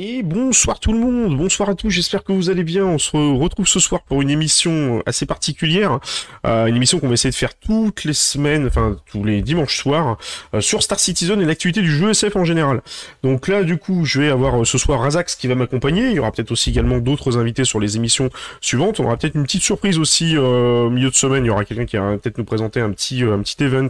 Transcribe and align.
Et 0.00 0.22
bonsoir 0.22 0.78
tout 0.78 0.92
le 0.92 1.00
monde, 1.00 1.36
bonsoir 1.36 1.70
à 1.70 1.74
tous, 1.74 1.90
j'espère 1.90 2.22
que 2.22 2.30
vous 2.30 2.50
allez 2.50 2.62
bien. 2.62 2.84
On 2.84 2.98
se 2.98 3.16
retrouve 3.16 3.66
ce 3.66 3.80
soir 3.80 4.02
pour 4.02 4.22
une 4.22 4.30
émission 4.30 5.02
assez 5.06 5.26
particulière, 5.26 5.98
euh, 6.46 6.66
une 6.66 6.76
émission 6.76 7.00
qu'on 7.00 7.08
va 7.08 7.14
essayer 7.14 7.32
de 7.32 7.34
faire 7.34 7.58
toutes 7.58 8.04
les 8.04 8.12
semaines, 8.12 8.68
enfin 8.68 8.96
tous 9.10 9.24
les 9.24 9.42
dimanches 9.42 9.76
soirs, 9.76 10.16
euh, 10.54 10.60
sur 10.60 10.84
Star 10.84 11.00
Citizen 11.00 11.40
et 11.40 11.44
l'activité 11.44 11.80
du 11.80 11.90
jeu 11.90 12.10
SF 12.10 12.36
en 12.36 12.44
général. 12.44 12.80
Donc 13.24 13.48
là, 13.48 13.64
du 13.64 13.76
coup, 13.76 14.04
je 14.04 14.20
vais 14.20 14.28
avoir 14.28 14.60
euh, 14.60 14.64
ce 14.64 14.78
soir 14.78 15.00
Razax 15.00 15.34
qui 15.34 15.48
va 15.48 15.56
m'accompagner. 15.56 16.10
Il 16.10 16.12
y 16.12 16.20
aura 16.20 16.30
peut-être 16.30 16.52
aussi 16.52 16.70
également 16.70 16.98
d'autres 16.98 17.36
invités 17.36 17.64
sur 17.64 17.80
les 17.80 17.96
émissions 17.96 18.30
suivantes. 18.60 19.00
On 19.00 19.04
aura 19.04 19.16
peut-être 19.16 19.34
une 19.34 19.42
petite 19.42 19.64
surprise 19.64 19.98
aussi 19.98 20.38
au 20.38 20.90
milieu 20.90 21.10
de 21.10 21.16
semaine. 21.16 21.44
Il 21.44 21.48
y 21.48 21.50
aura 21.50 21.64
quelqu'un 21.64 21.86
qui 21.86 21.96
va 21.96 22.16
peut-être 22.18 22.38
nous 22.38 22.44
présenter 22.44 22.80
un 22.80 22.90
petit 22.92 23.24
un 23.24 23.40
petit 23.40 23.64
event 23.64 23.88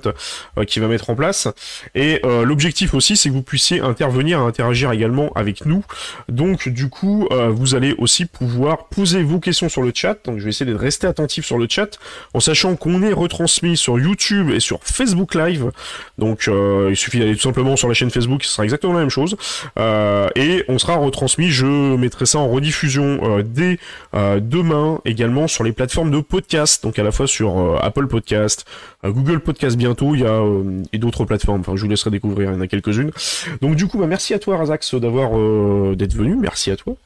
qui 0.67 0.81
va 0.81 0.89
mettre 0.89 1.11
en 1.11 1.15
place. 1.15 1.49
Et 1.95 2.23
l'objectif 2.25 2.95
aussi, 2.95 3.15
c'est 3.15 3.29
que 3.29 3.35
vous 3.35 3.43
puissiez 3.43 3.81
intervenir, 3.81 4.41
interagir 4.41 4.91
également 4.91 5.31
avec 5.35 5.67
nous. 5.67 5.85
Donc 6.29 6.69
du 6.69 6.89
coup, 6.89 7.29
euh, 7.31 7.49
vous 7.49 7.75
allez 7.75 7.95
aussi 7.99 8.27
pouvoir 8.27 8.89
poser 8.89 9.23
vos 9.23 9.41
questions 9.41 9.69
sur 9.69 9.83
le 9.83 9.93
chat. 9.95 10.19
Donc 10.25 10.39
je 10.39 10.45
vais 10.45 10.51
essayer 10.51 10.71
de 10.71 10.77
rester 10.77 11.07
attentif 11.07 11.45
sur 11.45 11.59
le 11.59 11.67
chat, 11.69 11.99
en 12.35 12.41
sachant 12.41 12.77
qu'on 12.77 13.03
est 13.03 13.13
retransmis 13.13 13.77
sur 13.77 13.99
YouTube 13.99 14.51
et 14.51 14.61
sur 14.61 14.81
Facebook 14.83 15.35
Live. 15.35 15.71
Donc 16.19 16.49
euh, 16.49 16.89
il 16.91 16.97
suffit 16.97 17.19
d'aller 17.19 17.35
tout 17.35 17.43
simplement 17.43 17.77
sur 17.77 17.89
la 17.89 17.95
chaîne 17.95 18.11
Facebook, 18.11 18.45
ce 18.45 18.51
sera 18.51 18.65
exactement 18.65 18.93
la 18.93 19.01
même 19.01 19.11
chose. 19.11 19.37
Euh, 19.79 20.29
et 20.37 20.65
on 20.69 20.79
sera 20.79 20.97
retransmis, 20.97 21.51
je 21.51 21.97
mettrai 21.97 22.27
ça 22.27 22.39
en 22.39 22.49
rediffusion 22.49 23.43
dès 23.45 23.79
demain 24.13 25.01
également 25.05 25.49
sur 25.49 25.65
les 25.65 25.73
plateformes 25.73 26.11
de 26.11 26.21
podcast, 26.21 26.83
donc 26.83 26.99
à 26.99 27.03
la 27.03 27.13
fois 27.13 27.27
sur 27.27 27.83
Apple 27.83 28.07
Podcast, 28.07 28.65
Google 29.05 29.41
Podcast 29.41 29.77
bientôt, 29.77 30.15
il 30.15 30.23
y 30.23 30.27
a 30.27 30.43
et 30.93 30.99
d'autres 30.99 31.25
plateformes. 31.25 31.61
Enfin, 31.61 31.77
je 31.77 31.83
vous 31.83 31.89
laisserai 31.89 32.11
découvrir, 32.11 32.51
il 32.51 32.55
y 32.55 32.57
en 32.57 32.61
a 32.61 32.67
quelques-unes. 32.67 33.11
Donc 33.61 33.77
du 33.77 33.87
coup, 33.87 33.99
bah, 33.99 34.07
merci 34.07 34.35
à 34.35 34.39
toi 34.39 34.57
Razax 34.57 34.95
d'avoir 34.95 35.31
d'être 35.97 36.15
venu. 36.15 36.37
Merci 36.37 36.71
à 36.71 36.77
toi. 36.77 36.97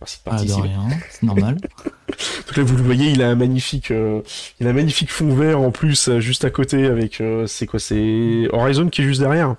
Merci 0.00 0.18
de 0.18 0.22
participer. 0.24 0.62
rien, 0.62 0.88
c'est 1.10 1.24
normal. 1.24 1.58
Donc 2.46 2.56
là, 2.56 2.62
vous 2.62 2.76
le 2.76 2.82
voyez, 2.82 3.10
il 3.10 3.22
a 3.22 3.30
un 3.30 3.34
magnifique, 3.34 3.90
euh, 3.90 4.22
il 4.60 4.66
a 4.66 4.70
un 4.70 4.74
magnifique 4.74 5.10
fond 5.10 5.34
vert 5.34 5.60
en 5.60 5.70
plus, 5.70 6.08
euh, 6.08 6.20
juste 6.20 6.44
à 6.44 6.50
côté 6.50 6.86
avec, 6.86 7.20
euh, 7.20 7.46
c'est 7.46 7.66
quoi, 7.66 7.80
c'est 7.80 8.48
Horizon 8.52 8.88
qui 8.88 9.02
est 9.02 9.04
juste 9.04 9.20
derrière. 9.20 9.56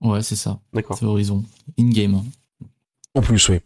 Ouais, 0.00 0.22
c'est 0.22 0.36
ça. 0.36 0.58
D'accord. 0.72 0.98
C'est 0.98 1.04
Horizon. 1.04 1.44
In-game. 1.78 2.14
Hein. 2.14 2.24
En 3.14 3.20
plus, 3.20 3.50
oui. 3.50 3.58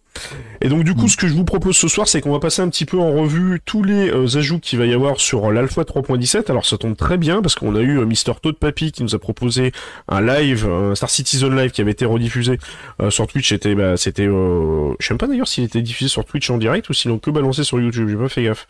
Et 0.61 0.69
donc 0.69 0.83
du 0.83 0.95
coup, 0.95 1.05
mm. 1.05 1.09
ce 1.09 1.17
que 1.17 1.29
je 1.29 1.35
vous 1.35 1.45
propose 1.45 1.77
ce 1.77 1.87
soir, 1.87 2.09
c'est 2.09 2.21
qu'on 2.21 2.33
va 2.33 2.41
passer 2.41 2.63
un 2.63 2.69
petit 2.69 2.85
peu 2.85 2.99
en 2.99 3.13
revue 3.13 3.61
tous 3.65 3.85
les 3.85 4.11
euh, 4.11 4.37
ajouts 4.37 4.59
qu'il 4.59 4.77
va 4.77 4.87
y 4.87 4.93
avoir 4.93 5.21
sur 5.21 5.53
l'Alpha 5.53 5.83
3.17. 5.83 6.51
Alors 6.51 6.67
ça 6.67 6.79
tombe 6.79 6.97
très 6.97 7.17
bien 7.17 7.43
parce 7.43 7.55
qu'on 7.55 7.77
a 7.77 7.81
eu 7.81 8.01
euh, 8.01 8.07
Mister 8.07 8.33
Toad 8.43 8.57
Papy 8.57 8.91
qui 8.91 9.05
nous 9.05 9.15
a 9.15 9.21
proposé 9.21 9.71
un 10.09 10.21
live, 10.21 10.67
un 10.67 10.97
Star 10.97 11.11
Citizen 11.11 11.57
live 11.57 11.71
qui 11.71 11.81
avait 11.81 11.93
été 11.93 12.05
rediffusé 12.05 12.59
euh, 13.01 13.11
sur 13.11 13.29
Twitch. 13.29 13.49
C'était, 13.51 13.77
bah, 13.77 13.97
c'était, 13.97 14.25
je 14.25 14.95
sais 14.99 15.15
même 15.15 15.19
pas 15.19 15.29
d'ailleurs 15.29 15.47
s'il 15.47 15.63
était 15.63 15.83
diffusé 15.83 16.09
sur 16.09 16.25
Twitch 16.25 16.51
en 16.51 16.59
direct 16.59 16.89
ou 16.89 16.93
s'il 16.93 17.17
que 17.21 17.31
balancé 17.31 17.63
sur 17.63 17.79
YouTube. 17.79 18.09
J'ai 18.09 18.17
pas 18.17 18.29
fait 18.29 18.43
gaffe. 18.43 18.67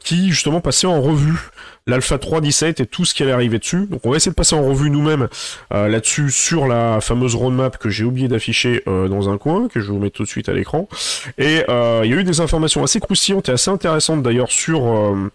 qui 0.00 0.30
justement 0.30 0.62
passait 0.62 0.86
en 0.86 1.02
revue 1.02 1.50
l'Alpha 1.88 2.16
3.17 2.16 2.82
et 2.82 2.86
tout 2.86 3.04
ce 3.04 3.14
qui 3.14 3.24
allait 3.24 3.32
arriver 3.32 3.58
dessus. 3.58 3.86
Donc 3.86 4.02
on 4.04 4.10
va 4.10 4.16
essayer 4.16 4.30
de 4.30 4.36
passer 4.36 4.54
en 4.54 4.62
revue 4.62 4.90
nous-mêmes 4.90 5.28
là-dessus 5.70 6.30
sur 6.30 6.66
la 6.66 7.00
fameuse 7.00 7.34
roadmap 7.34 7.78
que 7.78 7.88
j'ai 7.88 8.04
oublié 8.04 8.28
d'afficher 8.28 8.82
dans 8.86 9.28
un 9.28 9.38
coin, 9.38 9.68
que 9.68 9.80
je 9.80 9.86
vais 9.86 9.92
vous 9.92 9.98
mettre 9.98 10.16
tout 10.16 10.24
de 10.24 10.28
suite 10.28 10.48
à 10.48 10.52
l'écran. 10.52 10.88
Et 11.38 11.64
euh, 11.68 12.02
il 12.04 12.10
y 12.10 12.14
a 12.14 12.16
eu 12.16 12.24
des 12.24 12.40
informations 12.40 12.82
assez 12.82 13.00
croustillantes 13.00 13.48
et 13.48 13.52
assez 13.52 13.70
intéressantes 13.70 14.22
d'ailleurs 14.22 14.50
sur 14.50 14.86
euh, 14.86 15.30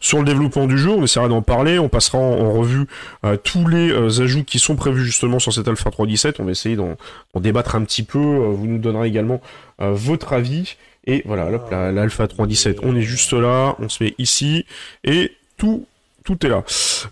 sur 0.00 0.18
le 0.18 0.24
développement 0.24 0.66
du 0.66 0.78
jeu. 0.78 0.90
On 0.90 1.02
essaiera 1.02 1.28
d'en 1.28 1.42
parler, 1.42 1.78
on 1.78 1.88
passera 1.88 2.18
en, 2.18 2.52
revue 2.52 2.86
euh, 3.24 3.36
tous 3.36 3.66
les 3.66 4.20
ajouts 4.20 4.44
qui 4.44 4.58
sont 4.58 4.76
prévus 4.76 5.04
justement 5.04 5.38
sur 5.38 5.52
cette 5.52 5.68
Alpha 5.68 5.90
3.17. 5.90 6.36
On 6.38 6.44
va 6.44 6.52
essayer 6.52 6.76
d'en 6.76 6.96
débattre 7.34 7.74
un 7.74 7.82
petit 7.82 8.02
peu. 8.02 8.18
vous 8.18 8.66
nous 8.66 8.78
donnerez 8.78 9.08
également 9.08 9.40
votre 9.78 10.32
avis. 10.32 10.76
Et 11.06 11.22
voilà, 11.24 11.50
l'Alpha 11.92 12.26
3.17, 12.26 12.78
on 12.82 12.96
est 12.96 13.02
juste 13.02 13.32
là, 13.32 13.76
on 13.78 13.88
se 13.88 14.02
met 14.02 14.14
ici, 14.18 14.66
et 15.04 15.30
tout, 15.56 15.86
tout 16.26 16.44
est 16.44 16.50
là. 16.50 16.64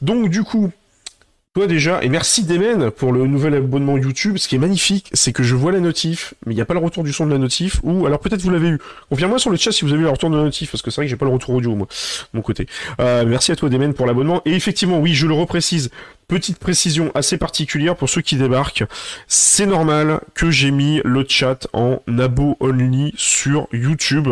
Donc 0.03 0.29
du 0.29 0.43
coup, 0.43 0.71
toi 1.55 1.69
déjà, 1.69 2.03
et 2.03 2.09
merci 2.09 2.43
Demen 2.43 2.91
pour 2.91 3.13
le 3.13 3.29
nouvel 3.29 3.55
abonnement 3.55 3.97
YouTube. 3.97 4.39
Ce 4.39 4.49
qui 4.49 4.57
est 4.57 4.59
magnifique, 4.59 5.09
c'est 5.13 5.33
que 5.33 5.45
je 5.45 5.55
vois 5.55 5.71
la 5.71 5.79
notif, 5.79 6.35
mais 6.45 6.53
il 6.53 6.57
n'y 6.57 6.61
a 6.61 6.65
pas 6.65 6.75
le 6.75 6.81
retour 6.81 7.05
du 7.05 7.13
son 7.13 7.27
de 7.27 7.31
la 7.31 7.39
notif, 7.39 7.79
ou 7.85 8.07
alors 8.07 8.19
peut-être 8.19 8.43
vous 8.43 8.51
l'avez 8.51 8.71
eu. 8.71 8.79
Confirme-moi 9.09 9.39
sur 9.39 9.51
le 9.51 9.57
chat 9.57 9.71
si 9.71 9.85
vous 9.85 9.93
avez 9.93 10.01
eu 10.01 10.05
le 10.05 10.11
retour 10.11 10.31
de 10.31 10.37
la 10.37 10.43
notif, 10.43 10.73
parce 10.73 10.83
que 10.83 10.91
c'est 10.91 10.97
vrai 10.97 11.07
que 11.07 11.11
j'ai 11.11 11.17
pas 11.17 11.27
le 11.27 11.33
retour 11.33 11.55
audio 11.55 11.77
moi, 11.77 11.87
de 11.87 12.37
mon 12.37 12.43
côté. 12.43 12.67
Euh, 13.01 13.25
merci 13.25 13.53
à 13.53 13.57
toi 13.57 13.69
Demen 13.69 13.95
pour 13.95 14.07
l'abonnement. 14.07 14.43
Et 14.45 14.53
effectivement, 14.53 14.99
oui, 14.99 15.15
je 15.15 15.29
le 15.29 15.35
reprécise, 15.35 15.91
Petite 16.27 16.59
précision 16.59 17.11
assez 17.15 17.37
particulière 17.37 17.97
pour 17.97 18.09
ceux 18.09 18.23
qui 18.23 18.37
débarquent, 18.37 18.85
c'est 19.27 19.67
normal 19.67 20.21
que 20.35 20.51
j'ai 20.51 20.71
mis 20.71 21.03
le 21.05 21.25
chat 21.29 21.69
en 21.75 22.01
abo 22.19 22.57
only 22.61 23.13
sur 23.17 23.69
YouTube. 23.73 24.29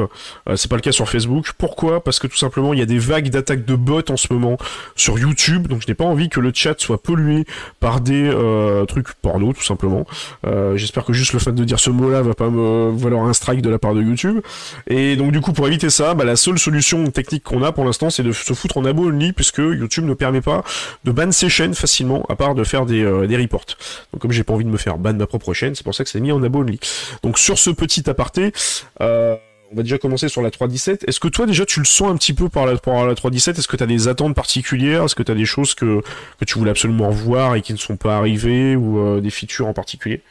Euh, 0.49 0.57
c'est 0.57 0.69
pas 0.69 0.77
le 0.77 0.81
cas 0.81 0.93
sur 0.93 1.09
Facebook. 1.09 1.53
Pourquoi? 1.59 2.03
Parce 2.03 2.19
que 2.19 2.27
tout 2.27 2.37
simplement 2.37 2.73
il 2.73 2.79
y 2.79 2.83
a 2.83 2.87
des 2.87 2.99
vagues 2.99 3.29
d'attaques 3.29 3.67
de 3.67 3.75
bots 3.75 4.01
en 4.09 4.17
ce 4.17 4.33
moment 4.33 4.57
sur 4.97 5.19
YouTube, 5.19 5.69
donc 5.69 5.83
je 5.83 5.89
n'ai 5.89 5.95
pas 5.95 6.05
envie 6.05 6.31
que 6.31 6.41
le 6.41 6.51
chat 6.55 6.75
soit 6.79 7.03
pollué 7.03 7.45
par 7.79 8.01
des 8.01 8.25
euh, 8.25 8.87
trucs 8.87 9.13
porno 9.15 9.53
tout 9.53 9.63
simplement. 9.63 10.07
Euh, 10.47 10.79
j'espère 10.79 11.05
que 11.05 11.13
juste 11.13 11.35
le 11.35 11.41
fait 11.41 11.53
de 11.53 11.65
dire 11.65 11.79
ce 11.79 11.91
mot-là 11.91 12.23
va 12.23 12.35
pas 12.35 12.49
me 12.49 12.91
valoir 12.97 13.27
un 13.27 13.35
strike 13.35 13.61
de 13.61 13.69
la 13.69 13.79
part 13.79 13.95
de 13.95 14.01
YouTube. 14.01 14.41
Et 14.87 15.17
donc 15.17 15.33
du 15.33 15.43
coup 15.43 15.53
pour 15.53 15.67
éviter 15.67 15.91
ça, 15.91 16.15
bah, 16.15 16.25
la 16.25 16.37
seule 16.37 16.59
solution 16.59 17.11
technique 17.11 17.43
qu'on 17.43 17.63
a 17.63 17.73
pour 17.73 17.85
l'instant 17.85 18.09
c'est 18.09 18.23
de 18.23 18.33
se 18.33 18.55
foutre 18.55 18.79
en 18.79 18.85
abo 18.87 19.09
only 19.09 19.33
puisque 19.33 19.59
YouTube 19.59 20.07
ne 20.07 20.15
permet 20.15 20.41
pas 20.41 20.65
de 21.05 21.13
ban 21.13 21.31
ses 21.33 21.51
chaînes 21.51 21.75
facilement, 21.83 22.25
à 22.29 22.37
part 22.37 22.55
de 22.55 22.65
faire 22.65 22.87
des, 22.87 23.03
euh, 23.03 23.27
des 23.27 23.37
reports. 23.37 23.67
Donc 24.13 24.23
comme 24.23 24.33
j'ai 24.33 24.45
pas 24.45 24.55
envie 24.55 24.65
de 24.65 24.71
me 24.71 24.77
faire 24.77 24.99
ban 24.99 25.15
ma 25.15 25.27
propre 25.27 25.53
chaîne, 25.53 25.75
c'est 25.75 25.85
pour 25.85 25.95
ça 25.95 26.05
que 26.05 26.11
c'est 26.11 26.21
mis 26.21 26.33
en 26.33 26.43
abo 26.43 26.61
only. 26.61 26.79
Donc 27.23 27.39
sur 27.39 27.59
ce 27.59 27.71
petit 27.71 28.09
aparté, 28.09 28.53
euh, 29.01 29.37
on 29.73 29.77
va 29.77 29.83
déjà 29.83 29.99
commencer 29.99 30.29
sur 30.29 30.43
la 30.43 30.51
3.17. 30.51 31.09
Est-ce 31.09 31.19
que 31.19 31.29
toi 31.29 31.47
déjà 31.47 31.67
tu 31.67 31.81
le 31.81 31.85
sens 31.85 32.11
un 32.11 32.17
petit 32.17 32.35
peu 32.35 32.49
par 32.49 32.67
la, 32.67 32.77
par 32.77 33.07
la 33.07 33.15
3.17 33.15 33.59
Est-ce 33.59 33.69
que 33.69 33.77
tu 33.77 33.83
as 33.83 33.87
des 33.87 34.07
attentes 34.07 34.35
particulières? 34.35 35.05
Est-ce 35.05 35.15
que 35.15 35.25
tu 35.25 35.33
as 35.33 35.35
des 35.35 35.45
choses 35.45 35.75
que, 35.75 36.03
que 36.39 36.45
tu 36.45 36.59
voulais 36.59 36.71
absolument 36.71 37.11
voir 37.11 37.57
et 37.57 37.63
qui 37.63 37.73
ne 37.73 37.79
sont 37.79 37.97
pas 37.97 38.17
arrivées 38.17 38.77
ou 38.77 39.01
euh, 39.01 39.21
des 39.21 39.31
features 39.31 39.67
en 39.67 39.75
particulier? 39.75 40.23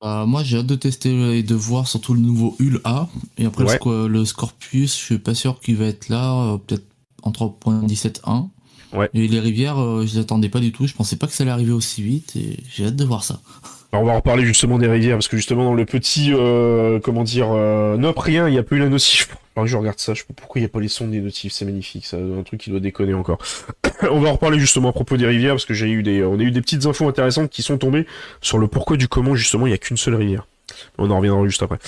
Moi 0.00 0.44
j'ai 0.44 0.58
hâte 0.58 0.66
de 0.66 0.76
tester 0.76 1.38
et 1.38 1.42
de 1.42 1.54
voir 1.56 1.88
surtout 1.88 2.14
le 2.14 2.20
nouveau 2.20 2.54
Hul 2.60 2.80
A 2.84 3.08
et 3.36 3.46
après 3.46 3.64
le, 3.64 4.06
le, 4.06 4.24
Scorpius 4.24 4.96
je 4.96 5.04
suis 5.04 5.18
pas 5.18 5.34
sûr 5.34 5.58
qu'il 5.58 5.76
va 5.76 5.86
être 5.86 6.08
là 6.08 6.56
peut-être 6.64 6.84
en 7.24 7.32
3.17.1 7.32 8.48
Ouais. 8.92 9.10
Et 9.14 9.28
les 9.28 9.40
rivières, 9.40 9.80
euh, 9.80 10.06
je 10.06 10.14
les 10.14 10.20
attendais 10.20 10.48
pas 10.48 10.60
du 10.60 10.72
tout. 10.72 10.86
Je 10.86 10.94
pensais 10.94 11.16
pas 11.16 11.26
que 11.26 11.32
ça 11.32 11.44
allait 11.44 11.52
arriver 11.52 11.72
aussi 11.72 12.02
vite 12.02 12.36
et 12.36 12.58
j'ai 12.70 12.86
hâte 12.86 12.96
de 12.96 13.04
voir 13.04 13.24
ça. 13.24 13.40
Alors 13.90 14.02
on 14.02 14.06
va 14.06 14.12
en 14.12 14.16
reparler 14.16 14.44
justement 14.44 14.78
des 14.78 14.86
rivières 14.86 15.16
parce 15.16 15.28
que 15.28 15.36
justement 15.38 15.64
dans 15.64 15.74
le 15.74 15.86
petit, 15.86 16.32
euh, 16.34 17.00
comment 17.00 17.24
dire, 17.24 17.48
euh, 17.52 17.96
nope 17.96 18.18
rien, 18.18 18.46
il 18.46 18.52
n'y 18.52 18.58
a 18.58 18.62
pas 18.62 18.76
eu 18.76 18.78
la 18.78 18.88
notif. 18.88 19.36
Alors 19.56 19.66
je 19.66 19.76
regarde 19.76 19.98
ça, 19.98 20.12
je 20.12 20.20
sais 20.20 20.26
pas 20.26 20.34
pourquoi 20.36 20.58
il 20.58 20.62
n'y 20.62 20.66
a 20.66 20.68
pas 20.68 20.80
les 20.80 20.88
sons 20.88 21.08
des 21.08 21.20
notifs, 21.20 21.52
c'est 21.52 21.64
magnifique, 21.64 22.04
ça, 22.04 22.18
un 22.18 22.42
truc 22.42 22.60
qui 22.60 22.70
doit 22.70 22.80
déconner 22.80 23.14
encore. 23.14 23.38
on 24.10 24.20
va 24.20 24.28
en 24.28 24.32
reparler 24.34 24.58
justement 24.58 24.90
à 24.90 24.92
propos 24.92 25.16
des 25.16 25.26
rivières 25.26 25.54
parce 25.54 25.64
que 25.64 25.72
j'ai 25.72 25.88
eu 25.88 26.02
des, 26.02 26.22
on 26.22 26.38
a 26.38 26.42
eu 26.42 26.50
des 26.50 26.60
petites 26.60 26.84
infos 26.84 27.08
intéressantes 27.08 27.48
qui 27.48 27.62
sont 27.62 27.78
tombées 27.78 28.06
sur 28.42 28.58
le 28.58 28.68
pourquoi 28.68 28.98
du 28.98 29.08
comment 29.08 29.34
justement 29.34 29.66
il 29.66 29.70
n'y 29.70 29.74
a 29.74 29.78
qu'une 29.78 29.96
seule 29.96 30.16
rivière. 30.16 30.46
On 30.98 31.10
en 31.10 31.18
reviendra 31.18 31.44
juste 31.46 31.62
après. 31.62 31.78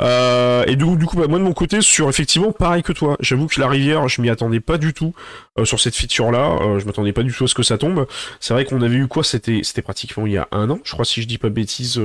Euh, 0.00 0.64
et 0.66 0.76
du 0.76 0.84
coup, 0.84 1.16
bah, 1.16 1.26
moi 1.28 1.38
de 1.38 1.44
mon 1.44 1.52
côté, 1.52 1.80
sur 1.80 2.08
effectivement, 2.08 2.52
pareil 2.52 2.82
que 2.82 2.92
toi, 2.92 3.16
j'avoue 3.20 3.46
que 3.46 3.60
la 3.60 3.68
rivière, 3.68 4.08
je 4.08 4.20
m'y 4.20 4.30
attendais 4.30 4.60
pas 4.60 4.78
du 4.78 4.92
tout 4.94 5.14
euh, 5.58 5.64
sur 5.64 5.80
cette 5.80 5.94
feature-là. 5.94 6.58
Euh, 6.60 6.78
je 6.78 6.86
m'attendais 6.86 7.12
pas 7.12 7.22
du 7.22 7.32
tout 7.32 7.44
à 7.44 7.48
ce 7.48 7.54
que 7.54 7.62
ça 7.62 7.78
tombe. 7.78 8.06
C'est 8.40 8.54
vrai 8.54 8.64
qu'on 8.64 8.82
avait 8.82 8.96
eu 8.96 9.08
quoi? 9.08 9.24
C'était, 9.24 9.60
c'était 9.62 9.82
pratiquement 9.82 10.26
il 10.26 10.32
y 10.32 10.38
a 10.38 10.48
un 10.52 10.70
an, 10.70 10.78
je 10.84 10.92
crois, 10.92 11.04
si 11.04 11.22
je 11.22 11.28
dis 11.28 11.38
pas 11.38 11.48
de 11.48 11.54
bêtises 11.54 12.00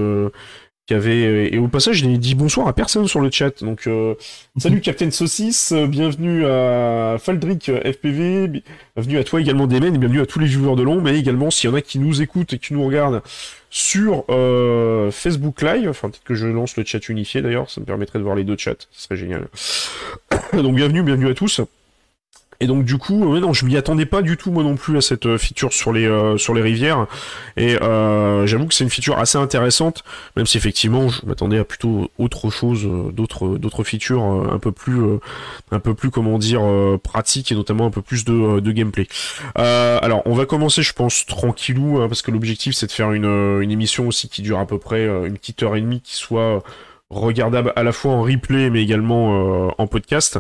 qui 0.88 0.94
avait 0.94 1.53
et 1.53 1.57
au 1.57 1.68
passage 1.68 1.97
je 1.97 2.06
n'ai 2.06 2.18
dit 2.18 2.35
bonsoir 2.35 2.68
à 2.68 2.73
personne 2.73 3.07
sur 3.07 3.19
le 3.19 3.31
chat. 3.31 3.63
Donc 3.63 3.88
euh, 3.88 4.13
salut 4.57 4.81
Captain 4.81 5.09
Saucisse 5.09 5.73
bienvenue 5.73 6.46
à 6.46 7.18
Faldric 7.19 7.72
FPV 7.72 8.62
bienvenue 8.96 9.18
à 9.18 9.23
toi 9.23 9.41
également 9.41 9.66
Demen 9.66 9.96
et 9.96 9.97
bienvenue 9.97 10.22
à 10.22 10.28
tous 10.28 10.40
les 10.40 10.47
joueurs 10.47 10.75
de 10.75 10.84
long 10.84 11.01
mais 11.01 11.18
également 11.18 11.50
s'il 11.50 11.69
y 11.69 11.73
en 11.73 11.75
a 11.75 11.81
qui 11.81 11.97
nous 11.97 12.22
écoutent 12.22 12.53
et 12.53 12.59
qui 12.59 12.73
nous 12.73 12.85
regardent 12.85 13.23
sur 13.72 14.25
euh, 14.29 15.09
Facebook 15.09 15.63
Live 15.63 15.90
enfin 15.90 16.09
peut-être 16.09 16.23
que 16.23 16.35
je 16.35 16.46
lance 16.46 16.78
le 16.78 16.85
chat 16.85 17.09
unifié 17.09 17.41
d'ailleurs 17.41 17.70
ça 17.70 17.82
me 17.82 17.85
permettrait 17.85 18.20
de 18.20 18.23
voir 18.23 18.35
les 18.35 18.43
deux 18.43 18.58
chats 18.58 18.76
ce 18.91 19.02
serait 19.02 19.17
génial. 19.17 19.47
Donc 20.53 20.76
bienvenue 20.76 21.02
bienvenue 21.02 21.29
à 21.29 21.34
tous 21.34 21.61
et 22.59 22.67
donc 22.67 22.85
du 22.85 22.97
coup, 22.97 23.37
non, 23.37 23.53
je 23.53 23.66
m'y 23.66 23.75
attendais 23.78 24.05
pas 24.05 24.22
du 24.22 24.37
tout 24.37 24.52
moi 24.52 24.63
non 24.63 24.75
plus 24.75 24.97
à 24.97 25.02
cette 25.02 25.25
euh, 25.25 25.37
feature 25.37 25.73
sur 25.73 25.91
les 25.91 26.05
euh, 26.05 26.37
sur 26.37 26.53
les 26.53 26.61
rivières. 26.61 27.07
Et 27.57 27.81
euh, 27.81 28.46
j'avoue 28.46 28.67
que 28.67 28.73
c'est 28.73 28.84
une 28.84 28.90
feature 28.90 29.17
assez 29.17 29.37
intéressante, 29.37 30.03
même 30.35 30.46
si 30.46 30.57
effectivement 30.57 31.09
je 31.09 31.25
m'attendais 31.25 31.57
à 31.57 31.66
plutôt 31.66 32.09
autre 32.17 32.49
chose, 32.49 32.87
d'autres 33.13 33.57
d'autres 33.57 33.84
features 33.84 34.23
un 34.23 34.59
peu 34.59 34.72
plus 34.72 35.02
un 35.72 35.79
peu 35.79 35.93
plus 35.93 36.09
comment 36.11 36.37
dire 36.37 36.61
pratiques 37.03 37.52
et 37.52 37.55
notamment 37.55 37.85
un 37.85 37.91
peu 37.91 38.02
plus 38.02 38.25
de, 38.25 38.59
de 38.59 38.72
gameplay. 38.72 39.08
alors 39.55 40.22
on 40.25 40.34
va 40.34 40.46
commencer, 40.46 40.81
je 40.81 40.93
pense 40.93 41.25
tranquillou, 41.25 41.99
hein, 42.01 42.08
parce 42.08 42.22
que 42.22 42.31
l'objectif 42.31 42.75
c'est 42.75 42.87
de 42.87 42.91
faire 42.91 43.11
une 43.11 43.25
une 43.61 43.72
émission 43.72 44.08
aussi 44.08 44.29
qui 44.29 44.41
dure 44.41 44.59
à 44.59 44.66
peu 44.66 44.78
près 44.78 45.05
une 45.05 45.37
petite 45.37 45.63
heure 45.63 45.75
et 45.75 45.81
demie, 45.81 46.01
qui 46.01 46.16
soit 46.16 46.63
regardable 47.09 47.72
à 47.75 47.84
la 47.84 47.91
fois 47.91 48.11
en 48.11 48.23
replay 48.23 48.69
mais 48.69 48.81
également 48.81 49.67
euh, 49.67 49.72
en 49.78 49.87
podcast. 49.87 50.40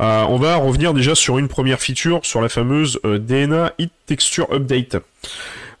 Euh, 0.00 0.24
on 0.28 0.36
va 0.36 0.56
revenir 0.56 0.94
déjà 0.94 1.14
sur 1.14 1.38
une 1.38 1.48
première 1.48 1.80
feature, 1.80 2.20
sur 2.22 2.40
la 2.40 2.48
fameuse 2.48 3.00
euh, 3.04 3.18
DNA 3.18 3.72
Hit 3.78 3.92
Texture 4.06 4.46
Update. 4.52 4.96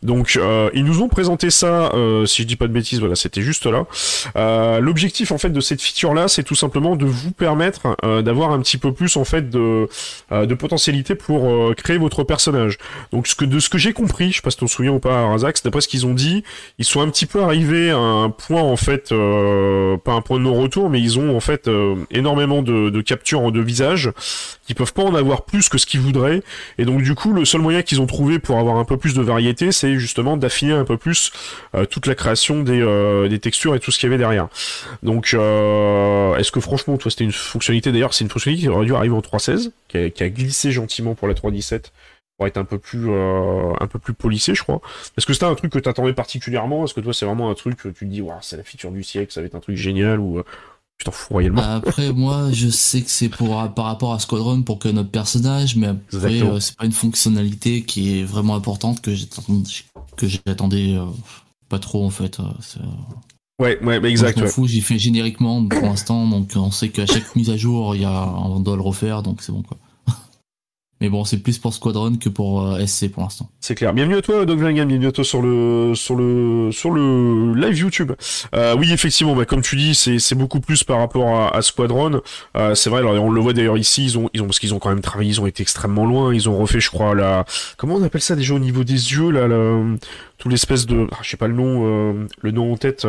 Donc 0.04 0.36
euh, 0.36 0.70
ils 0.74 0.84
nous 0.84 1.02
ont 1.02 1.08
présenté 1.08 1.50
ça, 1.50 1.90
euh, 1.94 2.26
si 2.26 2.42
je 2.42 2.46
dis 2.46 2.56
pas 2.56 2.68
de 2.68 2.72
bêtises, 2.72 3.00
voilà, 3.00 3.16
c'était 3.16 3.42
juste 3.42 3.66
là. 3.66 3.86
Euh, 4.36 4.78
L'objectif 4.78 5.32
en 5.32 5.38
fait 5.38 5.50
de 5.50 5.60
cette 5.60 5.80
feature 5.80 6.14
là, 6.14 6.28
c'est 6.28 6.42
tout 6.42 6.54
simplement 6.54 6.94
de 6.94 7.06
vous 7.06 7.30
permettre 7.32 7.96
euh, 8.04 8.22
d'avoir 8.22 8.52
un 8.52 8.60
petit 8.60 8.76
peu 8.78 8.92
plus 8.92 9.16
en 9.16 9.24
fait 9.24 9.48
de, 9.48 9.88
euh, 10.30 10.46
de 10.46 10.54
potentialité 10.54 11.14
pour 11.14 11.48
euh, 11.48 11.74
créer 11.74 11.96
votre 11.96 12.22
personnage. 12.22 12.78
Donc 13.12 13.26
ce 13.26 13.34
que 13.34 13.46
de 13.46 13.58
ce 13.58 13.68
que 13.68 13.78
j'ai 13.78 13.94
compris, 13.94 14.30
je 14.30 14.36
sais 14.36 14.42
pas 14.42 14.50
si 14.50 14.58
tu 14.58 14.66
te 14.66 14.70
souviens 14.70 14.92
ou 14.92 15.00
pas, 15.00 15.26
Razak, 15.28 15.56
d'après 15.64 15.80
ce 15.80 15.88
qu'ils 15.88 16.06
ont 16.06 16.14
dit, 16.14 16.44
ils 16.78 16.84
sont 16.84 17.00
un 17.00 17.08
petit 17.08 17.26
peu 17.26 17.42
arrivés 17.42 17.90
à 17.90 17.96
un 17.96 18.28
point 18.28 18.62
en 18.62 18.76
fait, 18.76 19.08
pas 19.08 20.12
un 20.12 20.20
point 20.20 20.38
de 20.38 20.44
non-retour, 20.44 20.90
mais 20.90 21.00
ils 21.00 21.18
ont 21.18 21.34
en 21.34 21.40
fait 21.40 21.70
énormément 22.10 22.62
de, 22.62 22.90
de 22.90 23.00
captures 23.00 23.50
de 23.52 23.60
visage 23.60 24.10
qui 24.66 24.74
peuvent 24.74 24.92
pas 24.92 25.02
en 25.02 25.14
avoir 25.14 25.44
plus 25.44 25.68
que 25.68 25.78
ce 25.78 25.86
qu'ils 25.86 26.00
voudraient. 26.00 26.42
Et 26.78 26.84
donc 26.84 27.02
du 27.02 27.14
coup, 27.14 27.32
le 27.32 27.44
seul 27.44 27.60
moyen 27.60 27.82
qu'ils 27.82 28.00
ont 28.00 28.06
trouvé 28.06 28.38
pour 28.38 28.58
avoir 28.58 28.76
un 28.76 28.84
peu 28.84 28.96
plus 28.96 29.14
de 29.14 29.22
variété, 29.22 29.72
c'est 29.72 29.98
justement 29.98 30.36
d'affiner 30.36 30.72
un 30.72 30.84
peu 30.84 30.96
plus 30.96 31.32
euh, 31.74 31.84
toute 31.84 32.06
la 32.06 32.14
création 32.14 32.62
des, 32.62 32.80
euh, 32.80 33.28
des 33.28 33.38
textures 33.38 33.74
et 33.74 33.80
tout 33.80 33.90
ce 33.90 33.98
qu'il 33.98 34.08
y 34.08 34.10
avait 34.12 34.18
derrière. 34.18 34.48
Donc 35.02 35.30
euh, 35.34 36.36
est-ce 36.36 36.52
que 36.52 36.60
franchement, 36.60 36.96
toi, 36.96 37.10
c'était 37.10 37.24
une 37.24 37.32
fonctionnalité? 37.32 37.92
D'ailleurs, 37.92 38.14
c'est 38.14 38.24
une 38.24 38.30
fonctionnalité 38.30 38.66
qui 38.66 38.72
aurait 38.72 38.86
dû 38.86 38.94
arriver 38.94 39.14
en 39.14 39.20
3.16, 39.20 39.70
qui 39.88 39.98
a, 39.98 40.10
qui 40.10 40.22
a 40.22 40.28
glissé 40.28 40.72
gentiment 40.72 41.14
pour 41.14 41.28
la 41.28 41.34
3.17 41.34 41.90
pour 42.36 42.46
être 42.48 42.56
un 42.56 42.64
peu 42.64 42.78
plus 42.78 43.10
euh, 43.10 43.72
un 43.78 43.86
peu 43.86 44.00
plus 44.00 44.12
polissé 44.12 44.56
je 44.56 44.62
crois 44.64 44.80
est-ce 45.16 45.24
que 45.24 45.32
c'était 45.32 45.44
un 45.44 45.54
truc 45.54 45.70
que 45.70 45.78
t'attendais 45.78 46.12
particulièrement? 46.12 46.84
Est-ce 46.84 46.92
que 46.92 47.00
toi 47.00 47.14
c'est 47.14 47.26
vraiment 47.26 47.48
un 47.48 47.54
truc 47.54 47.76
que 47.76 47.88
tu 47.88 48.06
te 48.06 48.10
dis 48.10 48.20
wow, 48.20 48.34
c'est 48.40 48.56
la 48.56 48.64
feature 48.64 48.90
du 48.90 49.04
siècle 49.04 49.32
ça 49.32 49.40
va 49.40 49.46
être 49.46 49.54
un 49.54 49.60
truc 49.60 49.76
génial 49.76 50.18
ou 50.18 50.42
tu 50.98 51.04
t'en 51.04 51.12
fous 51.12 51.34
réellement. 51.34 51.62
Après, 51.62 52.12
moi, 52.14 52.50
je 52.52 52.68
sais 52.68 53.02
que 53.02 53.10
c'est 53.10 53.28
pour 53.28 53.50
par 53.74 53.86
rapport 53.86 54.12
à 54.12 54.18
Squadron 54.18 54.62
pour 54.62 54.78
que 54.78 54.88
notre 54.88 55.10
personnage, 55.10 55.76
mais 55.76 55.88
après, 55.88 56.42
euh, 56.42 56.60
c'est 56.60 56.76
pas 56.76 56.86
une 56.86 56.92
fonctionnalité 56.92 57.82
qui 57.82 58.20
est 58.20 58.24
vraiment 58.24 58.54
importante 58.54 59.00
que 59.00 59.14
j'attendais 59.14 60.94
euh, 60.94 61.06
pas 61.68 61.78
trop 61.78 62.04
en 62.04 62.10
fait. 62.10 62.38
Euh, 62.40 62.82
ouais, 63.60 63.82
ouais, 63.82 64.00
bah 64.00 64.08
exact. 64.08 64.38
je 64.38 64.44
m'en 64.44 64.50
fous, 64.50 64.66
j'y 64.66 64.80
fais 64.80 64.98
génériquement 64.98 65.66
pour 65.66 65.82
l'instant, 65.82 66.26
donc 66.28 66.52
on 66.56 66.70
sait 66.70 66.90
qu'à 66.90 67.06
chaque 67.06 67.34
mise 67.36 67.50
à 67.50 67.56
jour, 67.56 67.94
il 67.94 68.02
y 68.02 68.06
a, 68.06 68.28
on 68.28 68.60
doit 68.60 68.76
le 68.76 68.82
refaire, 68.82 69.22
donc 69.22 69.42
c'est 69.42 69.52
bon 69.52 69.62
quoi. 69.62 69.78
Mais 71.00 71.08
bon, 71.08 71.24
c'est 71.24 71.38
plus 71.38 71.58
pour 71.58 71.74
Squadron 71.74 72.16
que 72.16 72.28
pour 72.28 72.62
euh, 72.62 72.86
SC 72.86 73.10
pour 73.10 73.24
l'instant. 73.24 73.50
C'est 73.60 73.74
clair. 73.74 73.92
Bienvenue 73.92 74.16
à 74.16 74.22
toi, 74.22 74.46
Doug 74.46 74.58
Bienvenue 74.58 75.06
à 75.06 75.12
toi 75.12 75.24
sur 75.24 75.42
le 75.42 75.92
sur 75.94 76.14
le 76.14 76.70
sur 76.72 76.92
le 76.92 77.54
live 77.54 77.76
YouTube. 77.76 78.12
Euh, 78.54 78.76
oui, 78.78 78.92
effectivement, 78.92 79.34
bah, 79.34 79.44
comme 79.44 79.60
tu 79.60 79.76
dis, 79.76 79.94
c'est 79.94 80.18
c'est 80.18 80.36
beaucoup 80.36 80.60
plus 80.60 80.84
par 80.84 80.98
rapport 80.98 81.52
à, 81.52 81.62
Squadron. 81.62 82.20
Euh, 82.56 82.74
c'est 82.74 82.90
vrai. 82.90 83.00
Alors, 83.00 83.12
on 83.22 83.30
le 83.30 83.40
voit 83.40 83.52
d'ailleurs 83.52 83.76
ici. 83.76 84.04
Ils 84.04 84.18
ont 84.18 84.30
ils 84.34 84.42
ont 84.42 84.46
parce 84.46 84.60
qu'ils 84.60 84.72
ont 84.72 84.78
quand 84.78 84.90
même 84.90 85.00
travaillé. 85.00 85.30
Ils 85.30 85.40
ont 85.40 85.46
été 85.46 85.62
extrêmement 85.62 86.06
loin. 86.06 86.32
Ils 86.32 86.48
ont 86.48 86.56
refait, 86.56 86.80
je 86.80 86.90
crois, 86.90 87.14
la 87.14 87.44
comment 87.76 87.96
on 87.96 88.02
appelle 88.02 88.22
ça 88.22 88.36
déjà 88.36 88.54
au 88.54 88.60
niveau 88.60 88.84
des 88.84 88.92
yeux 88.92 89.30
là, 89.30 89.48
tout 90.38 90.48
l'espèce 90.48 90.86
de, 90.86 91.06
ah, 91.12 91.18
je 91.22 91.30
sais 91.30 91.36
pas 91.36 91.48
le 91.48 91.54
nom, 91.54 91.86
euh, 91.86 92.26
le 92.42 92.50
nom 92.50 92.72
en 92.72 92.76
tête 92.76 93.04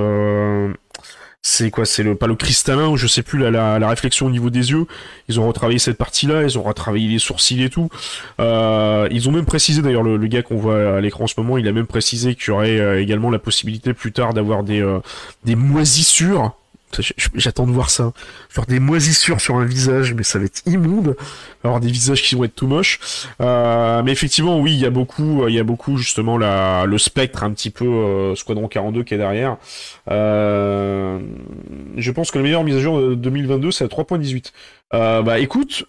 c'est 1.48 1.70
quoi 1.70 1.86
C'est 1.86 2.02
le 2.02 2.16
pas 2.16 2.26
le 2.26 2.34
cristallin 2.34 2.88
ou 2.88 2.98
je 2.98 3.06
sais 3.06 3.22
plus 3.22 3.38
la, 3.38 3.88
réflexion 3.88 4.26
au 4.26 4.32
niveau 4.32 4.50
des 4.50 4.72
yeux. 4.72 4.88
Ils 5.30 5.40
ont 5.40 5.48
retravaillé 5.48 5.78
cette 5.78 5.96
partie-là, 5.96 6.42
ils 6.42 6.58
ont 6.58 6.64
retravaillé 6.64 7.08
les 7.08 7.20
sourcils 7.20 7.62
et 7.62 7.70
tout. 7.70 7.88
Euh, 8.40 9.08
ils 9.12 9.30
ont 9.30 9.32
même 9.32 9.46
précisé 9.46 9.84
d'ailleurs 9.84 10.02
le, 10.02 10.18
gars 10.26 10.42
qu'on 10.42 10.56
voit 10.56 10.98
à 10.98 11.02
l'écran 11.02 11.26
en 11.26 11.28
ce 11.28 11.36
moment, 11.38 11.60
il 11.60 11.68
a 11.68 11.72
même 11.72 11.86
précisé 11.86 12.34
qu'il 12.34 12.48
y 12.48 12.50
aurait 12.50 12.80
euh, 12.80 13.00
également 13.00 13.30
la 13.30 13.38
possibilité 13.38 13.94
plus 13.94 14.12
tard 14.12 14.34
d'avoir 14.34 14.64
des 14.64 14.82
euh, 14.82 15.02
des 15.44 15.56
moisissures 15.56 16.56
J'attends 17.36 17.68
de 17.68 17.72
voir 17.72 17.90
ça. 17.90 18.14
Genre 18.54 18.66
des 18.66 18.80
moisissures 18.80 19.42
sur 19.42 19.56
un 19.56 19.66
visage, 19.66 20.14
mais 20.14 20.24
ça 20.24 20.40
va 20.40 20.46
être 20.46 20.62
immonde. 20.66 21.16
Alors 21.64 21.80
des 21.80 21.92
visages 21.92 22.22
qui 22.22 22.36
vont 22.36 22.44
être 22.44 22.56
tout 22.56 22.68
moches. 22.68 23.00
Euh, 23.42 24.02
mais 24.04 24.12
effectivement, 24.12 24.60
oui, 24.60 24.74
il 24.74 24.80
y 24.80 24.86
a 24.86 24.90
beaucoup, 24.90 25.48
il 25.48 25.54
y 25.54 25.60
a 25.60 25.64
beaucoup 25.64 25.98
justement 25.98 26.38
la, 26.38 26.86
le 26.86 26.98
spectre 26.98 27.44
un 27.44 27.52
petit 27.52 27.70
peu 27.70 27.86
euh, 27.86 28.36
Squadron 28.36 28.68
42 28.68 29.04
qui 29.04 29.14
est 29.14 29.18
derrière. 29.18 29.58
Euh, 30.10 31.20
je 31.98 32.12
pense 32.12 32.32
que 32.32 32.38
la 32.38 32.44
meilleure 32.44 32.64
mise 32.64 32.76
à 32.76 32.80
jour 32.80 33.00
de 33.00 33.16
2022, 33.16 33.72
c'est 33.72 33.84
à 33.84 33.88
3.18. 33.88 34.52
Euh, 34.94 35.22
bah 35.22 35.40
écoute, 35.40 35.86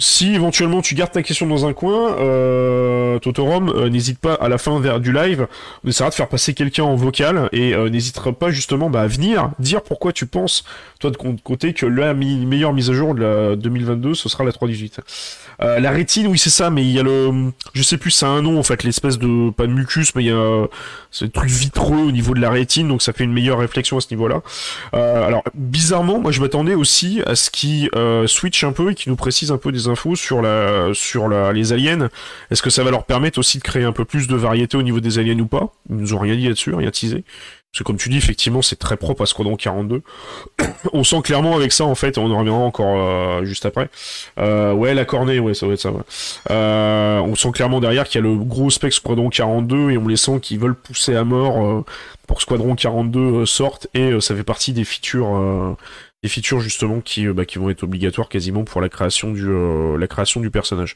si 0.00 0.34
éventuellement 0.34 0.82
tu 0.82 0.96
gardes 0.96 1.12
ta 1.12 1.22
question 1.22 1.46
dans 1.46 1.66
un 1.66 1.72
coin, 1.72 2.18
euh, 2.18 3.20
Totorom, 3.20 3.68
euh, 3.68 3.88
n'hésite 3.88 4.18
pas 4.18 4.34
à 4.34 4.48
la 4.48 4.58
fin 4.58 4.80
vers 4.80 4.98
du 4.98 5.12
live, 5.12 5.46
on 5.84 5.88
essaiera 5.88 6.10
de 6.10 6.14
faire 6.14 6.28
passer 6.28 6.52
quelqu'un 6.52 6.82
en 6.82 6.96
vocal 6.96 7.48
et 7.52 7.74
euh, 7.74 7.88
n'hésitera 7.88 8.32
pas 8.32 8.50
justement 8.50 8.90
bah, 8.90 9.02
à 9.02 9.06
venir 9.06 9.52
dire 9.60 9.82
pourquoi 9.82 10.12
tu 10.12 10.26
penses, 10.26 10.64
toi 10.98 11.12
de 11.12 11.16
côté, 11.16 11.74
que 11.74 11.86
la 11.86 12.12
meilleure 12.12 12.72
mise 12.72 12.90
à 12.90 12.92
jour 12.94 13.14
de 13.14 13.22
la 13.22 13.56
2022, 13.56 14.14
ce 14.14 14.28
sera 14.28 14.42
la 14.42 14.50
3.18. 14.50 14.98
Euh, 15.62 15.80
la 15.80 15.90
rétine, 15.90 16.26
oui 16.26 16.38
c'est 16.38 16.50
ça, 16.50 16.70
mais 16.70 16.82
il 16.82 16.90
y 16.90 16.98
a 16.98 17.02
le, 17.02 17.52
je 17.72 17.82
sais 17.82 17.96
plus, 17.96 18.10
ça 18.10 18.26
a 18.26 18.30
un 18.30 18.42
nom 18.42 18.58
en 18.58 18.62
fait, 18.62 18.82
l'espèce 18.82 19.18
de 19.18 19.50
pas 19.50 19.66
de 19.66 19.72
mucus, 19.72 20.14
mais 20.14 20.24
il 20.24 20.28
y 20.28 20.32
a 20.32 20.66
ce 21.10 21.24
truc 21.24 21.48
vitreux 21.48 21.98
au 21.98 22.10
niveau 22.12 22.34
de 22.34 22.40
la 22.40 22.50
rétine, 22.50 22.88
donc 22.88 23.02
ça 23.02 23.12
fait 23.12 23.24
une 23.24 23.32
meilleure 23.32 23.58
réflexion 23.58 23.96
à 23.96 24.00
ce 24.00 24.08
niveau-là. 24.10 24.42
Euh, 24.94 25.26
alors 25.26 25.42
bizarrement, 25.54 26.18
moi 26.18 26.32
je 26.32 26.40
m'attendais 26.40 26.74
aussi 26.74 27.22
à 27.26 27.34
ce 27.34 27.50
qui 27.50 27.88
euh, 27.94 28.26
switch 28.26 28.64
un 28.64 28.72
peu 28.72 28.90
et 28.90 28.94
qui 28.94 29.08
nous 29.08 29.16
précise 29.16 29.52
un 29.52 29.58
peu 29.58 29.72
des 29.72 29.88
infos 29.88 30.16
sur 30.16 30.42
la 30.42 30.90
sur 30.92 31.28
la, 31.28 31.52
les 31.52 31.72
aliens. 31.72 32.08
Est-ce 32.50 32.62
que 32.62 32.70
ça 32.70 32.82
va 32.82 32.90
leur 32.90 33.04
permettre 33.04 33.38
aussi 33.38 33.58
de 33.58 33.62
créer 33.62 33.84
un 33.84 33.92
peu 33.92 34.04
plus 34.04 34.26
de 34.26 34.36
variété 34.36 34.76
au 34.76 34.82
niveau 34.82 35.00
des 35.00 35.18
aliens 35.18 35.38
ou 35.38 35.46
pas? 35.46 35.72
Ils 35.90 35.96
nous 35.96 36.14
ont 36.14 36.18
rien 36.18 36.36
dit 36.36 36.48
là-dessus, 36.48 36.74
rien 36.74 36.90
teasé. 36.90 37.24
Parce 37.74 37.80
que 37.80 37.84
comme 37.88 37.96
tu 37.96 38.08
dis, 38.08 38.18
effectivement, 38.18 38.62
c'est 38.62 38.78
très 38.78 38.96
propre 38.96 39.22
à 39.22 39.26
Squadron 39.26 39.56
42. 39.56 40.02
on 40.92 41.02
sent 41.02 41.22
clairement 41.22 41.56
avec 41.56 41.72
ça, 41.72 41.84
en 41.84 41.96
fait, 41.96 42.18
on 42.18 42.30
en 42.30 42.38
reviendra 42.38 42.62
encore 42.62 42.94
euh, 42.96 43.44
juste 43.44 43.66
après. 43.66 43.90
Euh, 44.38 44.72
ouais, 44.72 44.94
la 44.94 45.04
cornée, 45.04 45.40
ouais, 45.40 45.54
ça 45.54 45.66
va 45.66 45.72
être 45.72 45.80
ça. 45.80 45.90
Ouais. 45.90 46.02
Euh, 46.52 47.18
on 47.18 47.34
sent 47.34 47.50
clairement 47.50 47.80
derrière 47.80 48.04
qu'il 48.04 48.20
y 48.20 48.24
a 48.24 48.30
le 48.30 48.36
gros 48.36 48.70
spec 48.70 48.92
Squadron 48.92 49.28
42 49.28 49.90
et 49.90 49.98
on 49.98 50.06
les 50.06 50.16
sent 50.16 50.38
qu'ils 50.40 50.60
veulent 50.60 50.76
pousser 50.76 51.16
à 51.16 51.24
mort 51.24 51.66
euh, 51.66 51.84
pour 52.28 52.40
Squadron 52.40 52.76
42 52.76 53.44
sorte 53.44 53.88
et 53.92 54.20
ça 54.20 54.36
fait 54.36 54.44
partie 54.44 54.72
des 54.72 54.84
features 54.84 55.76
des 56.24 56.30
features 56.30 56.60
justement 56.60 57.02
qui, 57.02 57.26
euh, 57.26 57.34
bah, 57.34 57.44
qui 57.44 57.58
vont 57.58 57.68
être 57.68 57.82
obligatoires 57.82 58.30
quasiment 58.30 58.64
pour 58.64 58.80
la 58.80 58.88
création 58.88 59.30
du 59.32 59.46
euh, 59.46 59.98
la 59.98 60.06
création 60.06 60.40
du 60.40 60.50
personnage. 60.50 60.94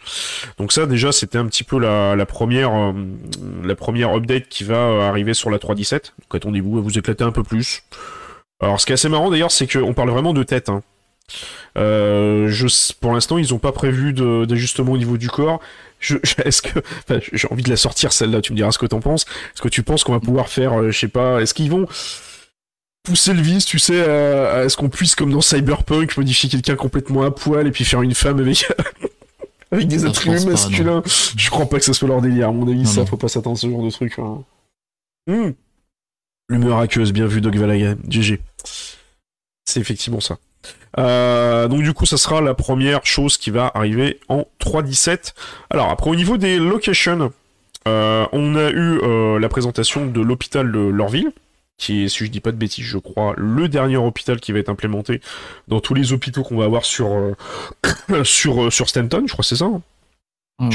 Donc 0.57 0.73
ça 0.73 0.87
déjà 0.87 1.13
c'était 1.13 1.37
un 1.37 1.45
petit 1.45 1.65
peu 1.65 1.79
la, 1.79 2.13
euh, 2.13 2.25
première 3.77 4.15
update 4.15 4.49
qui 4.49 4.65
va 4.65 5.07
arriver 5.07 5.35
sur 5.35 5.51
la 5.51 5.59
3.17. 5.59 5.91
Donc 5.91 6.35
attendez-vous 6.35 6.79
à 6.79 6.81
vous 6.81 6.99
éclater 6.99 7.25
un 7.25 7.31
peu 7.31 7.43
plus. 7.43 7.83
Alors 8.61 8.81
ce 8.81 8.87
qui 8.87 8.93
est 8.93 8.95
assez 8.95 9.11
marrant 9.11 9.31
d'ailleurs 9.31 9.53
c'est 9.53 9.71
qu'on 9.71 9.93
parle 9.93 10.09
vraiment 10.09 10.33
de 10.33 10.43
tête. 10.43 10.71
Hein. 10.71 10.83
pour 11.75 13.13
l'instant, 13.13 13.37
ils 13.37 13.51
n'ont 13.51 13.59
pas 13.59 13.73
prévu 13.73 14.15
d'ajustement 14.15 14.93
au 14.93 14.99
niveau 14.99 15.19
du 15.19 15.29
corps. 15.29 15.61
Est-ce 16.45 16.63
que, 16.63 16.81
j'ai 17.35 17.49
envie 17.51 17.65
de 17.65 17.71
la 17.71 17.77
sortir 17.77 18.15
celle-là. 18.15 18.41
Tu 18.41 18.53
me 18.53 18.57
diras 18.57 18.71
ce 18.73 18.79
que 18.79 18.87
t'en 18.87 19.01
penses. 19.01 19.27
Est-ce 19.53 19.61
que 19.61 19.69
tu 19.69 19.83
penses 19.83 20.05
qu'on 20.05 20.13
va 20.13 20.21
pouvoir 20.21 20.49
faire, 20.49 20.91
je 20.91 20.99
sais 20.99 21.09
pas, 21.09 21.43
est-ce 21.43 21.53
qu'ils 21.53 21.71
vont, 21.71 21.87
pousser 23.09 23.33
le 23.33 23.41
vice, 23.41 23.65
tu 23.65 23.79
sais, 23.79 24.07
à, 24.07 24.57
à 24.59 24.69
ce 24.69 24.77
qu'on 24.77 24.91
puisse, 24.91 25.15
comme 25.15 25.33
dans 25.33 25.41
Cyberpunk, 25.41 26.17
modifier 26.17 26.51
quelqu'un 26.51 26.77
complètement 26.77 27.23
à 27.23 27.31
poil 27.31 27.67
et 27.67 27.71
puis 27.71 27.85
faire 27.85 28.03
une 28.03 28.15
femme 28.15 28.39
avec, 28.39 28.71
avec 29.73 29.89
des 29.89 30.05
attributs 30.05 30.45
masculins. 30.45 31.03
je 31.07 31.51
crois 31.51 31.67
pas 31.67 31.79
que 31.79 31.85
ça 31.85 31.95
soit 31.95 32.09
leur 32.09 32.21
délire. 32.21 32.49
À 32.49 32.53
mon 32.53 32.69
avis, 32.69 32.87
ça, 32.87 33.07
faut 33.07 33.17
pas 33.17 33.29
s'attendre 33.29 33.57
à 33.57 33.61
ce 33.61 33.71
genre 33.71 33.83
de 33.83 33.91
truc. 33.91 34.19
Hein. 34.19 34.45
Mmh. 35.27 35.51
L'humeur 36.51 36.79
aqueuse, 36.79 37.13
bien 37.13 37.27
vu, 37.27 37.41
Doc 37.41 37.55
Valaga. 37.57 37.95
GG. 38.09 38.41
C'est 39.65 39.81
effectivement 39.81 40.21
ça. 40.21 40.39
Euh, 40.99 41.69
donc 41.69 41.83
du 41.83 41.93
coup, 41.93 42.07
ça 42.07 42.17
sera 42.17 42.41
la 42.41 42.55
première 42.55 43.05
chose 43.05 43.37
qui 43.37 43.51
va 43.51 43.71
arriver 43.75 44.21
en 44.29 44.47
3.17. 44.61 45.35
Alors 45.71 45.91
après, 45.91 46.11
au 46.11 46.17
niveau 46.17 46.37
des 46.37 46.59
locations, 46.59 47.33
euh, 47.87 48.27
on 48.33 48.55
a 48.57 48.71
eu 48.71 48.99
euh, 49.03 49.39
la 49.39 49.49
présentation 49.49 50.07
de 50.07 50.21
l'hôpital 50.21 50.71
de 50.73 50.79
Lorville 50.79 51.33
qui 51.79 52.05
est, 52.05 52.09
si 52.09 52.25
je 52.25 52.31
dis 52.31 52.41
pas 52.41 52.53
de 52.53 52.57
bêtises, 52.57 52.85
je 52.85 52.99
crois, 52.99 53.35
le 53.37 53.69
dernier 53.69 53.97
hôpital 53.97 54.41
qui 54.41 54.53
va 54.53 54.59
être 54.59 54.69
implémenté 54.69 55.21
dans 55.69 55.81
tous 55.81 55.95
les 55.95 56.13
hôpitaux 56.13 56.43
qu'on 56.43 56.59
va 56.59 56.65
avoir 56.65 56.85
sur 56.85 57.13
euh, 57.13 57.35
sur 58.25 58.65
euh, 58.65 58.71
sur 58.71 58.89
Stanton, 58.89 59.23
je 59.27 59.33
crois 59.33 59.43
que 59.43 59.49
c'est 59.49 59.57
ça. 59.57 59.67
Hein. 59.67 59.81
Ah, 60.61 60.69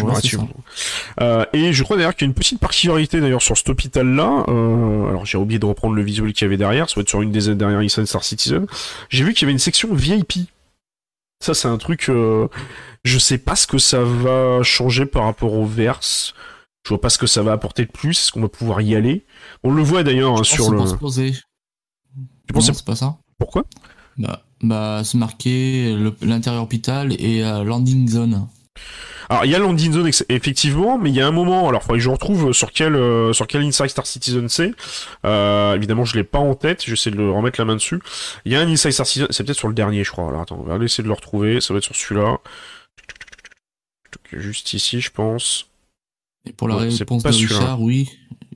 euh, 1.20 1.46
et 1.52 1.74
je 1.74 1.84
crois 1.84 1.98
d'ailleurs 1.98 2.16
qu'il 2.16 2.26
y 2.26 2.30
a 2.30 2.32
une 2.32 2.34
petite 2.34 2.62
particularité 2.62 3.20
d'ailleurs 3.20 3.42
sur 3.42 3.58
cet 3.58 3.68
hôpital-là. 3.68 4.46
Alors 4.48 5.26
j'ai 5.26 5.38
oublié 5.38 5.60
de 5.60 5.66
reprendre 5.66 5.94
le 5.94 6.02
visuel 6.02 6.32
qu'il 6.32 6.46
y 6.46 6.48
avait 6.48 6.56
derrière, 6.56 6.90
ça 6.90 6.96
va 6.96 7.02
être 7.02 7.10
sur 7.10 7.22
une 7.22 7.34
des 7.34 7.54
dernières 7.54 7.82
Eastern 7.82 8.08
Star 8.08 8.24
Citizen. 8.24 8.66
J'ai 9.10 9.26
vu 9.26 9.34
qu'il 9.34 9.42
y 9.42 9.46
avait 9.46 9.52
une 9.52 9.60
section 9.60 9.94
VIP. 9.94 10.48
Ça 11.42 11.54
c'est 11.54 11.68
un 11.68 11.78
truc, 11.78 12.10
je 13.04 13.18
sais 13.20 13.38
pas 13.38 13.58
ce 13.58 13.68
que 13.68 13.78
ça 13.78 14.06
va 14.06 14.64
changer 14.64 15.06
par 15.06 15.26
rapport 15.26 15.52
au 15.52 15.66
verse. 15.66 16.34
Je 16.84 16.90
vois 16.90 17.00
pas 17.00 17.10
ce 17.10 17.18
que 17.18 17.28
ça 17.28 17.42
va 17.44 17.54
apporter 17.54 17.86
de 17.86 17.92
plus. 17.92 18.12
Est-ce 18.12 18.32
qu'on 18.32 18.42
va 18.42 18.50
pouvoir 18.50 18.82
y 18.82 18.96
aller? 18.96 19.26
On 19.64 19.72
le 19.72 19.82
voit 19.82 20.04
d'ailleurs 20.04 20.40
hein, 20.40 20.44
sur 20.44 20.70
le. 20.72 20.80
Tu 22.46 22.54
penses 22.54 22.66
c'est 22.66 22.86
pas 22.86 22.96
ça 22.96 23.18
Pourquoi? 23.40 23.64
Bah, 24.18 24.44
bah 24.62 25.02
c'est 25.04 25.18
marqué 25.18 25.96
l'intérieur 26.22 26.62
hôpital 26.62 27.14
et 27.20 27.44
euh, 27.44 27.64
landing 27.64 28.08
zone. 28.08 28.48
Alors 29.30 29.46
il 29.46 29.52
y 29.52 29.56
a 29.56 29.60
landing 29.60 29.94
zone 29.94 30.12
effectivement, 30.28 30.98
mais 30.98 31.10
il 31.10 31.16
y 31.16 31.22
a 31.22 31.28
un 31.28 31.32
moment. 31.32 31.70
Alors 31.70 31.84
faudrait 31.84 32.00
que 32.00 32.04
je 32.04 32.10
retrouve 32.10 32.52
sur 32.52 32.74
quel 32.74 32.96
euh, 32.96 33.32
sur 33.32 33.48
quel 33.48 33.62
Inside 33.64 33.88
Star 33.88 34.06
Citizen 34.06 34.50
c'est. 34.50 34.74
Euh, 35.26 35.76
évidemment 35.76 36.04
je 36.04 36.18
l'ai 36.18 36.26
pas 36.26 36.40
en 36.40 36.54
tête. 36.54 36.84
J'essaie 36.86 37.12
de 37.12 37.16
le 37.16 37.32
remettre 37.32 37.60
la 37.60 37.66
main 37.66 37.76
dessus. 37.76 38.00
Il 38.44 38.52
y 38.52 38.56
a 38.56 38.60
un 38.60 38.68
Inside 38.68 38.92
Star 38.92 39.08
Citizen. 39.08 39.28
C'est 39.32 39.46
peut-être 39.46 39.58
sur 39.58 39.70
le 39.70 39.74
dernier, 39.74 40.04
je 40.04 40.12
crois. 40.12 40.28
Alors 40.28 40.42
attends, 40.42 40.60
on 40.60 40.64
va 40.64 40.84
essayer 40.84 41.04
de 41.04 41.08
le 41.08 41.14
retrouver. 41.14 41.62
Ça 41.62 41.74
va 41.74 41.78
être 41.78 41.86
sur 41.86 41.96
celui-là. 41.96 42.38
Juste 44.34 44.74
ici, 44.74 45.00
je 45.00 45.12
pense. 45.12 45.68
Et 46.48 46.52
pour 46.52 46.68
la 46.68 46.76
réponse 46.76 47.24
de 47.24 47.30
Richard, 47.30 47.82
oui, 47.82 48.10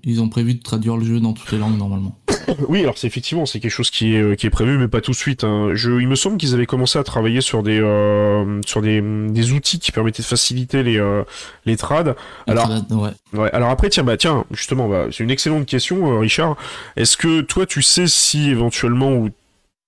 ils 0.04 0.22
ont 0.22 0.30
prévu 0.30 0.56
de 0.56 0.62
traduire 0.62 0.98
le 0.98 1.06
jeu 1.06 1.20
dans 1.20 1.34
toutes 1.34 1.52
les 1.52 1.58
langues 1.58 1.78
normalement. 1.78 2.18
Oui, 2.70 2.80
alors 2.82 2.98
c'est 2.98 3.08
effectivement 3.08 3.46
c'est 3.46 3.60
quelque 3.60 3.72
chose 3.72 3.90
qui 3.90 4.16
est, 4.16 4.22
euh, 4.22 4.36
qui 4.36 4.48
est 4.48 4.50
prévu, 4.50 4.78
mais 4.78 4.88
pas 4.88 5.02
tout 5.02 5.12
de 5.12 5.18
suite. 5.18 5.44
Hein. 5.44 5.72
Je, 5.74 5.92
il 6.00 6.08
me 6.08 6.16
semble 6.16 6.38
qu'ils 6.38 6.54
avaient 6.54 6.66
commencé 6.66 6.98
à 6.98 7.04
travailler 7.04 7.42
sur 7.42 7.62
des 7.62 7.78
euh, 7.78 8.62
sur 8.66 8.82
des, 8.82 9.02
des, 9.02 9.52
outils 9.52 9.80
qui 9.80 9.92
permettaient 9.92 10.24
de 10.24 10.28
faciliter 10.28 10.82
les 10.82 10.98
euh, 10.98 11.24
les 11.66 11.76
trades. 11.76 12.16
Alors 12.48 12.70
ouais. 12.70 13.10
ouais. 13.34 13.52
Alors 13.52 13.70
après 13.70 13.90
tiens 13.90 14.04
bah 14.04 14.16
tiens 14.16 14.46
justement 14.52 14.88
bah, 14.88 15.08
c'est 15.12 15.26
une 15.26 15.32
excellente 15.32 15.66
question 15.66 16.20
Richard. 16.20 16.56
Est-ce 16.96 17.18
que 17.18 17.42
toi 17.42 17.66
tu 17.66 17.82
sais 17.82 18.08
si 18.08 18.50
éventuellement 18.50 19.12
ou 19.12 19.30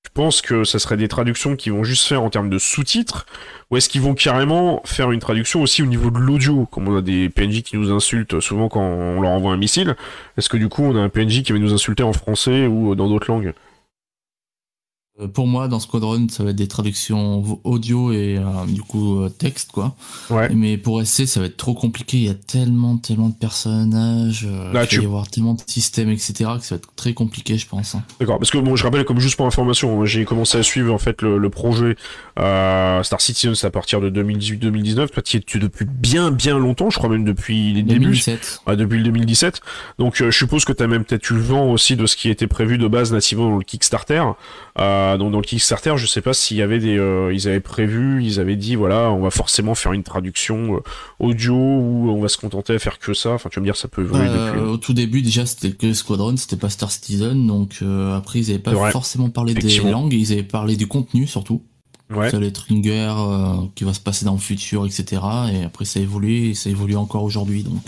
tu 0.04 0.12
penses 0.12 0.42
que 0.42 0.64
ça 0.64 0.80
serait 0.80 0.98
des 0.98 1.08
traductions 1.08 1.56
qui 1.56 1.70
vont 1.70 1.84
juste 1.84 2.08
faire 2.08 2.24
en 2.24 2.30
termes 2.30 2.50
de 2.50 2.58
sous-titres 2.58 3.26
ou 3.70 3.78
est-ce 3.78 3.90
qu'ils 3.90 4.02
vont 4.02 4.14
carrément 4.14 4.82
faire 4.86 5.12
une 5.12 5.20
traduction 5.20 5.62
aussi 5.62 5.84
au 5.84 5.86
niveau 5.86 6.10
de 6.10 6.18
l'audio 6.18 6.66
Comme 6.66 6.88
on 6.88 6.98
a 6.98 7.02
des 7.02 7.30
PNJ 7.30 7.64
qui 7.64 7.78
nous 7.78 7.92
insultent 7.92 8.40
souvent 8.40 8.70
quand 8.70 8.82
on 8.82 9.22
leur 9.22 9.32
envoie 9.32 9.52
un 9.52 9.58
missile, 9.58 9.96
est-ce 10.38 10.50
que 10.50 10.58
du 10.58 10.70
coup 10.70 10.84
on 10.84 10.96
a 10.96 11.00
un 11.00 11.10
PNJ 11.10 11.44
qui 11.44 11.52
va 11.52 11.60
nous 11.60 11.74
insulter 11.74 12.04
en 12.04 12.14
français 12.14 12.66
ou 12.66 12.96
dans 12.96 13.10
d'autres 13.10 13.30
langues? 13.30 13.54
Pour 15.28 15.48
moi, 15.48 15.68
dans 15.68 15.80
Squadron, 15.80 16.28
ça 16.30 16.44
va 16.44 16.52
être 16.52 16.56
des 16.56 16.68
traductions 16.68 17.60
audio 17.64 18.12
et 18.12 18.38
euh, 18.38 18.66
du 18.68 18.82
coup 18.82 19.20
euh, 19.20 19.30
texte, 19.30 19.72
quoi. 19.72 19.96
Ouais. 20.30 20.50
Mais 20.54 20.78
pour 20.78 21.06
SC, 21.06 21.28
ça 21.28 21.40
va 21.42 21.48
être 21.48 21.58
trop 21.58 21.74
compliqué. 21.74 22.18
Il 22.18 22.24
y 22.24 22.30
a 22.30 22.34
tellement, 22.34 22.98
tellement 22.98 23.30
de 23.30 23.36
personnages, 23.36 24.44
il 24.44 24.72
va 24.72 24.86
y 24.86 25.06
avoir 25.06 25.28
tellement 25.28 25.56
de 25.56 25.62
systèmes, 25.66 26.10
etc., 26.10 26.34
que 26.58 26.66
ça 26.66 26.76
va 26.76 26.78
être 26.78 26.90
très 26.96 27.14
compliqué, 27.14 27.58
je 27.58 27.68
pense. 27.68 27.96
Hein. 27.96 28.04
D'accord. 28.20 28.38
Parce 28.40 28.52
que 28.52 28.58
bon, 28.58 28.76
je 28.76 28.84
rappelle, 28.84 29.04
comme 29.04 29.20
juste 29.20 29.36
pour 29.36 29.46
information, 29.46 30.06
j'ai 30.06 30.24
commencé 30.24 30.58
à 30.58 30.64
suivre 30.64 30.94
en 30.94 30.98
fait 30.98 31.22
le, 31.22 31.50
projet 31.50 31.96
Star 32.38 33.20
Citizen 33.20 33.54
à 33.64 33.70
partir 33.72 34.00
de 34.00 34.10
2018-2019. 34.10 35.10
Toi, 35.10 35.24
tu 35.24 35.38
es 35.38 35.60
depuis 35.60 35.86
bien, 35.86 36.32
bien 36.32 36.58
longtemps. 36.58 36.90
Je 36.90 36.98
crois 36.98 37.10
même 37.10 37.26
depuis 37.26 37.74
les 37.74 37.84
2017. 37.84 38.62
débuts. 38.66 38.78
depuis 38.78 38.98
le 39.00 39.04
2017. 39.06 39.62
Donc, 39.98 40.16
je 40.16 40.32
suppose 40.32 40.64
que 40.64 40.74
tu 40.74 40.84
as 40.84 40.88
même 40.88 41.04
peut-être 41.04 41.30
eu 41.30 41.34
le 41.34 41.42
vent 41.42 41.72
aussi 41.72 41.96
de 41.96 42.06
ce 42.06 42.16
qui 42.16 42.30
était 42.30 42.48
prévu 42.48 42.78
de 42.78 42.88
base 42.88 43.12
nativement 43.12 43.50
dans 43.50 43.58
le 43.58 43.64
Kickstarter. 43.64 44.24
Euh, 44.80 45.09
donc 45.18 45.32
dans 45.32 45.40
le 45.40 45.46
Kickstarter, 45.46 45.94
je 45.98 46.06
sais 46.06 46.22
pas 46.22 46.34
s'il 46.34 46.58
y 46.58 46.62
avait 46.62 46.80
des, 46.80 46.98
euh, 46.98 47.34
ils 47.34 47.48
avaient 47.48 47.60
prévu, 47.60 48.24
ils 48.24 48.40
avaient 48.40 48.56
dit 48.56 48.76
voilà, 48.76 49.12
on 49.12 49.20
va 49.20 49.32
forcément 49.32 49.76
faire 49.76 49.94
une 49.94 50.04
traduction 50.04 50.76
euh, 50.76 50.80
audio 51.20 51.56
ou 51.56 52.10
on 52.10 52.22
va 52.22 52.28
se 52.28 52.38
contenter 52.38 52.74
à 52.74 52.80
faire 52.80 53.00
que 53.00 53.14
ça. 53.14 53.32
Enfin, 53.32 53.50
tu 53.50 53.60
vas 53.60 53.62
me 53.62 53.68
dire, 53.68 53.76
ça 53.76 53.88
peut 53.88 54.04
évoluer 54.04 54.28
depuis. 54.28 54.60
Au 54.60 54.78
tout 54.78 54.94
début, 54.94 55.22
déjà, 55.22 55.46
c'était 55.46 55.72
que 55.72 55.94
Squadron, 55.94 56.36
c'était 56.38 56.58
pas 56.58 56.70
Star 56.70 56.92
Citizen, 56.92 57.48
donc 57.48 57.84
après 58.16 58.40
ils 58.40 58.50
avaient 58.52 58.60
pas 58.60 58.92
forcément 58.92 59.30
parlé 59.30 59.54
des 59.54 59.80
langues, 59.80 60.14
ils 60.14 60.32
avaient 60.32 60.44
parlé 60.44 60.76
du 60.76 60.88
contenu 60.88 61.28
surtout. 61.28 61.64
Ouais. 62.10 62.32
Ça 62.32 62.40
une 62.72 62.82
guerre 62.82 63.18
qui 63.76 63.84
va 63.84 63.94
se 63.94 64.00
passer 64.00 64.26
dans 64.26 64.34
le 64.34 64.40
futur, 64.40 64.86
etc. 64.86 65.22
Et 65.54 65.64
après 65.64 65.86
ça 65.86 66.00
a 66.00 66.04
évolué, 66.04 66.50
et 66.50 66.54
ça 66.56 66.70
évolue 66.70 66.96
encore 66.96 67.24
aujourd'hui, 67.24 67.64
donc. 67.64 67.84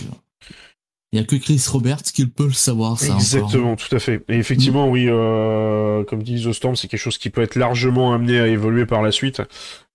Il 1.14 1.20
n'y 1.20 1.26
a 1.26 1.28
que 1.28 1.36
Chris 1.36 1.62
Roberts 1.70 2.04
qui 2.04 2.26
peut 2.26 2.46
le 2.46 2.54
savoir, 2.54 2.98
ça. 2.98 3.14
Exactement, 3.14 3.76
tout 3.76 3.94
à 3.94 4.00
fait. 4.00 4.24
Et 4.30 4.38
effectivement, 4.38 4.90
oui, 4.90 5.08
euh, 5.10 6.06
comme 6.06 6.24
dit 6.24 6.42
The 6.42 6.54
Storm, 6.54 6.78
c'est 6.78 6.88
quelque 6.88 7.02
chose 7.02 7.18
qui 7.18 7.30
peut 7.30 7.42
être 7.42 7.56
largement 7.56 8.14
amené 8.14 8.40
à 8.40 8.48
évoluer 8.48 8.86
par 8.86 9.02
la 9.02 9.12
suite. 9.12 9.42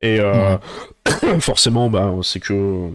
Et 0.02 0.20
euh, 0.20 0.58
forcément, 1.40 1.88
bah, 1.88 2.12
c'est 2.22 2.40
que 2.40 2.90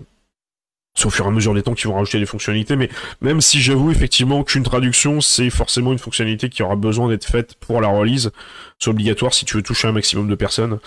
c'est 0.93 1.05
au 1.05 1.10
fur 1.10 1.25
et 1.25 1.27
à 1.29 1.31
mesure 1.31 1.53
des 1.53 1.63
temps 1.63 1.74
qu'ils 1.74 1.88
vont 1.88 1.95
rajouter 1.95 2.19
des 2.19 2.25
fonctionnalités, 2.25 2.75
mais 2.75 2.89
même 3.21 3.39
si 3.39 3.62
j'avoue 3.62 3.91
effectivement 3.91 4.43
qu'une 4.43 4.63
traduction, 4.63 5.21
c'est 5.21 5.50
forcément 5.50 5.93
une 5.93 6.00
fonctionnalité 6.00 6.50
qui 6.50 6.63
aura 6.63 6.75
besoin 6.75 7.07
d'être 7.07 7.25
faite 7.25 7.55
pour 7.55 7.79
la 7.79 7.88
release. 7.88 8.31
C'est 8.77 8.89
obligatoire 8.89 9.33
si 9.33 9.45
tu 9.45 9.55
veux 9.55 9.63
toucher 9.63 9.88
un 9.88 9.93
maximum 9.93 10.27
de 10.27 10.36
personnes. 10.36 10.79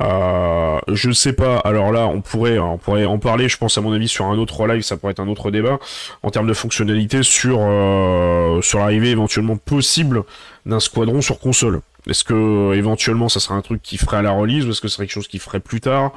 Euh, 0.00 0.78
je 0.88 1.10
sais 1.10 1.34
pas, 1.34 1.58
alors 1.58 1.92
là, 1.92 2.06
on 2.06 2.22
pourrait, 2.22 2.58
on 2.58 2.78
pourrait 2.78 3.04
en 3.04 3.18
parler, 3.18 3.48
je 3.48 3.58
pense 3.58 3.76
à 3.76 3.80
mon 3.80 3.92
avis, 3.92 4.08
sur 4.08 4.24
un 4.26 4.38
autre 4.38 4.66
live, 4.66 4.82
ça 4.82 4.96
pourrait 4.96 5.12
être 5.12 5.20
un 5.20 5.28
autre 5.28 5.50
débat, 5.50 5.78
en 6.22 6.30
termes 6.30 6.46
de 6.46 6.54
fonctionnalité 6.54 7.22
sur, 7.22 7.58
euh, 7.60 8.62
sur 8.62 8.78
l'arrivée 8.78 9.10
éventuellement 9.10 9.56
possible 9.56 10.24
d'un 10.64 10.80
squadron 10.80 11.20
sur 11.20 11.38
console. 11.38 11.80
Est-ce 12.08 12.24
que 12.24 12.72
éventuellement 12.74 13.28
ça 13.28 13.40
serait 13.40 13.54
un 13.54 13.62
truc 13.62 13.82
qui 13.82 13.98
ferait 13.98 14.16
à 14.16 14.22
la 14.22 14.30
release 14.30 14.64
ou 14.64 14.70
est-ce 14.70 14.80
que 14.80 14.88
ce 14.88 14.96
serait 14.96 15.06
quelque 15.06 15.14
chose 15.14 15.28
qui 15.28 15.38
ferait 15.38 15.60
plus 15.60 15.80
tard? 15.80 16.12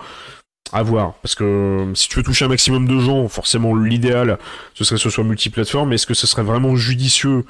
À 0.72 0.82
voir, 0.82 1.14
parce 1.22 1.36
que 1.36 1.44
euh, 1.44 1.96
si 1.96 2.10
tu 2.10 2.18
veux 2.18 2.24
toucher 2.24 2.46
un 2.46 2.48
maximum 2.48 2.88
de 2.88 2.98
gens, 3.00 3.28
forcément 3.28 3.76
l'idéal, 3.76 4.40
ce 4.74 4.84
serait 4.84 4.96
que 4.96 5.02
ce 5.02 5.10
soit 5.10 5.24
multiplateforme, 5.24 5.90
mais 5.90 5.96
est-ce 5.96 6.08
que 6.08 6.14
ce 6.14 6.26
serait 6.26 6.44
vraiment 6.44 6.76
judicieux 6.76 7.46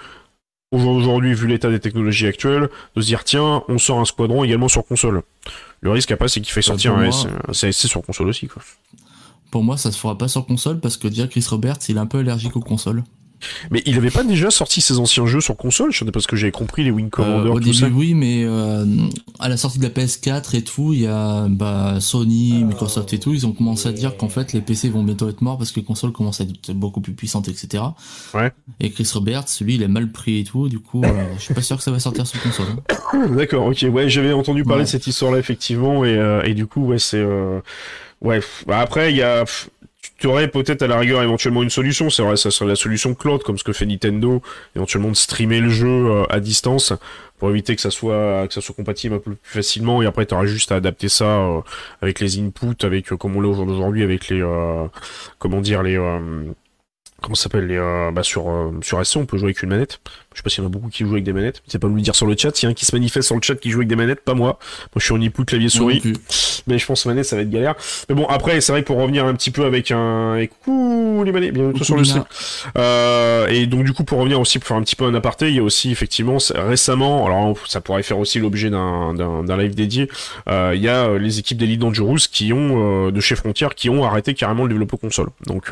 aujourd'hui, 0.71 1.33
vu 1.33 1.47
l'état 1.47 1.69
des 1.69 1.79
technologies 1.79 2.27
actuelles, 2.27 2.69
de 2.95 3.01
se 3.01 3.07
dire 3.07 3.23
tiens, 3.23 3.63
on 3.67 3.77
sort 3.77 3.99
un 3.99 4.05
squadron 4.05 4.43
également 4.43 4.67
sur 4.67 4.85
console? 4.85 5.21
Le 5.81 5.91
risque 5.91 6.11
après, 6.11 6.27
c'est 6.27 6.41
qu'il 6.41 6.51
fait 6.51 6.61
bah, 6.61 6.67
sortir 6.67 6.95
un, 6.97 7.09
CSC 7.51 7.87
sur 7.87 8.01
console 8.01 8.29
aussi. 8.29 8.47
Quoi. 8.47 8.61
Pour 9.51 9.63
moi, 9.63 9.77
ça 9.77 9.91
se 9.91 9.97
fera 9.97 10.17
pas 10.17 10.27
sur 10.27 10.45
console 10.45 10.79
parce 10.79 10.97
que 10.97 11.07
déjà 11.07 11.27
Chris 11.27 11.45
Roberts, 11.47 11.77
il 11.89 11.97
est 11.97 11.99
un 11.99 12.07
peu 12.07 12.19
allergique 12.19 12.55
aux 12.55 12.61
consoles. 12.61 13.03
Mais 13.71 13.81
il 13.85 13.97
avait 13.97 14.11
pas 14.11 14.23
déjà 14.23 14.51
sorti 14.51 14.81
ses 14.81 14.99
anciens 14.99 15.25
jeux 15.25 15.41
sur 15.41 15.55
console 15.55 15.91
Je 15.91 16.03
sais 16.03 16.11
pas 16.11 16.19
ce 16.19 16.27
que 16.27 16.35
j'avais 16.35 16.51
compris, 16.51 16.83
les 16.83 16.91
Wing 16.91 17.09
Commander, 17.09 17.49
euh, 17.49 17.53
au 17.53 17.59
début, 17.59 17.91
oui, 17.93 18.13
mais 18.13 18.43
euh, 18.45 18.85
à 19.39 19.49
la 19.49 19.57
sortie 19.57 19.79
de 19.79 19.83
la 19.83 19.89
PS4 19.89 20.55
et 20.55 20.63
tout, 20.63 20.93
il 20.93 21.01
y 21.01 21.07
a 21.07 21.47
bah, 21.49 21.97
Sony, 21.99 22.63
Microsoft 22.63 23.13
et 23.13 23.19
tout, 23.19 23.33
ils 23.33 23.45
ont 23.45 23.51
commencé 23.51 23.87
à 23.89 23.91
dire 23.91 24.17
qu'en 24.17 24.29
fait 24.29 24.53
les 24.53 24.61
PC 24.61 24.89
vont 24.89 25.03
bientôt 25.03 25.29
être 25.29 25.41
morts 25.41 25.57
parce 25.57 25.71
que 25.71 25.79
les 25.79 25.85
consoles 25.85 26.11
commencent 26.11 26.41
à 26.41 26.43
être 26.43 26.71
beaucoup 26.71 27.01
plus 27.01 27.13
puissantes, 27.13 27.47
etc. 27.47 27.83
Ouais. 28.33 28.51
Et 28.79 28.91
Chris 28.91 29.09
Roberts, 29.13 29.45
lui, 29.61 29.75
il 29.75 29.83
est 29.83 29.87
mal 29.87 30.11
pris 30.11 30.39
et 30.39 30.43
tout, 30.43 30.69
du 30.69 30.79
coup, 30.79 31.03
euh, 31.03 31.33
je 31.37 31.41
suis 31.41 31.53
pas 31.53 31.61
sûr 31.61 31.77
que 31.77 31.83
ça 31.83 31.91
va 31.91 31.99
sortir 31.99 32.27
sur 32.27 32.41
console. 32.41 32.67
Hein. 33.13 33.27
D'accord, 33.35 33.67
ok, 33.67 33.85
ouais, 33.91 34.09
j'avais 34.09 34.33
entendu 34.33 34.63
parler 34.63 34.83
de 34.83 34.89
cette 34.89 35.07
histoire-là 35.07 35.39
effectivement, 35.39 36.05
et, 36.05 36.41
et 36.45 36.53
du 36.53 36.67
coup, 36.67 36.85
ouais, 36.85 36.99
c'est 36.99 37.23
ouais. 38.21 38.39
Bah, 38.65 38.79
après, 38.79 39.11
il 39.11 39.17
y 39.17 39.21
a 39.21 39.45
tu 40.17 40.27
aurais 40.27 40.47
peut-être 40.47 40.81
à 40.81 40.87
la 40.87 40.97
rigueur 40.97 41.21
éventuellement 41.21 41.63
une 41.63 41.69
solution, 41.69 42.09
c'est 42.09 42.23
vrai, 42.23 42.37
ça 42.37 42.51
serait 42.51 42.69
la 42.69 42.75
solution 42.75 43.13
cloud, 43.13 43.43
comme 43.43 43.57
ce 43.57 43.63
que 43.63 43.73
fait 43.73 43.85
Nintendo, 43.85 44.41
éventuellement 44.75 45.09
de 45.09 45.15
streamer 45.15 45.59
le 45.59 45.69
jeu 45.69 45.87
euh, 45.87 46.25
à 46.29 46.39
distance 46.39 46.93
pour 47.39 47.49
éviter 47.49 47.75
que 47.75 47.81
ça 47.81 47.91
soit 47.91 48.47
que 48.47 48.53
ça 48.53 48.61
soit 48.61 48.75
compatible 48.75 49.15
un 49.15 49.19
peu 49.19 49.31
plus 49.33 49.39
facilement 49.43 50.01
et 50.01 50.05
après 50.05 50.25
tu 50.25 50.33
auras 50.33 50.45
juste 50.45 50.71
à 50.71 50.75
adapter 50.75 51.09
ça 51.09 51.25
euh, 51.25 51.59
avec 52.01 52.21
les 52.21 52.39
inputs 52.39 52.85
avec 52.85 53.11
euh, 53.11 53.17
comme 53.17 53.35
on 53.35 53.41
l'a 53.41 53.49
aujourd'hui 53.49 54.01
avec 54.03 54.29
les 54.29 54.41
comment 55.39 55.59
dire 55.59 55.83
les 55.83 55.97
comment 57.23 57.35
ça 57.35 57.43
s'appelle 57.43 57.69
euh, 57.71 58.11
bah 58.11 58.21
sur 58.21 58.49
euh, 58.49 58.71
sur 58.81 59.03
SC 59.03 59.15
on 59.15 59.25
peut 59.25 59.37
jouer 59.37 59.47
avec 59.47 59.63
une 59.63 59.69
manette. 59.69 59.99
Je 60.33 60.39
sais 60.39 60.43
pas 60.43 60.49
s'il 60.49 60.61
y 60.61 60.65
en 60.65 60.69
a 60.69 60.71
beaucoup 60.71 60.89
qui 60.89 61.03
jouent 61.03 61.13
avec 61.13 61.23
des 61.23 61.31
manettes. 61.31 61.63
C'est 61.67 61.79
pas 61.79 61.87
nous 61.87 61.95
le 61.95 62.01
dire 62.01 62.15
sur 62.15 62.25
le 62.25 62.35
chat. 62.37 62.55
S'il 62.55 62.67
y 62.67 62.67
a 62.67 62.71
un 62.71 62.73
qui 62.73 62.85
se 62.85 62.93
manifeste 62.93 63.27
sur 63.27 63.35
le 63.35 63.41
chat 63.41 63.55
qui 63.55 63.69
joue 63.71 63.79
avec 63.79 63.87
des 63.87 63.95
manettes, 63.95 64.21
pas 64.21 64.33
moi. 64.33 64.59
Moi 64.59 64.97
je 64.97 65.05
suis 65.05 65.13
en 65.13 65.21
input 65.21 65.45
clavier 65.45 65.69
souris. 65.69 66.01
Mais 66.67 66.77
je 66.77 66.85
pense 66.85 67.05
manette 67.05 67.25
ça 67.25 67.37
va 67.37 67.43
être 67.43 67.49
galère. 67.49 67.75
Mais 68.09 68.15
bon 68.15 68.25
après 68.25 68.59
c'est 68.59 68.73
vrai 68.73 68.81
que 68.81 68.87
pour 68.87 68.97
revenir 68.97 69.25
un 69.25 69.33
petit 69.35 69.51
peu 69.51 69.63
avec 69.63 69.91
un 69.91 70.35
et 70.35 70.49
coucou 70.49 71.23
les 71.23 71.31
manettes 71.31 71.53
bientôt 71.53 71.83
sur 71.83 71.95
le 71.95 72.03
stream. 72.03 72.25
Euh, 72.77 73.47
et 73.47 73.67
donc 73.67 73.85
du 73.85 73.93
coup 73.93 74.03
pour 74.03 74.19
revenir 74.19 74.39
aussi 74.39 74.59
pour 74.59 74.67
faire 74.67 74.77
un 74.77 74.83
petit 74.83 74.97
peu 74.97 75.05
un 75.05 75.13
aparté, 75.13 75.47
il 75.47 75.55
y 75.55 75.59
a 75.59 75.63
aussi 75.63 75.91
effectivement 75.91 76.37
récemment 76.53 77.25
alors 77.25 77.57
ça 77.67 77.79
pourrait 77.79 78.03
faire 78.03 78.19
aussi 78.19 78.39
l'objet 78.39 78.69
d'un 78.69 79.13
d'un 79.13 79.57
live 79.57 79.75
dédié. 79.75 80.09
Euh, 80.49 80.73
il 80.75 80.81
y 80.81 80.89
a 80.89 81.17
les 81.17 81.39
équipes 81.39 81.57
d'Elite 81.57 81.79
Dangerous 81.79 82.27
qui 82.31 82.51
ont 82.51 83.09
de 83.09 83.19
chez 83.21 83.35
Frontier 83.35 83.67
qui 83.75 83.89
ont 83.89 84.03
arrêté 84.03 84.33
carrément 84.33 84.63
le 84.63 84.69
développement 84.69 84.97
console. 84.97 85.29
Donc 85.45 85.71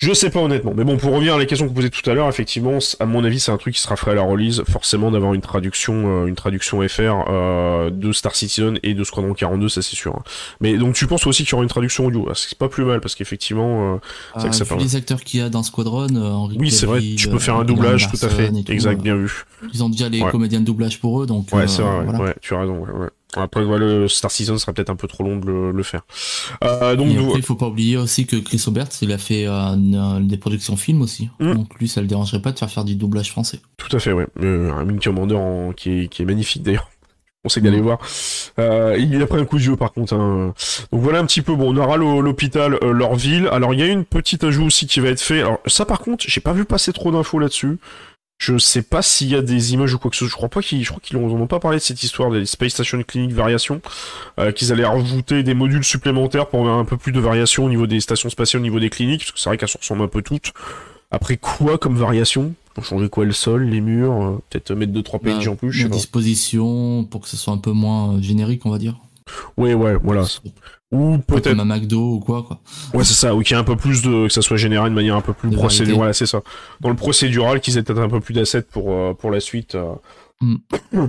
je 0.00 0.14
sais 0.14 0.30
pas 0.30 0.40
honnêtement, 0.40 0.72
mais 0.74 0.84
bon, 0.84 0.96
pour 0.96 1.12
revenir 1.12 1.34
à 1.34 1.38
la 1.38 1.44
question 1.44 1.66
que 1.66 1.68
vous 1.68 1.74
posez 1.74 1.90
tout 1.90 2.08
à 2.08 2.14
l'heure, 2.14 2.28
effectivement, 2.28 2.78
à 3.00 3.04
mon 3.04 3.22
avis, 3.22 3.38
c'est 3.38 3.52
un 3.52 3.58
truc 3.58 3.74
qui 3.74 3.82
sera 3.82 3.96
fait 3.96 4.10
à 4.10 4.14
la 4.14 4.22
release, 4.22 4.62
forcément 4.66 5.10
d'avoir 5.10 5.34
une 5.34 5.42
traduction, 5.42 6.22
euh, 6.22 6.26
une 6.26 6.36
traduction 6.36 6.80
FR 6.88 7.26
euh, 7.28 7.90
de 7.90 8.10
Star 8.12 8.34
Citizen 8.34 8.78
et 8.82 8.94
de 8.94 9.04
Squadron 9.04 9.34
42, 9.34 9.68
ça 9.68 9.82
c'est 9.82 9.96
sûr. 9.96 10.14
Hein. 10.16 10.22
Mais 10.62 10.78
donc 10.78 10.94
tu 10.94 11.06
penses 11.06 11.26
aussi 11.26 11.44
qu'il 11.44 11.52
y 11.52 11.54
aura 11.54 11.64
une 11.64 11.68
traduction 11.68 12.06
audio, 12.06 12.26
ah, 12.30 12.32
c'est 12.34 12.56
pas 12.56 12.70
plus 12.70 12.84
mal 12.84 13.02
parce 13.02 13.14
qu'effectivement, 13.14 13.94
euh, 13.94 13.98
c'est 14.38 14.48
que 14.48 14.56
ça 14.56 14.64
ah, 14.70 14.74
les 14.78 14.96
acteurs 14.96 15.22
qu'il 15.22 15.40
y 15.40 15.42
a 15.42 15.50
dans 15.50 15.62
Squadron, 15.62 16.08
Henri 16.16 16.56
oui 16.58 16.70
c'est 16.70 16.86
vrai, 16.86 17.00
tu 17.00 17.28
peux 17.28 17.38
faire 17.38 17.56
un 17.56 17.64
doublage, 17.64 18.08
tout 18.10 18.24
à 18.24 18.30
fait, 18.30 18.50
exact, 18.68 19.02
bien 19.02 19.16
vu. 19.16 19.44
Ils 19.74 19.84
ont 19.84 19.90
déjà 19.90 20.08
les 20.08 20.20
comédiens 20.20 20.60
de 20.60 20.64
doublage 20.64 20.98
pour 20.98 21.22
eux, 21.22 21.26
donc. 21.26 21.52
Ouais, 21.52 21.68
c'est 21.68 21.82
vrai, 21.82 22.06
ouais, 22.06 22.34
tu 22.40 22.54
as 22.54 22.60
raison, 22.60 22.78
ouais. 22.80 23.08
Après, 23.36 23.64
voilà, 23.64 23.86
le 23.86 24.08
Star 24.08 24.30
Citizen 24.30 24.58
serait 24.58 24.72
peut-être 24.72 24.90
un 24.90 24.96
peu 24.96 25.08
trop 25.08 25.22
long 25.24 25.36
de 25.36 25.70
le, 25.72 25.82
faire. 25.82 26.02
Euh, 26.64 26.96
donc, 26.96 27.08
il 27.36 27.42
faut 27.42 27.54
pas 27.54 27.66
oublier 27.66 27.96
aussi 27.96 28.26
que 28.26 28.36
Chris 28.36 28.62
Roberts, 28.64 28.88
il 29.02 29.12
a 29.12 29.18
fait 29.18 29.44
euh, 29.46 30.20
des 30.20 30.36
productions 30.36 30.76
films 30.76 31.02
aussi. 31.02 31.30
Hmm. 31.38 31.54
Donc 31.54 31.78
lui, 31.78 31.88
ça 31.88 32.00
le 32.00 32.06
dérangerait 32.06 32.42
pas 32.42 32.52
de 32.52 32.58
faire 32.58 32.70
faire 32.70 32.84
du 32.84 32.96
doublage 32.96 33.30
français. 33.30 33.60
Tout 33.76 33.94
à 33.94 34.00
fait, 34.00 34.12
ouais. 34.12 34.26
Euh, 34.42 34.72
un 34.72 34.84
Minky 34.84 35.08
Commander 35.08 35.36
en, 35.36 35.72
qui, 35.72 36.00
est, 36.00 36.08
qui 36.08 36.22
est 36.22 36.24
magnifique 36.24 36.62
d'ailleurs. 36.62 36.90
On 37.42 37.48
sait 37.48 37.62
d'aller 37.62 37.80
hmm. 37.80 37.84
voir. 37.84 37.98
Euh, 38.58 38.96
il 38.98 39.22
a 39.22 39.26
pris 39.26 39.40
un 39.40 39.46
coup 39.46 39.56
de 39.56 39.62
jeu 39.62 39.74
par 39.74 39.92
contre. 39.92 40.12
Hein. 40.14 40.52
Donc 40.92 41.00
voilà 41.00 41.20
un 41.20 41.24
petit 41.24 41.40
peu. 41.40 41.54
Bon, 41.54 41.74
on 41.74 41.76
aura 41.78 41.96
l'hôpital 41.96 42.78
euh, 42.82 42.92
leur 42.92 43.14
ville. 43.14 43.48
Alors 43.50 43.72
il 43.72 43.80
y 43.80 43.82
a 43.82 43.86
une 43.86 44.04
petite 44.04 44.44
ajout 44.44 44.66
aussi 44.66 44.86
qui 44.86 45.00
va 45.00 45.08
être 45.08 45.22
fait. 45.22 45.40
Alors 45.40 45.58
ça 45.66 45.86
par 45.86 46.00
contre, 46.00 46.24
j'ai 46.28 46.42
pas 46.42 46.52
vu 46.52 46.66
passer 46.66 46.92
trop 46.92 47.10
d'infos 47.10 47.38
là-dessus. 47.38 47.78
Je 48.40 48.56
sais 48.56 48.80
pas 48.80 49.02
s'il 49.02 49.28
y 49.28 49.36
a 49.36 49.42
des 49.42 49.74
images 49.74 49.92
ou 49.92 49.98
quoi 49.98 50.10
que 50.10 50.16
ce 50.16 50.20
soit. 50.20 50.30
Je 50.30 50.34
crois 50.34 50.48
pas 50.48 50.62
qu'ils, 50.62 50.82
je 50.82 50.88
crois 50.88 51.00
qu'ils 51.02 51.18
n'ont 51.18 51.46
pas 51.46 51.60
parlé 51.60 51.76
de 51.76 51.82
cette 51.82 52.02
histoire 52.02 52.30
des 52.30 52.46
Space 52.46 52.72
Station 52.72 53.02
Clinic 53.02 53.32
variations, 53.32 53.82
euh, 54.38 54.50
qu'ils 54.50 54.72
allaient 54.72 54.86
rajouter 54.86 55.42
des 55.42 55.52
modules 55.52 55.84
supplémentaires 55.84 56.46
pour 56.46 56.60
avoir 56.60 56.78
un 56.78 56.86
peu 56.86 56.96
plus 56.96 57.12
de 57.12 57.20
variation 57.20 57.66
au 57.66 57.68
niveau 57.68 57.86
des 57.86 58.00
stations 58.00 58.30
spatiales, 58.30 58.60
au 58.60 58.62
niveau 58.62 58.80
des 58.80 58.88
cliniques, 58.88 59.20
parce 59.20 59.32
que 59.32 59.38
c'est 59.38 59.50
vrai 59.50 59.58
qu'elles 59.58 59.68
se 59.68 59.76
ressemblent 59.76 60.04
un 60.04 60.08
peu 60.08 60.22
toutes. 60.22 60.54
Après 61.10 61.36
quoi 61.36 61.76
comme 61.76 61.96
variation? 61.96 62.54
Pour 62.72 62.86
changer 62.86 63.10
quoi 63.10 63.26
le 63.26 63.32
sol, 63.32 63.64
les 63.64 63.82
murs, 63.82 64.12
euh, 64.12 64.42
peut-être 64.48 64.72
mettre 64.72 64.92
deux 64.92 65.02
trois 65.02 65.20
pages 65.20 65.44
bah, 65.44 65.52
en 65.52 65.56
plus. 65.56 65.70
Je 65.70 65.82
sais 65.82 65.90
disposition 65.90 67.04
pour 67.04 67.20
que 67.20 67.28
ce 67.28 67.36
soit 67.36 67.52
un 67.52 67.58
peu 67.58 67.72
moins 67.72 68.14
euh, 68.14 68.22
générique, 68.22 68.64
on 68.64 68.70
va 68.70 68.78
dire. 68.78 68.96
Ouais, 69.56 69.74
ouais, 69.74 69.96
voilà. 70.02 70.24
Ou 70.92 71.18
peut-être 71.18 71.58
un 71.58 71.64
McDo 71.64 72.14
ou 72.14 72.20
quoi, 72.20 72.42
quoi. 72.42 72.60
Ouais, 72.94 73.04
c'est 73.04 73.14
ça. 73.14 73.34
Ou 73.34 73.42
qu'il 73.42 73.54
y 73.54 73.58
ait 73.58 73.60
un 73.60 73.64
peu 73.64 73.76
plus 73.76 74.02
de, 74.02 74.26
que 74.26 74.32
ça 74.32 74.42
soit 74.42 74.56
généré 74.56 74.90
de 74.90 74.94
manière 74.94 75.14
un 75.14 75.20
peu 75.20 75.32
plus 75.32 75.50
procédurale. 75.50 75.96
Voilà, 75.96 76.12
c'est 76.12 76.26
ça. 76.26 76.42
Dans 76.80 76.88
le 76.88 76.96
procédural, 76.96 77.60
qu'ils 77.60 77.78
aient 77.78 77.82
peut-être 77.82 78.02
un 78.02 78.08
peu 78.08 78.20
plus 78.20 78.34
d'assets 78.34 78.62
pour 78.62 78.90
euh, 78.90 79.14
pour 79.14 79.30
la 79.30 79.40
suite. 79.40 79.74
Euh. 79.76 79.94
Mm. 80.40 80.56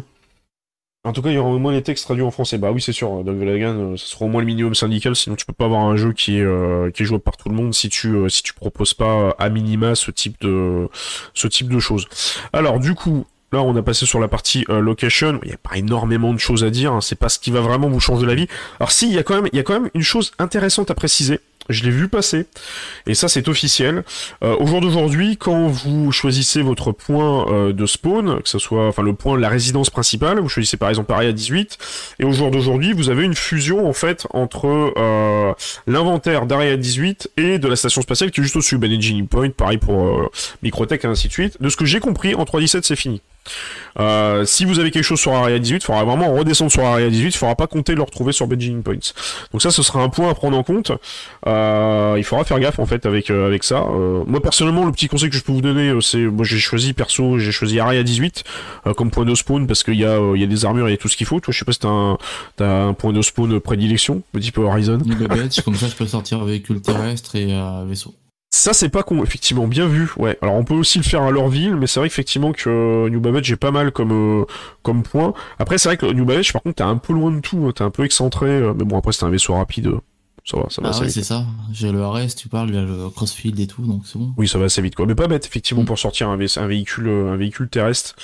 En 1.03 1.13
tout 1.13 1.23
cas, 1.23 1.29
il 1.29 1.33
y 1.33 1.37
aura 1.39 1.49
au 1.49 1.57
moins 1.57 1.71
les 1.71 1.81
textes 1.81 2.05
traduits 2.05 2.23
en 2.23 2.29
français. 2.29 2.59
Bah 2.59 2.71
oui, 2.71 2.79
c'est 2.79 2.91
sûr. 2.91 3.23
Doug 3.23 3.35
Velagan, 3.35 3.97
ce 3.97 4.05
sera 4.05 4.25
au 4.25 4.27
moins 4.27 4.39
le 4.39 4.45
minimum 4.45 4.75
syndical. 4.75 5.15
Sinon, 5.15 5.35
tu 5.35 5.47
peux 5.47 5.53
pas 5.53 5.65
avoir 5.65 5.81
un 5.81 5.95
jeu 5.95 6.13
qui 6.13 6.37
est 6.37 6.93
qui 6.93 7.01
est 7.01 7.05
jouable 7.07 7.23
par 7.23 7.37
tout 7.37 7.49
le 7.49 7.55
monde 7.55 7.73
si 7.73 7.89
tu 7.89 8.29
si 8.29 8.43
tu 8.43 8.53
proposes 8.53 8.93
pas 8.93 9.35
à 9.39 9.49
minima 9.49 9.95
ce 9.95 10.11
type 10.11 10.39
de 10.41 10.89
ce 11.33 11.47
type 11.47 11.69
de 11.69 11.79
choses. 11.79 12.07
Alors, 12.53 12.79
du 12.79 12.93
coup, 12.93 13.25
Là, 13.51 13.61
on 13.61 13.75
a 13.75 13.81
passé 13.81 14.05
sur 14.05 14.19
la 14.19 14.29
partie 14.29 14.65
euh, 14.69 14.79
location. 14.79 15.39
Il 15.43 15.49
n'y 15.49 15.53
a 15.53 15.57
pas 15.57 15.75
énormément 15.75 16.33
de 16.33 16.39
choses 16.39 16.63
à 16.63 16.69
dire. 16.69 16.93
Hein. 16.93 17.01
C'est 17.01 17.17
pas 17.17 17.27
ce 17.27 17.37
qui 17.37 17.51
va 17.51 17.59
vraiment 17.59 17.89
vous 17.89 17.99
changer 17.99 18.25
la 18.25 18.35
vie. 18.35 18.47
Alors 18.79 18.91
si, 18.91 19.07
il 19.07 19.13
y 19.13 19.19
a 19.19 19.23
quand 19.23 19.41
même, 19.41 19.89
une 19.93 20.03
chose 20.03 20.31
intéressante 20.39 20.89
à 20.89 20.95
préciser. 20.95 21.39
Je 21.69 21.83
l'ai 21.83 21.91
vu 21.91 22.07
passer, 22.07 22.47
et 23.05 23.13
ça 23.13 23.27
c'est 23.27 23.47
officiel. 23.47 24.03
Euh, 24.43 24.55
au 24.59 24.65
jour 24.65 24.81
d'aujourd'hui, 24.81 25.37
quand 25.37 25.67
vous 25.67 26.11
choisissez 26.11 26.61
votre 26.63 26.91
point 26.91 27.47
euh, 27.49 27.71
de 27.71 27.85
spawn, 27.85 28.41
que 28.41 28.49
ce 28.49 28.57
soit 28.57 28.87
enfin 28.87 29.03
le 29.03 29.13
point 29.13 29.37
de 29.37 29.41
la 29.41 29.47
résidence 29.47 29.89
principale, 29.89 30.39
vous 30.39 30.49
choisissez 30.49 30.77
par 30.77 30.89
exemple 30.89 31.13
Area 31.13 31.31
18, 31.31 31.77
et 32.19 32.25
au 32.25 32.31
jour 32.31 32.49
d'aujourd'hui, 32.49 32.93
vous 32.93 33.09
avez 33.09 33.23
une 33.23 33.35
fusion 33.35 33.87
en 33.87 33.93
fait 33.93 34.25
entre 34.31 34.91
euh, 34.97 35.53
l'inventaire 35.85 36.47
d'Area 36.47 36.77
18 36.77 37.31
et 37.37 37.59
de 37.59 37.67
la 37.67 37.75
station 37.75 38.01
spatiale 38.01 38.31
qui 38.31 38.41
est 38.41 38.43
juste 38.43 38.55
au-dessus, 38.55 38.79
Ben 38.79 38.91
Engine 38.91 39.27
Point, 39.27 39.51
pareil 39.51 39.77
pour 39.77 40.31
Microtech 40.63 41.05
et 41.05 41.07
ainsi 41.07 41.27
de 41.27 41.33
suite. 41.33 41.61
De 41.61 41.69
ce 41.69 41.77
que 41.77 41.85
j'ai 41.85 41.99
compris, 41.99 42.33
en 42.33 42.43
3.17 42.43 42.81
c'est 42.83 42.95
fini. 42.95 43.21
Euh, 43.99 44.45
si 44.45 44.65
vous 44.65 44.79
avez 44.79 44.91
quelque 44.91 45.03
chose 45.03 45.19
sur 45.19 45.33
Area 45.33 45.59
18, 45.59 45.75
il 45.75 45.81
faudra 45.81 46.03
vraiment 46.03 46.33
redescendre 46.33 46.71
sur 46.71 46.83
Area 46.83 47.09
18, 47.09 47.27
il 47.27 47.37
faudra 47.37 47.55
pas 47.55 47.67
compter 47.67 47.95
le 47.95 48.01
retrouver 48.01 48.31
sur 48.31 48.47
Beijing 48.47 48.83
Points. 48.83 49.13
Donc 49.51 49.61
ça, 49.61 49.71
ce 49.71 49.83
sera 49.83 50.01
un 50.01 50.09
point 50.09 50.29
à 50.29 50.33
prendre 50.33 50.57
en 50.57 50.63
compte. 50.63 50.91
Euh, 51.47 52.15
il 52.17 52.23
faudra 52.23 52.43
faire 52.43 52.59
gaffe 52.59 52.79
en 52.79 52.85
fait 52.85 53.05
avec 53.05 53.29
euh, 53.29 53.47
avec 53.47 53.63
ça. 53.63 53.85
moi 54.27 54.41
personnellement, 54.41 54.85
le 54.85 54.91
petit 54.91 55.07
conseil 55.07 55.29
que 55.29 55.35
je 55.35 55.43
peux 55.43 55.51
vous 55.51 55.61
donner, 55.61 55.93
c'est 56.01 56.19
moi 56.19 56.45
j'ai 56.45 56.59
choisi 56.59 56.93
perso, 56.93 57.37
j'ai 57.39 57.51
choisi 57.51 57.79
Area 57.79 58.03
18 58.03 58.43
comme 58.95 59.11
point 59.11 59.25
de 59.25 59.35
spawn 59.35 59.67
parce 59.67 59.83
qu'il 59.83 59.95
y 59.95 60.05
a 60.05 60.19
y 60.35 60.43
a 60.43 60.47
des 60.47 60.65
armures, 60.65 60.87
il 60.87 60.91
y 60.91 60.95
a 60.95 60.97
tout 60.97 61.09
ce 61.09 61.17
qu'il 61.17 61.27
faut. 61.27 61.39
Toi, 61.39 61.51
je 61.53 61.59
sais 61.59 61.65
pas 61.65 61.73
si 61.73 61.79
t'as 61.79 61.89
un 61.89 62.17
as 62.59 62.63
un 62.63 62.93
point 62.93 63.13
de 63.13 63.21
spawn 63.21 63.59
prédilection, 63.59 64.23
petit 64.31 64.51
peu 64.51 64.61
Horizon. 64.61 64.99
comme 65.65 65.75
ça, 65.75 65.87
je 65.87 65.95
peux 65.95 66.07
sortir 66.07 66.43
véhicule 66.43 66.81
terrestre 66.81 67.35
et 67.35 67.57
vaisseau. 67.87 68.15
Ça 68.53 68.73
c'est 68.73 68.89
pas 68.89 69.01
con, 69.01 69.23
effectivement, 69.23 69.65
bien 69.65 69.87
vu. 69.87 70.11
Ouais. 70.17 70.37
Alors 70.41 70.55
on 70.55 70.65
peut 70.65 70.73
aussi 70.73 70.97
le 70.97 71.05
faire 71.05 71.23
à 71.23 71.31
leur 71.31 71.47
ville, 71.47 71.77
mais 71.77 71.87
c'est 71.87 72.01
vrai 72.01 72.07
effectivement 72.07 72.51
que 72.51 72.69
euh, 72.69 73.09
New 73.09 73.21
Babbage 73.21 73.45
j'ai 73.45 73.55
pas 73.55 73.71
mal 73.71 73.91
comme 73.91 74.11
euh, 74.11 74.45
comme 74.83 75.03
point. 75.03 75.33
Après 75.57 75.77
c'est 75.77 75.87
vrai 75.87 75.95
que 75.95 76.05
New 76.05 76.25
Babbage 76.25 76.51
par 76.51 76.61
contre 76.61 76.75
t'es 76.75 76.83
un 76.83 76.97
peu 76.97 77.13
loin 77.13 77.31
de 77.31 77.39
tout, 77.39 77.65
hein. 77.65 77.71
t'es 77.73 77.83
un 77.83 77.89
peu 77.91 78.03
excentré, 78.03 78.49
euh, 78.49 78.73
mais 78.75 78.83
bon 78.83 78.97
après 78.97 79.13
c'est 79.13 79.23
un 79.23 79.29
vaisseau 79.29 79.53
rapide. 79.53 79.91
Ça 80.43 80.57
va, 80.57 80.65
ça 80.69 80.81
va. 80.81 80.91
Ah 80.93 80.99
ouais, 80.99 81.09
c'est 81.09 81.23
ça. 81.23 81.45
J'ai 81.71 81.91
le 81.91 82.05
RS, 82.05 82.35
tu 82.35 82.49
parles, 82.49 82.69
il 82.69 82.75
y 82.75 82.77
a 82.77 82.81
le 82.81 83.09
Crossfield 83.09 83.57
et 83.59 83.67
tout, 83.67 83.85
donc 83.85 84.01
c'est 84.05 84.19
bon. 84.19 84.33
Oui, 84.37 84.49
ça 84.49 84.57
va 84.57 84.65
assez 84.65 84.81
vite 84.81 84.95
quoi. 84.95 85.05
Mais 85.05 85.15
pas 85.15 85.27
bête 85.27 85.45
effectivement 85.45 85.83
mm. 85.83 85.87
pour 85.87 85.97
sortir 85.97 86.27
un, 86.27 86.37
un 86.37 86.67
véhicule 86.67 87.07
un 87.07 87.37
véhicule 87.37 87.69
terrestre 87.69 88.15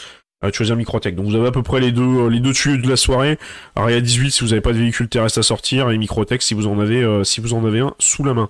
à 0.41 0.51
choisir 0.51 0.75
Microtech. 0.75 1.15
Donc 1.15 1.25
vous 1.25 1.35
avez 1.35 1.47
à 1.47 1.51
peu 1.51 1.63
près 1.63 1.79
les 1.79 1.91
deux 1.91 2.03
euh, 2.03 2.29
les 2.29 2.39
deux 2.39 2.53
tuyaux 2.53 2.77
de 2.77 2.87
la 2.87 2.95
soirée. 2.95 3.39
Aria 3.75 3.99
18 3.99 4.31
si 4.31 4.43
vous 4.43 4.49
n'avez 4.49 4.61
pas 4.61 4.73
de 4.73 4.77
véhicule 4.77 5.07
terrestre 5.07 5.39
à 5.39 5.43
sortir 5.43 5.89
et 5.89 5.97
Microtech 5.97 6.41
si 6.41 6.53
vous 6.53 6.67
en 6.67 6.79
avez 6.79 7.01
euh, 7.03 7.23
si 7.23 7.41
vous 7.41 7.53
en 7.53 7.65
avez 7.65 7.79
un 7.79 7.93
sous 7.99 8.23
la 8.23 8.33
main. 8.33 8.47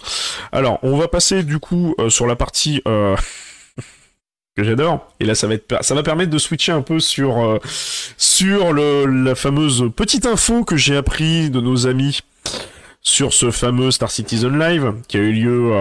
Alors 0.51 0.79
on 0.83 0.97
va 0.97 1.07
passer 1.07 1.43
du 1.43 1.59
coup 1.59 1.95
euh, 1.99 2.09
sur 2.09 2.27
la 2.27 2.35
partie 2.35 2.81
que 4.55 4.63
j'adore. 4.63 5.07
Et 5.19 5.25
là, 5.25 5.35
ça 5.35 5.47
va 5.47 5.53
être, 5.53 5.83
ça 5.83 5.95
va 5.95 6.03
permettre 6.03 6.31
de 6.31 6.37
switcher 6.37 6.73
un 6.73 6.81
peu 6.81 6.99
sur 6.99 7.59
sur 8.17 8.73
le, 8.73 9.05
la 9.05 9.35
fameuse 9.35 9.89
petite 9.95 10.25
info 10.25 10.63
que 10.63 10.75
j'ai 10.75 10.97
appris 10.97 11.49
de 11.49 11.61
nos 11.61 11.87
amis 11.87 12.19
sur 13.01 13.31
ce 13.31 13.51
fameux 13.51 13.91
Star 13.91 14.11
Citizen 14.11 14.59
Live 14.59 14.93
qui 15.07 15.17
a 15.17 15.21
eu 15.21 15.31
lieu 15.31 15.71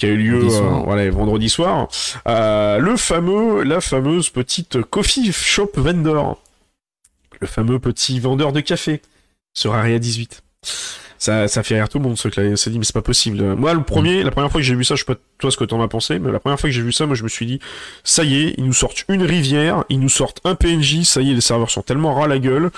qui 0.00 0.06
a 0.06 0.08
eu 0.08 0.16
lieu 0.16 0.48
euh, 0.50 0.60
voilà, 0.84 1.10
vendredi 1.10 1.50
soir. 1.50 1.88
Euh, 2.26 2.78
le 2.78 2.96
fameux, 2.96 3.62
la 3.64 3.82
fameuse 3.82 4.30
petite 4.30 4.80
coffee 4.82 5.30
shop 5.30 5.72
vendor, 5.74 6.42
le 7.38 7.46
fameux 7.46 7.78
petit 7.78 8.18
vendeur 8.18 8.52
de 8.52 8.60
café 8.60 9.02
sur 9.52 9.74
Area 9.74 9.98
18. 9.98 10.42
Ça, 11.18 11.48
ça 11.48 11.62
fait 11.62 11.74
rire 11.74 11.90
tout 11.90 11.98
le 11.98 12.04
monde, 12.04 12.16
ce 12.16 12.28
que 12.28 12.40
là, 12.40 12.56
s'est 12.56 12.70
dit, 12.70 12.78
mais 12.78 12.86
c'est 12.86 12.94
pas 12.94 13.02
possible. 13.02 13.54
Moi, 13.54 13.74
le 13.74 13.82
premier, 13.82 14.22
la 14.22 14.30
première 14.30 14.50
fois 14.50 14.62
que 14.62 14.66
j'ai 14.66 14.74
vu 14.74 14.84
ça, 14.84 14.94
je 14.94 15.00
sais 15.00 15.04
pas 15.04 15.20
toi 15.36 15.50
ce 15.50 15.58
que 15.58 15.64
t'en 15.64 15.82
as 15.82 15.88
pensé, 15.88 16.18
mais 16.18 16.32
la 16.32 16.40
première 16.40 16.58
fois 16.58 16.70
que 16.70 16.74
j'ai 16.74 16.80
vu 16.80 16.92
ça, 16.92 17.04
moi, 17.04 17.14
je 17.14 17.22
me 17.22 17.28
suis 17.28 17.44
dit, 17.44 17.60
ça 18.02 18.24
y 18.24 18.42
est, 18.42 18.54
ils 18.56 18.64
nous 18.64 18.72
sortent 18.72 19.04
une 19.10 19.22
rivière, 19.22 19.84
ils 19.90 20.00
nous 20.00 20.08
sortent 20.08 20.40
un 20.44 20.54
PNJ, 20.54 21.02
ça 21.02 21.20
y 21.20 21.30
est, 21.30 21.34
les 21.34 21.42
serveurs 21.42 21.70
sont 21.70 21.82
tellement 21.82 22.14
ras 22.14 22.26
la 22.26 22.38
gueule 22.38 22.70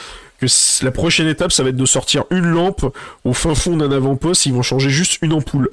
que 0.46 0.84
la 0.84 0.90
prochaine 0.90 1.28
étape, 1.28 1.52
ça 1.52 1.62
va 1.62 1.68
être 1.68 1.76
de 1.76 1.86
sortir 1.86 2.24
une 2.30 2.46
lampe 2.46 2.84
au 3.24 3.32
fin 3.32 3.54
fond 3.54 3.76
d'un 3.76 3.92
avant-poste. 3.92 4.46
Ils 4.46 4.52
vont 4.52 4.62
changer 4.62 4.90
juste 4.90 5.18
une 5.22 5.32
ampoule. 5.32 5.70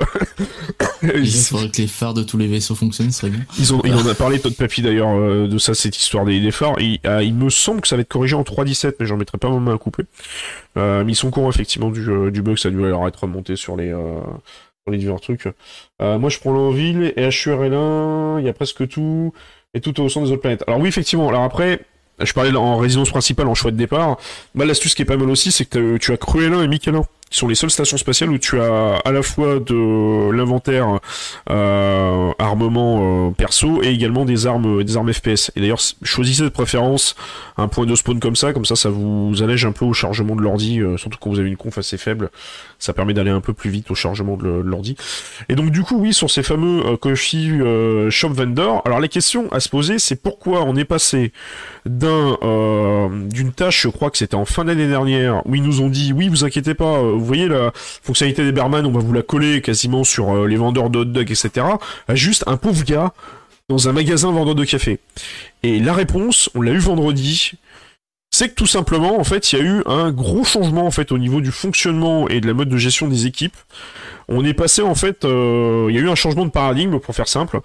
il 1.03 1.31
faudrait 1.31 1.69
que 1.69 1.81
les 1.81 1.87
phares 1.87 2.13
de 2.13 2.23
tous 2.23 2.37
les 2.37 2.47
vaisseaux 2.47 2.75
fonctionnent, 2.75 3.11
c'est 3.11 3.29
bien. 3.29 3.41
Ils 3.57 3.73
ont, 3.73 3.81
il 3.83 3.93
en 3.93 4.07
a 4.07 4.13
parlé, 4.13 4.39
Todd 4.39 4.55
Papy 4.55 4.81
d'ailleurs, 4.81 5.09
euh, 5.09 5.47
de 5.47 5.57
ça, 5.57 5.73
cette 5.73 5.97
histoire 5.97 6.25
des, 6.25 6.39
des 6.39 6.51
phares. 6.51 6.75
Il, 6.79 6.99
euh, 7.05 7.23
il, 7.23 7.33
me 7.33 7.49
semble 7.49 7.81
que 7.81 7.87
ça 7.87 7.95
va 7.95 8.01
être 8.01 8.09
corrigé 8.09 8.35
en 8.35 8.43
3.17, 8.43 8.95
mais 8.99 9.05
j'en 9.05 9.17
mettrai 9.17 9.37
pas 9.37 9.49
ma 9.49 9.59
main 9.59 9.75
à 9.75 9.77
couper. 9.77 10.03
Euh, 10.77 11.03
mais 11.03 11.13
ils 11.13 11.15
sont 11.15 11.31
courants 11.31 11.49
effectivement 11.49 11.89
du, 11.89 12.05
du 12.31 12.41
bug, 12.41 12.57
ça 12.57 12.69
a 12.69 12.71
dû 12.71 12.77
leur 12.77 13.07
être 13.07 13.23
remonté 13.23 13.55
sur 13.55 13.75
les, 13.75 13.93
divers 14.87 15.19
trucs. 15.19 15.47
moi, 15.99 16.29
je 16.29 16.39
prends 16.39 16.51
l'enville 16.51 17.13
et 17.15 17.29
HURL1, 17.29 18.39
il 18.39 18.45
y 18.45 18.49
a 18.49 18.53
presque 18.53 18.87
tout, 18.87 19.33
et 19.73 19.81
tout 19.81 19.99
au 20.01 20.09
centre 20.09 20.27
des 20.27 20.31
autres 20.31 20.41
planètes. 20.41 20.63
Alors 20.67 20.79
oui, 20.79 20.89
effectivement. 20.89 21.29
Alors 21.29 21.43
après, 21.43 21.81
je 22.25 22.33
parlais 22.33 22.55
en 22.55 22.77
résidence 22.77 23.09
principale 23.09 23.47
en 23.47 23.55
choix 23.55 23.71
de 23.71 23.77
départ. 23.77 24.17
Bah, 24.55 24.65
l'astuce 24.65 24.95
qui 24.95 25.01
est 25.01 25.05
pas 25.05 25.17
mal 25.17 25.29
aussi, 25.29 25.51
c'est 25.51 25.65
que 25.65 25.97
tu 25.97 26.11
as 26.11 26.17
Cruellin 26.17 26.61
et 26.61 26.67
Michelin 26.67 27.03
qui 27.03 27.18
sont 27.29 27.47
les 27.47 27.55
seules 27.55 27.71
stations 27.71 27.97
spatiales 27.97 28.29
où 28.29 28.37
tu 28.37 28.59
as 28.59 28.95
à 29.05 29.11
la 29.11 29.21
fois 29.21 29.59
de 29.59 30.31
l'inventaire 30.31 30.99
euh, 31.49 32.31
armement 32.39 33.27
euh, 33.27 33.31
perso 33.31 33.81
et 33.83 33.89
également 33.89 34.25
des 34.25 34.47
armes 34.47 34.83
des 34.83 34.97
armes 34.97 35.13
FPS. 35.13 35.51
Et 35.55 35.61
d'ailleurs, 35.61 35.81
choisissez 36.03 36.43
de 36.43 36.49
préférence 36.49 37.15
un 37.57 37.67
point 37.67 37.85
de 37.85 37.95
spawn 37.95 38.19
comme 38.19 38.35
ça, 38.35 38.53
comme 38.53 38.65
ça 38.65 38.75
ça 38.75 38.89
vous 38.89 39.43
allège 39.43 39.65
un 39.65 39.71
peu 39.71 39.85
au 39.85 39.93
chargement 39.93 40.35
de 40.35 40.41
l'ordi, 40.41 40.79
euh, 40.79 40.97
surtout 40.97 41.17
quand 41.19 41.29
vous 41.29 41.39
avez 41.39 41.49
une 41.49 41.57
conf 41.57 41.77
assez 41.77 41.97
faible, 41.97 42.29
ça 42.79 42.93
permet 42.93 43.13
d'aller 43.13 43.31
un 43.31 43.41
peu 43.41 43.53
plus 43.53 43.69
vite 43.69 43.91
au 43.91 43.95
chargement 43.95 44.37
de 44.37 44.47
l'ordi. 44.47 44.95
Et 45.49 45.55
donc 45.55 45.71
du 45.71 45.83
coup, 45.83 45.97
oui, 45.97 46.13
sur 46.13 46.29
ces 46.29 46.43
fameux 46.43 46.85
euh, 46.85 46.97
coffee 46.97 47.51
euh, 47.51 48.09
shop 48.09 48.29
vendor, 48.29 48.81
alors 48.85 48.99
la 48.99 49.07
question 49.07 49.51
à 49.51 49.59
se 49.59 49.69
poser, 49.69 49.99
c'est 49.99 50.15
pourquoi 50.21 50.63
on 50.63 50.75
est 50.75 50.85
passé 50.85 51.31
d'un 51.85 52.37
d'une 53.29 53.51
tâche, 53.51 53.83
je 53.83 53.87
crois 53.87 54.11
que 54.11 54.17
c'était 54.17 54.35
en 54.35 54.45
fin 54.45 54.65
d'année 54.65 54.87
dernière, 54.87 55.45
où 55.45 55.55
ils 55.55 55.63
nous 55.63 55.81
ont 55.81 55.89
dit 55.89 56.13
oui, 56.13 56.27
vous 56.29 56.43
inquiétez 56.43 56.73
pas 56.73 57.01
vous 57.19 57.25
voyez 57.25 57.47
la 57.47 57.71
fonctionnalité 57.75 58.43
des 58.43 58.51
barman, 58.51 58.85
on 58.85 58.91
va 58.91 58.99
vous 58.99 59.13
la 59.13 59.21
coller 59.21 59.61
quasiment 59.61 60.03
sur 60.03 60.35
euh, 60.35 60.47
les 60.47 60.55
vendeurs 60.55 60.89
de 60.89 60.99
hot 60.99 61.05
dog, 61.05 61.31
etc. 61.31 61.65
À 62.07 62.15
juste 62.15 62.43
un 62.47 62.57
pauvre 62.57 62.83
gars 62.83 63.13
dans 63.69 63.87
un 63.87 63.93
magasin 63.93 64.31
vendeur 64.31 64.55
de 64.55 64.65
café. 64.65 64.99
Et 65.63 65.79
la 65.79 65.93
réponse, 65.93 66.49
on 66.55 66.61
l'a 66.61 66.71
eu 66.71 66.79
vendredi, 66.79 67.53
c'est 68.31 68.49
que 68.49 68.53
tout 68.53 68.67
simplement, 68.67 69.19
en 69.19 69.23
fait, 69.23 69.51
il 69.51 69.59
y 69.59 69.61
a 69.61 69.65
eu 69.65 69.81
un 69.87 70.11
gros 70.11 70.43
changement 70.43 70.85
en 70.85 70.91
fait 70.91 71.11
au 71.11 71.17
niveau 71.17 71.41
du 71.41 71.51
fonctionnement 71.51 72.27
et 72.27 72.41
de 72.41 72.47
la 72.47 72.53
mode 72.53 72.69
de 72.69 72.77
gestion 72.77 73.07
des 73.07 73.25
équipes. 73.25 73.57
On 74.27 74.45
est 74.45 74.53
passé 74.53 74.83
en 74.83 74.93
fait, 74.93 75.25
euh, 75.25 75.87
il 75.89 75.95
y 75.95 75.97
a 75.97 76.01
eu 76.01 76.09
un 76.09 76.15
changement 76.15 76.45
de 76.45 76.51
paradigme 76.51 76.99
pour 76.99 77.15
faire 77.15 77.27
simple. 77.27 77.59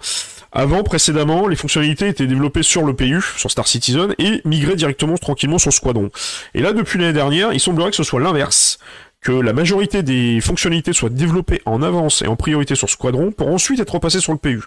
Avant, 0.51 0.81
précédemment, 0.81 1.47
les 1.47 1.55
fonctionnalités 1.55 2.07
étaient 2.07 2.25
développées 2.25 2.63
sur 2.63 2.83
le 2.83 2.95
PU, 2.95 3.21
sur 3.37 3.51
Star 3.51 3.67
Citizen, 3.67 4.15
et 4.17 4.41
migraient 4.43 4.75
directement 4.75 5.17
tranquillement 5.17 5.59
sur 5.59 5.71
Squadron. 5.71 6.09
Et 6.55 6.61
là, 6.61 6.73
depuis 6.73 6.97
l'année 6.97 7.13
dernière, 7.13 7.53
il 7.53 7.59
semblerait 7.59 7.91
que 7.91 7.95
ce 7.95 8.03
soit 8.03 8.19
l'inverse 8.19 8.79
que 9.25 9.31
la 9.31 9.53
majorité 9.53 10.03
des 10.03 10.39
fonctionnalités 10.39 10.93
soient 10.93 11.09
développées 11.09 11.59
en 11.65 11.81
avance 11.81 12.21
et 12.21 12.27
en 12.27 12.35
priorité 12.35 12.75
sur 12.75 12.91
Squadron 12.91 13.31
pour 13.31 13.47
ensuite 13.47 13.79
être 13.79 13.95
repassées 13.95 14.19
sur 14.19 14.31
le 14.33 14.37
PU. 14.37 14.61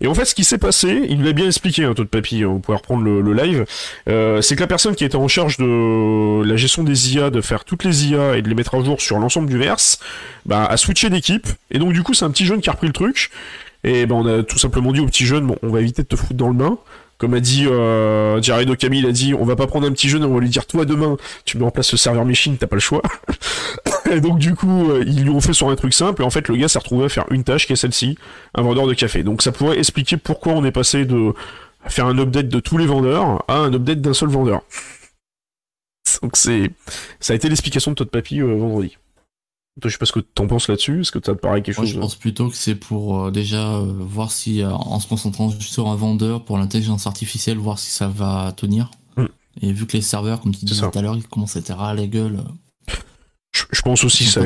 Et 0.00 0.08
en 0.08 0.14
fait, 0.14 0.24
ce 0.24 0.34
qui 0.34 0.42
s'est 0.42 0.58
passé, 0.58 1.06
il 1.08 1.22
l'a 1.22 1.32
bien 1.32 1.46
expliqué, 1.46 1.84
un 1.84 1.90
hein, 1.90 1.94
taux 1.94 2.02
de 2.02 2.08
papy, 2.08 2.42
vous 2.42 2.58
pouvez 2.58 2.76
reprendre 2.76 3.04
le, 3.04 3.32
live, 3.32 3.64
euh, 4.08 4.42
c'est 4.42 4.56
que 4.56 4.60
la 4.62 4.66
personne 4.66 4.96
qui 4.96 5.04
était 5.04 5.16
en 5.16 5.28
charge 5.28 5.58
de 5.58 6.42
la 6.42 6.56
gestion 6.56 6.82
des 6.82 7.14
IA, 7.14 7.30
de 7.30 7.40
faire 7.40 7.64
toutes 7.64 7.84
les 7.84 8.08
IA 8.08 8.36
et 8.36 8.42
de 8.42 8.48
les 8.48 8.56
mettre 8.56 8.74
à 8.74 8.82
jour 8.82 9.00
sur 9.00 9.20
l'ensemble 9.20 9.48
du 9.48 9.58
verse, 9.58 10.00
bah, 10.44 10.64
a 10.64 10.76
switché 10.76 11.08
d'équipe. 11.08 11.46
Et 11.70 11.78
donc, 11.78 11.92
du 11.92 12.02
coup, 12.02 12.12
c'est 12.12 12.24
un 12.24 12.32
petit 12.32 12.44
jeune 12.44 12.60
qui 12.60 12.68
a 12.68 12.72
repris 12.72 12.88
le 12.88 12.92
truc. 12.92 13.30
Et 13.84 14.06
ben, 14.06 14.16
on 14.16 14.26
a 14.26 14.42
tout 14.42 14.58
simplement 14.58 14.90
dit 14.90 15.00
au 15.00 15.06
petit 15.06 15.24
jeune, 15.24 15.46
bon, 15.46 15.56
on 15.62 15.68
va 15.68 15.80
éviter 15.80 16.02
de 16.02 16.08
te 16.08 16.16
foutre 16.16 16.34
dans 16.34 16.48
le 16.48 16.54
bain 16.54 16.78
comme 17.20 17.34
a 17.34 17.40
dit 17.40 17.66
euh, 17.66 18.40
Jared 18.40 18.68
Okami, 18.70 19.00
il 19.00 19.06
a 19.06 19.12
dit 19.12 19.34
on 19.34 19.44
va 19.44 19.54
pas 19.54 19.66
prendre 19.66 19.86
un 19.86 19.92
petit 19.92 20.08
jeune, 20.08 20.24
on 20.24 20.34
va 20.34 20.40
lui 20.40 20.48
dire 20.48 20.66
toi 20.66 20.86
demain 20.86 21.18
tu 21.44 21.58
mets 21.58 21.66
en 21.66 21.70
place 21.70 21.92
le 21.92 21.98
serveur 21.98 22.24
machine, 22.24 22.56
t'as 22.56 22.66
pas 22.66 22.76
le 22.76 22.80
choix. 22.80 23.02
et 24.10 24.20
donc 24.20 24.38
du 24.38 24.54
coup 24.54 24.90
euh, 24.90 25.04
ils 25.06 25.24
lui 25.24 25.30
ont 25.30 25.42
fait 25.42 25.52
sur 25.52 25.68
un 25.68 25.76
truc 25.76 25.92
simple 25.92 26.22
et 26.22 26.24
en 26.24 26.30
fait 26.30 26.48
le 26.48 26.56
gars 26.56 26.68
s'est 26.68 26.78
retrouvé 26.78 27.04
à 27.04 27.08
faire 27.10 27.26
une 27.30 27.44
tâche 27.44 27.66
qui 27.66 27.74
est 27.74 27.76
celle-ci, 27.76 28.16
un 28.54 28.62
vendeur 28.62 28.86
de 28.86 28.94
café. 28.94 29.22
Donc 29.22 29.42
ça 29.42 29.52
pourrait 29.52 29.78
expliquer 29.78 30.16
pourquoi 30.16 30.54
on 30.54 30.64
est 30.64 30.72
passé 30.72 31.04
de 31.04 31.34
faire 31.86 32.06
un 32.06 32.18
update 32.18 32.48
de 32.48 32.58
tous 32.58 32.78
les 32.78 32.86
vendeurs 32.86 33.44
à 33.48 33.58
un 33.58 33.74
update 33.74 34.00
d'un 34.00 34.14
seul 34.14 34.30
vendeur. 34.30 34.62
Donc 36.22 36.38
c'est 36.38 36.70
ça 37.20 37.34
a 37.34 37.36
été 37.36 37.50
l'explication 37.50 37.90
de 37.90 37.96
Todd 37.96 38.08
Papy 38.08 38.40
euh, 38.40 38.56
vendredi. 38.56 38.96
Toi, 39.80 39.88
je 39.88 39.94
sais 39.94 39.98
pas 39.98 40.06
ce 40.06 40.12
que 40.12 40.20
t'en 40.20 40.46
penses 40.46 40.68
là-dessus. 40.68 41.00
Est-ce 41.00 41.12
que 41.12 41.20
ça 41.24 41.34
te 41.34 41.40
paraît 41.40 41.62
quelque 41.62 41.76
chose 41.76 41.88
Je 41.88 41.98
pense 41.98 42.16
plutôt 42.16 42.48
que 42.48 42.56
c'est 42.56 42.74
pour 42.74 43.26
euh, 43.26 43.30
déjà 43.30 43.76
euh, 43.76 43.86
voir 43.98 44.30
si, 44.30 44.62
euh, 44.62 44.70
en 44.70 44.98
se 45.00 45.06
concentrant 45.06 45.50
sur 45.60 45.88
un 45.88 45.94
vendeur 45.94 46.44
pour 46.44 46.58
l'intelligence 46.58 47.06
artificielle, 47.06 47.56
voir 47.56 47.78
si 47.78 47.90
ça 47.90 48.08
va 48.08 48.52
tenir. 48.56 48.90
Mm. 49.16 49.26
Et 49.62 49.72
vu 49.72 49.86
que 49.86 49.96
les 49.96 50.02
serveurs, 50.02 50.40
comme 50.40 50.54
tu 50.54 50.64
disais 50.64 50.88
tout 50.90 50.98
à 50.98 51.02
l'heure, 51.02 51.16
ils 51.16 51.26
commencent 51.26 51.56
à 51.56 51.60
être 51.60 51.80
à 51.80 51.94
la 51.94 52.06
gueule. 52.06 52.42
Je 53.52 53.82
pense 53.82 54.04
aussi 54.04 54.24
ça. 54.24 54.42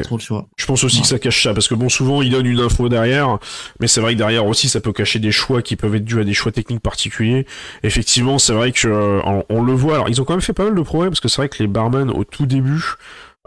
Je 0.56 0.66
pense 0.66 0.84
aussi 0.84 1.02
que 1.02 1.06
ça 1.06 1.18
cache 1.18 1.42
ça 1.42 1.52
parce 1.52 1.68
que 1.68 1.74
bon, 1.74 1.88
souvent 1.88 2.22
il 2.22 2.30
donne 2.30 2.46
une 2.46 2.60
info 2.60 2.88
derrière, 2.88 3.38
mais 3.78 3.86
c'est 3.86 4.00
vrai 4.00 4.14
que 4.14 4.18
derrière 4.18 4.46
aussi 4.46 4.68
ça 4.68 4.80
peut 4.80 4.92
cacher 4.92 5.18
des 5.18 5.32
choix 5.32 5.60
qui 5.60 5.76
peuvent 5.76 5.94
être 5.94 6.04
dus 6.04 6.20
à 6.20 6.24
des 6.24 6.32
choix 6.32 6.52
techniques 6.52 6.80
particuliers. 6.80 7.46
Effectivement, 7.82 8.38
c'est 8.38 8.54
vrai 8.54 8.72
que 8.72 8.88
euh, 8.88 9.42
on, 9.50 9.62
le 9.62 9.74
voit. 9.74 9.94
Alors 9.94 10.08
ils 10.08 10.22
ont 10.22 10.24
quand 10.24 10.32
même 10.32 10.40
fait 10.40 10.54
pas 10.54 10.64
mal 10.64 10.74
de 10.74 10.82
progrès 10.82 11.08
parce 11.08 11.20
que 11.20 11.28
c'est 11.28 11.36
vrai 11.36 11.50
que 11.50 11.62
les 11.62 11.66
barman 11.66 12.10
au 12.10 12.24
tout 12.24 12.46
début, 12.46 12.82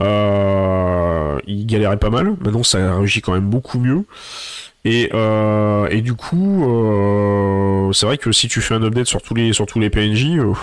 euh, 0.02 1.40
ils 1.48 1.66
galéraient 1.66 1.98
pas 1.98 2.10
mal. 2.10 2.36
Maintenant, 2.42 2.64
ça 2.64 2.98
réussit 2.98 3.24
quand 3.24 3.34
même 3.34 3.50
beaucoup 3.50 3.80
mieux. 3.80 4.06
Et, 4.86 5.10
euh, 5.14 5.88
et 5.90 6.02
du 6.02 6.14
coup, 6.14 6.64
euh, 6.66 7.92
c'est 7.94 8.06
vrai 8.06 8.18
que 8.18 8.32
si 8.32 8.48
tu 8.48 8.62
fais 8.62 8.74
un 8.74 8.84
update 8.84 9.08
sur 9.08 9.22
tous 9.22 9.34
les 9.34 9.52
sur 9.54 9.66
tous 9.66 9.80
les 9.80 9.90
PNJ, 9.90 10.38
euh, 10.38 10.54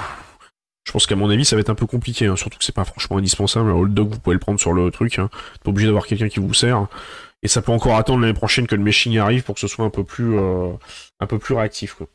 je 0.84 0.92
pense 0.92 1.06
qu'à 1.06 1.16
mon 1.16 1.30
avis, 1.30 1.44
ça 1.44 1.56
va 1.56 1.60
être 1.60 1.70
un 1.70 1.74
peu 1.74 1.86
compliqué. 1.86 2.26
Hein. 2.26 2.36
surtout 2.36 2.58
que 2.58 2.64
c'est 2.64 2.74
pas 2.74 2.84
franchement 2.84 3.18
indispensable. 3.18 3.70
Un 3.70 3.86
dog, 3.86 4.10
vous 4.12 4.20
pouvez 4.20 4.34
le 4.34 4.40
prendre 4.40 4.60
sur 4.60 4.72
le 4.72 4.90
truc. 4.90 5.18
Hein. 5.18 5.28
Pas 5.62 5.70
obligé 5.70 5.86
d'avoir 5.86 6.06
quelqu'un 6.06 6.28
qui 6.28 6.40
vous 6.40 6.54
sert. 6.54 6.86
Et 7.42 7.48
ça 7.48 7.60
peut 7.60 7.72
encore 7.72 7.96
attendre 7.96 8.20
l'année 8.20 8.32
prochaine 8.32 8.66
que 8.66 8.74
le 8.74 8.82
meshing 8.82 9.18
arrive 9.18 9.42
pour 9.42 9.54
que 9.54 9.60
ce 9.60 9.68
soit 9.68 9.84
un 9.84 9.90
peu 9.90 10.04
plus 10.04 10.38
euh, 10.38 10.72
réactif. 11.50 11.94
Quoi. 11.94 12.06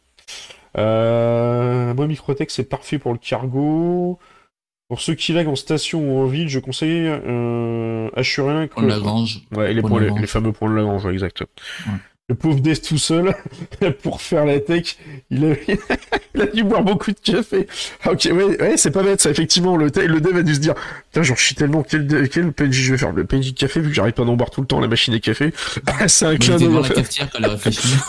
Euh, 0.78 1.94
moi, 1.94 2.08
Microtech, 2.08 2.50
c'est 2.50 2.64
parfait 2.64 2.98
pour 2.98 3.12
le 3.12 3.20
cargo. 3.20 4.18
Pour 4.90 5.02
ceux 5.02 5.14
qui 5.14 5.34
lag 5.34 5.48
en 5.48 5.56
station 5.56 6.02
ou 6.02 6.20
en 6.20 6.26
ville, 6.26 6.50
je 6.50 6.58
conseille 6.58 7.06
euh, 7.06 8.10
Assurien. 8.16 8.68
Que... 8.68 8.82
Lagrange. 8.82 9.42
Ouais, 9.56 9.72
les, 9.72 9.84
points, 9.84 10.02
les, 10.02 10.26
fameux 10.26 10.52
points 10.52 10.68
de 10.68 10.76
Lagrange, 10.76 11.06
ouais, 11.06 11.14
exact. 11.14 11.44
Le 12.28 12.34
pauvre 12.36 12.60
Death 12.60 12.88
tout 12.88 12.98
seul, 12.98 13.36
pour 14.04 14.20
faire 14.20 14.46
la 14.46 14.60
tech, 14.60 14.98
il 15.30 15.46
a, 15.46 15.56
il 16.36 16.42
a 16.42 16.46
dû 16.48 16.64
boire 16.64 16.84
beaucoup 16.84 17.12
de 17.12 17.20
café. 17.20 17.68
Ah, 18.04 18.14
ok, 18.14 18.30
ouais, 18.32 18.62
ouais 18.62 18.78
c'est 18.78 18.90
pas 18.90 19.04
bête, 19.04 19.22
ça, 19.22 19.30
effectivement. 19.30 19.78
Le, 19.78 19.92
le 19.96 20.22
dev 20.22 20.38
a 20.38 20.42
dû 20.42 20.56
se 20.56 20.60
dire, 20.60 20.74
putain, 21.12 21.22
j'en 21.22 21.36
chie 21.36 21.54
tellement, 21.54 21.84
quel, 21.84 22.28
quel 22.30 22.52
PNJ 22.52 22.72
je 22.72 22.92
vais 22.92 22.98
faire 22.98 23.12
Le 23.12 23.26
PNJ 23.26 23.54
de 23.54 23.60
café, 23.60 23.82
vu 23.82 23.90
que 23.90 23.96
j'arrive 23.96 24.14
pas 24.14 24.26
d'en 24.26 24.36
boire 24.36 24.50
tout 24.50 24.62
le 24.62 24.68
temps, 24.68 24.80
la 24.80 24.88
machine 24.88 25.14
à 25.14 25.20
café. 25.20 25.54
Ah, 25.86 26.08
c'est 26.08 26.26
un 26.26 26.38
clin 26.38 26.58
d'œil. 26.58 26.72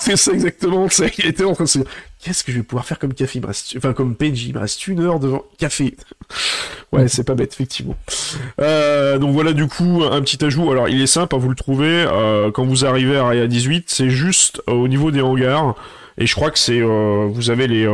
C'est 0.00 0.16
ça, 0.16 0.32
exactement. 0.32 0.86
Il 1.18 1.26
était 1.26 1.44
en 1.44 1.54
train 1.54 1.64
de 1.64 1.68
se 1.68 1.78
dire, 1.78 1.88
qu'est-ce 2.22 2.44
que 2.44 2.52
je 2.52 2.58
vais 2.58 2.62
pouvoir 2.62 2.84
faire 2.84 2.98
comme 2.98 3.14
café? 3.14 3.40
Enfin, 3.76 3.92
comme 3.92 4.14
PNJ, 4.14 4.46
il 4.46 4.54
me 4.54 4.60
reste 4.60 4.86
une 4.86 5.00
heure 5.00 5.20
devant 5.20 5.44
café. 5.58 5.96
Ouais, 6.92 7.08
c'est 7.08 7.24
pas 7.24 7.34
bête, 7.34 7.52
effectivement. 7.52 7.96
Euh, 8.60 9.18
donc 9.18 9.32
voilà, 9.32 9.52
du 9.52 9.66
coup, 9.66 10.02
un 10.02 10.20
petit 10.20 10.44
ajout. 10.44 10.70
Alors, 10.70 10.88
il 10.88 11.00
est 11.00 11.06
simple, 11.06 11.34
à 11.34 11.38
hein, 11.38 11.40
vous 11.40 11.48
le 11.48 11.54
trouver. 11.54 12.04
Euh, 12.08 12.50
quand 12.50 12.64
vous 12.64 12.84
arrivez 12.84 13.16
à 13.16 13.26
Area 13.26 13.46
18, 13.46 13.84
c'est 13.88 14.10
juste 14.10 14.60
euh, 14.68 14.72
au 14.72 14.88
niveau 14.88 15.10
des 15.10 15.20
hangars. 15.20 15.76
Et 16.18 16.26
je 16.26 16.34
crois 16.34 16.50
que 16.50 16.58
c'est, 16.58 16.80
euh, 16.80 17.28
vous 17.30 17.50
avez 17.50 17.66
les, 17.66 17.88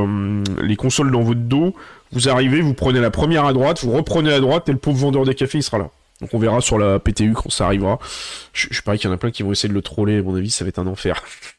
les 0.63 0.77
consoles 0.77 1.13
dans 1.13 1.23
votre 1.23 1.41
dos. 1.41 1.75
Vous 2.13 2.29
arrivez, 2.29 2.61
vous 2.61 2.75
prenez 2.75 3.01
la 3.01 3.11
première 3.11 3.45
à 3.45 3.53
droite, 3.53 3.85
vous 3.85 3.93
reprenez 3.93 4.33
à 4.33 4.41
droite, 4.41 4.69
et 4.69 4.73
le 4.73 4.79
pauvre 4.79 4.97
vendeur 4.97 5.25
des 5.25 5.35
cafés, 5.35 5.59
il 5.59 5.63
sera 5.63 5.79
là. 5.79 5.91
Donc 6.21 6.33
on 6.33 6.39
verra 6.39 6.61
sur 6.61 6.79
la 6.79 6.99
PTU 6.99 7.35
quand 7.35 7.51
ça 7.51 7.67
arrivera. 7.67 7.99
Je, 8.55 8.69
je 8.71 8.81
parie 8.81 8.99
qu'il 8.99 9.09
y 9.09 9.13
en 9.13 9.15
a 9.15 9.19
plein 9.19 9.31
qui 9.31 9.43
vont 9.43 9.53
essayer 9.53 9.69
de 9.69 9.75
le 9.75 9.83
troller. 9.83 10.19
À 10.19 10.23
mon 10.23 10.35
avis, 10.35 10.51
ça 10.51 10.65
va 10.65 10.69
être 10.69 10.79
un 10.79 10.87
enfer. 10.87 11.23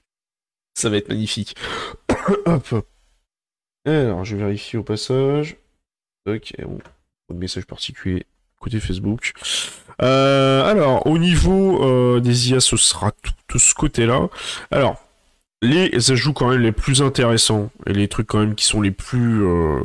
ça 0.77 0.89
va 0.89 0.97
être 0.97 1.09
magnifique. 1.09 1.55
Hop. 2.45 2.85
Alors, 3.85 4.25
je 4.25 4.35
vérifie 4.35 4.77
au 4.77 4.83
passage. 4.83 5.57
Ok, 6.27 6.53
bon. 6.61 6.79
Message 7.33 7.65
particulier 7.65 8.25
côté 8.59 8.79
Facebook. 8.79 9.33
Euh, 10.01 10.63
alors, 10.63 11.05
au 11.07 11.17
niveau 11.17 11.83
euh, 11.83 12.19
des 12.19 12.51
IA, 12.51 12.59
ce 12.59 12.77
sera 12.77 13.11
tout 13.47 13.59
ce 13.59 13.73
côté-là. 13.73 14.29
Alors, 14.71 15.03
les 15.63 16.12
ajouts 16.12 16.34
quand 16.34 16.50
même 16.50 16.62
les 16.62 16.72
plus 16.72 17.02
intéressants 17.02 17.72
et 17.88 17.93
les 17.93 18.08
trucs 18.08 18.28
quand 18.28 18.38
même 18.38 18.54
qui 18.54 18.65
sont 18.65 18.80
les 18.80 18.91
plus 18.91 19.43
euh, 19.43 19.80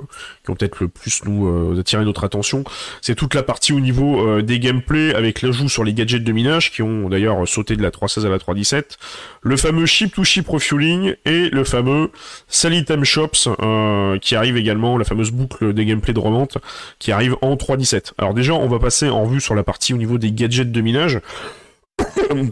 qui 0.45 0.51
ont 0.51 0.55
peut-être 0.55 0.81
le 0.81 0.89
plus 0.89 1.25
nous 1.25 1.49
euh, 1.49 1.81
attiré 1.81 2.05
notre 2.05 2.25
attention. 2.25 2.63
C'est 3.01 3.15
toute 3.15 3.33
la 3.33 3.43
partie 3.43 3.73
au 3.73 3.81
niveau 3.81 4.21
euh, 4.21 4.43
des 4.43 4.59
gameplays 4.59 5.15
avec 5.15 5.41
l'ajout 5.41 5.71
sur 5.71 5.83
les 5.83 5.95
gadgets 5.95 6.25
de 6.25 6.33
minage 6.33 6.73
qui 6.73 6.83
ont 6.83 7.09
d'ailleurs 7.09 7.49
sauté 7.49 7.77
de 7.77 7.83
la 7.83 7.89
3.16 7.89 8.27
à 8.27 8.29
la 8.29 8.37
3.17 8.37 8.99
le 9.41 9.57
fameux 9.57 9.87
ship 9.87 10.15
to 10.15 10.25
ship 10.25 10.47
refueling 10.47 11.15
et 11.25 11.49
le 11.49 11.65
fameux 11.65 12.11
sell 12.49 12.75
item 12.75 13.05
shops 13.05 13.49
euh, 13.63 14.19
qui 14.19 14.37
arrive 14.37 14.59
également 14.59 14.99
la 14.99 15.05
fameuse 15.05 15.31
boucle 15.31 15.73
des 15.73 15.87
gameplays 15.87 16.13
de 16.13 16.21
remonte 16.21 16.59
qui 16.99 17.13
arrive 17.13 17.37
en 17.41 17.55
3.17 17.55 18.13
alors 18.19 18.35
déjà 18.35 18.53
on 18.53 18.69
va 18.69 18.79
passer 18.79 19.09
en 19.09 19.25
revue 19.25 19.41
sur 19.41 19.55
la 19.55 19.65
partie 19.65 19.95
au 19.95 19.97
niveau 19.97 20.19
des 20.19 20.33
gadgets 20.33 20.71
de 20.71 20.81
minage 20.83 21.21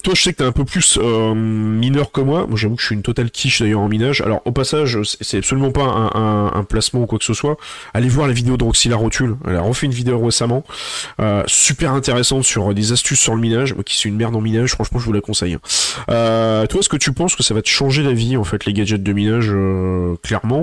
toi, 0.03 0.15
je 0.15 0.23
sais 0.23 0.33
que 0.33 0.39
t'es 0.39 0.45
un 0.45 0.53
peu 0.53 0.65
plus 0.65 0.99
euh, 1.01 1.35
mineur 1.35 2.13
que 2.13 2.21
moi. 2.21 2.47
Moi, 2.47 2.57
j'avoue 2.57 2.77
que 2.77 2.81
je 2.81 2.87
suis 2.87 2.95
une 2.95 3.03
totale 3.03 3.31
quiche 3.31 3.61
d'ailleurs 3.61 3.81
en 3.81 3.89
minage. 3.89 4.21
Alors, 4.21 4.43
au 4.45 4.53
passage, 4.53 4.99
c'est 5.21 5.39
absolument 5.39 5.71
pas 5.71 5.85
un, 6.15 6.65
placement 6.65 7.03
ou 7.03 7.07
quoi 7.07 7.19
que 7.19 7.25
ce 7.25 7.35
soit. 7.35 7.57
Allez 7.95 8.09
voir 8.09 8.27
la 8.27 8.33
vidéo 8.33 8.57
de 8.57 8.65
Rotule. 8.65 9.37
Elle 9.47 9.57
a 9.57 9.63
refait 9.63 9.87
une 9.87 9.93
vidéo 9.93 10.25
récemment, 10.25 10.63
euh, 11.21 11.43
super 11.47 11.93
intéressante 11.93 12.45
sur 12.45 12.73
des 12.75 12.93
astuces 12.93 13.21
sur 13.21 13.35
le 13.35 13.41
minage. 13.41 13.75
Moi, 13.75 13.83
qui 13.83 13.97
suis 13.97 14.09
une 14.09 14.17
merde 14.17 14.37
en 14.37 14.41
minage, 14.41 14.71
franchement, 14.71 14.99
je 14.99 15.05
vous 15.05 15.13
la 15.13 15.21
conseille. 15.21 15.55
Hein. 15.55 15.61
Euh, 16.11 16.67
toi, 16.67 16.81
est-ce 16.81 16.89
que 16.89 16.97
tu 16.97 17.13
penses 17.13 17.35
que 17.35 17.43
ça 17.43 17.55
va 17.55 17.63
te 17.63 17.69
changer 17.69 18.03
la 18.03 18.13
vie, 18.13 18.37
en 18.37 18.45
fait, 18.45 18.65
les 18.67 18.73
gadgets 18.73 19.03
de 19.03 19.13
minage, 19.13 19.53
clairement, 20.23 20.61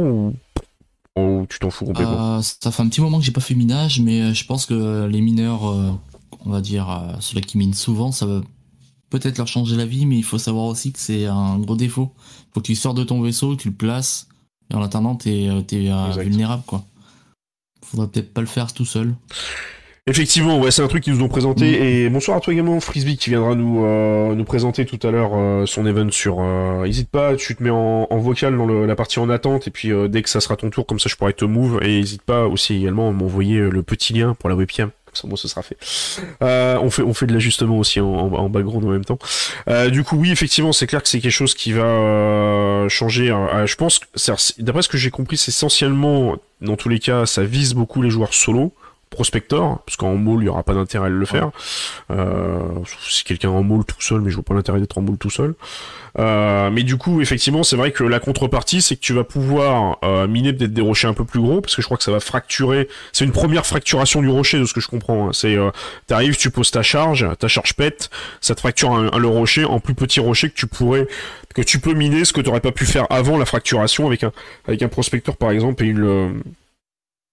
ou 1.15 1.47
tu 1.49 1.59
t'en 1.59 1.69
fous 1.69 1.85
complètement? 1.85 2.41
Ça 2.41 2.71
fait 2.71 2.83
un 2.83 2.89
petit 2.89 3.01
moment 3.01 3.19
que 3.19 3.25
j'ai 3.25 3.31
pas 3.31 3.41
fait 3.41 3.55
minage, 3.55 3.99
mais 3.99 4.33
je 4.33 4.45
pense 4.45 4.65
que 4.65 5.07
les 5.07 5.21
mineurs, 5.21 5.63
on 6.45 6.49
va 6.49 6.61
dire, 6.61 7.15
ceux 7.19 7.39
qui 7.41 7.57
minent 7.57 7.73
souvent, 7.73 8.11
ça 8.11 8.25
va 8.25 8.41
peut-être 9.09 9.37
leur 9.37 9.47
changer 9.47 9.75
la 9.75 9.85
vie, 9.85 10.05
mais 10.05 10.17
il 10.17 10.23
faut 10.23 10.37
savoir 10.37 10.65
aussi 10.65 10.91
que 10.91 10.99
c'est 10.99 11.25
un 11.25 11.57
gros 11.59 11.75
défaut. 11.75 12.13
Faut 12.53 12.61
que 12.61 12.65
tu 12.65 12.75
sors 12.75 12.93
de 12.93 13.03
ton 13.03 13.21
vaisseau, 13.21 13.55
tu 13.55 13.69
le 13.69 13.75
places, 13.75 14.27
et 14.71 14.75
en 14.75 14.81
attendant, 14.81 15.15
t'es 15.15 15.47
euh, 15.49 15.61
es, 15.71 15.91
euh, 15.91 16.21
vulnérable, 16.21 16.63
quoi. 16.65 16.83
Faudrait 17.85 18.07
peut-être 18.07 18.33
pas 18.33 18.41
le 18.41 18.47
faire 18.47 18.73
tout 18.73 18.85
seul. 18.85 19.13
Effectivement, 20.09 20.59
ouais, 20.59 20.71
c'est 20.71 20.81
un 20.81 20.87
truc 20.87 21.03
qu'ils 21.03 21.13
nous 21.13 21.23
ont 21.23 21.29
présenté. 21.29 21.71
Mm. 21.71 21.83
Et 21.83 22.09
bonsoir 22.09 22.37
à 22.37 22.39
toi 22.39 22.53
également, 22.53 22.79
Frisbee, 22.79 23.17
qui 23.17 23.29
viendra 23.29 23.55
nous 23.55 23.85
euh, 23.85 24.35
nous 24.35 24.43
présenter 24.45 24.85
tout 24.85 24.99
à 25.05 25.11
l'heure 25.11 25.67
son 25.67 25.85
event 25.85 26.09
sur. 26.11 26.41
N'hésite 26.83 27.09
pas, 27.09 27.35
tu 27.35 27.55
te 27.55 27.63
mets 27.63 27.69
en, 27.69 28.05
vocal 28.17 28.57
dans 28.57 28.65
la 28.65 28.95
partie 28.95 29.19
en 29.19 29.29
attente, 29.29 29.67
et 29.67 29.71
puis 29.71 29.91
dès 30.09 30.21
que 30.21 30.29
ça 30.29 30.39
sera 30.39 30.55
ton 30.55 30.69
tour, 30.69 30.85
comme 30.85 30.99
ça 30.99 31.09
je 31.09 31.15
pourrai 31.15 31.33
te 31.33 31.45
move. 31.45 31.79
Et 31.81 31.99
n'hésite 31.99 32.23
pas 32.23 32.45
aussi 32.45 32.75
également 32.75 33.09
à 33.09 33.11
m'envoyer 33.11 33.59
le 33.59 33.83
petit 33.83 34.13
lien 34.13 34.33
pour 34.33 34.49
la 34.49 34.55
webcam 34.55 34.91
Euh, 36.41 36.77
on 36.79 37.13
fait 37.13 37.25
de 37.25 37.33
l'ajustement 37.33 37.77
aussi 37.77 37.99
en, 37.99 38.49
background 38.49 38.85
en 38.85 38.89
même 38.89 39.05
temps. 39.05 39.19
Euh, 39.69 39.89
du 39.89 40.03
coup, 40.03 40.17
oui, 40.17 40.31
effectivement, 40.31 40.73
c'est 40.73 40.87
clair 40.87 41.01
que 41.01 41.09
c'est 41.09 41.19
quelque 41.19 41.31
chose 41.31 41.53
qui 41.53 41.73
va 41.73 41.83
euh, 41.83 42.89
changer. 42.89 43.27
je 43.65 43.75
pense, 43.75 43.99
d'après 44.59 44.81
ce 44.81 44.89
que 44.89 44.97
j'ai 44.97 45.11
compris, 45.11 45.37
c'est 45.37 45.49
essentiellement, 45.49 46.35
dans 46.61 46.75
tous 46.75 46.89
les 46.89 46.99
cas, 46.99 47.25
ça 47.25 47.43
vise 47.43 47.73
beaucoup 47.73 48.01
les 48.01 48.09
joueurs 48.09 48.33
solo 48.33 48.73
prospector, 49.09 49.81
parce 49.85 49.97
qu'en 49.97 50.15
mall, 50.15 50.39
il 50.39 50.43
n'y 50.43 50.49
aura 50.49 50.63
pas 50.63 50.73
d'intérêt 50.73 51.07
à 51.07 51.09
le 51.09 51.25
faire. 51.25 51.51
Euh, 52.11 52.59
si 53.07 53.23
quelqu'un 53.23 53.49
en 53.49 53.63
mall 53.63 53.83
tout 53.85 54.01
seul, 54.01 54.21
mais 54.21 54.29
je 54.29 54.35
vois 54.35 54.43
pas 54.43 54.53
l'intérêt 54.53 54.79
d'être 54.79 54.97
en 54.97 55.01
mall 55.01 55.17
tout 55.17 55.29
seul. 55.29 55.55
Euh, 56.19 56.69
mais 56.71 56.83
du 56.83 56.97
coup, 56.97 57.21
effectivement, 57.21 57.63
c'est 57.63 57.75
vrai 57.75 57.91
que 57.91 58.03
la 58.03 58.19
contrepartie, 58.19 58.81
c'est 58.81 58.95
que 58.95 59.01
tu 59.01 59.13
vas 59.13 59.23
pouvoir 59.23 59.99
euh, 60.03 60.27
miner 60.27 60.53
peut-être 60.53 60.73
des 60.73 60.81
rochers 60.81 61.07
un 61.07 61.13
peu 61.13 61.25
plus 61.25 61.39
gros, 61.39 61.61
parce 61.61 61.75
que 61.75 61.81
je 61.81 61.87
crois 61.87 61.97
que 61.97 62.03
ça 62.03 62.11
va 62.11 62.19
fracturer. 62.19 62.87
C'est 63.13 63.25
une 63.25 63.31
première 63.31 63.65
fracturation 63.65 64.21
du 64.21 64.29
rocher, 64.29 64.59
de 64.59 64.65
ce 64.65 64.73
que 64.73 64.81
je 64.81 64.87
comprends. 64.87 65.29
Hein. 65.29 65.33
C'est, 65.33 65.55
euh, 65.55 65.69
t'arrives, 66.07 66.37
tu 66.37 66.49
poses 66.49 66.71
ta 66.71 66.81
charge, 66.81 67.27
ta 67.39 67.47
charge 67.47 67.73
pète, 67.73 68.09
ça 68.41 68.55
te 68.55 68.59
fracture 68.59 68.91
un, 68.91 69.17
le 69.17 69.27
rocher 69.27 69.65
en 69.65 69.79
plus 69.79 69.93
petit 69.93 70.19
rocher 70.19 70.49
que 70.49 70.55
tu 70.55 70.67
pourrais, 70.67 71.07
que 71.53 71.61
tu 71.61 71.79
peux 71.79 71.93
miner, 71.93 72.25
ce 72.25 72.33
que 72.33 72.41
tu 72.41 72.47
n'aurais 72.47 72.61
pas 72.61 72.71
pu 72.71 72.85
faire 72.85 73.05
avant 73.09 73.37
la 73.37 73.45
fracturation 73.45 74.07
avec 74.07 74.23
un, 74.23 74.31
avec 74.67 74.81
un 74.81 74.87
prospecteur 74.87 75.37
par 75.37 75.51
exemple 75.51 75.83
et 75.83 75.87
une 75.87 76.41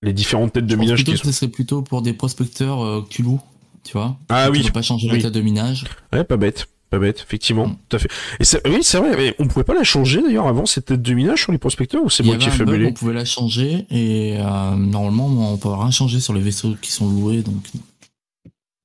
les 0.04 0.12
différentes 0.12 0.52
têtes 0.52 0.66
de 0.66 0.76
minage. 0.76 1.04
qui... 1.04 1.16
ce 1.16 1.32
serait 1.32 1.48
plutôt 1.48 1.82
pour 1.82 2.02
des 2.02 2.12
prospecteurs 2.12 2.84
euh, 2.84 3.02
culou, 3.08 3.40
tu 3.82 3.92
vois. 3.92 4.16
Ah 4.28 4.50
oui. 4.50 4.68
pas 4.70 4.82
changer 4.82 5.08
la 5.08 5.18
tête 5.18 5.32
de 5.32 5.40
minage. 5.40 5.84
Ouais, 6.12 6.24
pas 6.24 6.36
bête. 6.36 6.68
Pas 6.90 6.98
bête, 6.98 7.24
effectivement, 7.26 7.68
mm. 7.68 7.76
tout 7.88 7.96
à 7.96 7.98
fait. 7.98 8.08
Et 8.38 8.68
oui, 8.68 8.78
c'est 8.82 8.98
vrai, 8.98 9.16
mais 9.16 9.34
on 9.38 9.48
pouvait 9.48 9.64
pas 9.64 9.74
la 9.74 9.84
changer 9.84 10.22
d'ailleurs 10.22 10.46
avant 10.46 10.66
cette 10.66 10.84
tête 10.86 11.02
de 11.02 11.14
minage 11.14 11.42
sur 11.42 11.50
les 11.50 11.58
prospecteurs 11.58 12.04
ou 12.04 12.10
c'est 12.10 12.22
moi 12.22 12.36
qui 12.36 12.48
ai 12.48 12.50
fait 12.50 12.64
On 12.64 12.92
pouvait 12.92 13.14
la 13.14 13.24
changer 13.24 13.86
et 13.90 14.36
euh, 14.38 14.76
normalement 14.76 15.52
on 15.52 15.56
peut 15.56 15.70
rien 15.70 15.90
changer 15.90 16.20
sur 16.20 16.34
les 16.34 16.40
vaisseaux 16.40 16.76
qui 16.80 16.92
sont 16.92 17.08
loués 17.08 17.42
donc 17.42 17.66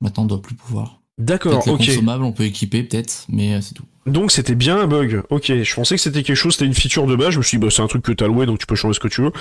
maintenant 0.01 0.23
on 0.23 0.27
doit 0.27 0.41
plus 0.41 0.55
pouvoir. 0.55 0.99
D'accord, 1.19 1.67
ok. 1.67 1.85
consommable, 1.85 2.23
on 2.23 2.31
peut 2.31 2.45
équiper 2.45 2.81
peut-être, 2.81 3.25
mais 3.27 3.53
euh, 3.53 3.61
c'est 3.61 3.73
tout. 3.73 3.83
Donc 4.05 4.31
c'était 4.31 4.55
bien 4.55 4.79
un 4.79 4.87
bug. 4.87 5.21
Ok, 5.29 5.51
je 5.61 5.75
pensais 5.75 5.95
que 5.95 6.01
c'était 6.01 6.23
quelque 6.23 6.35
chose, 6.35 6.53
c'était 6.53 6.65
une 6.65 6.73
feature 6.73 7.05
de 7.05 7.15
base. 7.15 7.31
Je 7.31 7.39
me 7.39 7.43
suis 7.43 7.57
dit, 7.57 7.65
bah, 7.65 7.69
c'est 7.69 7.81
un 7.81 7.87
truc 7.87 8.03
que 8.03 8.13
t'as 8.13 8.27
loué, 8.27 8.45
donc 8.45 8.57
tu 8.57 8.65
peux 8.65 8.75
changer 8.75 8.93
ce 8.93 8.99
que 9.01 9.09
tu 9.09 9.21
veux. 9.21 9.31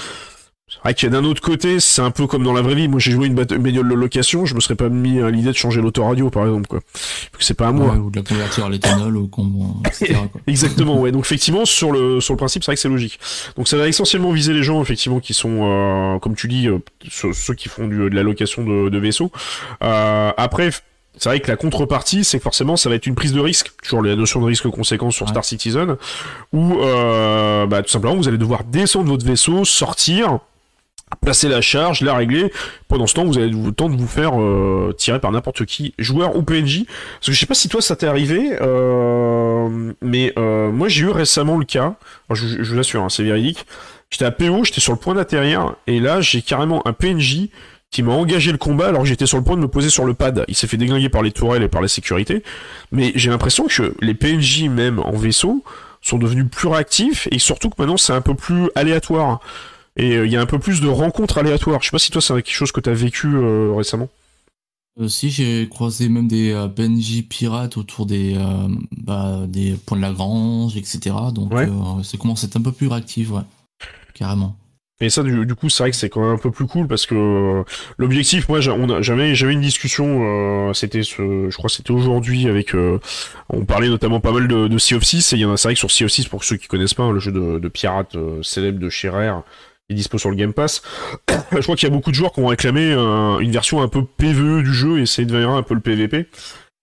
C'est 0.69 0.81
vrai 0.83 0.95
qu'il 0.95 1.09
y 1.09 1.13
a 1.17 1.19
d'un 1.19 1.25
autre 1.25 1.41
côté, 1.41 1.81
c'est 1.81 2.03
un 2.03 2.11
peu 2.11 2.27
comme 2.27 2.43
dans 2.43 2.53
la 2.53 2.61
vraie 2.61 2.75
vie. 2.75 2.89
Moi, 2.89 3.01
j'ai 3.01 3.11
joué 3.11 3.27
une 3.27 3.35
bagnole 3.35 3.89
de 3.89 3.95
location, 3.95 4.45
je 4.45 4.55
me 4.55 4.61
serais 4.61 4.75
pas 4.75 4.91
mis 4.91 5.21
à 5.21 5.31
l'idée 5.31 5.49
de 5.49 5.57
changer 5.57 5.81
l'autoradio, 5.81 6.29
par 6.29 6.45
exemple, 6.45 6.67
quoi. 6.67 6.81
Parce 6.83 7.39
que 7.39 7.45
c'est 7.45 7.55
pas 7.55 7.69
à 7.69 7.73
moi. 7.73 7.95
ou 7.95 8.11
de 8.11 8.17
la 8.17 8.23
convertir 8.23 8.67
à 8.67 8.69
l'éthanol, 8.69 9.17
ou 9.17 9.31
etc. 9.87 10.19
Exactement, 10.47 11.01
ouais. 11.01 11.11
Donc, 11.11 11.25
effectivement, 11.25 11.65
sur 11.65 11.91
le, 11.91 12.21
sur 12.21 12.35
le 12.35 12.39
principe, 12.39 12.65
c'est 12.65 12.71
vrai 12.71 12.77
que 12.77 12.83
c'est 12.83 12.89
logique. 12.89 13.19
Donc, 13.57 13.67
ça 13.67 13.79
va 13.79 13.89
essentiellement 13.89 14.31
viser 14.31 14.53
les 14.53 14.63
gens, 14.63 14.83
effectivement, 14.83 15.21
qui 15.21 15.33
sont, 15.33 15.61
euh, 15.63 16.19
comme 16.19 16.37
tu 16.37 16.49
dis, 16.49 16.69
euh, 16.69 16.79
ceux, 17.09 17.55
qui 17.55 17.69
font 17.69 17.89
du, 17.89 17.97
de 17.97 18.15
la 18.15 18.23
location 18.23 18.63
de, 18.63 18.91
de 18.91 18.99
vaisseaux. 18.99 19.33
Euh, 19.83 20.33
après, 20.37 20.71
c'est 21.19 21.29
vrai 21.29 21.41
que 21.41 21.51
la 21.51 21.57
contrepartie, 21.57 22.23
c'est 22.25 22.39
que 22.39 22.45
forcément, 22.45 22.77
ça 22.77 22.89
va 22.89 22.95
être 22.95 23.07
une 23.07 23.17
prise 23.17 23.33
de 23.33 23.41
risque, 23.41 23.73
toujours 23.83 24.03
la 24.03 24.15
notion 24.15 24.41
de 24.41 24.47
risque 24.47 24.69
conséquent 24.69 25.11
sur 25.11 25.29
Star 25.29 25.45
Citizen, 25.45 25.97
où, 26.53 26.79
euh, 26.79 27.67
bah, 27.67 27.83
tout 27.83 27.91
simplement, 27.91 28.15
vous 28.15 28.29
allez 28.29 28.39
devoir 28.39 28.65
descendre 28.65 29.09
votre 29.09 29.27
vaisseau, 29.27 29.65
sortir, 29.65 30.39
placer 31.17 31.49
la 31.49 31.61
charge, 31.61 32.01
la 32.03 32.15
régler. 32.15 32.53
Pendant 32.89 33.07
ce 33.07 33.15
temps, 33.15 33.25
vous 33.25 33.39
avez 33.39 33.49
le 33.49 33.73
temps 33.73 33.89
de 33.89 33.97
vous 33.97 34.07
faire 34.07 34.41
euh, 34.41 34.95
tirer 34.97 35.21
par 35.21 35.33
n'importe 35.33 35.65
qui, 35.65 35.95
joueur 35.99 36.37
ou 36.37 36.43
PNJ. 36.43 36.85
Parce 36.87 37.27
que 37.27 37.33
je 37.33 37.39
sais 37.39 37.47
pas 37.47 37.55
si 37.55 37.69
toi 37.69 37.81
ça 37.81 37.97
t'est 37.97 38.07
arrivé, 38.07 38.57
euh, 38.61 39.93
mais 40.03 40.33
euh, 40.39 40.71
moi 40.71 40.89
j'ai 40.89 41.05
eu 41.05 41.11
récemment 41.11 41.57
le 41.59 41.65
cas. 41.65 41.95
je, 42.31 42.63
je 42.63 42.71
vous 42.71 42.77
l'assure, 42.77 43.03
hein, 43.03 43.09
c'est 43.09 43.25
véridique. 43.25 43.67
J'étais 44.11 44.25
à 44.25 44.31
PO, 44.31 44.65
j'étais 44.65 44.81
sur 44.81 44.93
le 44.93 44.99
point 44.99 45.15
d'atterrir, 45.15 45.75
et 45.87 46.01
là 46.01 46.21
j'ai 46.21 46.41
carrément 46.41 46.87
un 46.87 46.93
PNJ 46.93 47.49
qui 47.91 48.03
m'a 48.03 48.13
engagé 48.13 48.53
le 48.53 48.59
combat 48.59 48.89
alors 48.89 49.03
que 49.03 49.09
j'étais 49.09 49.27
sur 49.27 49.39
le 49.39 49.45
point 49.45 49.57
de 49.57 49.63
me 49.63 49.69
poser 49.69 49.91
sur 49.91 50.05
le 50.05 50.15
pad. 50.15 50.45
Il 50.49 50.55
s'est 50.55 50.67
fait 50.67 50.77
déglinguer 50.77 51.09
par 51.09 51.23
les 51.23 51.33
tourelles 51.33 51.63
et 51.63 51.69
par 51.69 51.81
la 51.81 51.89
sécurité. 51.89 52.43
Mais 52.93 53.13
j'ai 53.15 53.31
l'impression 53.31 53.67
que 53.67 53.95
les 54.01 54.15
PNJ 54.15 54.65
même 54.65 54.99
en 54.99 55.13
vaisseau 55.13 55.65
sont 56.03 56.19
devenus 56.19 56.47
plus 56.51 56.69
réactifs 56.69 57.29
et 57.31 57.39
surtout 57.39 57.71
que 57.71 57.77
maintenant 57.79 57.97
c'est 57.97 58.13
un 58.13 58.21
peu 58.21 58.35
plus 58.35 58.69
aléatoire. 58.75 59.41
Et 59.99 60.17
euh, 60.17 60.27
il 60.27 60.33
y 60.33 60.37
a 60.37 60.41
un 60.41 60.47
peu 60.47 60.59
plus 60.59 60.81
de 60.81 60.89
rencontres 60.89 61.39
aléatoires. 61.39 61.83
Je 61.83 61.89
sais 61.89 61.93
pas 61.93 61.99
si 61.99 62.11
toi 62.11 62.23
c'est 62.23 62.33
quelque 62.35 62.51
chose 62.51 62.73
que 62.73 62.81
tu 62.81 62.89
as 62.89 62.95
vécu 62.95 63.27
euh, 63.35 63.75
récemment. 63.77 64.09
Euh, 65.01 65.09
si 65.09 65.31
j'ai 65.31 65.69
croisé 65.69 66.09
même 66.09 66.29
des 66.29 66.55
PNJ 66.75 67.25
pirates 67.29 67.77
autour 67.77 68.07
des, 68.07 68.37
bah, 68.97 69.45
des 69.47 69.77
points 69.87 69.97
de 69.97 70.03
la 70.03 70.13
grange, 70.13 70.77
etc. 70.77 71.15
Donc 71.35 71.53
c'est 72.05 72.17
commence 72.17 72.45
à 72.45 72.47
être 72.47 72.57
un 72.57 72.63
peu 72.63 72.73
plus 72.73 72.87
réactif, 72.87 73.31
ouais. 73.31 73.43
Carrément. 74.15 74.57
Et 75.01 75.11
ça, 75.11 75.23
du, 75.23 75.55
coup, 75.55 75.69
c'est 75.69 75.85
vrai 75.85 75.93
que 75.93 75.97
c'est 75.97 76.09
quand 76.09 76.23
même 76.23 76.33
un 76.33 76.39
peu 76.39 76.51
plus 76.51 76.67
cool 76.67 76.89
parce 76.89 77.07
que 77.07 77.63
l'objectif, 77.99 78.49
moi, 78.49 78.61
j'avais 78.61 79.37
j'avais 79.37 79.53
une 79.53 79.61
discussion, 79.61 80.75
c'était 80.75 81.05
ce, 81.05 81.49
je 81.49 81.57
crois, 81.57 81.71
c'était 81.71 81.93
aujourd'hui 81.93 82.49
avec, 82.49 82.75
on 83.49 83.65
parlait 83.65 83.89
notamment 83.89 84.19
pas 84.19 84.33
mal 84.33 84.49
de, 84.49 84.67
de 84.67 84.79
Sea 84.79 84.97
of 84.97 85.05
6 85.05 85.33
et 85.33 85.37
il 85.37 85.43
y 85.43 85.45
en 85.45 85.53
a, 85.53 85.57
c'est 85.57 85.69
vrai 85.69 85.75
que 85.75 85.79
sur 85.79 85.93
Sea 85.93 86.05
of 86.05 86.11
6, 86.11 86.27
pour 86.27 86.43
ceux 86.43 86.57
qui 86.57 86.67
connaissent 86.67 86.95
pas, 86.95 87.05
hein, 87.05 87.13
le 87.13 87.21
jeu 87.21 87.31
de, 87.31 87.61
de 87.61 87.69
pirates 87.69 88.17
célèbre 88.43 88.81
de 88.81 88.91
chez 88.91 89.09
Rare, 89.09 89.45
est 89.91 89.95
dispo 89.95 90.19
sur 90.19 90.31
le 90.31 90.37
Game 90.37 90.53
Pass. 90.53 90.83
je 91.53 91.61
crois 91.61 91.77
qu'il 91.77 91.89
y 91.89 91.93
a 91.93 91.95
beaucoup 91.95 92.11
de 92.11 92.15
joueurs 92.15 92.33
qui 92.33 92.41
ont 92.41 92.47
réclamé 92.47 92.93
une 92.93 93.51
version 93.51 93.83
un 93.83 93.89
peu 93.89 94.05
PVE 94.05 94.63
du 94.63 94.73
jeu 94.73 95.01
et 95.01 95.07
c'est 95.07 95.25
devenir 95.25 95.51
un 95.51 95.63
peu 95.63 95.75
le 95.75 95.81
PVP. 95.81 96.29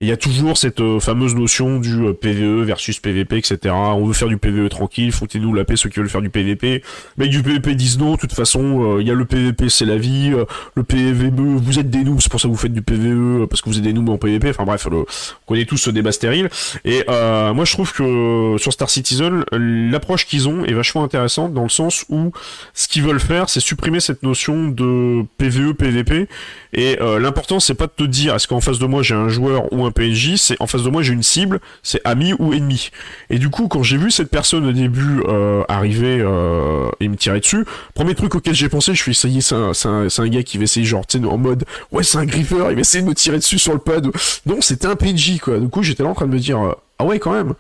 Il 0.02 0.10
y 0.10 0.12
a 0.12 0.18
toujours 0.18 0.58
cette 0.58 0.82
euh, 0.82 1.00
fameuse 1.00 1.36
notion 1.36 1.80
du 1.80 2.08
euh, 2.08 2.12
PVE 2.12 2.66
versus 2.66 3.00
PVP, 3.00 3.38
etc. 3.38 3.74
On 3.74 4.04
veut 4.06 4.12
faire 4.12 4.28
du 4.28 4.36
PVE 4.36 4.68
tranquille, 4.68 5.14
foutez-nous 5.14 5.54
la 5.54 5.64
paix 5.64 5.78
ceux 5.78 5.88
qui 5.88 6.00
veulent 6.00 6.10
faire 6.10 6.22
du 6.22 6.30
PVP. 6.30 6.84
Mais 7.16 7.30
du 7.30 7.42
PVP 7.42 7.76
disent 7.76 7.98
non, 7.98 8.16
de 8.16 8.18
toute 8.18 8.34
façon, 8.34 8.98
euh, 8.98 9.02
il 9.02 9.08
y 9.08 9.12
a 9.12 9.14
le 9.14 9.24
PVP, 9.24 9.70
c'est 9.70 9.86
la 9.86 9.96
vie. 9.96 10.34
le 10.76 10.84
PVE, 10.84 11.32
vous 11.38 11.80
êtes 11.80 11.90
des 11.90 12.04
noobs, 12.04 12.20
c'est 12.20 12.30
pour 12.30 12.42
ça 12.42 12.50
que 12.50 12.52
vous 12.52 12.60
faites 12.60 12.74
du 12.74 12.82
PVE, 12.82 13.48
parce 13.48 13.62
que 13.62 13.70
vous 13.70 13.78
êtes 13.78 13.86
des 13.86 13.94
noobs 13.94 14.10
en 14.10 14.18
PVP. 14.18 14.50
Enfin 14.50 14.66
bref, 14.66 14.86
on 14.92 15.06
connaît 15.48 15.64
tous 15.64 15.78
ce 15.78 15.92
débat 15.92 16.12
stérile. 16.12 16.50
Et 16.84 17.06
moi, 17.08 17.64
je 17.64 17.72
trouve 17.72 17.94
que 17.94 18.58
sur 18.58 18.74
Star 18.74 18.90
Citizen, 18.90 19.46
l'approche 19.54 20.26
qu'ils 20.26 20.50
ont 20.50 20.66
est 20.66 20.74
vachement 20.74 21.06
intéressante 21.06 21.54
dans 21.54 21.64
le 21.64 21.70
sens 21.70 22.04
où 22.10 22.34
ce 22.74 22.90
qu'ils 22.90 23.04
veulent 23.04 23.22
faire, 23.22 23.48
c'est 23.48 23.62
supprimer 23.62 24.02
cette 24.02 24.24
notion 24.24 24.68
de 24.68 25.24
PVE, 25.38 25.74
PVP. 25.74 26.28
Et 26.74 26.98
l'important, 27.00 27.62
c'est 27.62 27.76
pas 27.76 27.88
de 27.88 27.94
te 27.96 28.04
dire, 28.04 28.36
est-ce 28.36 28.50
qu'en 28.50 28.60
face 28.60 28.80
de 28.80 28.86
moi 28.86 29.02
j'ai 29.02 29.16
un 29.16 29.30
joueur 29.30 29.72
ou 29.72 29.85
un 29.85 29.85
PNJ, 29.92 30.36
c'est 30.38 30.56
en 30.60 30.68
face 30.68 30.84
de 30.84 30.90
moi 30.90 31.02
j'ai 31.02 31.14
une 31.14 31.24
cible, 31.24 31.60
c'est 31.84 32.02
ami 32.04 32.34
ou 32.40 32.54
ennemi. 32.54 32.90
Et 33.30 33.40
du 33.40 33.50
coup, 33.50 33.68
quand 33.68 33.84
j'ai 33.84 33.98
vu 33.98 34.12
cette 34.12 34.30
personne 34.30 34.66
au 34.66 34.72
début 34.72 35.22
euh, 35.28 35.64
arriver 35.68 36.20
euh, 36.20 36.90
et 37.00 37.08
me 37.08 37.16
tirer 37.16 37.40
dessus, 37.40 37.66
premier 37.94 38.16
truc 38.16 38.36
auquel 38.36 38.54
j'ai 38.54 38.70
pensé, 38.70 38.94
je 38.94 39.02
suis 39.02 39.12
est, 39.12 39.42
c'est 39.42 39.56
un, 39.56 39.72
un, 39.86 40.08
un, 40.08 40.28
gars 40.28 40.44
qui 40.44 40.58
va 40.58 40.64
essayer 40.64 40.86
genre, 40.86 41.06
en 41.30 41.38
mode, 41.38 41.66
ouais, 41.92 42.04
c'est 42.04 42.18
un 42.18 42.26
griffer, 42.26 42.68
il 42.70 42.76
va 42.76 42.82
essayer 42.82 43.04
de 43.04 43.08
me 43.08 43.16
tirer 43.16 43.38
dessus 43.38 43.60
sur 43.60 43.74
le 43.74 43.80
pad. 43.80 44.08
Non, 44.46 44.58
c'était 44.62 44.88
un 44.88 44.96
PNJ 44.96 45.40
quoi. 45.40 45.60
Du 45.60 45.70
coup, 45.70 45.84
j'étais 45.84 46.04
là 46.04 46.10
en 46.10 46.14
train 46.14 46.28
de 46.28 46.34
me 46.34 46.40
dire, 46.40 46.60
euh, 46.60 46.74
ah 47.00 47.06
ouais, 47.06 47.20
quand 47.20 47.34
même. 47.34 47.54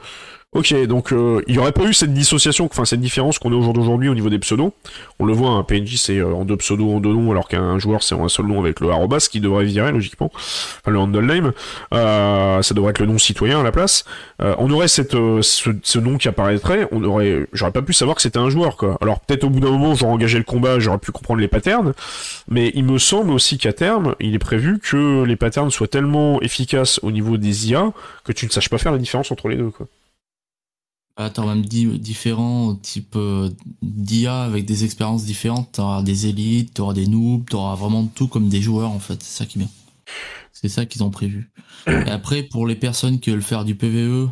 Ok, 0.56 0.74
donc 0.86 1.12
euh, 1.12 1.42
il 1.48 1.54
n'y 1.56 1.60
aurait 1.60 1.74
pas 1.74 1.84
eu 1.84 1.94
cette 1.94 2.14
dissociation, 2.14 2.70
enfin 2.72 2.86
cette 2.86 3.02
différence 3.02 3.40
qu'on 3.40 3.52
a 3.52 3.56
au 3.58 3.62
jour 3.62 3.74
d'aujourd'hui 3.74 4.08
au 4.08 4.16
niveau 4.16 4.30
des 4.30 4.40
pseudos. 4.40 4.72
On 5.20 5.26
le 5.26 5.34
voit, 5.34 5.50
un 5.50 5.64
PNJ 5.64 5.98
c'est 5.98 6.20
euh, 6.20 6.34
en 6.34 6.46
deux 6.46 6.56
pseudos, 6.56 6.96
en 6.96 7.02
deux 7.02 7.12
noms, 7.12 7.30
alors 7.30 7.50
qu'un 7.50 7.78
joueur 7.78 8.04
c'est 8.04 8.16
en 8.16 8.24
un 8.24 8.30
seul 8.30 8.46
nom 8.46 8.62
avec 8.62 8.80
le 8.80 8.90
arrobas 8.90 9.28
qui 9.30 9.42
devrait 9.42 9.66
virer 9.66 9.92
logiquement, 9.92 10.32
enfin 10.34 10.92
le 10.92 10.98
handle 10.98 11.26
name. 11.26 11.52
Euh, 11.94 12.62
ça 12.62 12.74
devrait 12.74 12.92
être 12.92 13.00
le 13.00 13.06
nom 13.06 13.18
citoyen 13.18 13.60
à 13.60 13.64
la 13.64 13.74
place. 13.74 14.06
on 14.40 14.72
aurait 14.72 14.88
cette 14.88 15.12
ce, 15.12 16.00
nom 16.00 16.18
qui 16.18 16.30
apparaîtrait, 16.30 16.88
on 16.94 17.04
aurait, 17.04 17.48
j'aurais 17.52 17.74
pas 17.74 17.82
pu 17.82 17.92
savoir 17.92 18.16
que 18.16 18.22
c'était 18.22 18.40
un 18.40 18.50
joueur 18.50 18.78
quoi. 18.78 18.98
Alors 19.02 19.20
peut-être 19.20 19.44
au 19.44 19.50
bout 19.50 19.60
d'un 19.60 19.72
moment 19.72 19.94
j'aurais 19.94 20.14
engagé 20.14 20.38
le 20.38 20.46
combat, 20.46 20.80
j'aurais 20.80 21.00
pu 21.00 21.12
comprendre 21.12 21.42
les 21.42 21.50
patterns, 21.50 21.92
mais 22.48 22.72
il 22.76 22.86
me 22.86 22.98
semble 22.98 23.32
aussi 23.32 23.58
qu'à 23.58 23.74
terme 23.74 24.16
il 24.22 24.34
est 24.34 24.40
prévu 24.40 24.80
que 24.80 25.26
les 25.26 25.36
patterns 25.36 25.70
soient 25.70 25.90
tellement 25.90 26.42
efficaces 26.42 27.02
au 27.04 27.12
niveau 27.12 27.36
des 27.36 27.72
IA 27.72 27.92
que 28.24 28.32
tu 28.32 28.46
ne 28.46 28.52
saches 28.52 28.70
pas 28.70 28.78
faire 28.78 28.94
la 28.94 29.00
différence 29.00 29.32
entre 29.32 29.50
les 29.50 29.58
deux 29.58 29.70
quoi. 29.70 29.88
Ah, 31.18 31.30
t'auras 31.30 31.56
même 31.56 31.66
différents 31.66 32.76
types 32.76 33.16
euh, 33.16 33.50
d'IA 33.82 34.44
avec 34.44 34.66
des 34.66 34.84
expériences 34.84 35.24
différentes. 35.24 35.74
T'auras 35.74 36.04
des 36.04 36.28
élites, 36.28 36.74
t'auras 36.74 36.94
des 36.94 37.08
noobs, 37.08 37.46
t'auras 37.50 37.76
vraiment 37.76 38.06
tout 38.06 38.28
comme 38.28 38.50
des 38.50 38.62
joueurs 38.62 38.92
en 38.92 39.00
fait. 39.00 39.24
C'est 39.24 39.38
ça 39.38 39.46
qui 39.46 39.58
est 39.58 39.62
bien. 39.62 39.70
C'est 40.52 40.68
ça 40.68 40.86
qu'ils 40.86 41.04
ont 41.04 41.12
prévu. 41.12 41.52
Et 41.88 42.10
après, 42.10 42.44
pour 42.44 42.68
les 42.68 42.76
personnes 42.76 43.20
qui 43.20 43.30
veulent 43.30 43.42
faire 43.42 43.64
du 43.64 43.76
PVE, 43.76 44.30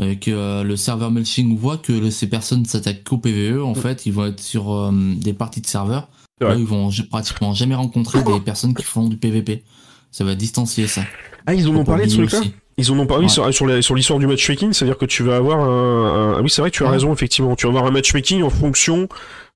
et 0.00 0.18
que 0.18 0.30
euh, 0.30 0.62
le 0.64 0.76
serveur 0.76 1.10
melching 1.10 1.56
voit 1.56 1.78
que 1.78 2.10
ces 2.10 2.28
personnes 2.28 2.64
s'attaquent 2.64 3.04
qu'au 3.04 3.18
PVE, 3.18 3.64
en 3.64 3.74
fait, 3.74 4.06
ils 4.06 4.12
vont 4.12 4.26
être 4.26 4.40
sur 4.40 4.72
euh, 4.72 4.92
des 5.16 5.32
parties 5.32 5.60
de 5.60 5.66
serveur. 5.66 6.08
Là, 6.40 6.56
ils 6.56 6.64
vont 6.64 6.90
pratiquement 7.10 7.54
jamais 7.54 7.76
rencontrer 7.76 8.22
des 8.24 8.40
personnes 8.40 8.74
qui 8.74 8.82
font 8.82 9.08
du 9.08 9.16
PVP. 9.16 9.62
Ça 10.10 10.24
va 10.24 10.34
distancier 10.34 10.88
ça. 10.88 11.04
Ah, 11.46 11.54
ils 11.54 11.68
en 11.68 11.76
ont 11.76 11.84
parlé 11.84 12.06
de 12.06 12.10
ce 12.10 12.16
truc-là? 12.16 12.40
Ils 12.76 12.90
en 12.92 12.98
ont 12.98 13.06
parlé 13.06 13.28
sur, 13.28 13.52
sur 13.52 13.94
l'histoire 13.94 14.18
du 14.18 14.26
matchmaking, 14.26 14.72
c'est-à-dire 14.72 14.98
que 14.98 15.06
tu 15.06 15.22
vas 15.22 15.36
avoir 15.36 15.60
un, 15.60 16.36
ah 16.38 16.40
oui 16.42 16.50
c'est 16.50 16.60
vrai 16.60 16.70
que 16.70 16.76
tu 16.76 16.84
as 16.84 16.90
raison 16.90 17.12
effectivement, 17.12 17.56
tu 17.56 17.66
vas 17.66 17.70
avoir 17.70 17.86
un 17.86 17.90
matchmaking 17.90 18.42
en 18.42 18.50
fonction 18.50 19.08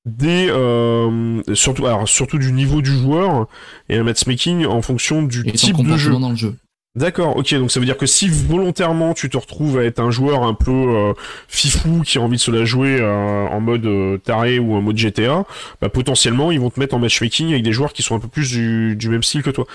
des 0.06 0.48
euh, 0.48 1.42
surtout 1.54 1.86
alors 1.86 2.08
surtout 2.08 2.38
du 2.38 2.52
niveau 2.52 2.80
du 2.80 2.90
joueur 2.90 3.46
et 3.88 3.96
un 3.96 4.04
matchmaking 4.04 4.66
en 4.66 4.80
fonction 4.82 5.22
du 5.22 5.44
type 5.52 5.82
de 5.84 5.96
jeu. 5.96 6.12
dans 6.18 6.30
le 6.30 6.36
jeu. 6.36 6.54
D'accord, 6.98 7.36
ok, 7.36 7.54
donc 7.54 7.70
ça 7.70 7.78
veut 7.78 7.86
dire 7.86 7.96
que 7.96 8.06
si 8.06 8.28
volontairement 8.28 9.14
tu 9.14 9.28
te 9.28 9.36
retrouves 9.36 9.78
à 9.78 9.84
être 9.84 10.00
un 10.00 10.10
joueur 10.10 10.42
un 10.42 10.54
peu 10.54 10.72
euh, 10.72 11.12
fifou 11.46 12.02
qui 12.04 12.18
a 12.18 12.22
envie 12.22 12.38
de 12.38 12.42
se 12.42 12.50
la 12.50 12.64
jouer 12.64 12.98
euh, 13.00 13.46
en 13.46 13.60
mode 13.60 13.86
euh, 13.86 14.18
taré 14.18 14.58
ou 14.58 14.74
en 14.74 14.82
mode 14.82 14.96
GTA, 14.96 15.44
bah 15.80 15.90
potentiellement 15.90 16.50
ils 16.50 16.58
vont 16.58 16.70
te 16.70 16.80
mettre 16.80 16.96
en 16.96 16.98
matchmaking 16.98 17.50
avec 17.50 17.62
des 17.62 17.72
joueurs 17.72 17.92
qui 17.92 18.02
sont 18.02 18.16
un 18.16 18.18
peu 18.18 18.26
plus 18.26 18.50
du, 18.50 18.96
du 18.96 19.10
même 19.10 19.22
style 19.22 19.42
que 19.42 19.50
toi. 19.50 19.66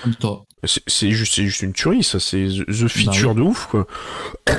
C'est 0.65 1.11
juste, 1.11 1.35
juste 1.41 1.61
une 1.61 1.73
tuerie, 1.73 2.03
ça, 2.03 2.19
c'est 2.19 2.47
the 2.67 2.87
feature 2.87 3.33
bah 3.33 3.41
de 3.41 3.45
ouf, 3.45 3.67
quoi. 3.67 3.87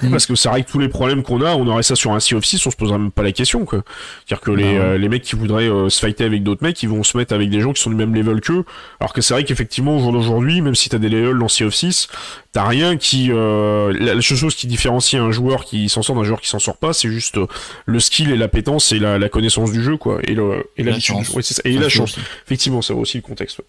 Mm. 0.02 0.10
Parce 0.10 0.26
que 0.26 0.34
ça 0.34 0.52
règle 0.52 0.66
tous 0.66 0.78
les 0.78 0.88
problèmes 0.88 1.22
qu'on 1.22 1.40
a, 1.42 1.54
on 1.54 1.66
aurait 1.66 1.82
ça 1.82 1.96
sur 1.96 2.12
un 2.12 2.20
Sea 2.20 2.34
of 2.34 2.44
6, 2.44 2.66
on 2.66 2.70
se 2.70 2.76
poserait 2.76 2.98
même 2.98 3.10
pas 3.10 3.22
la 3.22 3.32
question, 3.32 3.64
quoi. 3.64 3.82
C'est-à-dire 4.26 4.42
que 4.42 4.50
les, 4.50 4.78
bah 4.78 4.98
les 4.98 5.08
mecs 5.08 5.22
qui 5.22 5.36
voudraient 5.36 5.70
se 5.88 5.98
fighter 5.98 6.24
avec 6.24 6.42
d'autres 6.42 6.62
mecs, 6.62 6.82
ils 6.82 6.88
vont 6.88 7.02
se 7.02 7.16
mettre 7.16 7.34
avec 7.34 7.50
des 7.50 7.60
gens 7.60 7.72
qui 7.72 7.82
sont 7.82 7.90
du 7.90 7.96
même 7.96 8.14
level 8.14 8.40
qu'eux, 8.40 8.64
alors 9.00 9.12
que 9.12 9.20
c'est 9.20 9.34
vrai 9.34 9.44
qu'effectivement, 9.44 9.96
au 9.96 10.00
jour 10.00 10.12
d'aujourd'hui, 10.12 10.60
même 10.60 10.74
si 10.74 10.88
t'as 10.88 10.98
des 10.98 11.08
levels 11.08 11.38
dans 11.38 11.48
Sea 11.48 11.64
of 11.64 11.74
6, 11.74 12.08
T'as 12.54 12.68
rien 12.68 12.96
qui 12.96 13.32
euh, 13.32 13.92
la, 13.98 14.20
chose 14.20 14.54
qui 14.54 14.68
différencie 14.68 15.20
un 15.20 15.32
joueur 15.32 15.64
qui 15.64 15.88
s'en 15.88 16.02
sort 16.02 16.14
d'un 16.14 16.22
joueur 16.22 16.40
qui 16.40 16.48
s'en 16.48 16.60
sort 16.60 16.76
pas, 16.76 16.92
c'est 16.92 17.08
juste 17.08 17.36
euh, 17.36 17.48
le 17.84 17.98
skill 17.98 18.30
et 18.30 18.36
l'appétence 18.36 18.92
et 18.92 19.00
la, 19.00 19.18
la, 19.18 19.28
connaissance 19.28 19.72
du 19.72 19.82
jeu 19.82 19.96
quoi 19.96 20.20
et 20.22 20.34
le 20.34 20.64
et 20.76 20.84
la 20.84 21.00
chance. 21.00 21.36
et 21.64 21.72
la 21.72 21.88
chance. 21.88 22.16
Effectivement, 22.46 22.80
ça 22.80 22.94
va 22.94 23.00
aussi 23.00 23.16
le 23.16 23.24
contexte. 23.24 23.60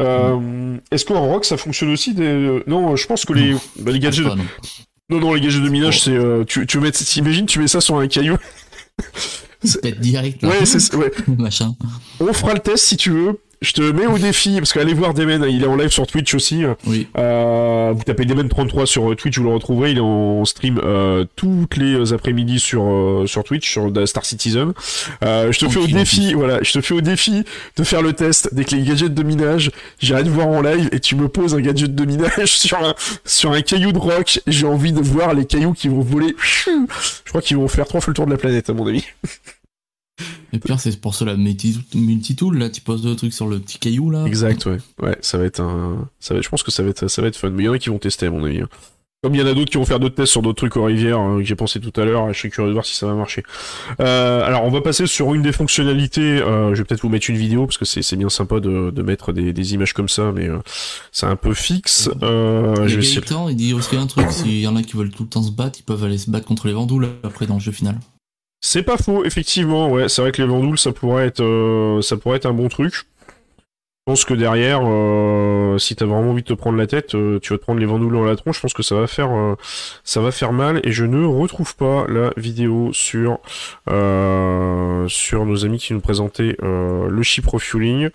Euh, 0.00 0.76
Est-ce 0.90 1.04
qu'en 1.04 1.26
rock 1.26 1.44
ça 1.44 1.56
fonctionne 1.56 1.90
aussi 1.90 2.14
des... 2.14 2.62
Non, 2.66 2.96
je 2.96 3.06
pense 3.06 3.24
que 3.24 3.32
les, 3.32 3.54
bah, 3.78 3.92
les 3.92 3.98
gadgets. 4.00 4.24
De... 4.24 4.30
non. 5.10 5.20
non, 5.20 5.34
les 5.34 5.40
gadgets 5.40 5.62
de 5.62 5.68
minage, 5.68 6.02
c'est 6.02 6.10
euh, 6.10 6.44
tu 6.44 6.66
tu 6.66 6.80
mets, 6.80 6.90
t'imagines, 6.90 7.46
tu 7.46 7.60
mets 7.60 7.68
ça 7.68 7.80
sur 7.80 7.96
un 7.98 8.08
caillou. 8.08 8.36
Direct. 10.00 10.42
Ouais, 10.42 10.64
c'est 10.66 10.94
ouais. 10.94 11.10
Machin. 11.38 11.74
On 12.20 12.32
fera 12.32 12.54
le 12.54 12.60
test 12.60 12.84
si 12.84 12.96
tu 12.96 13.10
veux 13.10 13.40
je 13.60 13.72
te 13.72 13.82
mets 13.82 14.06
au 14.06 14.18
défi, 14.18 14.56
parce 14.58 14.72
qu'allez 14.72 14.94
voir 14.94 15.14
Demen, 15.14 15.44
il 15.48 15.62
est 15.62 15.66
en 15.66 15.76
live 15.76 15.90
sur 15.90 16.06
Twitch 16.06 16.34
aussi. 16.34 16.64
Oui. 16.86 17.08
Euh, 17.16 17.92
vous 17.94 18.02
tapez 18.02 18.24
Demen33 18.24 18.86
sur 18.86 19.14
Twitch, 19.16 19.38
vous 19.38 19.44
le 19.44 19.50
retrouverez. 19.50 19.92
Il 19.92 19.98
est 19.98 20.00
en 20.00 20.44
stream 20.44 20.80
euh, 20.82 21.24
toutes 21.36 21.76
les 21.76 21.94
euh, 21.94 22.14
après-midi 22.14 22.60
sur 22.60 22.84
euh, 22.84 23.26
sur 23.26 23.44
Twitch, 23.44 23.70
sur 23.70 23.90
Star 24.06 24.24
Citizen. 24.24 24.72
Euh, 25.24 25.52
je 25.52 25.58
te 25.58 25.68
fais 25.68 25.78
au 25.78 25.86
défi, 25.86 26.34
voilà, 26.34 26.58
je 26.62 26.72
te 26.72 26.80
fais 26.80 26.94
au 26.94 27.00
défi 27.00 27.44
de 27.76 27.84
faire 27.84 28.02
le 28.02 28.12
test 28.12 28.50
dès 28.52 28.64
que 28.64 28.74
les 28.74 28.82
gadgets 28.82 29.14
de 29.14 29.22
minage, 29.22 29.70
j'irai 29.98 30.24
te 30.24 30.28
voir 30.28 30.48
en 30.48 30.60
live 30.62 30.88
et 30.92 31.00
tu 31.00 31.16
me 31.16 31.28
poses 31.28 31.54
un 31.54 31.60
gadget 31.60 31.94
de 31.94 32.04
minage 32.04 32.58
sur 32.58 32.78
un 32.78 32.94
sur 33.24 33.52
un 33.52 33.62
caillou 33.62 33.92
de 33.92 33.98
rock. 33.98 34.40
J'ai 34.46 34.66
envie 34.66 34.92
de 34.92 35.00
voir 35.00 35.34
les 35.34 35.44
cailloux 35.46 35.72
qui 35.72 35.88
vont 35.88 36.00
voler. 36.00 36.34
Je 36.66 37.28
crois 37.30 37.42
qu'ils 37.42 37.56
vont 37.56 37.68
faire 37.68 37.86
trois 37.86 38.00
fois 38.00 38.10
le 38.10 38.14
tour 38.14 38.26
de 38.26 38.30
la 38.30 38.38
planète, 38.38 38.70
à 38.70 38.72
mon 38.72 38.86
avis. 38.86 39.04
Et 40.52 40.58
pire, 40.58 40.78
c'est 40.78 41.00
pour 41.00 41.14
cela 41.14 41.36
multi-tool, 41.36 42.58
là, 42.58 42.70
tu 42.70 42.80
poses 42.80 43.04
le 43.04 43.16
truc 43.16 43.32
sur 43.32 43.48
le 43.48 43.58
petit 43.58 43.78
caillou, 43.78 44.10
là. 44.10 44.24
Exact, 44.24 44.66
ouais. 44.66 44.78
Ouais, 45.02 45.16
ça 45.20 45.36
va 45.36 45.44
être 45.44 45.60
un. 45.60 46.08
Ça 46.20 46.34
va... 46.34 46.40
Je 46.40 46.48
pense 46.48 46.62
que 46.62 46.70
ça 46.70 46.82
va 46.84 46.90
être, 46.90 47.08
ça 47.08 47.22
va 47.22 47.28
être 47.28 47.36
fun. 47.36 47.50
Mais 47.50 47.64
il 47.64 47.66
y 47.66 47.68
en 47.68 47.72
a 47.72 47.78
qui 47.78 47.88
vont 47.88 47.98
tester, 47.98 48.26
à 48.26 48.30
mon 48.30 48.44
avis. 48.44 48.60
Hein. 48.60 48.68
Comme 49.24 49.34
il 49.34 49.40
y 49.40 49.42
en 49.42 49.46
a 49.46 49.54
d'autres 49.54 49.70
qui 49.70 49.78
vont 49.78 49.86
faire 49.86 50.00
d'autres 50.00 50.16
tests 50.16 50.32
sur 50.32 50.42
d'autres 50.42 50.58
trucs 50.58 50.76
aux 50.76 50.84
rivières, 50.84 51.18
hein, 51.18 51.38
que 51.38 51.44
j'ai 51.44 51.56
pensé 51.56 51.80
tout 51.80 51.98
à 51.98 52.04
l'heure, 52.04 52.30
je 52.32 52.38
suis 52.38 52.50
curieux 52.50 52.68
de 52.68 52.74
voir 52.74 52.84
si 52.84 52.94
ça 52.94 53.06
va 53.06 53.14
marcher. 53.14 53.42
Euh, 54.00 54.44
alors, 54.44 54.64
on 54.64 54.70
va 54.70 54.82
passer 54.82 55.06
sur 55.06 55.32
une 55.32 55.40
des 55.40 55.50
fonctionnalités. 55.50 56.20
Euh, 56.20 56.74
je 56.74 56.82
vais 56.82 56.84
peut-être 56.84 57.00
vous 57.00 57.08
mettre 57.08 57.30
une 57.30 57.38
vidéo, 57.38 57.64
parce 57.66 57.78
que 57.78 57.86
c'est 57.86 58.16
bien 58.16 58.28
sympa 58.28 58.60
de, 58.60 58.90
de 58.90 59.02
mettre 59.02 59.32
des, 59.32 59.54
des, 59.54 59.72
images 59.72 59.94
comme 59.94 60.10
ça, 60.10 60.30
mais 60.32 60.46
euh, 60.46 60.58
c'est 61.10 61.24
un 61.24 61.36
peu 61.36 61.54
fixe. 61.54 62.10
Euh, 62.22 62.86
je 62.86 63.00
vais 63.00 63.20
temps, 63.22 63.48
il 63.48 63.56
dit 63.56 63.72
aussi 63.72 63.96
un 63.96 64.06
truc, 64.06 64.30
s'il 64.30 64.60
y 64.60 64.66
en 64.66 64.76
a 64.76 64.82
qui 64.82 64.94
veulent 64.94 65.10
tout 65.10 65.22
le 65.22 65.30
temps 65.30 65.42
se 65.42 65.52
battre, 65.52 65.78
ils 65.80 65.84
peuvent 65.84 66.04
aller 66.04 66.18
se 66.18 66.30
battre 66.30 66.46
contre 66.46 66.66
les 66.66 66.74
vendoules 66.74 67.08
après 67.22 67.46
dans 67.46 67.54
le 67.54 67.60
jeu 67.60 67.72
final. 67.72 67.98
C'est 68.66 68.82
pas 68.82 68.96
faux, 68.96 69.26
effectivement. 69.26 69.90
Ouais, 69.90 70.08
c'est 70.08 70.22
vrai 70.22 70.32
que 70.32 70.40
les 70.40 70.48
vendoules, 70.48 70.78
ça 70.78 70.90
pourrait 70.90 71.26
être, 71.26 71.42
euh, 71.42 72.00
ça 72.00 72.16
pourrait 72.16 72.38
être 72.38 72.46
un 72.46 72.54
bon 72.54 72.70
truc. 72.70 72.94
Je 72.94 73.02
pense 74.06 74.24
que 74.24 74.32
derrière, 74.32 74.80
euh, 74.84 75.76
si 75.76 75.94
t'as 75.96 76.06
vraiment 76.06 76.30
envie 76.30 76.40
de 76.42 76.48
te 76.48 76.54
prendre 76.54 76.78
la 76.78 76.86
tête, 76.86 77.14
euh, 77.14 77.38
tu 77.40 77.52
vas 77.52 77.58
te 77.58 77.62
prendre 77.62 77.78
les 77.78 77.84
vendoules 77.84 78.14
dans 78.14 78.24
la 78.24 78.36
tronche. 78.36 78.56
Je 78.56 78.62
pense 78.62 78.72
que 78.72 78.82
ça 78.82 78.94
va 78.94 79.06
faire, 79.06 79.30
euh, 79.32 79.56
ça 80.02 80.22
va 80.22 80.30
faire 80.30 80.54
mal. 80.54 80.80
Et 80.82 80.92
je 80.92 81.04
ne 81.04 81.26
retrouve 81.26 81.76
pas 81.76 82.06
la 82.08 82.32
vidéo 82.38 82.90
sur 82.94 83.38
sur 85.10 85.44
nos 85.44 85.64
amis 85.66 85.78
qui 85.78 85.92
nous 85.92 86.00
présentaient 86.00 86.56
le 86.62 87.22
chip 87.22 87.46
refueling. 87.46 88.08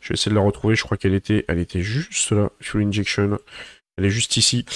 Je 0.00 0.08
vais 0.08 0.14
essayer 0.14 0.30
de 0.30 0.36
la 0.36 0.42
retrouver. 0.44 0.74
Je 0.74 0.82
crois 0.82 0.96
qu'elle 0.96 1.14
était, 1.14 1.44
elle 1.46 1.60
était 1.60 1.82
juste 1.82 2.32
là, 2.32 2.50
fuel 2.60 2.88
injection. 2.88 3.38
Elle 3.96 4.06
est 4.06 4.10
juste 4.10 4.36
ici. 4.36 4.66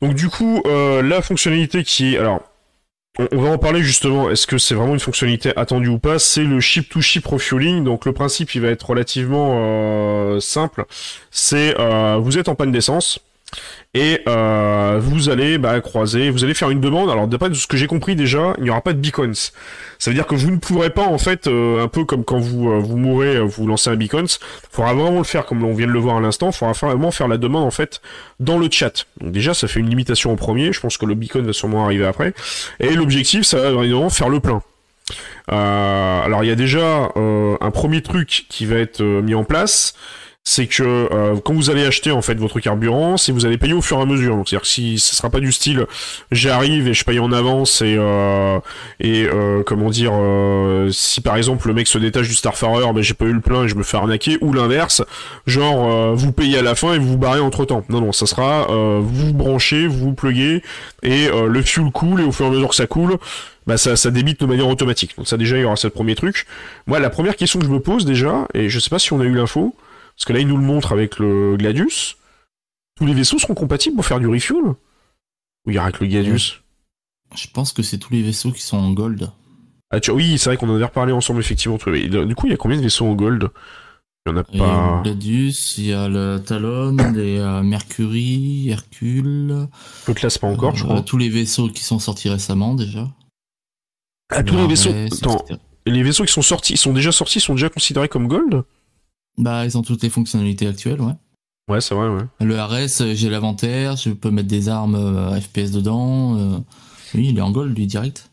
Donc 0.00 0.14
du 0.14 0.30
coup, 0.30 0.62
la 0.66 1.20
fonctionnalité 1.20 1.84
qui 1.84 2.14
est, 2.14 2.18
alors 2.18 2.49
on, 3.18 3.38
va 3.38 3.50
en 3.50 3.58
parler 3.58 3.82
justement. 3.82 4.30
Est-ce 4.30 4.46
que 4.46 4.58
c'est 4.58 4.74
vraiment 4.74 4.94
une 4.94 5.00
fonctionnalité 5.00 5.52
attendue 5.56 5.88
ou 5.88 5.98
pas? 5.98 6.18
C'est 6.18 6.44
le 6.44 6.60
ship-to-ship 6.60 7.26
refueling. 7.26 7.84
Donc 7.84 8.06
le 8.06 8.12
principe, 8.12 8.54
il 8.54 8.62
va 8.62 8.68
être 8.68 8.88
relativement 8.88 9.58
euh, 9.60 10.40
simple. 10.40 10.84
C'est 11.30 11.78
euh, 11.78 12.16
vous 12.16 12.38
êtes 12.38 12.48
en 12.48 12.54
panne 12.54 12.72
d'essence 12.72 13.20
et 13.92 14.20
euh, 14.28 15.00
vous 15.02 15.30
allez 15.30 15.58
bah, 15.58 15.80
croiser, 15.80 16.30
vous 16.30 16.44
allez 16.44 16.54
faire 16.54 16.70
une 16.70 16.80
demande. 16.80 17.10
Alors 17.10 17.26
d'après 17.26 17.52
ce 17.52 17.66
que 17.66 17.76
j'ai 17.76 17.88
compris 17.88 18.14
déjà, 18.14 18.54
il 18.58 18.64
n'y 18.64 18.70
aura 18.70 18.82
pas 18.82 18.92
de 18.92 18.98
beacons. 18.98 19.32
Ça 19.98 20.10
veut 20.10 20.14
dire 20.14 20.26
que 20.26 20.36
vous 20.36 20.50
ne 20.50 20.58
pourrez 20.58 20.90
pas 20.90 21.02
en 21.02 21.18
fait, 21.18 21.48
euh, 21.48 21.82
un 21.82 21.88
peu 21.88 22.04
comme 22.04 22.24
quand 22.24 22.38
vous 22.38 22.70
euh, 22.70 22.78
vous 22.78 22.96
mourrez, 22.96 23.40
vous 23.40 23.66
lancez 23.66 23.90
un 23.90 23.96
beacons. 23.96 24.24
Il 24.24 24.68
faudra 24.70 24.94
vraiment 24.94 25.18
le 25.18 25.24
faire 25.24 25.44
comme 25.44 25.64
on 25.64 25.74
vient 25.74 25.88
de 25.88 25.92
le 25.92 25.98
voir 25.98 26.18
à 26.18 26.20
l'instant. 26.20 26.50
Il 26.50 26.52
faudra 26.52 26.72
vraiment 26.72 27.10
faire 27.10 27.26
la 27.26 27.36
demande 27.36 27.64
en 27.64 27.72
fait 27.72 28.00
dans 28.38 28.58
le 28.58 28.68
chat. 28.70 29.06
Donc 29.20 29.32
déjà, 29.32 29.54
ça 29.54 29.66
fait 29.66 29.80
une 29.80 29.90
limitation 29.90 30.32
en 30.32 30.36
premier. 30.36 30.72
Je 30.72 30.80
pense 30.80 30.96
que 30.96 31.06
le 31.06 31.14
beacon 31.16 31.42
va 31.42 31.52
sûrement 31.52 31.84
arriver 31.84 32.06
après. 32.06 32.32
Et 32.78 32.94
l'objectif, 32.94 33.42
ça 33.42 33.58
va 33.58 33.70
vraiment 33.72 34.10
faire 34.10 34.28
le 34.28 34.38
plein. 34.38 34.62
Alors 35.48 36.44
il 36.44 36.46
y 36.46 36.52
a 36.52 36.56
déjà 36.56 37.10
un 37.16 37.70
premier 37.72 38.02
truc 38.02 38.46
qui 38.48 38.66
va 38.66 38.76
être 38.76 39.02
mis 39.02 39.34
en 39.34 39.42
place 39.42 39.94
c'est 40.42 40.66
que 40.66 40.82
euh, 40.82 41.36
quand 41.44 41.52
vous 41.52 41.68
allez 41.68 41.84
acheter 41.84 42.10
en 42.10 42.22
fait 42.22 42.34
votre 42.34 42.60
carburant, 42.60 43.18
c'est 43.18 43.30
vous 43.30 43.44
allez 43.44 43.58
payer 43.58 43.74
au 43.74 43.82
fur 43.82 43.98
et 43.98 44.02
à 44.02 44.06
mesure. 44.06 44.36
Donc 44.36 44.48
c'est-à-dire 44.48 44.62
que 44.62 44.68
si 44.68 44.98
ce 44.98 45.14
sera 45.14 45.28
pas 45.28 45.40
du 45.40 45.52
style 45.52 45.86
j'arrive 46.32 46.88
et 46.88 46.94
je 46.94 47.04
paye 47.04 47.20
en 47.20 47.30
avance 47.30 47.82
et 47.82 47.96
euh, 47.98 48.58
euh, 49.04 49.62
comment 49.64 49.90
dire 49.90 50.12
si 50.92 51.20
par 51.20 51.36
exemple 51.36 51.68
le 51.68 51.74
mec 51.74 51.86
se 51.86 51.98
détache 51.98 52.28
du 52.28 52.34
Starfarer, 52.34 52.90
ben 52.94 53.02
j'ai 53.02 53.14
pas 53.14 53.26
eu 53.26 53.32
le 53.32 53.40
plein 53.40 53.64
et 53.64 53.68
je 53.68 53.74
me 53.74 53.82
fais 53.82 53.98
arnaquer 53.98 54.38
ou 54.40 54.52
l'inverse, 54.52 55.02
genre 55.46 56.14
vous 56.16 56.32
payez 56.32 56.58
à 56.58 56.62
la 56.62 56.74
fin 56.74 56.94
et 56.94 56.98
vous 56.98 57.10
vous 57.10 57.18
barrez 57.18 57.40
entre 57.40 57.66
temps. 57.66 57.84
Non 57.90 58.00
non, 58.00 58.12
ça 58.12 58.26
sera 58.26 58.66
vous 58.66 59.26
vous 59.26 59.34
branchez, 59.34 59.86
vous 59.86 59.98
vous 59.98 60.14
pluguez 60.14 60.62
et 61.02 61.28
le 61.28 61.62
fuel 61.62 61.90
coule 61.92 62.22
et 62.22 62.24
au 62.24 62.32
fur 62.32 62.46
et 62.46 62.48
à 62.48 62.52
mesure 62.52 62.70
que 62.70 62.74
ça 62.74 62.86
coule, 62.86 63.18
bah 63.66 63.76
ça, 63.76 63.94
ça 63.94 64.10
débite 64.10 64.40
de 64.40 64.46
manière 64.46 64.68
automatique. 64.68 65.16
Donc 65.18 65.28
ça 65.28 65.36
déjà 65.36 65.58
il 65.58 65.62
y 65.62 65.64
aura 65.64 65.76
ce 65.76 65.88
premier 65.88 66.14
truc. 66.14 66.46
Moi 66.86 66.98
la 66.98 67.10
première 67.10 67.36
question 67.36 67.58
que 67.58 67.66
je 67.66 67.70
me 67.70 67.80
pose 67.80 68.06
déjà 68.06 68.48
et 68.54 68.70
je 68.70 68.80
sais 68.80 68.90
pas 68.90 68.98
si 68.98 69.12
on 69.12 69.20
a 69.20 69.24
eu 69.24 69.34
l'info 69.34 69.74
parce 70.20 70.26
que 70.26 70.32
là, 70.34 70.40
il 70.40 70.48
nous 70.48 70.58
le 70.58 70.62
montre 70.62 70.92
avec 70.92 71.18
le 71.18 71.56
Gladius. 71.56 72.18
Tous 72.94 73.06
les 73.06 73.14
vaisseaux 73.14 73.38
seront 73.38 73.54
compatibles 73.54 73.96
pour 73.96 74.04
faire 74.04 74.20
du 74.20 74.26
refuel 74.26 74.62
Ou 74.62 74.76
il 75.68 75.74
y 75.76 75.78
aura 75.78 75.92
que 75.92 76.04
le 76.04 76.10
Gladius 76.10 76.60
Je 77.34 77.46
pense 77.54 77.72
que 77.72 77.82
c'est 77.82 77.96
tous 77.96 78.12
les 78.12 78.20
vaisseaux 78.20 78.52
qui 78.52 78.60
sont 78.60 78.76
en 78.76 78.92
gold. 78.92 79.30
Ah, 79.90 79.96
oui, 80.12 80.36
c'est 80.36 80.50
vrai 80.50 80.58
qu'on 80.58 80.68
en 80.68 80.74
avait 80.74 80.84
reparlé 80.84 81.14
ensemble, 81.14 81.40
effectivement. 81.40 81.78
Du 81.78 82.34
coup, 82.34 82.46
il 82.46 82.50
y 82.50 82.52
a 82.52 82.58
combien 82.58 82.76
de 82.76 82.82
vaisseaux 82.82 83.06
en 83.06 83.14
gold? 83.14 83.48
Il 84.26 84.32
y 84.32 84.34
en 84.34 84.36
a 84.36 84.44
pas. 84.44 84.50
Il 84.52 84.58
y 84.58 84.62
a 84.62 84.96
le 84.96 85.02
Gladius, 85.04 85.78
il 85.78 85.86
y 85.86 85.92
a 85.94 86.06
le 86.06 86.42
Talon, 86.44 86.96
les 87.14 87.38
euh, 87.38 87.62
Mercury, 87.62 88.68
Hercule. 88.68 89.68
Le 90.06 90.12
classe 90.12 90.36
pas 90.36 90.48
encore, 90.48 90.76
je 90.76 90.84
crois. 90.84 90.98
Euh, 90.98 91.00
tous 91.02 91.16
les 91.16 91.30
vaisseaux 91.30 91.70
qui 91.70 91.82
sont 91.82 91.98
sortis 91.98 92.28
récemment 92.28 92.74
déjà. 92.74 93.08
Ah, 94.28 94.42
tous 94.42 94.58
les 94.58 94.66
vaisseaux. 94.66 94.90
Attends, 94.90 95.46
les 95.86 96.02
vaisseaux 96.02 96.26
qui 96.26 96.32
sont 96.34 96.42
sortis, 96.42 96.74
ils 96.74 96.78
sont 96.78 96.92
déjà 96.92 97.10
sortis, 97.10 97.40
sont 97.40 97.54
déjà 97.54 97.70
considérés 97.70 98.08
comme 98.08 98.28
gold? 98.28 98.64
Bah, 99.38 99.64
ils 99.64 99.78
ont 99.78 99.82
toutes 99.82 100.02
les 100.02 100.10
fonctionnalités 100.10 100.66
actuelles, 100.66 101.00
ouais. 101.00 101.14
Ouais, 101.70 101.80
c'est 101.80 101.94
vrai, 101.94 102.08
ouais. 102.08 102.24
Le 102.40 102.60
RS, 102.60 103.00
euh, 103.00 103.14
j'ai 103.14 103.30
l'inventaire, 103.30 103.94
je 103.96 104.10
peux 104.10 104.32
mettre 104.32 104.48
des 104.48 104.68
armes 104.68 104.96
euh, 104.96 105.40
FPS 105.40 105.70
dedans. 105.70 106.36
Euh. 106.36 106.58
Oui, 107.14 107.28
il 107.28 107.38
est 107.38 107.42
en 107.42 107.52
gold, 107.52 107.76
lui, 107.76 107.86
direct. 107.86 108.28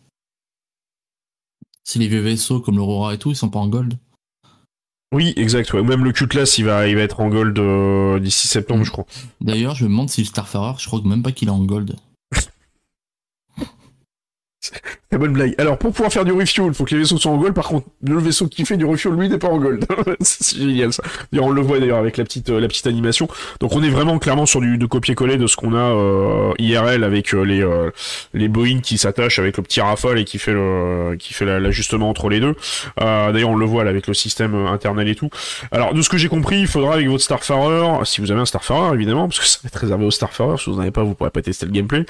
Si 1.84 2.00
les 2.00 2.08
vieux 2.08 2.22
vaisseaux 2.22 2.60
comme 2.60 2.78
l'Aurora 2.78 3.14
et 3.14 3.20
tout, 3.20 3.30
ils 3.30 3.36
sont 3.36 3.50
pas 3.50 3.60
en 3.60 3.68
gold. 3.68 3.94
Oui, 5.14 5.34
exact, 5.38 5.72
ouais. 5.74 5.84
Même 5.84 6.04
le 6.04 6.14
Cutlass, 6.14 6.58
il 6.58 6.66
va, 6.66 6.88
il 6.88 6.96
va 6.96 7.02
être 7.02 7.20
en 7.20 7.30
gold 7.30 7.60
d'ici 8.22 8.48
septembre, 8.48 8.84
je 8.84 8.92
crois. 8.92 9.06
D'ailleurs, 9.40 9.76
je 9.76 9.86
me 9.86 9.90
demande 9.90 10.10
si 10.10 10.22
le 10.22 10.28
Starfarer, 10.28 10.74
je 10.80 10.88
crois 10.88 11.02
même 11.06 11.22
pas 11.22 11.32
qu'il 11.32 11.48
est 11.48 11.52
en 11.52 11.64
gold. 11.64 11.96
C'est 15.10 15.18
bonne 15.18 15.32
blague. 15.32 15.56
Alors, 15.58 15.78
pour 15.78 15.94
pouvoir 15.94 16.12
faire 16.12 16.26
du 16.26 16.34
refuel, 16.34 16.68
il 16.68 16.74
faut 16.74 16.84
que 16.84 16.94
les 16.94 17.00
vaisseaux 17.00 17.18
soient 17.18 17.32
en 17.32 17.38
gold. 17.38 17.54
Par 17.54 17.70
contre, 17.70 17.88
le 18.06 18.20
vaisseau 18.20 18.48
qui 18.48 18.66
fait 18.66 18.76
du 18.76 18.84
refuel, 18.84 19.14
lui, 19.14 19.30
n'est 19.30 19.38
pas 19.38 19.48
en 19.48 19.58
gold. 19.58 19.86
c'est 20.20 20.58
génial, 20.58 20.92
ça. 20.92 21.02
on 21.40 21.50
le 21.50 21.62
voit 21.62 21.80
d'ailleurs 21.80 22.00
avec 22.00 22.18
la 22.18 22.26
petite, 22.26 22.50
euh, 22.50 22.60
la 22.60 22.68
petite 22.68 22.88
animation. 22.88 23.30
Donc, 23.62 23.74
on 23.74 23.82
est 23.84 23.90
vraiment 23.90 24.20
clairement 24.20 24.46
sur 24.46 24.60
du 24.60 24.78
copier-coller 24.86 25.38
de 25.38 25.48
ce 25.48 25.56
qu'on 25.56 25.74
a 25.76 25.78
euh, 25.78 26.52
IRL 26.60 27.06
avec 27.06 27.34
euh, 27.34 27.44
les 27.44 27.66
les 28.34 28.50
Boeing 28.50 28.82
qui 28.82 28.98
s'attachent 28.98 29.40
avec 29.40 29.56
le 29.56 29.64
petit 29.64 29.80
Rafale 29.80 30.20
et 30.20 30.26
qui 30.26 30.40
fait 30.40 30.52
le 30.52 31.16
qui 31.18 31.34
fait 31.34 31.46
l'ajustement 31.46 32.10
entre 32.10 32.28
les 32.28 32.42
deux. 32.42 32.56
d'ailleurs, 32.98 33.52
on 33.52 33.56
le 33.56 33.66
voit 33.66 33.86
là 33.86 33.92
avec 33.92 34.08
le 34.08 34.14
système 34.14 34.56
internal 34.68 35.08
et 35.08 35.16
tout. 35.16 35.30
Alors, 35.72 35.94
de 35.94 36.02
ce 36.02 36.10
que 36.10 36.18
j'ai 36.18 36.28
compris, 36.28 36.60
il 36.60 36.68
faudra 36.68 36.96
avec 36.96 37.08
votre 37.08 37.24
Starfarer, 37.24 38.04
si 38.04 38.20
vous 38.20 38.32
avez 38.32 38.42
un 38.42 38.46
Starfarer 38.46 38.94
évidemment, 38.94 39.28
parce 39.30 39.40
que 39.40 39.46
ça 39.48 39.60
va 39.64 39.68
être 39.68 39.80
réservé 39.80 40.06
au 40.06 40.12
Starfarer. 40.12 40.58
Si 40.58 40.70
vous 40.70 40.76
n'en 40.76 40.82
avez 40.82 40.92
pas, 40.92 41.04
vous 41.04 41.16
pourrez 41.16 41.30
pas 41.30 41.42
tester 41.42 41.66
le 41.66 41.72
gameplay. 41.72 42.06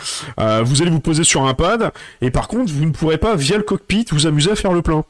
vous 0.63 0.81
allez 0.81 0.91
vous 0.91 0.99
poser 0.99 1.23
sur 1.23 1.45
un 1.45 1.53
pad 1.53 1.91
et 2.21 2.31
par 2.31 2.47
contre, 2.47 2.73
vous 2.73 2.86
ne 2.87 2.93
pourrez 2.93 3.17
pas, 3.17 3.35
via 3.35 3.57
le 3.57 3.63
cockpit, 3.63 4.05
vous 4.11 4.27
amuser 4.27 4.51
à 4.51 4.55
faire 4.55 4.73
le 4.73 4.81
plein 4.81 5.03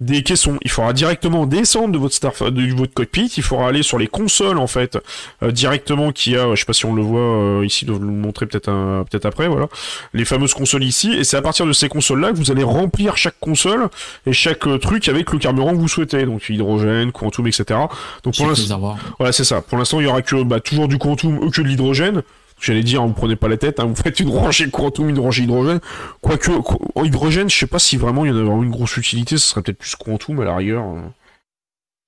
des 0.00 0.22
caissons. 0.22 0.58
Il 0.62 0.70
faudra 0.70 0.92
directement 0.92 1.46
descendre 1.46 1.92
de 1.92 1.98
votre 1.98 2.14
star 2.14 2.32
de 2.50 2.74
votre 2.74 2.92
cockpit. 2.92 3.32
Il 3.36 3.42
faudra 3.42 3.68
aller 3.68 3.82
sur 3.82 3.98
les 3.98 4.08
consoles 4.08 4.58
en 4.58 4.66
fait 4.66 4.98
euh, 5.42 5.50
directement 5.50 6.12
qui 6.12 6.36
a, 6.36 6.54
je 6.54 6.60
sais 6.60 6.66
pas 6.66 6.72
si 6.72 6.84
on 6.84 6.94
le 6.94 7.02
voit 7.02 7.20
euh, 7.20 7.64
ici, 7.64 7.86
de 7.86 7.92
vous 7.92 7.98
le 7.98 8.06
montrer 8.06 8.46
peut-être 8.46 8.70
peut-être 9.10 9.26
après, 9.26 9.48
voilà, 9.48 9.68
les 10.12 10.24
fameuses 10.24 10.54
consoles 10.54 10.84
ici. 10.84 11.12
Et 11.12 11.24
c'est 11.24 11.36
à 11.36 11.42
partir 11.42 11.66
de 11.66 11.72
ces 11.72 11.88
consoles 11.88 12.20
là 12.20 12.30
que 12.30 12.36
vous 12.36 12.50
allez 12.50 12.62
remplir 12.62 13.16
chaque 13.16 13.38
console 13.40 13.88
et 14.26 14.32
chaque 14.32 14.66
euh, 14.66 14.78
truc 14.78 15.08
avec 15.08 15.32
le 15.32 15.38
carburant 15.38 15.72
que 15.72 15.78
vous 15.78 15.88
souhaitez, 15.88 16.26
donc 16.26 16.48
hydrogène, 16.50 17.12
quantum, 17.12 17.46
etc. 17.46 17.80
Donc 18.22 18.36
pour 18.36 18.48
l'instant, 18.48 18.96
voilà 19.18 19.32
c'est 19.32 19.44
ça. 19.44 19.62
Pour 19.62 19.78
l'instant 19.78 20.00
il 20.00 20.04
y 20.04 20.08
aura 20.08 20.22
que 20.22 20.42
bah, 20.42 20.60
toujours 20.60 20.88
du 20.88 20.98
quantum, 20.98 21.38
ou 21.38 21.50
que 21.50 21.62
de 21.62 21.68
l'hydrogène. 21.68 22.22
J'allais 22.60 22.82
dire, 22.82 23.06
vous 23.06 23.12
prenez 23.12 23.36
pas 23.36 23.48
la 23.48 23.58
tête, 23.58 23.80
hein, 23.80 23.84
vous 23.84 23.94
faites 23.94 24.18
une 24.18 24.30
rangée 24.30 24.70
quantum, 24.70 25.08
une 25.08 25.18
rangée 25.18 25.42
hydrogène. 25.42 25.80
Quoique, 26.22 26.50
en 26.94 27.04
hydrogène, 27.04 27.50
je 27.50 27.56
sais 27.56 27.66
pas 27.66 27.78
si 27.78 27.96
vraiment 27.96 28.24
il 28.24 28.28
y 28.28 28.30
en 28.32 28.36
a 28.36 28.42
vraiment 28.42 28.62
une 28.62 28.70
grosse 28.70 28.96
utilité, 28.96 29.36
ce 29.36 29.48
serait 29.48 29.62
peut-être 29.62 29.78
plus 29.78 29.94
quantum 29.94 30.40
à 30.40 30.44
la 30.44 30.56
rigueur. 30.56 30.82
Hein. 30.82 31.12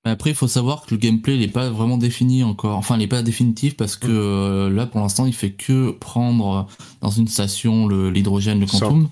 Après, 0.05 0.31
il 0.31 0.37
faut 0.37 0.49
savoir 0.49 0.83
que 0.87 0.95
le 0.95 0.97
gameplay 0.97 1.37
n'est 1.37 1.49
pas 1.49 1.69
vraiment 1.71 1.99
défini 1.99 2.43
encore. 2.43 2.77
Enfin, 2.77 2.97
il 2.97 3.01
n'est 3.01 3.09
pas 3.09 3.23
définitif 3.23 3.77
parce 3.77 3.97
que 3.97 4.09
euh, 4.09 4.71
là, 4.71 4.87
pour 4.87 5.01
l'instant, 5.01 5.27
il 5.27 5.35
fait 5.35 5.51
que 5.51 5.91
prendre 5.91 6.67
dans 7.01 7.11
une 7.11 7.29
station 7.29 7.89
l'hydrogène, 7.89 8.61
le, 8.61 8.67
quantum, 8.67 9.09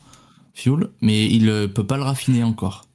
fuel, 0.54 0.88
mais 1.02 1.26
il 1.26 1.46
ne 1.46 1.50
euh, 1.50 1.68
peut 1.68 1.84
pas 1.84 1.96
le 1.96 2.02
raffiner 2.04 2.44
encore. 2.44 2.85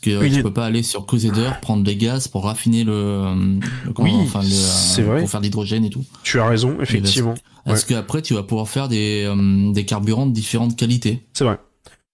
Parce 0.00 0.30
que 0.30 0.34
tu 0.34 0.42
peux 0.42 0.52
pas 0.52 0.66
aller 0.66 0.82
sur 0.82 1.06
Crusader 1.06 1.50
prendre 1.62 1.84
des 1.84 1.96
gaz 1.96 2.26
pour 2.26 2.44
raffiner 2.44 2.84
le, 2.84 3.58
oui, 3.98 4.12
enfin, 4.22 4.40
c'est 4.42 5.02
vrai. 5.02 5.20
pour 5.20 5.30
faire 5.30 5.40
de 5.40 5.44
l'hydrogène 5.44 5.84
et 5.84 5.90
tout. 5.90 6.04
Tu 6.22 6.40
as 6.40 6.46
raison, 6.46 6.76
effectivement. 6.80 7.34
Parce 7.64 7.84
qu'après 7.84 8.20
tu 8.20 8.34
vas 8.34 8.42
pouvoir 8.42 8.68
faire 8.68 8.88
des, 8.88 9.24
euh, 9.24 9.72
des 9.72 9.84
carburants 9.84 10.26
de 10.26 10.32
différentes 10.32 10.76
qualités. 10.76 11.24
C'est 11.32 11.44
vrai. 11.44 11.58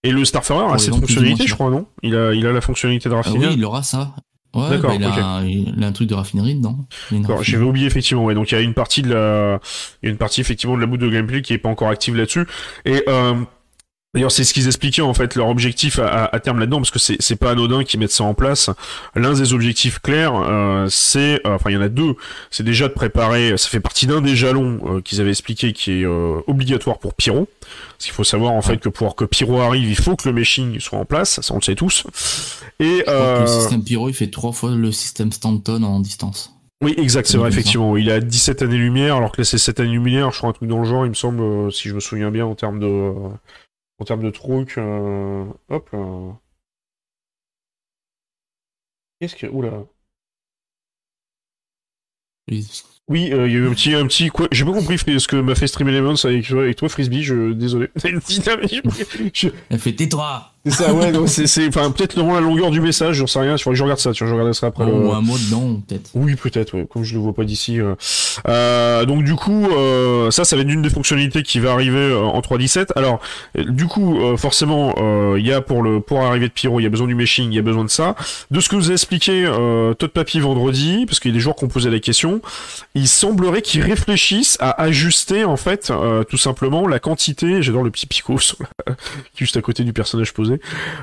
Et 0.03 0.12
le 0.12 0.25
Starfarer 0.25 0.73
a 0.73 0.79
cette 0.79 0.95
fonctionnalité, 0.95 1.47
je 1.47 1.55
crois, 1.55 1.71
non? 1.71 1.87
Il 2.03 2.14
a, 2.14 2.33
il 2.33 2.47
a 2.47 2.53
la 2.53 2.61
fonctionnalité 2.61 3.09
de 3.09 3.14
raffiner. 3.14 3.49
oui, 3.49 3.55
il 3.57 3.64
aura 3.64 3.83
ça. 3.83 4.14
Ouais, 4.55 4.69
D'accord, 4.69 4.90
bah, 4.90 4.97
il, 4.97 5.05
a, 5.05 5.43
il, 5.77 5.85
a, 5.85 5.87
un 5.87 5.93
truc 5.93 6.09
de 6.09 6.14
raffinerie 6.14 6.57
dedans. 6.57 6.87
J'avais 7.43 7.64
oublié 7.64 7.87
effectivement. 7.87 8.25
Ouais, 8.25 8.35
donc 8.35 8.51
il 8.51 8.55
y 8.55 8.59
a 8.59 8.61
une 8.61 8.75
partie 8.75 9.03
de 9.03 9.12
la, 9.12 9.61
il 10.03 10.07
y 10.07 10.09
a 10.09 10.12
une 10.12 10.19
partie 10.19 10.40
effectivement 10.40 10.75
de 10.75 10.81
la 10.81 10.87
boucle 10.87 11.03
de 11.03 11.09
gameplay 11.09 11.40
qui 11.43 11.53
est 11.53 11.59
pas 11.59 11.69
encore 11.69 11.88
active 11.88 12.16
là-dessus. 12.16 12.47
Et 12.85 13.05
euh, 13.09 13.35
D'ailleurs, 14.12 14.33
c'est 14.33 14.42
ce 14.42 14.53
qu'ils 14.53 14.66
expliquaient 14.66 15.03
en 15.03 15.14
fait 15.14 15.37
leur 15.37 15.49
objectif 15.49 16.01
à, 16.01 16.25
à 16.25 16.40
terme 16.40 16.59
là-dedans, 16.59 16.79
parce 16.79 16.90
que 16.90 16.99
c'est 16.99 17.16
c'est 17.20 17.37
pas 17.37 17.53
anodin 17.53 17.85
qu'ils 17.85 18.01
mettent 18.01 18.11
ça 18.11 18.25
en 18.25 18.35
place. 18.35 18.68
L'un 19.14 19.35
des 19.35 19.53
objectifs 19.53 20.01
clairs, 20.01 20.35
euh, 20.35 20.88
c'est, 20.90 21.40
euh, 21.46 21.55
enfin 21.55 21.70
il 21.70 21.75
y 21.75 21.77
en 21.77 21.81
a 21.81 21.88
deux, 21.88 22.16
c'est 22.51 22.64
déjà 22.64 22.88
de 22.88 22.92
préparer. 22.92 23.57
Ça 23.57 23.68
fait 23.68 23.79
partie 23.79 24.09
d'un 24.09 24.20
des 24.20 24.35
jalons 24.35 24.81
euh, 24.85 25.01
qu'ils 25.01 25.20
avaient 25.20 25.31
expliqué 25.31 25.73
qui 25.73 26.03
est 26.03 26.07
obligatoire 26.07 26.99
pour 26.99 27.14
Pyro. 27.14 27.46
Parce 27.61 28.07
qu'il 28.07 28.12
faut 28.12 28.25
savoir 28.25 28.53
en 28.53 28.62
fait 28.62 28.79
que 28.79 28.88
pour 28.88 29.14
que 29.14 29.25
Pyro 29.25 29.61
arrive, 29.61 29.88
il 29.88 29.96
faut 29.96 30.16
que 30.16 30.29
le 30.29 30.35
meshing 30.35 30.81
soit 30.81 30.99
en 30.99 31.05
place. 31.05 31.41
Ça 31.41 31.55
on 31.55 31.59
le 31.59 31.62
sait 31.62 31.76
tous. 31.76 32.05
Et 32.80 33.05
le 33.07 33.47
système 33.47 33.85
Pyro, 33.85 34.09
il 34.09 34.14
fait 34.14 34.30
trois 34.30 34.53
fois 34.53 34.72
le 34.72 34.91
système 34.91 35.30
Stanton 35.30 35.85
en 35.85 36.01
distance. 36.01 36.53
Oui, 36.82 36.95
exact, 36.97 37.28
c'est 37.28 37.37
vrai, 37.37 37.51
effectivement. 37.51 37.95
Il 37.99 38.11
a 38.11 38.20
17 38.20 38.62
années-lumière, 38.62 39.16
alors 39.16 39.32
que 39.32 39.43
là, 39.43 39.45
c'est 39.45 39.59
7 39.59 39.80
années-lumière, 39.80 40.30
je 40.30 40.39
crois 40.39 40.49
un 40.49 40.55
truc 40.55 40.66
dans 40.66 40.78
le 40.78 40.87
genre, 40.87 41.05
il 41.05 41.11
me 41.11 41.14
semble, 41.14 41.70
si 41.70 41.91
je 41.91 41.95
me 41.95 42.01
souviens 42.01 42.30
bien, 42.30 42.47
en 42.47 42.55
termes 42.55 42.80
de, 42.80 43.12
en 44.01 44.05
termes 44.05 44.22
de 44.22 44.30
trucs, 44.30 44.78
euh, 44.78 45.44
hop 45.68 45.90
là. 45.92 46.40
Qu'est-ce 49.20 49.36
que. 49.36 49.46
Oula. 49.46 49.84
Oui, 53.09 53.24
il 53.24 53.28
y 53.28 53.32
a 53.32 53.46
eu 53.46 53.68
un 53.68 53.72
petit, 53.72 53.94
un 53.94 54.07
petit 54.07 54.28
quoi. 54.28 54.48
J'ai 54.51 54.64
pas 54.64 54.72
compris 54.72 54.98
ce 54.98 55.28
que 55.28 55.36
m'a 55.36 55.55
fait 55.55 55.66
Stream 55.66 55.88
Elements 55.88 56.14
avec, 56.24 56.51
avec 56.51 56.76
toi, 56.76 56.88
Frisbee. 56.88 57.22
Je 57.22 57.53
désolé. 57.53 57.90
Elle 58.05 59.78
fait 59.78 59.92
tais-toi. 59.92 60.49
C'est 60.67 60.73
ça, 60.73 60.93
ouais, 60.93 61.11
c'est, 61.27 61.47
c'est, 61.47 61.67
enfin, 61.69 61.91
peut-être 61.91 62.17
la 62.17 62.41
longueur 62.41 62.71
du 62.71 62.83
message, 62.83 63.17
j'en 63.17 63.27
sais 63.27 63.39
rien, 63.39 63.57
il 63.57 63.59
faudrait 63.59 63.73
que 63.73 63.79
je 63.79 63.83
regarde 63.83 63.99
ça, 63.99 64.13
tu 64.13 64.25
vois, 64.25 64.31
je 64.31 64.37
regarde 64.37 64.53
ça 64.53 64.67
après. 64.67 64.85
Ou 64.85 65.11
un 65.11 65.23
mot 65.23 65.39
dedans, 65.39 65.81
peut-être. 65.89 66.11
Oui, 66.13 66.35
peut-être, 66.35 66.77
ouais, 66.77 66.87
comme 66.87 67.03
je 67.03 67.15
le 67.15 67.21
vois 67.21 67.33
pas 67.33 67.45
d'ici. 67.45 67.81
Euh. 67.81 67.95
Euh, 68.47 69.07
donc, 69.07 69.25
du 69.25 69.35
coup, 69.37 69.69
euh, 69.71 70.31
ça, 70.31 70.45
ça 70.45 70.57
va 70.57 70.63
être 70.63 70.69
une 70.69 70.83
des 70.83 70.91
fonctionnalités 70.91 71.43
qui 71.43 71.61
va 71.61 71.73
arriver 71.73 72.13
en 72.13 72.39
3.17. 72.41 72.89
Alors, 72.95 73.21
du 73.57 73.87
coup, 73.87 74.19
forcément, 74.37 74.95
il 75.35 75.47
y 75.47 75.53
a 75.53 75.63
pour 75.63 75.83
le, 75.83 76.01
pour 76.01 76.21
arriver 76.21 76.49
de 76.49 76.53
Pyro, 76.53 76.79
il 76.79 76.83
y 76.83 76.87
a 76.87 76.91
besoin 76.91 77.07
du 77.07 77.15
meshing, 77.15 77.51
il 77.51 77.57
y 77.57 77.59
a 77.59 77.63
besoin 77.63 77.85
de 77.85 77.91
ça. 77.91 78.15
De 78.51 78.61
ce 78.61 78.69
que 78.69 78.77
vous 78.77 78.91
a 78.91 78.93
expliqué, 78.93 79.45
Todd 79.99 80.11
Papy 80.11 80.41
vendredi, 80.41 81.07
parce 81.07 81.21
qu'il 81.21 81.31
y 81.31 81.35
a 81.35 81.37
des 81.37 81.41
joueurs 81.41 81.57
qui 81.57 81.65
ont 81.65 81.69
posé 81.69 81.89
la 81.89 82.01
question, 82.01 82.43
il 82.95 83.09
semblerait 83.09 83.63
qu'ils 83.63 83.83
réfléchissent 83.83 84.59
à 84.61 84.83
ajuster, 84.83 85.45
en 85.45 85.57
fait, 85.57 85.91
tout 86.29 86.37
simplement, 86.37 86.87
la 86.87 86.99
quantité, 86.99 87.63
j'adore 87.63 87.83
le 87.83 87.91
petit 87.91 88.07
picot 88.07 88.37
qui 88.37 88.63
est 88.63 88.95
juste 89.37 89.57
à 89.57 89.63
côté 89.63 89.85
du 89.85 89.95
personnage 89.95 90.35
posé 90.35 90.49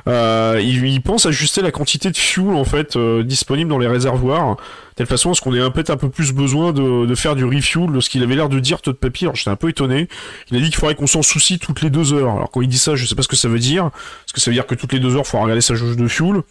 euh, 0.07 0.59
il, 0.61 1.01
pense 1.01 1.25
ajuster 1.25 1.61
la 1.61 1.71
quantité 1.71 2.09
de 2.09 2.17
fuel 2.17 2.49
en 2.49 2.63
fait 2.63 2.95
euh, 2.95 3.23
disponible 3.23 3.69
dans 3.69 3.77
les 3.77 3.87
réservoirs, 3.87 4.57
telle 4.95 5.07
façon 5.07 5.31
à 5.31 5.33
ce 5.33 5.41
qu'on 5.41 5.53
ait 5.53 5.61
un 5.61 5.71
peu 5.71 5.83
un 5.87 5.97
peu 5.97 6.09
plus 6.09 6.33
besoin 6.33 6.73
de, 6.73 7.15
faire 7.15 7.35
du 7.35 7.45
refuel, 7.45 7.91
de 7.91 7.99
ce 7.99 8.09
qu'il 8.09 8.23
avait 8.23 8.35
l'air 8.35 8.49
de 8.49 8.59
dire 8.59 8.81
Todd. 8.81 8.97
Alors 9.21 9.35
j'étais 9.35 9.49
un 9.49 9.55
peu 9.55 9.69
étonné. 9.69 10.07
Il 10.51 10.57
a 10.57 10.59
dit 10.59 10.65
qu'il 10.67 10.75
faudrait 10.75 10.95
qu'on 10.95 11.07
s'en 11.07 11.21
soucie 11.21 11.59
toutes 11.59 11.81
les 11.81 11.89
deux 11.89 12.13
heures. 12.13 12.31
Alors 12.31 12.51
quand 12.51 12.61
il 12.61 12.67
dit 12.67 12.77
ça, 12.77 12.95
je 12.95 13.05
sais 13.05 13.15
pas 13.15 13.21
ce 13.21 13.27
que 13.27 13.35
ça 13.35 13.47
veut 13.47 13.59
dire. 13.59 13.85
Est-ce 13.85 14.33
que 14.33 14.41
ça 14.41 14.51
veut 14.51 14.55
dire 14.55 14.65
que 14.65 14.75
toutes 14.75 14.93
les 14.93 14.99
deux 14.99 15.15
heures, 15.15 15.23
il 15.25 15.29
faut 15.29 15.39
regarder 15.39 15.61
sa 15.61 15.75
jauge 15.75 15.95
de 15.95 16.07
fuel 16.07 16.41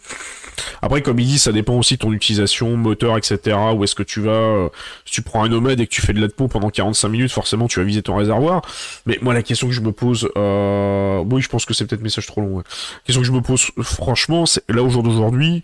après, 0.81 1.01
comme 1.01 1.19
il 1.19 1.27
dit, 1.27 1.39
ça 1.39 1.51
dépend 1.51 1.75
aussi 1.75 1.95
de 1.95 1.99
ton 1.99 2.13
utilisation, 2.13 2.77
moteur, 2.77 3.17
etc. 3.17 3.57
Où 3.75 3.83
est-ce 3.83 3.95
que 3.95 4.03
tu 4.03 4.21
vas 4.21 4.31
euh, 4.31 4.69
Si 5.05 5.13
tu 5.13 5.21
prends 5.21 5.43
un 5.43 5.49
nomade 5.49 5.79
et 5.79 5.87
que 5.87 5.91
tu 5.91 6.01
fais 6.01 6.13
de 6.13 6.21
la 6.21 6.29
peau 6.29 6.47
pendant 6.47 6.69
45 6.69 7.09
minutes, 7.09 7.31
forcément, 7.31 7.67
tu 7.67 7.79
vas 7.79 7.85
viser 7.85 8.01
ton 8.01 8.15
réservoir. 8.15 8.61
Mais 9.05 9.17
moi, 9.21 9.33
la 9.33 9.43
question 9.43 9.67
que 9.67 9.73
je 9.73 9.81
me 9.81 9.91
pose, 9.91 10.29
euh... 10.37 11.23
oui, 11.29 11.41
je 11.41 11.49
pense 11.49 11.65
que 11.65 11.73
c'est 11.73 11.85
peut-être 11.85 12.01
message 12.01 12.27
trop 12.27 12.41
long. 12.41 12.57
La 12.57 12.63
question 13.05 13.21
que 13.21 13.27
je 13.27 13.31
me 13.31 13.41
pose, 13.41 13.71
franchement, 13.81 14.45
c'est 14.45 14.63
là 14.69 14.83
au 14.83 14.89
jour 14.89 15.03
d'aujourd'hui, 15.03 15.63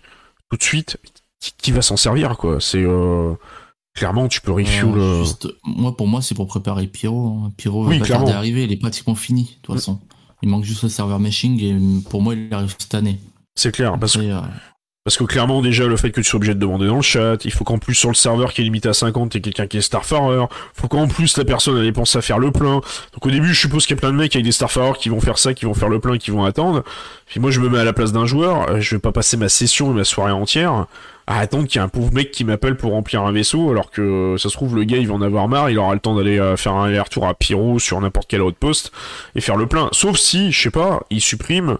tout 0.50 0.56
de 0.56 0.62
suite, 0.62 0.98
qui, 1.58 1.72
va 1.72 1.82
s'en 1.82 1.96
servir, 1.96 2.36
quoi? 2.36 2.60
C'est 2.60 2.82
euh... 2.82 3.34
Clairement, 3.94 4.26
tu 4.26 4.40
peux 4.40 4.50
refuel. 4.50 4.86
Euh, 4.96 5.22
juste, 5.22 5.46
moi, 5.62 5.96
pour 5.96 6.08
moi, 6.08 6.20
c'est 6.20 6.34
pour 6.34 6.48
préparer 6.48 6.88
Pyro. 6.88 7.28
Hein. 7.28 7.52
Pyro 7.56 7.84
va 7.84 7.96
pas 7.96 8.04
tarder 8.04 8.32
d'arriver, 8.32 8.64
il 8.64 8.72
est 8.72 8.76
pratiquement 8.76 9.14
fini, 9.14 9.44
de 9.44 9.48
toute 9.62 9.74
mm. 9.76 9.78
façon. 9.78 10.00
Il 10.42 10.48
manque 10.48 10.64
juste 10.64 10.82
le 10.82 10.88
serveur 10.88 11.20
meshing 11.20 11.62
et 11.62 12.02
pour 12.10 12.20
moi, 12.20 12.34
il 12.34 12.52
arrive 12.52 12.74
cette 12.76 12.94
année. 12.94 13.20
C'est 13.54 13.72
clair, 13.72 13.98
parce 13.98 14.16
que 14.16 14.40
parce 15.04 15.18
que 15.18 15.24
clairement, 15.24 15.60
déjà, 15.60 15.86
le 15.86 15.98
fait 15.98 16.10
que 16.10 16.22
tu 16.22 16.30
sois 16.30 16.38
obligé 16.38 16.54
de 16.54 16.58
demander 16.58 16.86
dans 16.86 16.96
le 16.96 17.02
chat, 17.02 17.44
il 17.44 17.52
faut 17.52 17.62
qu'en 17.62 17.76
plus, 17.76 17.94
sur 17.94 18.08
le 18.08 18.14
serveur 18.14 18.54
qui 18.54 18.62
est 18.62 18.64
limité 18.64 18.88
à 18.88 18.94
50, 18.94 19.32
t'aies 19.32 19.42
quelqu'un 19.42 19.66
qui 19.66 19.76
est 19.76 19.82
Starfarer, 19.82 20.46
faut 20.72 20.88
qu'en 20.88 21.06
plus, 21.08 21.36
la 21.36 21.44
personne, 21.44 21.76
elle 21.76 21.92
pense 21.92 22.16
à 22.16 22.22
faire 22.22 22.38
le 22.38 22.50
plein. 22.50 22.80
Donc 23.12 23.26
au 23.26 23.30
début, 23.30 23.52
je 23.52 23.60
suppose 23.60 23.84
qu'il 23.84 23.96
y 23.96 23.98
a 23.98 24.00
plein 24.00 24.12
de 24.12 24.16
mecs 24.16 24.34
avec 24.34 24.46
des 24.46 24.52
Starfarers 24.52 24.96
qui 24.98 25.10
vont 25.10 25.20
faire 25.20 25.36
ça, 25.36 25.52
qui 25.52 25.66
vont 25.66 25.74
faire 25.74 25.90
le 25.90 26.00
plein, 26.00 26.16
qui 26.16 26.30
vont 26.30 26.44
attendre. 26.44 26.84
Puis 27.26 27.38
moi, 27.38 27.50
je 27.50 27.60
me 27.60 27.68
mets 27.68 27.80
à 27.80 27.84
la 27.84 27.92
place 27.92 28.12
d'un 28.12 28.24
joueur, 28.24 28.70
euh, 28.70 28.80
je 28.80 28.94
vais 28.94 28.98
pas 28.98 29.12
passer 29.12 29.36
ma 29.36 29.50
session 29.50 29.90
et 29.90 29.94
ma 29.94 30.04
soirée 30.04 30.32
entière 30.32 30.86
à 31.26 31.38
attendre 31.38 31.66
qu'il 31.66 31.78
y 31.78 31.82
ait 31.82 31.84
un 31.84 31.88
pauvre 31.88 32.12
mec 32.14 32.30
qui 32.30 32.44
m'appelle 32.44 32.78
pour 32.78 32.92
remplir 32.92 33.24
un 33.24 33.32
vaisseau, 33.32 33.70
alors 33.70 33.90
que 33.90 34.36
ça 34.38 34.48
se 34.48 34.54
trouve, 34.54 34.74
le 34.74 34.84
gars, 34.84 34.96
il 34.96 35.08
va 35.08 35.14
en 35.14 35.22
avoir 35.22 35.48
marre, 35.48 35.68
il 35.68 35.78
aura 35.78 35.92
le 35.92 36.00
temps 36.00 36.14
d'aller 36.14 36.38
euh, 36.38 36.56
faire 36.56 36.72
un 36.72 36.86
aller-retour 36.86 37.28
à 37.28 37.34
Pyro 37.34 37.78
sur 37.78 38.00
n'importe 38.00 38.30
quel 38.30 38.40
outpost 38.40 38.90
et 39.34 39.42
faire 39.42 39.56
le 39.56 39.66
plein. 39.66 39.90
Sauf 39.92 40.16
si, 40.16 40.50
je 40.50 40.62
sais 40.62 40.70
pas, 40.70 41.00
il 41.10 41.20
supprime 41.20 41.76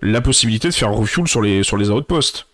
la 0.00 0.20
possibilité 0.20 0.68
de 0.68 0.74
faire 0.74 0.92
refuel 0.92 1.28
sur 1.28 1.40
les, 1.40 1.62
sur 1.62 1.76
les 1.76 1.90
outposts. 1.90 2.47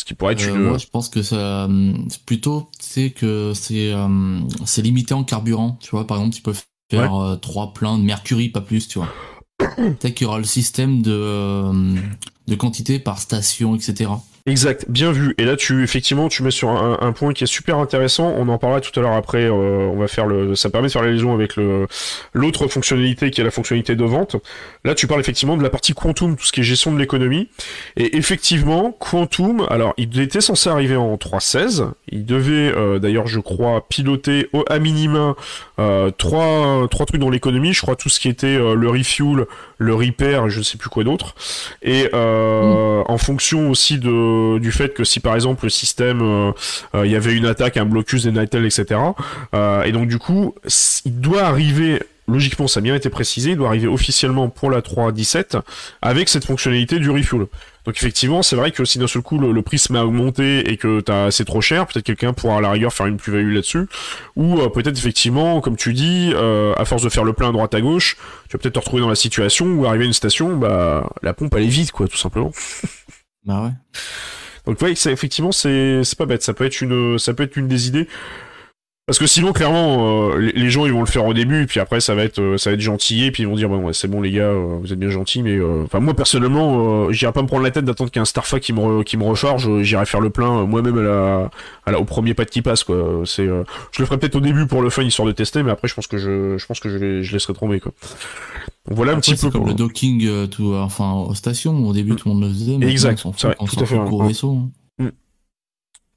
Ce 0.00 0.04
qui 0.06 0.14
pourrait 0.14 0.32
être 0.32 0.48
euh, 0.48 0.54
Moi, 0.54 0.78
je 0.78 0.86
pense 0.86 1.10
que 1.10 1.22
ça, 1.22 1.66
euh, 1.66 1.92
plutôt, 2.24 2.70
c'est 2.80 3.10
que 3.10 3.52
c'est, 3.54 3.92
euh, 3.92 4.38
c'est 4.64 4.80
limité 4.80 5.12
en 5.12 5.24
carburant. 5.24 5.76
Tu 5.78 5.90
vois, 5.90 6.06
par 6.06 6.16
exemple, 6.16 6.34
tu 6.34 6.40
peux 6.40 6.54
faire 6.90 7.36
trois 7.42 7.74
pleins 7.74 7.98
de 7.98 8.02
mercury, 8.02 8.48
pas 8.48 8.62
plus, 8.62 8.88
tu 8.88 8.98
vois. 8.98 9.12
Peut-être 9.76 10.14
qu'il 10.14 10.24
y 10.24 10.28
aura 10.28 10.38
le 10.38 10.44
système 10.44 11.02
de, 11.02 11.70
de 12.48 12.54
quantité 12.54 12.98
par 12.98 13.18
station, 13.18 13.74
etc. 13.74 14.10
Exact, 14.46 14.86
bien 14.88 15.12
vu. 15.12 15.34
Et 15.36 15.44
là, 15.44 15.54
tu 15.54 15.82
effectivement, 15.82 16.28
tu 16.28 16.42
mets 16.42 16.50
sur 16.50 16.70
un, 16.70 17.12
point 17.12 17.34
qui 17.34 17.44
est 17.44 17.48
super 17.48 17.78
intéressant. 17.78 18.32
On 18.38 18.48
en 18.48 18.56
parlera 18.56 18.80
tout 18.80 18.98
à 18.98 19.02
l'heure 19.02 19.12
après. 19.12 19.44
Euh, 19.44 19.90
on 19.92 19.98
va 19.98 20.08
faire 20.08 20.26
le, 20.26 20.54
ça 20.54 20.70
permet 20.70 20.88
de 20.88 20.92
faire 20.92 21.02
la 21.02 21.10
liaison 21.10 21.34
avec 21.34 21.56
le 21.56 21.86
l'autre 22.32 22.66
fonctionnalité 22.68 23.30
qui 23.30 23.42
est 23.42 23.44
la 23.44 23.50
fonctionnalité 23.50 23.96
de 23.96 24.04
vente. 24.04 24.36
Là, 24.84 24.94
tu 24.94 25.06
parles 25.06 25.20
effectivement 25.20 25.58
de 25.58 25.62
la 25.62 25.68
partie 25.68 25.92
quantum, 25.92 26.36
tout 26.36 26.44
ce 26.44 26.52
qui 26.52 26.60
est 26.60 26.64
gestion 26.64 26.92
de 26.92 26.98
l'économie. 26.98 27.48
Et 27.96 28.16
effectivement, 28.16 28.92
quantum. 28.92 29.66
Alors, 29.68 29.92
il 29.98 30.18
était 30.18 30.40
censé 30.40 30.70
arriver 30.70 30.96
en 30.96 31.16
3.16. 31.16 31.90
Il 32.08 32.24
devait, 32.24 32.74
euh, 32.74 32.98
d'ailleurs, 32.98 33.26
je 33.26 33.40
crois, 33.40 33.86
piloter 33.88 34.48
au 34.54 34.64
à 34.68 34.78
minima 34.78 35.34
euh, 35.78 36.10
trois 36.10 36.86
trois 36.88 37.06
trucs 37.06 37.20
dans 37.20 37.30
l'économie. 37.30 37.74
Je 37.74 37.82
crois 37.82 37.96
tout 37.96 38.08
ce 38.08 38.20
qui 38.20 38.28
était 38.28 38.56
le 38.56 38.88
refuel, 38.88 39.46
le 39.78 39.94
repair, 39.94 40.48
je 40.48 40.60
ne 40.60 40.64
sais 40.64 40.78
plus 40.78 40.88
quoi 40.88 41.04
d'autre. 41.04 41.34
Et 41.82 42.04
mm. 42.04 42.14
en 42.14 43.18
fonction 43.18 43.70
aussi 43.70 43.98
de 43.98 44.29
du 44.58 44.72
fait 44.72 44.94
que 44.94 45.04
si 45.04 45.20
par 45.20 45.34
exemple 45.34 45.64
le 45.64 45.70
système 45.70 46.20
euh, 46.22 46.52
euh, 46.94 47.06
il 47.06 47.12
y 47.12 47.16
avait 47.16 47.34
une 47.34 47.46
attaque, 47.46 47.76
un 47.76 47.84
blocus 47.84 48.24
des 48.24 48.32
Nightel, 48.32 48.64
etc. 48.64 49.00
Euh, 49.54 49.82
et 49.82 49.92
donc 49.92 50.08
du 50.08 50.18
coup, 50.18 50.54
il 51.04 51.20
doit 51.20 51.42
arriver 51.42 52.02
logiquement, 52.28 52.68
ça 52.68 52.78
a 52.78 52.80
bien 52.80 52.94
été 52.94 53.10
précisé, 53.10 53.50
il 53.50 53.56
doit 53.56 53.68
arriver 53.68 53.88
officiellement 53.88 54.48
pour 54.48 54.70
la 54.70 54.82
3.17 54.82 55.60
avec 56.00 56.28
cette 56.28 56.44
fonctionnalité 56.44 57.00
du 57.00 57.10
refuel. 57.10 57.46
Donc 57.86 57.96
effectivement, 57.96 58.42
c'est 58.42 58.54
vrai 58.54 58.70
que 58.70 58.84
si 58.84 58.98
d'un 59.00 59.08
seul 59.08 59.22
coup 59.22 59.38
le, 59.38 59.62
prix 59.62 59.78
se 59.78 59.92
met 59.92 59.98
à 59.98 60.06
augmenter 60.06 60.70
et 60.70 60.76
que 60.76 61.02
c'est 61.30 61.44
trop 61.44 61.60
cher, 61.60 61.86
peut-être 61.86 62.04
quelqu'un 62.04 62.32
pourra 62.32 62.58
à 62.58 62.60
la 62.60 62.70
rigueur 62.70 62.92
faire 62.92 63.06
une 63.06 63.16
plus-value 63.16 63.52
là-dessus, 63.52 63.88
ou 64.36 64.58
peut-être 64.68 64.96
effectivement, 64.96 65.60
comme 65.60 65.76
tu 65.76 65.92
dis, 65.92 66.32
à 66.76 66.84
force 66.84 67.02
de 67.02 67.08
faire 67.08 67.24
le 67.24 67.32
plein 67.32 67.48
à 67.48 67.52
droite 67.52 67.74
à 67.74 67.80
gauche, 67.80 68.16
tu 68.48 68.56
vas 68.56 68.60
peut-être 68.60 68.74
te 68.74 68.78
retrouver 68.78 69.02
dans 69.02 69.08
la 69.08 69.16
situation 69.16 69.66
où 69.66 69.86
arriver 69.86 70.04
à 70.04 70.06
une 70.06 70.12
station, 70.12 70.56
bah 70.56 71.10
la 71.22 71.32
pompe 71.32 71.54
elle 71.56 71.64
est 71.64 71.68
vide 71.68 71.90
quoi, 71.90 72.06
tout 72.06 72.18
simplement. 72.18 72.52
Bah 73.44 73.64
ouais. 73.64 73.70
Donc 74.66 74.80
ouais, 74.82 74.92
effectivement, 74.92 75.52
c'est 75.52 76.02
pas 76.18 76.26
bête. 76.26 76.42
Ça 76.42 76.54
peut 76.54 76.64
être 76.64 76.80
une, 76.80 77.18
ça 77.18 77.34
peut 77.34 77.42
être 77.42 77.56
une 77.56 77.68
des 77.68 77.88
idées. 77.88 78.08
Parce 79.10 79.18
que 79.18 79.26
sinon, 79.26 79.52
clairement, 79.52 80.30
euh, 80.30 80.52
les, 80.54 80.70
gens 80.70 80.86
ils 80.86 80.92
vont 80.92 81.00
le 81.00 81.06
faire 81.06 81.26
au 81.26 81.34
début, 81.34 81.66
puis 81.66 81.80
après 81.80 81.98
ça 81.98 82.14
va 82.14 82.22
être, 82.22 82.38
euh, 82.40 82.58
ça 82.58 82.70
va 82.70 82.74
être 82.74 82.80
gentil, 82.80 83.24
et 83.24 83.32
puis 83.32 83.42
ils 83.42 83.46
vont 83.48 83.56
dire 83.56 83.68
bon, 83.68 83.78
ouais, 83.78 83.92
c'est 83.92 84.06
bon 84.06 84.20
les 84.20 84.30
gars, 84.30 84.44
euh, 84.44 84.78
vous 84.80 84.92
êtes 84.92 85.00
bien 85.00 85.10
gentils, 85.10 85.42
mais 85.42 85.58
enfin 85.84 85.98
moi 85.98 86.14
personnellement, 86.14 87.10
j'irai 87.10 87.32
pas 87.32 87.42
me 87.42 87.48
prendre 87.48 87.64
la 87.64 87.72
tête 87.72 87.84
d'attendre 87.84 88.12
qu'un 88.12 88.24
Starfa 88.24 88.60
qui 88.60 88.72
me 88.72 89.02
qui 89.02 89.16
me 89.16 89.24
recharge, 89.24 89.82
j'irai 89.82 90.06
faire 90.06 90.20
le 90.20 90.30
plein 90.30 90.64
moi-même 90.64 90.96
à 90.98 91.02
la, 91.02 91.50
à 91.86 91.90
la, 91.90 91.98
au 91.98 92.04
premier 92.04 92.34
pas 92.34 92.44
qui 92.44 92.62
passe 92.62 92.84
quoi. 92.84 93.22
C'est, 93.24 93.46
je 93.46 93.98
le 93.98 94.06
ferai 94.06 94.16
peut-être 94.16 94.36
au 94.36 94.40
début 94.40 94.68
pour 94.68 94.80
le 94.80 94.90
fun 94.90 95.02
histoire 95.02 95.26
de 95.26 95.32
tester, 95.32 95.64
mais 95.64 95.72
après 95.72 95.88
je 95.88 95.94
pense 95.94 96.06
que 96.06 96.16
je, 96.16 96.56
je 96.56 96.66
pense 96.66 96.78
que 96.78 96.88
je, 96.88 97.20
je 97.20 97.32
laisserai 97.32 97.54
tomber 97.54 97.80
quoi. 97.80 97.90
Donc 98.86 98.96
voilà 98.96 99.14
un 99.14 99.18
petit 99.18 99.34
peu 99.34 99.50
comme 99.50 99.66
le 99.66 99.74
docking, 99.74 100.46
tout, 100.50 100.72
enfin 100.76 101.14
aux 101.14 101.34
stations. 101.34 101.84
Au 101.84 101.92
début 101.92 102.14
tout 102.14 102.28
le 102.28 102.34
monde 102.34 102.44
le 102.44 102.50
faisait, 102.50 102.78
mais 102.78 102.88
exact, 102.88 103.26
on 103.26 103.32
tout 103.32 103.48
à 103.48 103.86
fait. 103.86 103.98
Au 103.98 104.22
vaisseau. 104.22 104.52
Hein. 104.52 104.70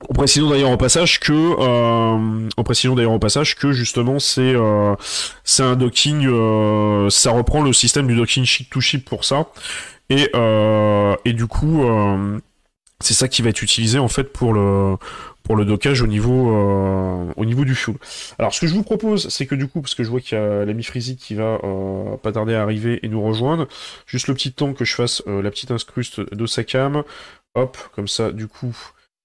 En 0.09 0.13
précisant 0.13 0.49
d'ailleurs 0.49 0.71
au 0.71 0.77
passage 0.77 1.19
que, 1.19 1.31
euh, 1.33 2.49
en 2.57 2.63
précisant 2.63 2.93
d'ailleurs 2.95 3.13
au 3.13 3.19
passage 3.19 3.55
que 3.55 3.71
justement 3.71 4.19
c'est 4.19 4.53
euh, 4.53 4.95
c'est 5.43 5.63
un 5.63 5.75
docking, 5.75 6.27
euh, 6.27 7.09
ça 7.09 7.31
reprend 7.31 7.61
le 7.61 7.73
système 7.73 8.07
du 8.07 8.15
docking 8.15 8.43
ship 8.43 8.69
to 8.69 8.81
ship 8.81 9.05
pour 9.05 9.23
ça, 9.23 9.47
et 10.09 10.29
euh, 10.35 11.15
et 11.25 11.33
du 11.33 11.47
coup 11.47 11.83
euh, 11.83 12.39
c'est 12.99 13.13
ça 13.13 13.27
qui 13.27 13.41
va 13.41 13.49
être 13.49 13.61
utilisé 13.61 13.97
en 13.97 14.07
fait 14.07 14.25
pour 14.25 14.53
le 14.53 14.97
pour 15.43 15.55
le 15.55 15.65
dockage 15.65 16.01
au 16.01 16.07
niveau 16.07 16.51
au 17.35 17.45
niveau 17.45 17.65
du 17.65 17.73
fuel. 17.73 17.95
Alors 18.39 18.53
ce 18.53 18.61
que 18.61 18.67
je 18.67 18.73
vous 18.73 18.83
propose, 18.83 19.29
c'est 19.29 19.45
que 19.45 19.55
du 19.55 19.67
coup, 19.67 19.81
parce 19.81 19.95
que 19.95 20.03
je 20.03 20.09
vois 20.09 20.21
qu'il 20.21 20.37
y 20.37 20.41
a 20.41 20.63
l'ami 20.65 20.83
Freezy 20.83 21.17
qui 21.17 21.35
va 21.35 21.59
pas 22.21 22.31
tarder 22.31 22.55
à 22.55 22.61
arriver 22.61 22.99
et 23.03 23.09
nous 23.09 23.21
rejoindre, 23.21 23.67
juste 24.05 24.27
le 24.27 24.33
petit 24.33 24.53
temps 24.53 24.73
que 24.73 24.85
je 24.85 24.95
fasse 24.95 25.23
la 25.27 25.49
petite 25.49 25.71
incruste 25.71 26.21
de 26.33 26.45
sa 26.45 26.63
cam, 26.63 27.03
hop, 27.55 27.77
comme 27.95 28.07
ça, 28.07 28.31
du 28.31 28.47
coup. 28.47 28.75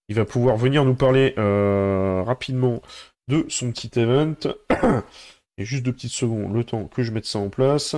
Il 0.08 0.16
va 0.16 0.24
pouvoir 0.24 0.56
venir 0.56 0.84
nous 0.84 0.94
parler 0.94 1.34
euh, 1.36 2.22
rapidement 2.22 2.80
de 3.28 3.44
son 3.48 3.70
petit 3.72 3.90
event. 3.98 4.36
Et 5.58 5.64
juste 5.64 5.82
deux 5.84 5.92
petites 5.92 6.12
secondes, 6.12 6.54
le 6.54 6.64
temps 6.64 6.86
que 6.86 7.02
je 7.02 7.12
mette 7.12 7.26
ça 7.26 7.38
en 7.38 7.50
place. 7.50 7.96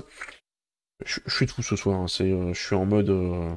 Je, 1.05 1.21
fais 1.29 1.47
tout 1.47 1.63
ce 1.63 1.77
soir, 1.77 2.01
hein. 2.01 2.07
euh, 2.21 2.53
je 2.53 2.61
suis 2.61 2.75
en 2.75 2.85
mode... 2.85 3.11
Euh, 3.11 3.55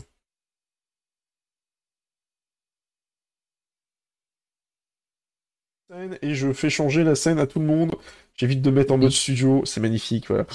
et 6.21 6.33
je 6.33 6.51
fais 6.53 6.69
changer 6.71 7.03
la 7.03 7.15
scène 7.15 7.39
à 7.39 7.47
tout 7.47 7.59
le 7.59 7.65
monde. 7.65 7.95
J'évite 8.35 8.61
de 8.61 8.71
mettre 8.71 8.93
en 8.93 8.97
mode 8.97 9.11
studio, 9.11 9.63
c'est 9.63 9.79
magnifique, 9.79 10.27
voilà. 10.27 10.45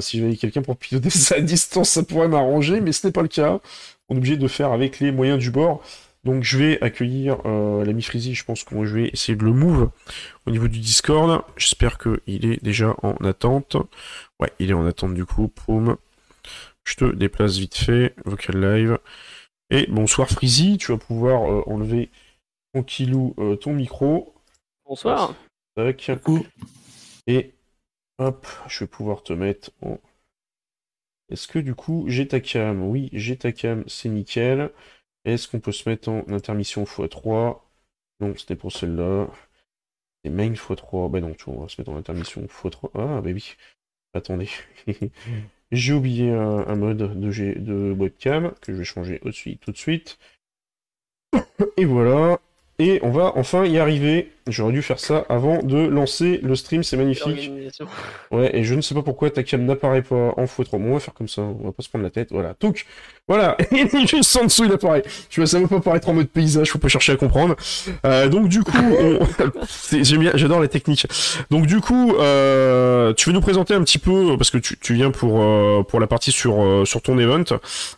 si 0.00 0.18
j'avais 0.18 0.36
quelqu'un 0.36 0.62
pour 0.62 0.78
piloter 0.78 1.10
ça 1.10 1.36
à 1.36 1.40
distance, 1.40 1.90
ça 1.90 2.02
pourrait 2.02 2.28
m'arranger, 2.28 2.80
mais 2.80 2.92
ce 2.92 3.06
n'est 3.06 3.12
pas 3.12 3.22
le 3.22 3.28
cas 3.28 3.60
on 4.08 4.14
est 4.14 4.18
obligé 4.18 4.36
de 4.36 4.48
faire 4.48 4.72
avec 4.72 5.00
les 5.00 5.12
moyens 5.12 5.38
du 5.38 5.50
bord. 5.50 5.82
Donc 6.24 6.42
je 6.42 6.56
vais 6.56 6.82
accueillir 6.82 7.38
euh, 7.44 7.84
l'ami 7.84 8.02
Freezy, 8.02 8.34
je 8.34 8.44
pense 8.44 8.64
que 8.64 8.84
je 8.84 8.94
vais 8.94 9.08
essayer 9.12 9.36
de 9.36 9.44
le 9.44 9.52
move 9.52 9.90
au 10.46 10.50
niveau 10.50 10.68
du 10.68 10.78
Discord. 10.78 11.42
J'espère 11.56 11.98
qu'il 11.98 12.46
est 12.46 12.62
déjà 12.64 12.96
en 13.02 13.14
attente. 13.16 13.76
Ouais, 14.40 14.50
il 14.58 14.70
est 14.70 14.74
en 14.74 14.86
attente 14.86 15.14
du 15.14 15.26
coup. 15.26 15.48
Poum. 15.48 15.96
Je 16.84 16.96
te 16.96 17.04
déplace 17.04 17.58
vite 17.58 17.76
fait. 17.76 18.14
Vocal 18.24 18.58
live. 18.58 18.98
Et 19.70 19.86
bonsoir 19.88 20.28
Freezy, 20.28 20.78
tu 20.78 20.92
vas 20.92 20.98
pouvoir 20.98 21.50
euh, 21.50 21.62
enlever 21.66 22.10
tranquillou 22.72 23.34
euh, 23.38 23.56
ton 23.56 23.74
micro. 23.74 24.34
Bonsoir. 24.86 25.34
Tac. 25.76 26.10
Et 27.26 27.54
hop, 28.18 28.46
je 28.68 28.80
vais 28.80 28.86
pouvoir 28.86 29.22
te 29.22 29.32
mettre 29.34 29.70
en. 29.82 29.98
Est-ce 31.30 31.48
que 31.48 31.58
du 31.58 31.74
coup 31.74 32.04
j'ai 32.08 32.28
ta 32.28 32.40
cam? 32.40 32.82
Oui, 32.82 33.08
j'ai 33.12 33.36
ta 33.36 33.52
cam, 33.52 33.84
c'est 33.88 34.08
nickel. 34.08 34.70
Est-ce 35.24 35.48
qu'on 35.48 35.60
peut 35.60 35.72
se 35.72 35.88
mettre 35.88 36.08
en 36.10 36.24
intermission 36.28 36.84
x3 36.84 37.60
Non, 38.20 38.34
c'était 38.36 38.56
pour 38.56 38.72
celle-là. 38.72 39.28
C'est 40.24 40.30
main 40.30 40.50
x3. 40.52 41.10
Bah 41.10 41.20
non, 41.20 41.34
tu 41.34 41.44
vois, 41.44 41.54
on 41.54 41.60
va 41.62 41.68
se 41.68 41.80
mettre 41.80 41.90
en 41.90 41.96
intermission 41.96 42.42
x3. 42.42 42.90
Ah, 42.94 43.20
oui. 43.24 43.56
Attendez. 44.14 44.48
j'ai 45.72 45.92
oublié 45.92 46.30
un, 46.30 46.76
mode 46.76 46.98
de, 46.98 47.54
de 47.58 47.92
webcam 47.92 48.52
que 48.60 48.72
je 48.72 48.78
vais 48.78 48.84
changer 48.84 49.20
tout 49.60 49.72
de 49.72 49.76
suite. 49.76 50.18
Et 51.76 51.84
voilà. 51.84 52.38
Et 52.78 53.00
on 53.02 53.10
va 53.10 53.32
enfin 53.36 53.64
y 53.66 53.78
arriver. 53.78 54.30
J'aurais 54.46 54.72
dû 54.72 54.82
faire 54.82 55.00
ça 55.00 55.24
avant 55.28 55.62
de 55.62 55.86
lancer 55.86 56.38
le 56.42 56.54
stream, 56.54 56.82
c'est 56.82 56.96
magnifique. 56.96 57.50
Ouais, 58.30 58.54
et 58.54 58.64
je 58.64 58.74
ne 58.74 58.82
sais 58.82 58.94
pas 58.94 59.02
pourquoi 59.02 59.30
ta 59.30 59.42
cam 59.42 59.64
n'apparaît 59.64 60.02
pas 60.02 60.34
en 60.36 60.46
photo. 60.46 60.78
Bon, 60.78 60.90
on 60.90 60.94
va 60.94 61.00
faire 61.00 61.14
comme 61.14 61.28
ça, 61.28 61.42
on 61.42 61.64
va 61.64 61.72
pas 61.72 61.82
se 61.82 61.88
prendre 61.88 62.04
la 62.04 62.10
tête. 62.10 62.28
Voilà, 62.30 62.54
donc, 62.60 62.84
voilà, 63.26 63.56
juste 64.06 64.36
en 64.36 64.44
dessous, 64.44 64.64
il 64.64 64.72
apparaît. 64.72 65.02
Tu 65.30 65.40
vois, 65.40 65.46
ça 65.46 65.58
va 65.60 65.66
pas 65.66 65.76
apparaître 65.76 66.08
en 66.10 66.14
mode 66.14 66.28
paysage, 66.28 66.70
faut 66.70 66.78
pas 66.78 66.88
chercher 66.88 67.12
à 67.12 67.16
comprendre. 67.16 67.56
Euh, 68.04 68.28
donc, 68.28 68.48
du 68.48 68.62
coup, 68.62 68.72
bien, 70.18 70.32
j'adore 70.34 70.60
les 70.60 70.68
techniques. 70.68 71.06
Donc, 71.50 71.66
du 71.66 71.80
coup, 71.80 72.14
euh, 72.16 73.14
tu 73.14 73.30
veux 73.30 73.34
nous 73.34 73.40
présenter 73.40 73.74
un 73.74 73.82
petit 73.82 73.98
peu, 73.98 74.36
parce 74.36 74.50
que 74.50 74.58
tu, 74.58 74.76
tu 74.78 74.94
viens 74.94 75.10
pour, 75.10 75.40
euh, 75.42 75.82
pour 75.82 76.00
la 76.00 76.06
partie 76.06 76.32
sur, 76.32 76.62
euh, 76.62 76.84
sur 76.84 77.00
ton 77.00 77.18
event, 77.18 77.44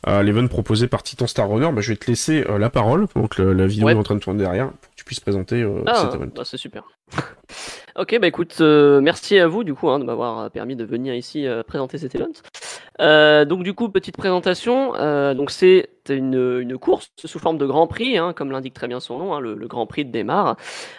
euh, 0.06 0.22
l'event 0.22 0.46
proposé 0.46 0.86
par 0.86 1.02
Titan 1.02 1.26
Star 1.26 1.48
Runner. 1.48 1.70
Bah, 1.72 1.80
je 1.80 1.90
vais 1.90 1.96
te 1.96 2.06
laisser 2.06 2.44
la 2.58 2.70
parole, 2.70 3.06
donc 3.14 3.38
la 3.38 3.66
vidéo 3.66 3.88
est 3.88 3.94
en 3.94 4.02
train 4.02 4.14
de 4.14 4.20
tourner 4.20 4.42
derrière 4.44 4.70
puisse 5.06 5.20
présenter 5.20 5.62
euh, 5.62 5.84
ah, 5.86 6.10
bah, 6.34 6.42
c'est 6.44 6.56
super. 6.56 6.82
ok, 7.96 8.18
bah 8.20 8.26
écoute, 8.26 8.56
euh, 8.60 9.00
merci 9.00 9.38
à 9.38 9.46
vous 9.46 9.62
du 9.62 9.72
coup 9.72 9.88
hein, 9.88 10.00
de 10.00 10.04
m'avoir 10.04 10.50
permis 10.50 10.74
de 10.74 10.84
venir 10.84 11.14
ici 11.14 11.46
euh, 11.46 11.62
présenter 11.62 11.96
cet 11.96 12.16
event. 12.16 13.44
donc 13.44 13.62
du 13.62 13.72
coup, 13.72 13.88
petite 13.88 14.16
présentation. 14.16 14.92
donc 15.34 15.52
c'est 15.52 15.88
une, 16.08 16.58
une, 16.60 16.76
course 16.76 17.08
sous 17.24 17.38
forme 17.38 17.56
de 17.56 17.66
Grand 17.66 17.86
Prix, 17.86 18.18
hein, 18.18 18.32
comme 18.32 18.50
l'indique 18.50 18.74
très 18.74 18.88
bien 18.88 18.98
son 18.98 19.18
nom, 19.18 19.32
hein, 19.32 19.40
le, 19.40 19.54
Grand 19.68 19.86
Prix 19.86 20.04
de 20.04 20.10
Démarre. 20.10 20.56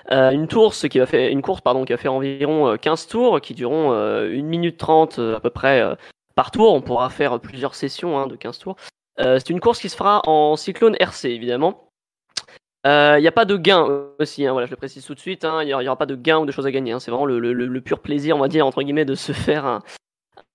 une 0.09 0.47
course 0.47 0.87
qui 0.87 0.99
va 0.99 1.05
faire 1.05 1.29
une 1.29 1.41
course 1.41 1.61
pardon 1.61 1.83
qui 1.83 1.91
va 1.91 1.97
faire 1.97 2.13
environ 2.13 2.77
15 2.77 3.07
tours, 3.07 3.41
qui 3.41 3.53
dureront 3.53 3.91
1 3.91 4.41
minute 4.41 4.77
30 4.77 5.19
à 5.19 5.41
peu 5.41 5.49
près 5.49 5.83
par 6.33 6.51
tour. 6.51 6.73
On 6.73 6.81
pourra 6.81 7.09
faire 7.09 7.41
plusieurs 7.41 7.75
sessions 7.75 8.25
de 8.25 8.37
15 8.37 8.59
tours. 8.59 8.77
c'est 9.19 9.49
une 9.49 9.59
course 9.59 9.81
qui 9.81 9.89
se 9.89 9.97
fera 9.97 10.21
en 10.25 10.55
cyclone 10.55 10.95
RC 10.97 11.25
évidemment. 11.25 11.86
Il 12.87 12.89
euh, 12.89 13.19
n'y 13.19 13.27
a 13.27 13.33
pas 13.33 13.43
de 13.43 13.57
gain 13.57 13.85
aussi, 14.17 14.47
hein, 14.47 14.53
voilà, 14.53 14.65
je 14.65 14.71
le 14.71 14.77
précise 14.77 15.05
tout 15.05 15.13
de 15.13 15.19
suite. 15.19 15.43
Il 15.43 15.47
hein, 15.47 15.65
n'y 15.65 15.73
aura 15.73 15.97
pas 15.97 16.05
de 16.05 16.15
gain 16.15 16.37
ou 16.37 16.45
de 16.45 16.53
choses 16.53 16.65
à 16.65 16.71
gagner. 16.71 16.93
Hein, 16.93 16.99
c'est 17.01 17.11
vraiment 17.11 17.25
le, 17.25 17.81
pur 17.81 17.99
plaisir, 17.99 18.37
on 18.37 18.39
va 18.39 18.47
dire, 18.47 18.65
entre 18.65 18.81
guillemets, 18.81 19.03
de 19.03 19.13
se 19.13 19.33
faire 19.33 19.65
un, 19.65 19.81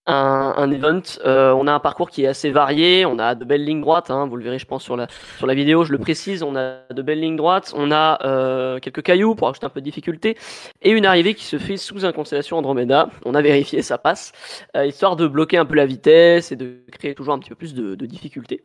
un, 0.07 0.71
event. 0.71 1.03
Euh, 1.27 1.53
on 1.53 1.67
a 1.67 1.73
un 1.75 1.79
parcours 1.79 2.09
qui 2.09 2.25
est 2.25 2.27
assez 2.27 2.51
varié. 2.51 3.05
On 3.05 3.19
a 3.19 3.35
de 3.35 3.45
belles 3.45 3.67
lignes 3.67 3.83
droites. 3.83 4.11
vous 4.11 4.37
le 4.37 4.45
verrez, 4.45 4.59
je 4.59 4.65
pense, 4.65 4.83
sur 4.83 4.97
la, 4.97 5.09
sur 5.37 5.47
la 5.47 5.53
vidéo. 5.53 5.85
Je 5.85 5.93
le 5.93 5.99
précise, 5.99 6.43
on 6.43 6.57
a 6.57 6.79
de 6.91 7.03
belles 7.03 7.21
lignes 7.21 7.37
droites. 7.37 7.75
On 7.77 7.91
a 7.93 8.19
euh, 8.25 8.79
quelques 8.79 9.03
cailloux 9.03 9.35
pour 9.35 9.51
ajouter 9.51 9.67
un 9.67 9.69
peu 9.69 9.81
de 9.81 9.85
difficulté. 9.85 10.39
Et 10.81 10.91
une 10.91 11.05
arrivée 11.05 11.35
qui 11.35 11.45
se 11.45 11.59
fait 11.59 11.77
sous 11.77 12.07
un 12.07 12.13
constellation 12.13 12.57
Andromeda. 12.57 13.11
On 13.27 13.35
a 13.35 13.43
vérifié, 13.43 13.83
ça 13.83 13.99
passe. 13.99 14.33
histoire 14.75 15.17
de 15.17 15.27
bloquer 15.27 15.59
un 15.59 15.67
peu 15.67 15.75
la 15.75 15.85
vitesse 15.85 16.51
et 16.51 16.57
de 16.57 16.83
créer 16.93 17.15
toujours 17.15 17.35
un 17.35 17.39
petit 17.39 17.51
peu 17.51 17.57
plus 17.57 17.75
de, 17.75 17.95
de 17.95 18.07
difficulté. 18.07 18.65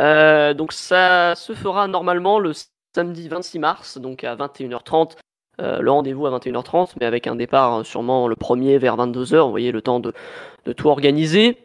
Euh, 0.00 0.54
donc 0.54 0.72
ça 0.72 1.34
se 1.34 1.52
fera 1.52 1.86
normalement 1.86 2.38
le 2.38 2.52
samedi 2.94 3.28
26 3.28 3.58
mars, 3.58 3.98
donc 3.98 4.24
à 4.24 4.34
21h30. 4.34 5.16
Euh, 5.60 5.80
le 5.80 5.90
rendez-vous 5.90 6.26
à 6.26 6.38
21h30, 6.38 6.92
mais 6.98 7.06
avec 7.06 7.26
un 7.26 7.36
départ 7.36 7.74
hein, 7.74 7.84
sûrement 7.84 8.26
le 8.26 8.36
premier 8.36 8.78
vers 8.78 8.96
22h. 8.96 9.44
Vous 9.44 9.50
voyez 9.50 9.72
le 9.72 9.82
temps 9.82 10.00
de, 10.00 10.14
tout 10.72 10.88
organiser. 10.88 11.58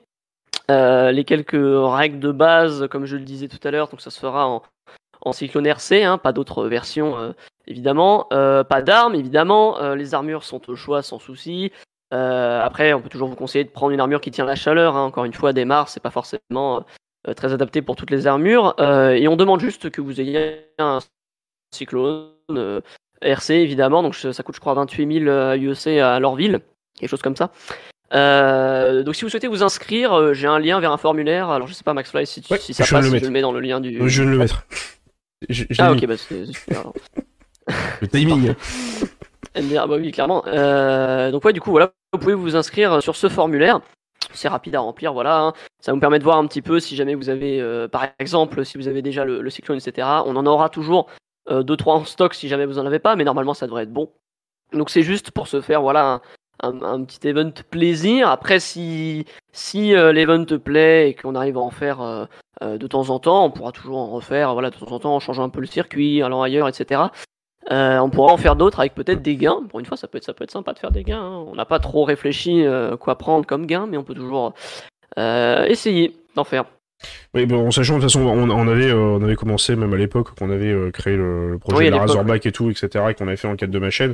Euh, 0.69 1.11
les 1.11 1.23
quelques 1.23 1.53
règles 1.55 2.19
de 2.19 2.31
base, 2.31 2.87
comme 2.89 3.05
je 3.05 3.15
le 3.15 3.23
disais 3.23 3.47
tout 3.47 3.65
à 3.65 3.71
l'heure, 3.71 3.87
donc 3.87 4.01
ça 4.01 4.09
se 4.09 4.19
fera 4.19 4.47
en, 4.47 4.61
cyclone 5.31 5.65
RC, 5.65 6.03
hein, 6.03 6.17
pas 6.17 6.33
d'autres 6.33 6.67
versions 6.67 7.33
évidemment, 7.65 8.27
pas 8.29 8.81
d'armes 8.83 9.15
évidemment, 9.15 9.93
les 9.95 10.13
armures 10.13 10.43
sont 10.43 10.69
au 10.69 10.75
choix 10.75 11.01
sans 11.01 11.17
souci. 11.17 11.71
après, 12.11 12.93
on 12.93 13.01
peut 13.01 13.09
toujours 13.09 13.29
vous 13.29 13.35
conseiller 13.35 13.63
de 13.63 13.71
prendre 13.71 13.91
une 13.91 13.99
armure 13.99 14.21
qui 14.21 14.29
tient 14.29 14.45
la 14.45 14.55
chaleur. 14.55 14.95
Hein. 14.95 15.05
Encore 15.05 15.25
une 15.25 15.33
fois, 15.33 15.51
des 15.51 15.65
c'est 15.87 15.99
pas 15.99 16.11
forcément 16.11 16.85
très 17.33 17.53
adapté 17.53 17.81
pour 17.81 17.95
toutes 17.95 18.11
les 18.11 18.27
armures. 18.27 18.75
Euh, 18.79 19.11
et 19.11 19.27
on 19.27 19.35
demande 19.35 19.59
juste 19.59 19.89
que 19.89 20.01
vous 20.01 20.21
ayez 20.21 20.65
un 20.77 20.99
cyclone 21.73 22.29
euh, 22.51 22.81
RC 23.21 23.53
évidemment, 23.53 24.03
donc 24.03 24.15
ça 24.15 24.43
coûte 24.43 24.55
je 24.55 24.59
crois 24.59 24.73
28 24.73 25.23
000 25.25 25.55
UEC 25.55 25.99
à 25.99 26.19
Lorville, 26.19 26.59
quelque 26.97 27.09
chose 27.09 27.21
comme 27.21 27.35
ça. 27.35 27.51
donc 28.11 29.15
si 29.15 29.23
vous 29.23 29.29
souhaitez 29.29 29.47
vous 29.47 29.63
inscrire, 29.63 30.33
j'ai 30.33 30.47
un 30.47 30.59
lien 30.59 30.79
vers 30.79 30.91
un 30.91 30.97
formulaire. 30.97 31.49
Alors 31.49 31.67
je 31.67 31.73
sais 31.73 31.83
pas 31.83 31.93
MaxFly 31.93 32.27
si, 32.27 32.43
si 32.43 32.73
ça 32.73 32.85
passe, 32.85 33.05
je 33.05 33.15
le 33.15 33.29
mets 33.29 33.41
dans 33.41 33.51
le 33.51 33.61
lien 33.61 33.79
du. 33.79 34.07
Je 34.07 34.23
vais 34.23 34.29
le 34.29 34.37
mettre. 34.37 34.65
ah 35.79 35.91
ok 35.91 36.05
bah 36.05 36.17
c'est 36.17 36.45
super. 36.45 36.91
le 38.01 38.07
timing. 38.07 38.53
ah 39.55 39.87
bah 39.87 39.95
oui 39.97 40.11
clairement. 40.11 40.43
donc 41.31 41.43
ouais 41.45 41.53
du 41.53 41.61
coup 41.61 41.71
voilà, 41.71 41.93
vous 42.13 42.19
pouvez 42.19 42.35
vous 42.35 42.55
inscrire 42.55 43.01
sur 43.01 43.15
ce 43.15 43.29
formulaire 43.29 43.81
c'est 44.33 44.47
rapide 44.47 44.75
à 44.75 44.79
remplir, 44.79 45.13
voilà. 45.13 45.39
Hein. 45.39 45.53
Ça 45.79 45.93
vous 45.93 45.99
permet 45.99 46.19
de 46.19 46.23
voir 46.23 46.37
un 46.37 46.47
petit 46.47 46.61
peu 46.61 46.79
si 46.79 46.95
jamais 46.95 47.15
vous 47.15 47.29
avez, 47.29 47.61
euh, 47.61 47.87
par 47.87 48.07
exemple, 48.19 48.65
si 48.65 48.77
vous 48.77 48.87
avez 48.87 49.01
déjà 49.01 49.25
le, 49.25 49.49
cyclone, 49.49 49.77
etc. 49.77 50.07
On 50.25 50.35
en 50.35 50.45
aura 50.45 50.69
toujours 50.69 51.07
2-3 51.49 51.51
euh, 51.51 51.91
en 51.91 52.05
stock 52.05 52.33
si 52.33 52.47
jamais 52.47 52.65
vous 52.65 52.79
en 52.79 52.85
avez 52.85 52.99
pas, 52.99 53.15
mais 53.15 53.23
normalement 53.23 53.53
ça 53.53 53.65
devrait 53.67 53.83
être 53.83 53.93
bon. 53.93 54.11
Donc 54.73 54.89
c'est 54.89 55.03
juste 55.03 55.31
pour 55.31 55.47
se 55.47 55.61
faire, 55.61 55.81
voilà, 55.81 56.21
un, 56.61 57.03
petit 57.03 57.27
event 57.27 57.51
plaisir. 57.69 58.29
Après, 58.29 58.59
si, 58.59 59.25
si 59.51 59.93
euh, 59.93 60.11
l'event 60.11 60.45
plaît 60.63 61.09
et 61.09 61.13
qu'on 61.13 61.35
arrive 61.35 61.57
à 61.57 61.61
en 61.61 61.71
faire 61.71 62.27
de 62.61 62.87
temps 62.87 63.09
en 63.09 63.19
temps, 63.19 63.45
on 63.45 63.51
pourra 63.51 63.71
toujours 63.71 63.97
en 63.97 64.07
refaire, 64.07 64.53
voilà, 64.53 64.69
de 64.69 64.75
temps 64.77 64.91
en 64.91 64.99
temps, 64.99 65.15
en 65.15 65.19
changeant 65.19 65.43
un 65.43 65.49
peu 65.49 65.59
le 65.59 65.67
circuit, 65.67 66.23
allant 66.23 66.41
ailleurs, 66.41 66.67
etc. 66.67 67.03
Euh, 67.71 67.97
on 67.99 68.09
pourra 68.09 68.31
en 68.31 68.37
faire 68.37 68.55
d'autres 68.55 68.79
avec 68.79 68.93
peut-être 68.93 69.21
des 69.21 69.37
gains. 69.37 69.63
Pour 69.69 69.79
une 69.79 69.85
fois, 69.85 69.97
ça 69.97 70.07
peut 70.07 70.17
être, 70.17 70.23
ça 70.23 70.33
peut 70.33 70.43
être 70.43 70.51
sympa 70.51 70.73
de 70.73 70.79
faire 70.79 70.91
des 70.91 71.03
gains. 71.03 71.21
Hein. 71.21 71.45
On 71.47 71.55
n'a 71.55 71.65
pas 71.65 71.79
trop 71.79 72.03
réfléchi 72.03 72.63
euh, 72.63 72.95
quoi 72.97 73.17
prendre 73.17 73.45
comme 73.45 73.65
gain, 73.65 73.87
mais 73.87 73.97
on 73.97 74.03
peut 74.03 74.13
toujours 74.13 74.53
euh, 75.17 75.65
essayer 75.65 76.15
d'en 76.35 76.43
faire. 76.43 76.65
Oui, 77.33 77.45
bon, 77.45 77.67
en 77.67 77.71
sachant 77.71 77.97
de 77.97 78.01
toute 78.01 78.11
façon, 78.11 78.21
on, 78.25 78.67
avait, 78.69 78.89
euh, 78.89 79.17
on 79.19 79.21
avait 79.21 79.35
commencé 79.35 79.75
même 79.75 79.93
à 79.93 79.97
l'époque 79.97 80.37
qu'on 80.39 80.49
avait 80.49 80.71
euh, 80.71 80.89
créé 80.89 81.17
le, 81.17 81.57
projet 81.59 81.87
de 81.87 81.91
la 81.91 81.99
Razorback 81.99 82.45
et 82.45 82.53
tout, 82.53 82.69
etc., 82.69 82.87
et 83.09 83.13
qu'on 83.13 83.27
avait 83.27 83.35
fait 83.35 83.49
en 83.49 83.57
cadre 83.57 83.73
de 83.73 83.79
ma 83.79 83.89
chaîne. 83.89 84.13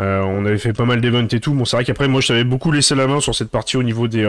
Euh, 0.00 0.22
on 0.22 0.44
avait 0.44 0.58
fait 0.58 0.72
pas 0.72 0.84
mal 0.84 1.00
d'events 1.00 1.28
et 1.30 1.40
tout. 1.40 1.54
Bon, 1.54 1.64
c'est 1.64 1.76
vrai 1.76 1.84
qu'après, 1.84 2.08
moi, 2.08 2.20
je 2.20 2.28
t'avais 2.28 2.42
beaucoup 2.42 2.72
laissé 2.72 2.96
la 2.96 3.06
main 3.06 3.20
sur 3.20 3.36
cette 3.36 3.50
partie 3.50 3.76
au 3.76 3.84
niveau 3.84 4.08
des 4.08 4.26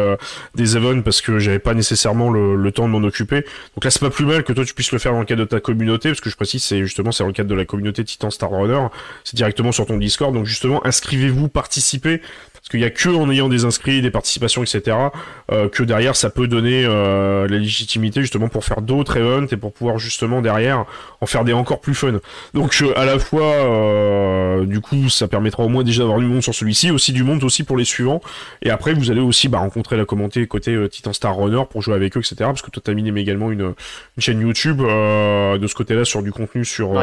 des 0.53 0.77
events 0.77 1.01
parce 1.01 1.21
que 1.21 1.39
j'avais 1.39 1.59
pas 1.59 1.73
nécessairement 1.73 2.29
le, 2.29 2.71
temps 2.71 2.87
de 2.87 2.91
m'en 2.91 3.05
occuper. 3.05 3.43
Donc 3.75 3.83
là, 3.83 3.89
c'est 3.89 4.01
pas 4.01 4.11
plus 4.11 4.25
mal 4.25 4.43
que 4.43 4.53
toi 4.53 4.63
tu 4.63 4.73
puisses 4.73 4.91
le 4.91 4.99
faire 4.99 5.13
dans 5.13 5.19
le 5.19 5.25
cadre 5.25 5.41
de 5.41 5.47
ta 5.47 5.59
communauté, 5.59 6.09
parce 6.09 6.21
que 6.21 6.29
je 6.29 6.35
précise, 6.35 6.63
c'est 6.63 6.79
justement 6.81 7.11
c'est 7.11 7.23
dans 7.23 7.27
le 7.27 7.33
cadre 7.33 7.49
de 7.49 7.55
la 7.55 7.65
communauté 7.65 8.03
Titan 8.03 8.29
Star 8.29 8.51
Runner. 8.51 8.87
C'est 9.23 9.35
directement 9.35 9.71
sur 9.71 9.87
ton 9.87 9.97
Discord. 9.97 10.33
Donc 10.33 10.45
justement, 10.45 10.85
inscrivez-vous, 10.85 11.47
participez. 11.47 12.21
Parce 12.67 12.73
qu'il 12.73 12.81
y 12.81 12.83
a 12.83 12.89
que 12.89 13.07
en 13.07 13.29
ayant 13.29 13.47
des 13.47 13.63
inscrits, 13.63 14.01
des 14.01 14.11
participations, 14.11 14.61
etc., 14.61 14.97
euh, 15.53 15.69
que 15.69 15.83
derrière 15.83 16.17
ça 16.17 16.29
peut 16.29 16.49
donner 16.49 16.83
euh, 16.83 17.47
la 17.47 17.59
légitimité 17.59 18.19
justement 18.19 18.49
pour 18.49 18.65
faire 18.65 18.81
d'autres 18.81 19.15
events 19.15 19.47
et 19.53 19.55
pour 19.55 19.71
pouvoir 19.71 19.99
justement 19.99 20.41
derrière 20.41 20.83
en 21.21 21.25
faire 21.27 21.45
des 21.45 21.53
encore 21.53 21.79
plus 21.79 21.95
fun. 21.95 22.19
Donc 22.53 22.77
euh, 22.81 22.91
à 22.97 23.05
la 23.05 23.19
fois, 23.19 23.43
euh, 23.43 24.65
du 24.65 24.81
coup, 24.81 25.07
ça 25.07 25.29
permettra 25.29 25.63
au 25.63 25.69
moins 25.69 25.85
déjà 25.85 25.99
d'avoir 25.99 26.19
du 26.19 26.25
monde 26.25 26.41
sur 26.41 26.53
celui-ci, 26.53 26.91
aussi 26.91 27.13
du 27.13 27.23
monde 27.23 27.41
aussi 27.45 27.63
pour 27.63 27.77
les 27.77 27.85
suivants. 27.85 28.21
Et 28.61 28.69
après, 28.69 28.93
vous 28.93 29.11
allez 29.11 29.21
aussi 29.21 29.47
bah, 29.47 29.59
rencontrer 29.59 29.95
la 29.95 30.03
communauté 30.03 30.45
côté 30.45 30.71
euh, 30.71 30.89
Titan 30.89 31.13
Star 31.13 31.37
Runner 31.37 31.61
pour 31.69 31.81
jouer 31.81 31.95
avec 31.95 32.17
eux, 32.17 32.19
etc. 32.19 32.35
Parce 32.39 32.61
que 32.61 32.71
toi, 32.71 32.81
t'as 32.83 32.93
miné 32.93 33.17
également 33.17 33.49
une, 33.49 33.61
une 33.61 33.73
chaîne 34.19 34.41
YouTube 34.41 34.79
de 34.79 35.67
ce 35.67 35.73
côté-là 35.73 36.03
sur 36.03 36.21
du 36.21 36.33
contenu 36.33 36.65
sur 36.65 37.01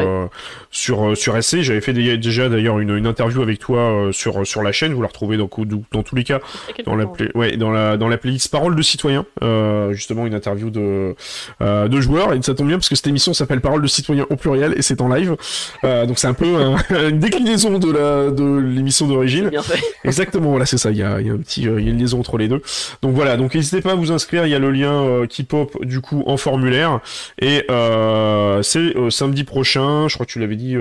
sur 0.69 1.17
sur 1.17 1.43
SC. 1.43 1.61
J'avais 1.61 1.81
fait 1.81 1.93
déjà 1.93 2.49
d'ailleurs 2.49 2.79
une, 2.79 2.95
une 2.95 3.07
interview 3.07 3.41
avec 3.41 3.57
toi 3.57 4.09
sur 4.11 4.45
sur 4.45 4.61
la 4.61 4.71
chaîne. 4.71 4.93
Vous 4.93 5.01
la 5.01 5.07
retrouvez 5.07 5.37
donc 5.37 5.54
dans 5.63 6.03
tous 6.03 6.15
les 6.15 6.23
cas 6.23 6.39
dans 6.85 6.95
la 6.95 7.05
ouais 7.35 7.57
dans 7.57 7.71
la 7.71 7.97
dans 7.97 8.07
la 8.07 8.17
playlist 8.17 8.51
Parole 8.51 8.75
de 8.75 8.81
citoyen 8.81 9.25
euh, 9.43 9.93
justement 9.93 10.25
une 10.25 10.33
interview 10.33 10.69
de 10.69 11.15
euh, 11.61 11.87
de 11.87 12.01
joueurs. 12.01 12.33
Et 12.33 12.41
ça 12.41 12.53
tombe 12.53 12.67
bien 12.67 12.77
parce 12.77 12.89
que 12.89 12.95
cette 12.95 13.07
émission 13.07 13.33
s'appelle 13.33 13.61
Parole 13.61 13.81
de 13.81 13.87
citoyen 13.87 14.25
au 14.29 14.35
pluriel 14.35 14.73
et 14.77 14.81
c'est 14.81 15.01
en 15.01 15.13
live. 15.13 15.35
Euh, 15.83 16.05
donc 16.05 16.19
c'est 16.19 16.27
un 16.27 16.33
peu 16.33 16.45
une 17.09 17.19
déclinaison 17.19 17.79
de 17.79 17.91
la 17.91 18.31
de 18.31 18.57
l'émission 18.59 19.07
d'origine. 19.07 19.51
Exactement 20.03 20.49
voilà 20.49 20.65
c'est 20.65 20.77
ça. 20.77 20.91
Il 20.91 20.97
y 20.97 21.03
a, 21.03 21.21
y 21.21 21.29
a 21.29 21.33
un 21.33 21.37
petit 21.37 21.63
il 21.63 21.83
y 21.83 21.87
a 21.87 21.91
une 21.91 21.97
liaison 21.97 22.19
entre 22.19 22.37
les 22.37 22.47
deux. 22.47 22.61
Donc 23.01 23.13
voilà 23.13 23.37
donc 23.37 23.55
n'hésitez 23.55 23.81
pas 23.81 23.91
à 23.91 23.95
vous 23.95 24.11
inscrire. 24.11 24.45
Il 24.45 24.51
y 24.51 24.55
a 24.55 24.59
le 24.59 24.71
lien 24.71 25.25
qui 25.27 25.43
pop 25.43 25.83
du 25.83 26.01
coup 26.01 26.23
en 26.25 26.37
formulaire. 26.37 26.99
Et 27.41 27.65
c'est 28.61 28.93
samedi 29.09 29.43
prochain 29.43 30.07
je 30.07 30.13
crois 30.15 30.25
que 30.25 30.31
tu 30.31 30.39
l'avais 30.39 30.55
dit 30.55 30.75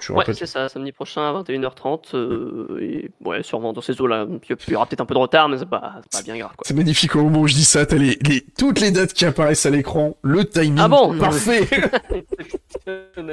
tu 0.00 0.12
ouais 0.12 0.24
c'est 0.32 0.46
ça 0.46 0.68
samedi 0.68 0.92
prochain 0.92 1.22
à 1.22 1.42
21h30 1.42 2.80
et 2.80 3.10
ouais 3.24 3.42
sûrement 3.42 3.72
dans 3.72 3.80
ces 3.80 3.97
là. 4.06 4.26
Il 4.48 4.72
y 4.72 4.74
aura 4.74 4.86
peut-être 4.86 5.00
un 5.00 5.06
peu 5.06 5.14
de 5.14 5.18
retard, 5.18 5.48
mais 5.48 5.58
c'est 5.58 5.68
pas, 5.68 6.00
pas 6.10 6.22
bien 6.22 6.36
grave. 6.38 6.52
C'est 6.62 6.74
magnifique 6.74 7.16
au 7.16 7.22
moment 7.24 7.40
où 7.40 7.48
je 7.48 7.54
dis 7.54 7.64
ça. 7.64 7.86
T'as 7.86 7.96
les, 7.96 8.18
les, 8.26 8.44
toutes 8.56 8.80
les 8.80 8.90
dates 8.90 9.12
qui 9.12 9.24
apparaissent 9.24 9.66
à 9.66 9.70
l'écran, 9.70 10.16
le 10.22 10.44
timing 10.44 10.78
ah 10.78 10.88
bon 10.88 11.18
parfait. 11.18 11.66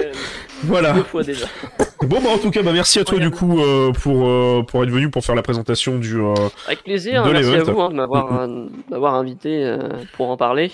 voilà. 0.63 0.93
Deux 0.93 1.03
fois 1.03 1.23
déjà. 1.23 1.45
Bon 2.01 2.21
bah 2.21 2.29
en 2.29 2.37
tout 2.37 2.51
cas 2.51 2.61
bah 2.61 2.73
merci 2.73 2.99
à 2.99 3.03
toi 3.03 3.17
du 3.17 3.31
coup 3.31 3.59
euh, 3.59 3.91
pour 3.91 4.27
euh, 4.27 4.63
pour 4.67 4.83
être 4.83 4.91
venu 4.91 5.09
pour 5.09 5.23
faire 5.23 5.33
la 5.33 5.41
présentation 5.41 5.97
du. 5.97 6.19
Euh, 6.19 6.33
Avec 6.67 6.83
plaisir. 6.83 7.25
merci 7.25 7.55
à 7.55 7.63
vous 7.63 7.81
hein, 7.81 7.89
de 7.89 7.95
m'avoir 7.95 8.47
m'avoir 8.91 9.15
invité 9.15 9.77
pour 10.15 10.29
en 10.29 10.37
parler. 10.37 10.71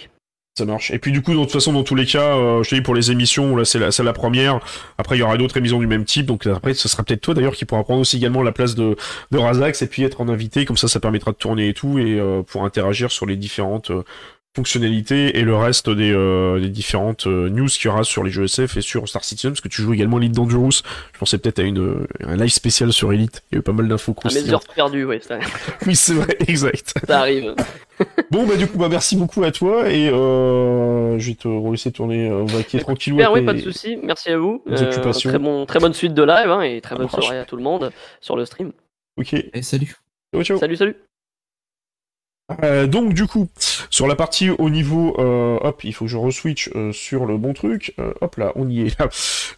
Marche. 0.66 0.92
Et 0.92 1.00
puis 1.00 1.12
du 1.12 1.22
coup, 1.22 1.34
de 1.34 1.38
toute 1.38 1.52
façon, 1.52 1.74
dans 1.74 1.84
tous 1.84 1.96
les 1.96 2.06
cas, 2.06 2.36
je 2.64 2.70
te 2.70 2.76
dis 2.76 2.82
pour 2.82 2.96
les 2.96 3.12
émissions, 3.12 3.56
là 3.56 3.66
c'est 3.66 3.80
la, 3.80 3.90
la 4.04 4.14
première. 4.14 4.60
Après, 4.98 5.18
il 5.18 5.20
y 5.20 5.24
aura 5.24 5.38
d'autres 5.38 5.58
émissions 5.58 5.80
du 5.80 5.88
même 5.88 6.06
type. 6.06 6.26
Donc 6.26 6.48
après, 6.48 6.74
ce 6.74 6.88
sera 6.88 7.04
peut-être 7.04 7.22
toi 7.22 7.34
d'ailleurs 7.34 7.56
qui 7.56 7.66
pourra 7.66 7.84
prendre 7.84 8.02
aussi 8.02 8.18
également 8.18 8.44
la 8.44 8.52
place 8.52 8.76
de, 8.76 8.96
de 9.32 9.38
Razax 9.38 9.82
et 9.82 9.88
puis 9.88 10.04
être 10.04 10.22
en 10.22 10.30
invité. 10.30 10.66
Comme 10.66 10.78
ça, 10.78 10.88
ça 10.88 11.00
permettra 11.00 11.32
de 11.32 11.38
tourner 11.38 11.70
et 11.70 11.74
tout 11.74 12.00
et 12.00 12.20
pour 12.48 12.66
interagir 12.66 13.12
sur 13.12 13.26
les 13.26 13.36
différentes 13.36 13.92
fonctionnalités 14.56 15.38
et 15.38 15.44
le 15.44 15.56
reste 15.56 15.90
des, 15.90 16.12
euh, 16.12 16.60
des 16.60 16.70
différentes 16.70 17.26
euh, 17.26 17.50
news 17.50 17.68
qu'il 17.68 17.86
y 17.86 17.88
aura 17.88 18.04
sur 18.04 18.24
les 18.24 18.32
jeux 18.32 18.46
SF 18.46 18.78
et 18.78 18.82
sur 18.82 19.08
Star 19.08 19.24
Citizen, 19.24 19.52
parce 19.52 19.62
que 19.62 19.70
tu 19.70 19.82
joues 19.82 19.94
également 19.94 20.18
Elite 20.18 20.34
Dangerous. 20.34 20.84
Je 21.14 21.20
pensais 21.20 21.38
peut-être 21.38 21.60
à 21.60 21.64
une, 21.64 21.80
euh, 21.80 22.08
un 22.26 22.36
live 22.36 22.52
spécial 22.52 22.92
sur 22.92 23.14
Elite. 23.14 23.44
Il 23.52 23.56
y 23.56 23.58
a 23.58 23.60
eu 23.60 23.62
pas 23.62 23.72
mal 23.72 23.88
d'infos 23.88 24.14
Ah, 24.24 24.30
mes 24.34 24.52
heures 24.52 24.64
perdues, 24.76 25.06
ouais, 25.06 25.22
ça... 25.22 25.40
oui, 25.88 25.96
c'est 25.96 26.14
vrai, 26.14 26.36
exact. 26.48 26.94
Ça 27.08 27.20
arrive. 27.20 27.56
bon, 28.32 28.46
bah, 28.46 28.58
du 28.58 28.68
coup, 28.68 28.78
bah, 28.78 28.90
merci 28.90 29.16
beaucoup 29.16 29.44
à 29.44 29.52
toi 29.52 29.90
et 29.90 30.10
euh, 30.10 31.18
je 31.18 31.30
vais 31.30 31.36
te 31.36 31.72
laisser 31.72 31.92
tourner. 31.92 32.30
On 32.30 32.46
va 32.46 32.64
qui 32.64 32.76
est 32.76 32.82
tranquillou. 32.82 33.18
Super, 33.18 33.32
oui, 33.32 33.44
pas 33.44 33.54
de 33.54 33.60
soucis. 33.60 33.98
Merci 34.04 34.32
à 34.32 34.38
vous. 34.38 34.64
très, 34.66 35.40
bon, 35.40 35.66
très 35.66 35.80
bonne 35.80 35.94
suite 35.94 36.14
de 36.14 36.24
live 36.24 36.50
hein, 36.50 36.62
et 36.62 36.82
très 36.82 36.96
bonne 36.96 37.10
soirée 37.10 37.40
à 37.40 37.46
tout 37.46 37.56
le 37.56 37.64
monde 37.64 37.92
sur 38.20 38.36
le 38.36 38.46
stream. 38.46 38.74
Ok. 39.18 39.34
Et 39.34 39.62
salut. 39.62 39.96
Ciao, 40.34 40.44
ciao. 40.44 40.58
Salut, 40.58 40.76
salut. 40.76 40.96
Euh, 42.64 42.88
donc 42.88 43.14
du 43.14 43.26
coup, 43.28 43.50
sur 43.90 44.08
la 44.08 44.16
partie 44.16 44.50
au 44.50 44.70
niveau, 44.70 45.16
euh, 45.20 45.58
hop, 45.62 45.84
il 45.84 45.94
faut 45.94 46.06
que 46.06 46.12
je 46.12 46.18
reswitch 46.18 46.70
euh, 46.76 46.92
sur 46.92 47.26
le 47.26 47.38
bon 47.38 47.54
truc. 47.54 47.94
hop 48.22 48.36
là, 48.38 48.52
on 48.56 48.70
y 48.70 48.82
est. 48.82 48.98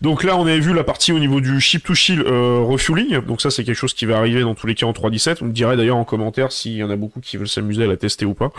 donc 0.01 0.23
là, 0.23 0.37
on 0.37 0.45
avait 0.45 0.59
vu 0.59 0.73
la 0.73 0.83
partie 0.83 1.11
au 1.11 1.19
niveau 1.19 1.41
du 1.41 1.59
ship 1.59 1.83
to 1.83 1.93
shield 1.93 2.25
refueling. 2.27 3.19
Donc 3.21 3.41
ça, 3.41 3.51
c'est 3.51 3.63
quelque 3.63 3.75
chose 3.75 3.93
qui 3.93 4.05
va 4.05 4.17
arriver 4.17 4.41
dans 4.41 4.55
tous 4.55 4.67
les 4.67 4.75
cas 4.75 4.85
en 4.85 4.91
3.17. 4.91 5.37
On 5.41 5.45
me 5.45 5.51
dirait 5.51 5.77
d'ailleurs 5.77 5.97
en 5.97 6.05
commentaire 6.05 6.51
s'il 6.51 6.73
y 6.73 6.83
en 6.83 6.89
a 6.89 6.95
beaucoup 6.95 7.19
qui 7.19 7.37
veulent 7.37 7.47
s'amuser 7.47 7.83
à 7.83 7.87
la 7.87 7.97
tester 7.97 8.25
ou 8.25 8.33
pas. 8.33 8.51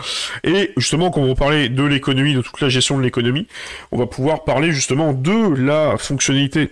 Et 0.43 0.71
justement, 0.77 1.11
quand 1.11 1.21
on 1.21 1.27
va 1.27 1.35
parler 1.35 1.69
de 1.69 1.83
l'économie, 1.83 2.33
de 2.33 2.41
toute 2.41 2.61
la 2.61 2.69
gestion 2.69 2.97
de 2.97 3.03
l'économie, 3.03 3.47
on 3.91 3.97
va 3.97 4.07
pouvoir 4.07 4.43
parler 4.43 4.71
justement 4.71 5.13
de 5.13 5.55
la 5.55 5.97
fonctionnalité 5.97 6.71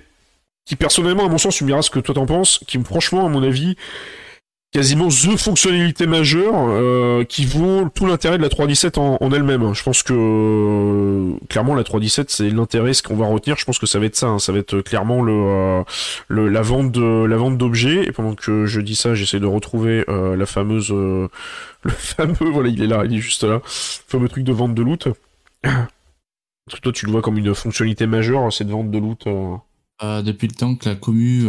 qui 0.65 0.75
personnellement, 0.75 1.25
à 1.25 1.29
mon 1.29 1.37
sens, 1.37 1.55
tu 1.57 1.63
me 1.63 1.69
diras 1.69 1.81
ce 1.81 1.89
que 1.89 1.99
toi 1.99 2.15
t'en 2.15 2.25
penses, 2.25 2.59
qui 2.67 2.79
franchement, 2.83 3.25
à 3.25 3.29
mon 3.29 3.43
avis, 3.43 3.75
quasiment 4.73 5.07
the 5.07 5.37
fonctionnalité 5.37 6.07
majeure 6.07 6.55
euh, 6.55 7.23
qui 7.23 7.45
vaut 7.45 7.87
tout 7.93 8.07
l'intérêt 8.07 8.37
de 8.37 8.41
la 8.41 8.49
3.17 8.49 8.99
en, 8.99 9.31
elle-même. 9.31 9.73
Je 9.73 9.83
pense 9.83 10.01
que 10.01 10.13
euh, 10.13 11.37
clairement 11.47 11.75
la 11.75 11.83
3.17 11.83 12.25
c'est 12.27 12.49
l'intérêt, 12.49 12.93
ce 12.93 13.03
qu'on 13.03 13.15
va 13.15 13.27
retenir. 13.27 13.55
Je 13.55 13.65
pense 13.65 13.77
que 13.77 13.85
ça 13.85 13.99
va 13.99 14.07
être 14.07 14.15
ça, 14.15 14.27
hein. 14.27 14.39
ça 14.39 14.51
va 14.51 14.57
être 14.57 14.81
clairement 14.81 15.21
le, 15.21 15.31
euh, 15.31 15.83
le 16.27 16.49
la 16.49 16.63
vente 16.63 16.91
de 16.91 17.23
la 17.25 17.37
vente 17.37 17.57
d'objets. 17.57 18.03
Et 18.07 18.11
pendant 18.11 18.33
que 18.33 18.65
je 18.65 18.81
dis 18.81 18.95
ça, 18.95 19.13
j'essaie 19.13 19.39
de 19.39 19.45
retrouver 19.45 20.03
la 20.07 20.45
fameuse 20.45 20.89
le 20.91 21.91
fameux 21.91 22.49
voilà 22.51 22.69
il 22.69 22.81
est 22.81 22.87
là, 22.87 23.03
il 23.05 23.13
est 23.15 23.19
juste 23.21 23.43
là, 23.43 23.61
fameux 23.63 24.27
truc 24.27 24.43
de 24.43 24.53
vente 24.53 24.73
de 24.73 24.81
loot. 24.81 25.07
Parce 25.61 26.77
que 26.77 26.81
toi 26.81 26.91
tu 26.91 27.05
le 27.05 27.11
vois 27.11 27.21
comme 27.21 27.37
une 27.37 27.53
fonctionnalité 27.53 28.07
majeure 28.07 28.51
cette 28.51 28.69
vente 28.69 28.89
de 28.89 28.97
loot. 28.97 29.25
depuis 30.01 30.47
le 30.47 30.55
temps 30.55 30.75
que 30.75 30.89
la 30.89 30.95
commu 30.95 31.45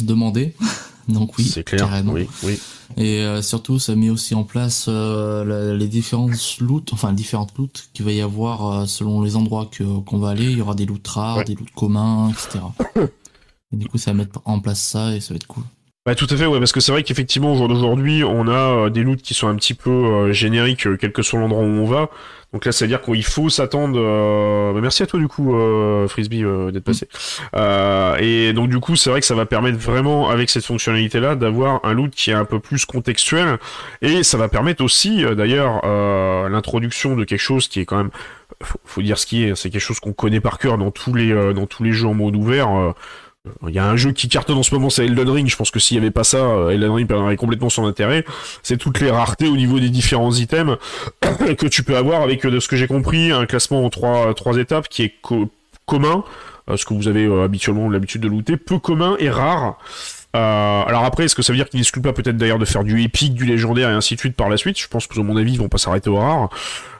demandait. 0.00 0.54
Donc 1.08 1.36
oui, 1.38 1.44
c'est 1.44 1.64
clair. 1.64 1.80
Carrément. 1.80 2.12
Oui, 2.12 2.28
oui. 2.42 2.58
Et 2.96 3.20
euh, 3.20 3.42
surtout, 3.42 3.78
ça 3.78 3.94
met 3.96 4.10
aussi 4.10 4.34
en 4.34 4.44
place 4.44 4.86
euh, 4.88 5.76
les 5.76 5.88
différentes 5.88 6.58
loots, 6.60 6.92
enfin 6.92 7.12
différentes 7.12 7.56
loots 7.58 7.88
qu'il 7.92 8.04
va 8.04 8.12
y 8.12 8.20
avoir 8.20 8.66
euh, 8.70 8.86
selon 8.86 9.22
les 9.22 9.36
endroits 9.36 9.68
que 9.70 9.84
qu'on 10.00 10.18
va 10.18 10.30
aller. 10.30 10.44
Il 10.44 10.58
y 10.58 10.60
aura 10.60 10.74
des 10.74 10.86
loots 10.86 11.06
rares, 11.06 11.44
des 11.44 11.54
loots 11.54 11.74
communs, 11.74 12.30
etc. 12.30 12.60
et 13.72 13.76
du 13.76 13.88
coup, 13.88 13.98
ça 13.98 14.12
va 14.12 14.18
mettre 14.18 14.40
en 14.44 14.60
place 14.60 14.80
ça 14.80 15.14
et 15.14 15.20
ça 15.20 15.34
va 15.34 15.36
être 15.36 15.46
cool. 15.46 15.64
Bah 16.06 16.14
tout 16.14 16.26
à 16.28 16.36
fait 16.36 16.44
ouais 16.44 16.58
parce 16.58 16.72
que 16.72 16.80
c'est 16.80 16.92
vrai 16.92 17.02
qu'effectivement 17.02 17.52
au 17.52 17.56
jour 17.56 17.66
d'aujourd'hui 17.66 18.24
on 18.24 18.46
a 18.46 18.90
des 18.90 19.02
loots 19.02 19.22
qui 19.22 19.32
sont 19.32 19.48
un 19.48 19.54
petit 19.54 19.72
peu 19.72 20.32
génériques 20.32 20.86
quel 20.98 21.12
que 21.12 21.22
soit 21.22 21.40
l'endroit 21.40 21.62
où 21.62 21.66
on 21.66 21.86
va 21.86 22.10
donc 22.54 22.66
là, 22.66 22.70
c'est-à-dire 22.70 23.02
qu'il 23.02 23.24
faut 23.24 23.48
s'attendre. 23.50 23.98
Euh... 24.00 24.72
Bah, 24.72 24.80
merci 24.80 25.02
à 25.02 25.06
toi 25.06 25.18
du 25.18 25.26
coup, 25.26 25.56
euh, 25.56 26.06
Frisbee, 26.06 26.44
euh, 26.44 26.70
d'être 26.70 26.84
passé. 26.84 27.08
Euh, 27.56 28.16
et 28.20 28.52
donc 28.52 28.70
du 28.70 28.78
coup, 28.78 28.94
c'est 28.94 29.10
vrai 29.10 29.18
que 29.18 29.26
ça 29.26 29.34
va 29.34 29.44
permettre 29.44 29.76
vraiment, 29.76 30.30
avec 30.30 30.48
cette 30.48 30.64
fonctionnalité-là, 30.64 31.34
d'avoir 31.34 31.84
un 31.84 31.92
loot 31.94 32.14
qui 32.14 32.30
est 32.30 32.34
un 32.34 32.44
peu 32.44 32.60
plus 32.60 32.86
contextuel, 32.86 33.58
et 34.02 34.22
ça 34.22 34.38
va 34.38 34.48
permettre 34.48 34.84
aussi, 34.84 35.24
euh, 35.24 35.34
d'ailleurs, 35.34 35.80
euh, 35.82 36.48
l'introduction 36.48 37.16
de 37.16 37.24
quelque 37.24 37.40
chose 37.40 37.66
qui 37.66 37.80
est 37.80 37.84
quand 37.86 37.96
même, 37.96 38.10
faut, 38.62 39.02
dire 39.02 39.18
ce 39.18 39.26
qui 39.26 39.42
est, 39.42 39.56
c'est 39.56 39.70
quelque 39.70 39.82
chose 39.82 39.98
qu'on 39.98 40.12
connaît 40.12 40.40
par 40.40 40.58
cœur 40.58 40.78
dans 40.78 40.92
tous 40.92 41.12
les 41.12 41.34
dans 41.54 41.66
tous 41.66 41.82
les 41.82 41.92
jeux 41.92 42.06
en 42.06 42.14
mode 42.14 42.36
ouvert. 42.36 42.94
Il 43.68 43.74
y 43.74 43.78
a 43.78 43.86
un 43.86 43.96
jeu 43.96 44.12
qui 44.12 44.28
cartonne 44.28 44.56
en 44.56 44.62
ce 44.62 44.74
moment, 44.74 44.88
c'est 44.88 45.04
Elden 45.04 45.28
Ring. 45.28 45.48
Je 45.48 45.56
pense 45.56 45.70
que 45.70 45.78
s'il 45.78 45.96
y 45.96 46.00
avait 46.00 46.10
pas 46.10 46.24
ça, 46.24 46.38
euh, 46.38 46.70
Elden 46.70 46.90
Ring 46.90 47.06
perdrait 47.06 47.36
complètement 47.36 47.68
son 47.68 47.86
intérêt. 47.86 48.24
C'est 48.62 48.78
toutes 48.78 49.00
les 49.00 49.10
raretés 49.10 49.48
au 49.48 49.56
niveau 49.56 49.78
des 49.80 49.90
différents 49.90 50.32
items 50.32 50.78
que 51.58 51.66
tu 51.66 51.82
peux 51.82 51.96
avoir 51.96 52.22
avec, 52.22 52.46
euh, 52.46 52.50
de 52.50 52.58
ce 52.58 52.68
que 52.68 52.76
j'ai 52.76 52.86
compris, 52.86 53.32
un 53.32 53.44
classement 53.44 53.84
en 53.84 53.90
trois, 53.90 54.56
étapes 54.56 54.88
qui 54.88 55.02
est 55.02 55.14
commun, 55.84 56.24
euh, 56.70 56.78
ce 56.78 56.86
que 56.86 56.94
vous 56.94 57.06
avez 57.06 57.26
habituellement 57.42 57.90
l'habitude 57.90 58.22
de 58.22 58.28
looter, 58.28 58.56
peu 58.56 58.78
commun 58.78 59.16
et 59.18 59.28
rare. 59.28 59.76
alors 60.32 61.04
après, 61.04 61.24
est-ce 61.24 61.34
que 61.34 61.42
ça 61.42 61.52
veut 61.52 61.58
dire 61.58 61.68
qu'ils 61.68 61.80
n'excluent 61.80 62.00
pas 62.00 62.14
peut-être 62.14 62.38
d'ailleurs 62.38 62.58
de 62.58 62.64
faire 62.64 62.82
du 62.82 63.02
épique, 63.02 63.34
du 63.34 63.44
légendaire 63.44 63.90
et 63.90 63.92
ainsi 63.92 64.14
de 64.14 64.20
suite 64.20 64.36
par 64.36 64.48
la 64.48 64.56
suite? 64.56 64.80
Je 64.80 64.88
pense 64.88 65.06
que, 65.06 65.20
à 65.20 65.22
mon 65.22 65.36
avis, 65.36 65.52
ils 65.52 65.58
vont 65.58 65.68
pas 65.68 65.78
s'arrêter 65.78 66.08
au 66.08 66.16
rare. 66.16 66.48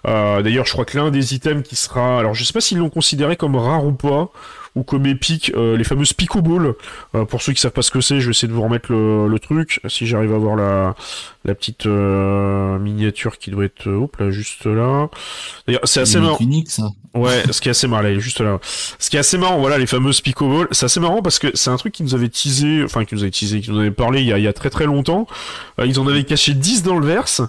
d'ailleurs, 0.05 0.67
je 0.67 0.73
crois 0.73 0.85
que 0.85 0.99
l'un 0.99 1.11
des 1.11 1.35
items 1.35 1.67
qui 1.67 1.75
sera... 1.75 2.19
Alors, 2.19 2.35
je 2.35 2.45
sais 2.45 2.53
pas 2.53 2.61
s'ils 2.61 2.79
l'ont 2.79 2.91
considéré 2.91 3.37
comme 3.37 3.57
rare 3.57 3.87
ou 3.87 3.93
pas, 3.93 4.31
ou 4.75 4.83
comme 4.83 5.07
épique 5.07 5.53
euh, 5.55 5.77
les 5.77 5.85
fameuses 5.85 6.13
Pico 6.13 6.43
Ball. 6.43 6.75
Euh, 7.15 7.25
pour 7.25 7.43
ceux 7.43 7.53
qui 7.53 7.61
savent 7.61 7.73
pas 7.73 7.83
ce 7.83 7.91
que 7.91 8.01
c'est, 8.01 8.21
je 8.21 8.27
vais 8.27 8.31
essayer 8.33 8.49
de 8.49 8.53
vous 8.53 8.63
remettre 8.63 8.91
le, 8.91 9.29
le 9.29 9.39
truc, 9.39 9.81
si 9.89 10.07
j'arrive 10.07 10.35
à 10.35 10.39
voir 10.39 10.57
la, 10.57 10.95
la 11.45 11.55
petite 11.55 11.87
euh, 11.87 12.79
miniature 12.79 13.39
qui 13.39 13.51
doit 13.51 13.65
être 13.65 13.89
hop 13.89 14.17
là 14.17 14.31
juste 14.31 14.67
là. 14.67 15.09
D'ailleurs, 15.67 15.83
c'est 15.85 16.01
assez 16.01 16.19
marrant. 16.19 16.39
Unique, 16.41 16.71
ça. 16.71 16.85
Ouais, 17.15 17.45
ce 17.51 17.61
qui 17.61 17.69
est 17.69 17.71
assez 17.71 17.87
marrant, 17.87 18.19
juste 18.19 18.41
là. 18.41 18.59
Ce 18.63 19.09
qui 19.09 19.17
est 19.17 19.21
assez 19.21 19.39
marrant, 19.39 19.61
voilà, 19.61 19.79
les 19.79 19.87
fameuses 19.87 20.21
Pico 20.21 20.49
Ball. 20.49 20.69
C'est 20.73 20.87
assez 20.87 21.01
marrant 21.01 21.23
parce 21.23 21.39
que 21.39 21.49
c'est 21.55 21.71
un 21.71 21.77
truc 21.77 21.93
qui 21.93 22.03
nous 22.03 22.15
avait 22.15 22.29
teasé, 22.29 22.83
enfin 22.83 23.05
qui 23.05 23.15
nous 23.15 23.23
avait 23.23 23.31
teasé, 23.31 23.61
qui 23.61 23.71
nous 23.71 23.79
avait 23.79 23.93
parlé 23.93 24.21
il 24.21 24.27
y 24.27 24.33
a, 24.33 24.39
il 24.39 24.45
y 24.45 24.49
a 24.49 24.53
très 24.53 24.71
très 24.71 24.87
longtemps. 24.87 25.27
ils 25.85 26.01
en 26.01 26.07
avaient 26.09 26.25
caché 26.25 26.55
10 26.55 26.83
dans 26.83 26.99
le 26.99 27.07
verse. 27.07 27.43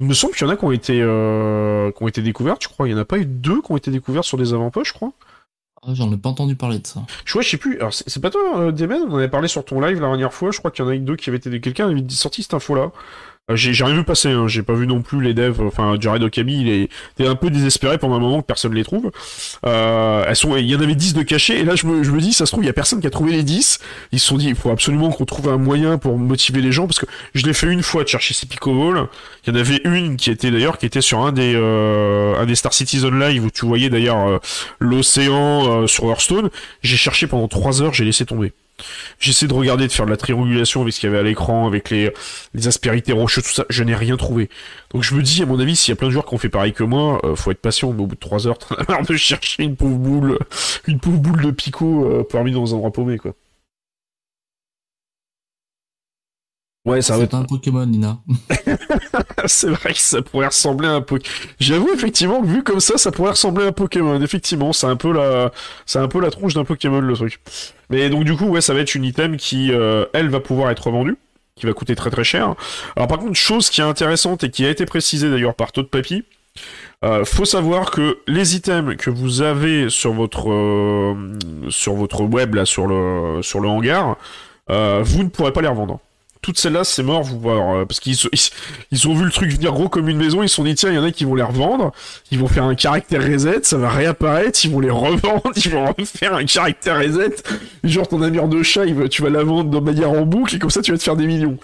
Il 0.00 0.06
me 0.06 0.14
semble 0.14 0.34
qu'il 0.34 0.44
y 0.46 0.50
en 0.50 0.52
a 0.52 0.56
qui 0.56 0.64
ont 0.64 0.72
été 0.72 1.00
euh, 1.00 1.92
qui 1.92 2.02
ont 2.02 2.08
été 2.08 2.20
découvertes, 2.20 2.62
je 2.62 2.68
crois. 2.68 2.88
Il 2.88 2.92
y 2.92 2.94
en 2.94 2.98
a 2.98 3.04
pas 3.04 3.18
eu 3.18 3.26
deux 3.26 3.62
qui 3.62 3.70
ont 3.70 3.76
été 3.76 3.92
découvertes 3.92 4.24
sur 4.24 4.38
des 4.38 4.52
avant-postes, 4.52 4.88
je 4.88 4.92
crois. 4.92 5.12
Ah, 5.86 5.92
j'en 5.92 6.10
ai 6.12 6.16
pas 6.16 6.30
entendu 6.30 6.56
parler 6.56 6.78
de 6.78 6.86
ça. 6.86 7.02
Je 7.24 7.32
vois, 7.32 7.42
je 7.42 7.50
sais 7.50 7.56
plus. 7.58 7.76
Alors, 7.78 7.92
c'est 7.92 8.20
pas 8.20 8.30
toi, 8.30 8.58
euh, 8.58 8.72
Demen 8.72 9.02
On 9.06 9.12
en 9.12 9.16
avait 9.16 9.28
parlé 9.28 9.48
sur 9.48 9.64
ton 9.64 9.80
live 9.80 10.00
la 10.00 10.08
dernière 10.08 10.32
fois. 10.32 10.50
Je 10.50 10.58
crois 10.58 10.70
qu'il 10.70 10.84
y 10.84 10.88
en 10.88 10.90
a 10.90 10.94
eu 10.94 11.00
deux 11.00 11.16
qui 11.16 11.28
avaient 11.28 11.36
été. 11.36 11.60
Quelqu'un 11.60 11.90
avait 11.90 12.02
sorti 12.08 12.42
cette 12.42 12.54
info-là. 12.54 12.90
Euh, 13.50 13.56
j'ai 13.56 13.84
rien 13.84 13.94
vu 13.94 14.04
passer, 14.04 14.30
hein. 14.30 14.48
j'ai 14.48 14.62
pas 14.62 14.72
vu 14.72 14.86
non 14.86 15.02
plus 15.02 15.20
les 15.20 15.34
devs, 15.34 15.60
enfin 15.60 15.96
Jared 16.00 16.22
Okami, 16.22 16.62
il 16.62 16.68
est, 17.20 17.28
un 17.28 17.34
peu 17.34 17.50
désespéré 17.50 17.98
pendant 17.98 18.14
un 18.14 18.18
moment 18.18 18.40
que 18.40 18.46
personne 18.46 18.72
les 18.72 18.84
trouve. 18.84 19.10
Euh, 19.66 20.24
elles 20.26 20.34
sont, 20.34 20.56
il 20.56 20.64
y 20.64 20.74
en 20.74 20.80
avait 20.80 20.94
10 20.94 21.12
de 21.12 21.22
cachés, 21.22 21.60
et 21.60 21.64
là 21.64 21.74
je 21.74 21.86
me, 21.86 22.02
je 22.02 22.10
me 22.10 22.20
dis, 22.20 22.32
ça 22.32 22.46
se 22.46 22.52
trouve, 22.52 22.64
il 22.64 22.68
y 22.68 22.70
a 22.70 22.72
personne 22.72 23.02
qui 23.02 23.06
a 23.06 23.10
trouvé 23.10 23.32
les 23.32 23.42
10. 23.42 23.80
Ils 24.12 24.18
se 24.18 24.26
sont 24.26 24.38
dit, 24.38 24.46
il 24.46 24.54
faut 24.54 24.70
absolument 24.70 25.10
qu'on 25.10 25.26
trouve 25.26 25.50
un 25.50 25.58
moyen 25.58 25.98
pour 25.98 26.16
motiver 26.16 26.62
les 26.62 26.72
gens, 26.72 26.86
parce 26.86 26.98
que 26.98 27.04
je 27.34 27.44
l'ai 27.44 27.52
fait 27.52 27.66
une 27.66 27.82
fois 27.82 28.02
de 28.02 28.08
chercher 28.08 28.32
ces 28.32 28.46
Picoballs. 28.46 29.08
Il 29.46 29.52
y 29.52 29.56
en 29.58 29.60
avait 29.60 29.82
une 29.84 30.16
qui 30.16 30.30
était 30.30 30.50
d'ailleurs, 30.50 30.78
qui 30.78 30.86
était 30.86 31.02
sur 31.02 31.20
un 31.20 31.32
des, 31.32 31.52
euh, 31.54 32.40
un 32.40 32.46
des 32.46 32.54
Star 32.54 32.72
Citizen 32.72 33.20
Live, 33.20 33.44
où 33.44 33.50
tu 33.50 33.66
voyais 33.66 33.90
d'ailleurs 33.90 34.26
euh, 34.26 34.38
l'océan 34.78 35.86
sur 35.86 36.04
Hearthstone. 36.04 36.48
J'ai 36.82 36.96
cherché 36.96 37.26
pendant 37.26 37.48
3 37.48 37.82
heures, 37.82 37.92
j'ai 37.92 38.06
laissé 38.06 38.24
tomber. 38.24 38.54
J'essaie 39.18 39.46
de 39.46 39.54
regarder, 39.54 39.86
de 39.86 39.92
faire 39.92 40.06
de 40.06 40.10
la 40.10 40.16
triangulation 40.16 40.82
avec 40.82 40.92
ce 40.92 41.00
qu'il 41.00 41.08
y 41.08 41.10
avait 41.10 41.20
à 41.20 41.22
l'écran, 41.22 41.66
avec 41.66 41.90
les, 41.90 42.12
les 42.54 42.68
aspérités 42.68 43.12
rocheuses, 43.12 43.44
tout 43.44 43.52
ça. 43.52 43.64
Je 43.70 43.84
n'ai 43.84 43.94
rien 43.94 44.16
trouvé. 44.16 44.50
Donc 44.92 45.02
je 45.02 45.14
me 45.14 45.22
dis, 45.22 45.42
à 45.42 45.46
mon 45.46 45.58
avis, 45.60 45.76
s'il 45.76 45.92
y 45.92 45.94
a 45.94 45.96
plein 45.96 46.08
de 46.08 46.12
joueurs 46.12 46.26
qui 46.26 46.34
ont 46.34 46.38
fait 46.38 46.48
pareil 46.48 46.72
que 46.72 46.84
moi, 46.84 47.20
euh, 47.24 47.36
faut 47.36 47.50
être 47.50 47.60
patient. 47.60 47.92
Mais 47.92 48.02
au 48.02 48.06
bout 48.06 48.14
de 48.14 48.20
3 48.20 48.46
heures, 48.46 48.58
t'en 48.58 48.74
as 48.76 49.02
de 49.02 49.16
chercher 49.16 49.62
une 49.62 49.76
pauvre 49.76 49.96
boule, 49.96 50.38
une 50.86 50.98
pauvre 51.00 51.18
boule 51.18 51.42
de 51.42 51.50
picot 51.50 52.04
euh, 52.04 52.26
parmi 52.28 52.52
dans 52.52 52.72
un 52.72 52.76
endroit 52.76 52.92
paumé, 52.92 53.18
quoi. 53.18 53.34
Ouais, 56.84 57.00
ça 57.00 57.16
va 57.16 57.24
être 57.24 57.34
un 57.34 57.44
Pokémon, 57.44 57.86
Nina. 57.86 58.18
c'est 59.46 59.70
vrai 59.70 59.94
que 59.94 59.98
ça 59.98 60.20
pourrait 60.20 60.48
ressembler 60.48 60.86
à 60.86 60.92
un 60.92 61.00
Pokémon. 61.00 61.34
J'avoue 61.58 61.90
effectivement 61.94 62.42
que 62.42 62.46
vu 62.46 62.62
comme 62.62 62.80
ça, 62.80 62.98
ça 62.98 63.10
pourrait 63.10 63.30
ressembler 63.30 63.64
à 63.64 63.68
un 63.68 63.72
Pokémon. 63.72 64.20
Effectivement, 64.20 64.72
c'est 64.74 64.86
un 64.86 64.96
peu 64.96 65.12
la, 65.12 65.50
c'est 65.86 65.98
un 65.98 66.08
peu 66.08 66.20
la 66.20 66.30
tronche 66.30 66.52
d'un 66.52 66.64
Pokémon 66.64 67.00
le 67.00 67.14
truc. 67.14 67.40
Mais 67.88 68.10
donc 68.10 68.24
du 68.24 68.36
coup, 68.36 68.46
ouais, 68.46 68.60
ça 68.60 68.74
va 68.74 68.80
être 68.80 68.94
une 68.94 69.04
item 69.04 69.38
qui, 69.38 69.72
euh, 69.72 70.04
elle, 70.12 70.28
va 70.28 70.40
pouvoir 70.40 70.70
être 70.70 70.90
vendue, 70.90 71.16
qui 71.56 71.64
va 71.64 71.72
coûter 71.72 71.94
très 71.96 72.10
très 72.10 72.24
cher. 72.24 72.54
Alors 72.96 73.08
par 73.08 73.18
contre, 73.18 73.34
chose 73.34 73.70
qui 73.70 73.80
est 73.80 73.84
intéressante 73.84 74.44
et 74.44 74.50
qui 74.50 74.66
a 74.66 74.70
été 74.70 74.84
précisée 74.84 75.30
d'ailleurs 75.30 75.54
par 75.54 75.72
Todd 75.72 75.88
Papy, 75.88 76.24
euh, 77.04 77.24
faut 77.24 77.44
savoir 77.44 77.90
que 77.90 78.18
les 78.26 78.56
items 78.56 78.96
que 78.96 79.10
vous 79.10 79.42
avez 79.42 79.90
sur 79.90 80.12
votre 80.12 80.50
euh, 80.50 81.38
sur 81.68 81.94
votre 81.94 82.22
web 82.22 82.54
là 82.54 82.64
sur 82.64 82.86
le 82.86 83.42
sur 83.42 83.60
le 83.60 83.68
hangar, 83.68 84.16
euh, 84.70 85.02
vous 85.04 85.22
ne 85.22 85.28
pourrez 85.28 85.52
pas 85.52 85.60
les 85.60 85.68
revendre 85.68 86.00
toutes 86.44 86.58
celles-là, 86.58 86.84
c'est 86.84 87.02
mort, 87.02 87.22
vous 87.22 87.38
voir, 87.38 87.86
parce 87.86 88.00
qu'ils 88.00 88.16
ils, 88.92 89.08
ont 89.08 89.14
vu 89.14 89.24
le 89.24 89.30
truc 89.30 89.50
venir 89.50 89.72
gros 89.72 89.88
comme 89.88 90.08
une 90.08 90.18
maison, 90.18 90.42
ils 90.42 90.48
se 90.48 90.56
sont 90.56 90.64
dit 90.64 90.74
tiens, 90.74 90.90
il 90.90 90.96
y 90.96 90.98
en 90.98 91.04
a 91.04 91.10
qui 91.10 91.24
vont 91.24 91.34
les 91.34 91.42
revendre, 91.42 91.92
ils 92.30 92.38
vont 92.38 92.48
faire 92.48 92.64
un 92.64 92.74
caractère 92.74 93.22
reset, 93.22 93.60
ça 93.62 93.78
va 93.78 93.88
réapparaître, 93.88 94.58
ils 94.64 94.70
vont 94.70 94.80
les 94.80 94.90
revendre, 94.90 95.42
ils 95.56 95.70
vont 95.70 95.86
refaire 95.98 96.34
un 96.34 96.44
caractère 96.44 96.98
reset, 96.98 97.36
genre 97.82 98.06
ton 98.06 98.22
amir 98.22 98.48
de 98.48 98.62
chat, 98.62 98.84
tu 99.10 99.22
vas 99.22 99.30
la 99.30 99.42
vendre 99.42 99.70
de 99.70 99.78
manière 99.78 100.10
en 100.10 100.22
boucle 100.22 100.56
et 100.56 100.58
comme 100.58 100.70
ça 100.70 100.82
tu 100.82 100.92
vas 100.92 100.98
te 100.98 101.02
faire 101.02 101.16
des 101.16 101.26
millions. 101.26 101.58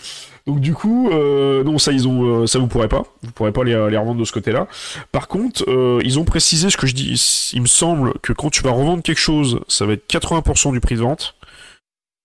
Donc 0.46 0.60
du 0.60 0.72
coup, 0.72 1.10
euh, 1.10 1.62
non, 1.62 1.78
ça 1.78 1.92
ils 1.92 2.08
ont, 2.08 2.42
euh, 2.42 2.46
ça 2.46 2.58
vous 2.58 2.66
pourrez 2.66 2.88
pas, 2.88 3.04
vous 3.22 3.30
pourrez 3.32 3.52
pas 3.52 3.62
les, 3.62 3.72
les 3.72 3.96
revendre 3.96 4.18
de 4.18 4.24
ce 4.24 4.32
côté-là. 4.32 4.66
Par 5.12 5.28
contre, 5.28 5.64
euh, 5.68 6.00
ils 6.02 6.18
ont 6.18 6.24
précisé 6.24 6.70
ce 6.70 6.76
que 6.76 6.86
je 6.86 6.94
dis. 6.94 7.50
Il 7.52 7.62
me 7.62 7.66
semble 7.66 8.14
que 8.22 8.32
quand 8.32 8.50
tu 8.50 8.62
vas 8.62 8.70
revendre 8.70 9.02
quelque 9.02 9.20
chose, 9.20 9.60
ça 9.68 9.86
va 9.86 9.92
être 9.92 10.10
80% 10.10 10.72
du 10.72 10.80
prix 10.80 10.94
de 10.94 11.00
vente. 11.00 11.34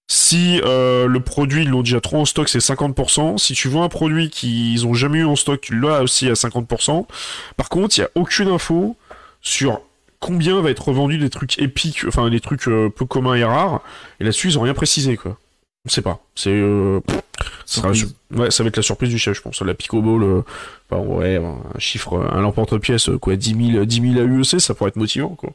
Si 0.07 0.61
euh, 0.63 1.07
le 1.07 1.19
produit, 1.19 1.63
ils 1.63 1.69
l'ont 1.69 1.81
déjà 1.81 1.99
trop 1.99 2.17
en 2.17 2.25
stock, 2.25 2.47
c'est 2.47 2.59
50%. 2.59 3.37
Si 3.37 3.53
tu 3.53 3.69
vends 3.69 3.83
un 3.83 3.89
produit 3.89 4.29
qu'ils 4.29 4.85
ont 4.85 4.93
jamais 4.93 5.19
eu 5.19 5.25
en 5.25 5.35
stock, 5.35 5.59
tu 5.61 5.79
l'as 5.79 6.03
aussi 6.03 6.29
à 6.29 6.33
50%. 6.33 7.05
Par 7.57 7.69
contre, 7.69 7.97
il 7.97 8.01
n'y 8.01 8.05
a 8.05 8.09
aucune 8.15 8.49
info 8.49 8.95
sur 9.41 9.81
combien 10.19 10.61
va 10.61 10.69
être 10.69 10.87
revendu 10.87 11.17
des 11.17 11.29
trucs 11.29 11.59
épiques, 11.59 12.05
enfin 12.07 12.29
des 12.29 12.39
trucs 12.39 12.65
peu 12.65 13.05
communs 13.07 13.35
et 13.35 13.43
rares. 13.43 13.81
Et 14.19 14.23
là-dessus, 14.23 14.49
ils 14.49 14.59
ont 14.59 14.61
rien 14.61 14.75
précisé, 14.75 15.17
quoi. 15.17 15.37
On 15.85 15.89
sait 15.89 16.01
pas. 16.01 16.19
C'est 16.33 16.49
euh, 16.49 16.99
ça, 17.65 17.91
ouais, 18.31 18.49
ça 18.49 18.63
va 18.63 18.69
être 18.69 18.77
la 18.77 18.83
surprise 18.83 19.09
du 19.09 19.19
chef, 19.19 19.37
je 19.37 19.41
pense. 19.41 19.61
La 19.61 19.75
Picoball, 19.75 20.23
euh, 20.23 20.41
enfin, 20.89 21.01
ouais, 21.03 21.37
un 21.37 21.79
chiffre, 21.79 22.17
un 22.17 22.41
l'emporte-pièce, 22.41 23.11
quoi, 23.21 23.35
10 23.35 23.71
000, 23.73 23.85
10 23.85 24.13
000 24.13 24.25
AUEC, 24.25 24.59
ça 24.59 24.73
pourrait 24.73 24.89
être 24.89 24.95
motivant, 24.95 25.29
quoi. 25.29 25.51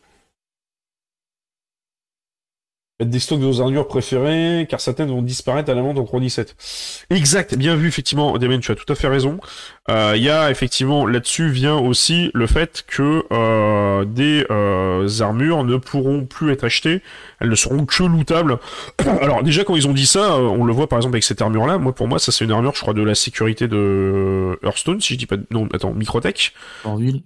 Mettre 3.00 3.10
des 3.10 3.18
stocks 3.18 3.40
de 3.40 3.46
vos 3.46 3.62
armures 3.62 3.88
préférées, 3.88 4.66
car 4.68 4.78
certaines 4.78 5.08
vont 5.08 5.22
disparaître 5.22 5.70
à 5.70 5.74
la 5.74 5.80
vente 5.80 5.96
en 5.96 6.04
3.17. 6.04 7.06
Exact, 7.08 7.56
bien 7.56 7.74
vu, 7.74 7.88
effectivement, 7.88 8.36
Damien, 8.36 8.58
tu 8.58 8.70
as 8.72 8.74
tout 8.74 8.92
à 8.92 8.94
fait 8.94 9.08
raison. 9.08 9.40
Euh, 9.88 10.12
il 10.16 10.22
y 10.22 10.28
a, 10.28 10.50
effectivement, 10.50 11.06
là-dessus 11.06 11.48
vient 11.48 11.76
aussi 11.76 12.30
le 12.34 12.46
fait 12.46 12.84
que 12.86 13.24
euh, 13.32 14.04
des 14.04 14.44
euh, 14.50 15.08
armures 15.20 15.64
ne 15.64 15.78
pourront 15.78 16.26
plus 16.26 16.52
être 16.52 16.64
achetées, 16.64 17.00
elles 17.40 17.48
ne 17.48 17.54
seront 17.54 17.86
que 17.86 18.02
lootables. 18.02 18.58
Alors, 19.22 19.42
déjà, 19.42 19.64
quand 19.64 19.76
ils 19.76 19.88
ont 19.88 19.94
dit 19.94 20.06
ça, 20.06 20.36
on 20.36 20.66
le 20.66 20.72
voit 20.74 20.86
par 20.86 20.98
exemple 20.98 21.14
avec 21.14 21.24
cette 21.24 21.40
armure-là, 21.40 21.78
moi, 21.78 21.94
pour 21.94 22.06
moi, 22.06 22.18
ça 22.18 22.32
c'est 22.32 22.44
une 22.44 22.52
armure, 22.52 22.74
je 22.74 22.82
crois, 22.82 22.92
de 22.92 23.02
la 23.02 23.14
sécurité 23.14 23.66
de 23.66 24.58
Hearthstone, 24.62 25.00
si 25.00 25.14
je 25.14 25.18
dis 25.18 25.26
pas... 25.26 25.36
Non, 25.50 25.66
attends, 25.72 25.94
Microtech 25.94 26.52
Orville 26.84 27.22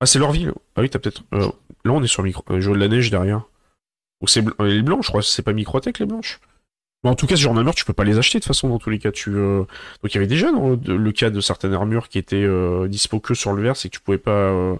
Ah, 0.00 0.06
c'est 0.06 0.20
Lorville 0.20 0.52
Ah 0.76 0.82
oui, 0.82 0.90
t'as 0.90 1.00
peut-être... 1.00 1.24
là, 1.32 1.48
on 1.86 2.02
est 2.04 2.06
sur 2.06 2.22
Micro... 2.22 2.44
Jeu 2.60 2.70
de 2.70 2.78
la 2.78 2.86
neige 2.86 3.10
derrière. 3.10 3.42
Ou 4.22 4.28
c'est 4.28 4.42
les 4.60 4.82
blanches, 4.82 5.06
je 5.06 5.10
crois, 5.10 5.22
c'est 5.22 5.42
pas 5.42 5.52
Microtech 5.52 5.98
les 5.98 6.06
blanches? 6.06 6.40
Mais 7.04 7.10
en 7.10 7.16
tout 7.16 7.26
cas, 7.26 7.34
ce 7.34 7.40
genre 7.40 7.54
d'armure, 7.54 7.74
tu 7.74 7.84
peux 7.84 7.92
pas 7.92 8.04
les 8.04 8.18
acheter 8.18 8.38
de 8.38 8.44
toute 8.44 8.48
façon 8.48 8.68
dans 8.68 8.78
tous 8.78 8.90
les 8.90 9.00
cas. 9.00 9.10
Tu, 9.10 9.30
euh, 9.30 9.64
Donc 10.02 10.12
il 10.12 10.14
y 10.14 10.16
avait 10.18 10.28
déjà 10.28 10.52
dans 10.52 10.78
le 10.86 11.12
cas 11.12 11.30
de 11.30 11.40
certaines 11.40 11.74
armures 11.74 12.08
qui 12.08 12.18
étaient 12.18 12.44
euh, 12.44 12.86
dispo 12.86 13.18
que 13.18 13.34
sur 13.34 13.52
le 13.52 13.62
verre, 13.62 13.76
c'est 13.76 13.88
que 13.88 13.94
tu 13.94 14.00
pouvais 14.00 14.18
pas 14.18 14.30
euh, 14.30 14.76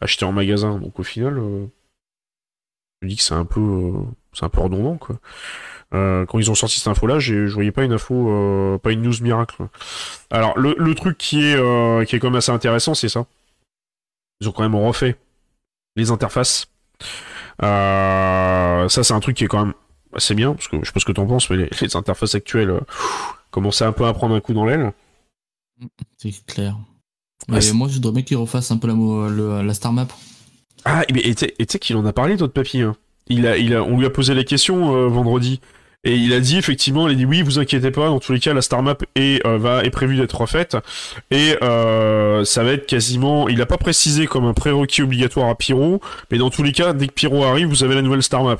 acheter 0.00 0.26
en 0.26 0.32
magasin. 0.32 0.78
Donc 0.78 0.98
au 0.98 1.02
final, 1.02 1.40
je 3.00 3.08
dis 3.08 3.16
que 3.16 3.22
c'est 3.22 3.34
un 3.34 3.46
peu, 3.46 3.92
un 4.42 4.48
peu 4.50 4.60
redondant 4.60 4.98
quoi. 4.98 5.18
quand 5.92 6.38
ils 6.38 6.50
ont 6.50 6.54
sorti 6.54 6.78
cette 6.78 6.88
info-là, 6.88 7.18
je 7.18 7.46
voyais 7.46 7.72
pas 7.72 7.84
une 7.84 7.94
info, 7.94 8.78
pas 8.82 8.92
une 8.92 9.00
news 9.00 9.22
miracle. 9.22 9.62
Alors 10.30 10.58
le, 10.58 10.74
le 10.78 10.94
truc 10.94 11.16
qui 11.16 11.42
est 11.42 12.06
qui 12.06 12.16
est 12.16 12.18
quand 12.18 12.28
même 12.28 12.36
assez 12.36 12.52
intéressant, 12.52 12.94
c'est 12.94 13.08
ça. 13.08 13.24
Ils 14.42 14.48
ont 14.48 14.52
quand 14.52 14.62
même 14.62 14.74
refait 14.76 15.16
les 15.96 16.10
interfaces. 16.10 16.66
Euh, 17.62 18.88
ça, 18.88 19.04
c'est 19.04 19.14
un 19.14 19.20
truc 19.20 19.36
qui 19.36 19.44
est 19.44 19.48
quand 19.48 19.64
même 19.64 19.74
assez 20.14 20.34
bien, 20.34 20.54
parce 20.54 20.68
que 20.68 20.78
je 20.80 20.86
sais 20.86 20.92
pas 20.92 21.00
ce 21.00 21.04
que 21.04 21.12
t'en 21.12 21.26
penses, 21.26 21.48
mais 21.50 21.68
les, 21.80 21.96
interfaces 21.96 22.34
actuelles 22.34 22.70
euh, 22.70 22.80
commençaient 23.50 23.84
un 23.84 23.92
peu 23.92 24.06
à 24.06 24.12
prendre 24.12 24.34
un 24.34 24.40
coup 24.40 24.52
dans 24.52 24.64
l'aile. 24.64 24.92
C'est 26.18 26.32
clair. 26.46 26.76
moi, 27.48 27.60
je 27.60 27.72
voudrais 27.72 28.12
bien 28.12 28.22
qu'ils 28.22 28.36
refassent 28.36 28.70
un 28.70 28.76
peu 28.76 28.88
la, 28.88 29.62
la 29.62 29.74
star 29.74 29.92
map. 29.92 30.08
Ah, 30.84 31.04
et 31.08 31.34
tu 31.34 31.46
sais 31.68 31.78
qu'il 31.78 31.96
en 31.96 32.04
a 32.06 32.12
parlé, 32.12 32.36
d'autres 32.36 32.52
papiers. 32.52 32.82
Hein. 32.82 32.96
Il 33.28 33.46
a, 33.46 33.56
il 33.56 33.74
a, 33.74 33.82
on 33.82 33.98
lui 33.98 34.06
a 34.06 34.10
posé 34.10 34.34
la 34.34 34.44
question 34.44 34.94
euh, 34.94 35.08
vendredi. 35.08 35.60
Et 36.04 36.16
il 36.16 36.32
a 36.32 36.40
dit 36.40 36.56
effectivement, 36.58 37.06
il 37.06 37.12
a 37.12 37.14
dit 37.14 37.24
oui, 37.24 37.42
vous 37.42 37.60
inquiétez 37.60 37.92
pas, 37.92 38.08
dans 38.08 38.18
tous 38.18 38.32
les 38.32 38.40
cas, 38.40 38.52
la 38.52 38.62
star 38.62 38.82
map 38.82 38.96
est, 39.14 39.44
euh, 39.46 39.56
va, 39.56 39.84
est 39.84 39.90
prévue 39.90 40.16
d'être 40.16 40.40
refaite. 40.40 40.76
Et 41.30 41.56
euh, 41.62 42.44
ça 42.44 42.64
va 42.64 42.72
être 42.72 42.86
quasiment, 42.86 43.48
il 43.48 43.62
a 43.62 43.66
pas 43.66 43.76
précisé 43.76 44.26
comme 44.26 44.44
un 44.44 44.52
prérequis 44.52 45.02
obligatoire 45.02 45.48
à 45.48 45.54
Pyro, 45.54 46.00
mais 46.30 46.38
dans 46.38 46.50
tous 46.50 46.64
les 46.64 46.72
cas, 46.72 46.92
dès 46.92 47.06
que 47.06 47.12
Pyro 47.12 47.44
arrive, 47.44 47.68
vous 47.68 47.84
avez 47.84 47.94
la 47.94 48.02
nouvelle 48.02 48.22
star 48.22 48.42
map. 48.42 48.56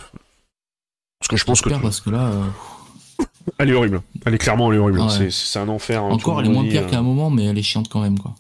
Parce 1.19 1.29
que 1.29 1.37
je 1.37 1.45
pense 1.45 1.61
que... 1.61 1.71
Parce 1.71 2.01
que 2.01 2.11
là... 2.11 2.27
Euh, 2.27 3.25
elle 3.59 3.71
est 3.71 3.75
horrible. 3.75 4.03
Elle 4.25 4.35
est 4.35 4.39
clairement 4.39 4.71
elle 4.71 4.79
est 4.79 4.81
horrible. 4.81 5.01
C'est 5.31 5.59
un 5.59 5.69
enfer. 5.69 6.03
Hein, 6.03 6.11
Encore, 6.11 6.41
elle 6.41 6.47
est 6.47 6.51
moins 6.51 6.65
pire 6.65 6.87
qu'à 6.87 6.99
un 6.99 7.03
moment, 7.03 7.29
mais 7.29 7.45
elle 7.47 7.59
est 7.59 7.63
chiante 7.63 7.89
quand 7.89 8.01
même, 8.01 8.19
quoi. 8.19 8.35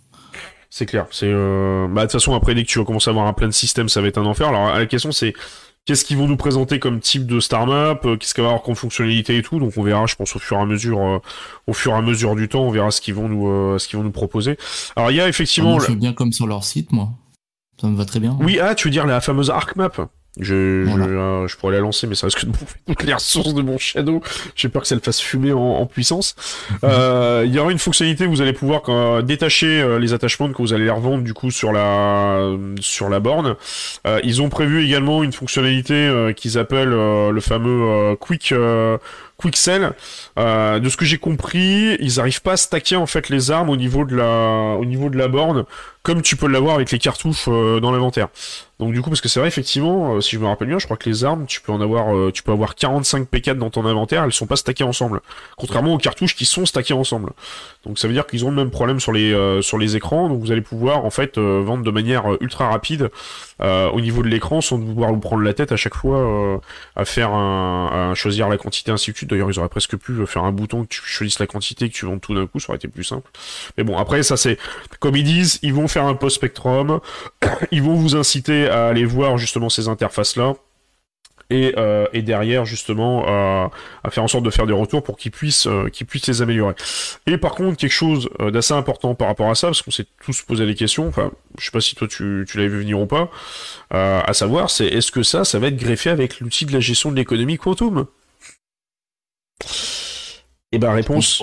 C'est 0.70 0.86
clair. 0.86 1.06
C'est 1.10 1.30
bah 1.30 1.36
de 1.36 2.00
toute 2.02 2.12
façon 2.12 2.34
après 2.34 2.54
dès 2.54 2.62
que 2.62 2.68
tu 2.68 2.78
vas 2.78 2.86
commencer 2.86 3.10
à 3.10 3.12
avoir 3.12 3.26
un 3.26 3.34
plein 3.34 3.46
de 3.46 3.52
systèmes, 3.52 3.90
ça 3.90 4.00
va 4.00 4.08
être 4.08 4.16
un 4.16 4.24
enfer. 4.24 4.48
Alors 4.48 4.72
la 4.72 4.86
question 4.86 5.12
c'est 5.12 5.34
Qu'est-ce 5.84 6.04
qu'ils 6.04 6.16
vont 6.16 6.28
nous 6.28 6.36
présenter 6.36 6.78
comme 6.78 7.00
type 7.00 7.26
de 7.26 7.40
star 7.40 7.66
map 7.66 7.98
euh, 8.04 8.16
Qu'est-ce 8.16 8.34
qu'il 8.34 8.42
va 8.42 8.50
avoir 8.50 8.62
comme 8.62 8.76
fonctionnalité 8.76 9.36
et 9.36 9.42
tout 9.42 9.58
Donc 9.58 9.72
on 9.76 9.82
verra, 9.82 10.06
je 10.06 10.14
pense 10.14 10.36
au 10.36 10.38
fur 10.38 10.56
et 10.56 10.60
à 10.60 10.64
mesure, 10.64 11.00
euh, 11.00 11.18
au 11.66 11.72
fur 11.72 11.92
et 11.92 11.96
à 11.96 12.02
mesure 12.02 12.36
du 12.36 12.48
temps, 12.48 12.62
on 12.62 12.70
verra 12.70 12.92
ce 12.92 13.00
qu'ils 13.00 13.14
vont 13.14 13.28
nous, 13.28 13.48
euh, 13.48 13.78
ce 13.78 13.88
qu'ils 13.88 13.96
vont 13.96 14.04
nous 14.04 14.12
proposer. 14.12 14.56
Alors 14.94 15.10
il 15.10 15.16
y 15.16 15.20
a 15.20 15.28
effectivement. 15.28 15.80
Ça 15.80 15.92
bien 15.94 16.12
comme 16.12 16.32
sur 16.32 16.46
leur 16.46 16.62
site, 16.62 16.92
moi. 16.92 17.08
Ça 17.80 17.88
me 17.88 17.96
va 17.96 18.04
très 18.04 18.20
bien. 18.20 18.38
Oui, 18.40 18.60
ah, 18.60 18.76
tu 18.76 18.86
veux 18.86 18.92
dire 18.92 19.06
la 19.06 19.20
fameuse 19.20 19.50
arc 19.50 19.74
map? 19.74 19.90
Je, 20.40 20.86
je, 20.86 21.46
je, 21.46 21.56
pourrais 21.56 21.74
la 21.74 21.80
lancer, 21.80 22.06
mais 22.06 22.14
ça 22.14 22.26
risque 22.26 22.46
de 22.46 22.50
bouffer 22.52 22.78
toutes 22.86 23.02
les 23.02 23.12
ressources 23.12 23.52
de 23.52 23.60
mon 23.60 23.76
Shadow. 23.76 24.22
J'ai 24.56 24.68
peur 24.68 24.82
que 24.82 24.88
ça 24.88 24.94
le 24.94 25.02
fasse 25.02 25.20
fumer 25.20 25.52
en, 25.52 25.60
en 25.60 25.86
puissance. 25.86 26.34
Euh, 26.84 27.42
il 27.46 27.54
y 27.54 27.58
aura 27.58 27.70
une 27.70 27.78
fonctionnalité, 27.78 28.26
vous 28.26 28.40
allez 28.40 28.54
pouvoir 28.54 28.80
quand, 28.80 29.20
détacher 29.22 29.82
euh, 29.82 29.98
les 29.98 30.14
attachements 30.14 30.50
que 30.50 30.58
vous 30.58 30.72
allez 30.72 30.84
les 30.84 30.90
revendre 30.90 31.22
du 31.22 31.34
coup 31.34 31.50
sur 31.50 31.72
la 31.72 32.50
sur 32.80 33.10
la 33.10 33.20
borne. 33.20 33.56
Euh, 34.06 34.20
ils 34.24 34.40
ont 34.40 34.48
prévu 34.48 34.84
également 34.84 35.22
une 35.22 35.32
fonctionnalité 35.32 35.94
euh, 35.94 36.32
qu'ils 36.32 36.56
appellent 36.58 36.88
le 36.88 37.40
fameux 37.40 38.16
quick 38.16 38.54
quick 39.36 39.56
sell. 39.56 39.92
de 40.36 40.88
ce 40.88 40.96
que 40.96 41.04
j'ai 41.04 41.18
compris, 41.18 41.96
ils 42.00 42.20
arrivent 42.20 42.42
pas 42.42 42.52
à 42.52 42.56
stacker 42.56 42.96
en 42.96 43.06
fait 43.06 43.28
les 43.28 43.50
armes 43.50 43.68
au 43.68 43.76
niveau 43.76 44.04
de 44.04 44.16
la 44.16 44.76
au 44.78 44.84
niveau 44.84 45.10
de 45.10 45.18
la 45.18 45.28
borne 45.28 45.64
comme 46.02 46.22
tu 46.22 46.36
peux 46.36 46.48
l'avoir 46.48 46.76
avec 46.76 46.90
les 46.90 46.98
cartouches 46.98 47.46
dans 47.46 47.92
l'inventaire. 47.92 48.28
Donc 48.82 48.92
du 48.92 49.00
coup, 49.00 49.10
parce 49.10 49.20
que 49.20 49.28
c'est 49.28 49.38
vrai, 49.38 49.48
effectivement, 49.48 50.16
euh, 50.16 50.20
si 50.20 50.34
je 50.34 50.40
me 50.40 50.46
rappelle 50.46 50.66
bien, 50.66 50.80
je 50.80 50.86
crois 50.86 50.96
que 50.96 51.08
les 51.08 51.24
armes, 51.24 51.46
tu 51.46 51.60
peux 51.60 51.70
en 51.70 51.80
avoir, 51.80 52.16
euh, 52.16 52.32
tu 52.32 52.42
peux 52.42 52.50
avoir 52.50 52.74
45 52.74 53.28
P4 53.30 53.54
dans 53.54 53.70
ton 53.70 53.86
inventaire, 53.86 54.24
elles 54.24 54.32
sont 54.32 54.46
pas 54.46 54.56
stackées 54.56 54.82
ensemble. 54.82 55.20
Contrairement 55.56 55.94
aux 55.94 55.98
cartouches 55.98 56.34
qui 56.34 56.46
sont 56.46 56.66
stackées 56.66 56.92
ensemble. 56.92 57.30
Donc 57.86 58.00
ça 58.00 58.08
veut 58.08 58.12
dire 58.12 58.26
qu'ils 58.26 58.44
ont 58.44 58.50
le 58.50 58.56
même 58.56 58.72
problème 58.72 58.98
sur 58.98 59.12
les 59.12 59.32
euh, 59.32 59.62
sur 59.62 59.78
les 59.78 59.94
écrans. 59.94 60.28
Donc 60.28 60.40
vous 60.40 60.50
allez 60.50 60.62
pouvoir 60.62 61.04
en 61.04 61.10
fait 61.10 61.38
vendre 61.38 61.84
de 61.84 61.90
manière 61.92 62.24
ultra 62.40 62.68
rapide 62.70 63.10
au 63.60 64.00
niveau 64.00 64.24
de 64.24 64.28
l'écran 64.28 64.60
sans 64.60 64.78
devoir 64.78 65.12
vous 65.12 65.20
prendre 65.20 65.42
la 65.44 65.54
tête 65.54 65.70
à 65.70 65.76
chaque 65.76 65.94
fois 65.94 66.60
à 66.96 67.04
faire 67.04 67.30
un, 67.30 68.10
à 68.10 68.14
choisir 68.16 68.48
la 68.48 68.58
quantité 68.58 68.90
ainsi 68.90 69.12
de 69.12 69.16
suite. 69.16 69.30
D'ailleurs, 69.30 69.50
ils 69.52 69.58
auraient 69.60 69.68
presque 69.68 69.96
pu 69.96 70.26
faire 70.26 70.42
un 70.42 70.50
bouton 70.50 70.82
que 70.82 70.88
tu 70.88 71.00
choisisses 71.04 71.38
la 71.38 71.46
quantité 71.46 71.88
que 71.88 71.94
tu 71.94 72.06
vends 72.06 72.18
tout 72.18 72.34
d'un 72.34 72.48
coup, 72.48 72.58
ça 72.58 72.70
aurait 72.70 72.78
été 72.78 72.88
plus 72.88 73.04
simple. 73.04 73.30
Mais 73.78 73.84
bon, 73.84 73.96
après 73.96 74.24
ça 74.24 74.36
c'est 74.36 74.58
comme 74.98 75.14
ils 75.14 75.22
disent, 75.22 75.60
ils 75.62 75.72
vont 75.72 75.86
faire 75.92 76.06
un 76.06 76.14
post 76.14 76.36
spectrum, 76.36 77.00
ils 77.70 77.82
vont 77.82 77.94
vous 77.94 78.16
inciter 78.16 78.68
à 78.68 78.88
aller 78.88 79.04
voir 79.04 79.38
justement 79.38 79.68
ces 79.68 79.88
interfaces 79.88 80.36
là. 80.36 80.54
Et, 81.50 81.74
euh, 81.76 82.06
et, 82.14 82.22
derrière 82.22 82.64
justement 82.64 83.26
euh, 83.28 83.68
à 84.04 84.10
faire 84.10 84.24
en 84.24 84.28
sorte 84.28 84.44
de 84.44 84.48
faire 84.48 84.66
des 84.66 84.72
retours 84.72 85.02
pour 85.02 85.18
qu'ils 85.18 85.32
puissent 85.32 85.66
euh, 85.66 85.90
qu'ils 85.90 86.06
puissent 86.06 86.26
les 86.26 86.40
améliorer. 86.40 86.74
Et 87.26 87.36
par 87.36 87.54
contre 87.54 87.76
quelque 87.76 87.92
chose 87.92 88.30
d'assez 88.40 88.72
important 88.72 89.14
par 89.14 89.28
rapport 89.28 89.50
à 89.50 89.54
ça 89.54 89.66
parce 89.66 89.82
qu'on 89.82 89.90
s'est 89.90 90.06
tous 90.24 90.40
posé 90.42 90.64
les 90.64 90.74
questions. 90.74 91.06
Enfin, 91.08 91.30
je 91.58 91.66
sais 91.66 91.70
pas 91.70 91.82
si 91.82 91.94
toi 91.94 92.08
tu, 92.08 92.46
tu 92.48 92.56
l'avais 92.56 92.70
vu 92.70 92.78
venir 92.80 92.98
ou 92.98 93.06
pas. 93.06 93.28
à 93.90 94.32
savoir, 94.32 94.70
c'est 94.70 94.86
est-ce 94.86 95.12
que 95.12 95.22
ça, 95.22 95.44
ça 95.44 95.58
va 95.58 95.66
être 95.66 95.76
greffé 95.76 96.08
avec 96.08 96.40
l'outil 96.40 96.64
de 96.64 96.72
la 96.72 96.80
gestion 96.80 97.10
de 97.10 97.16
l'économie 97.16 97.58
quantum? 97.58 98.06
Et 100.72 100.76
eh 100.76 100.78
ben 100.78 100.90
réponse. 100.92 101.42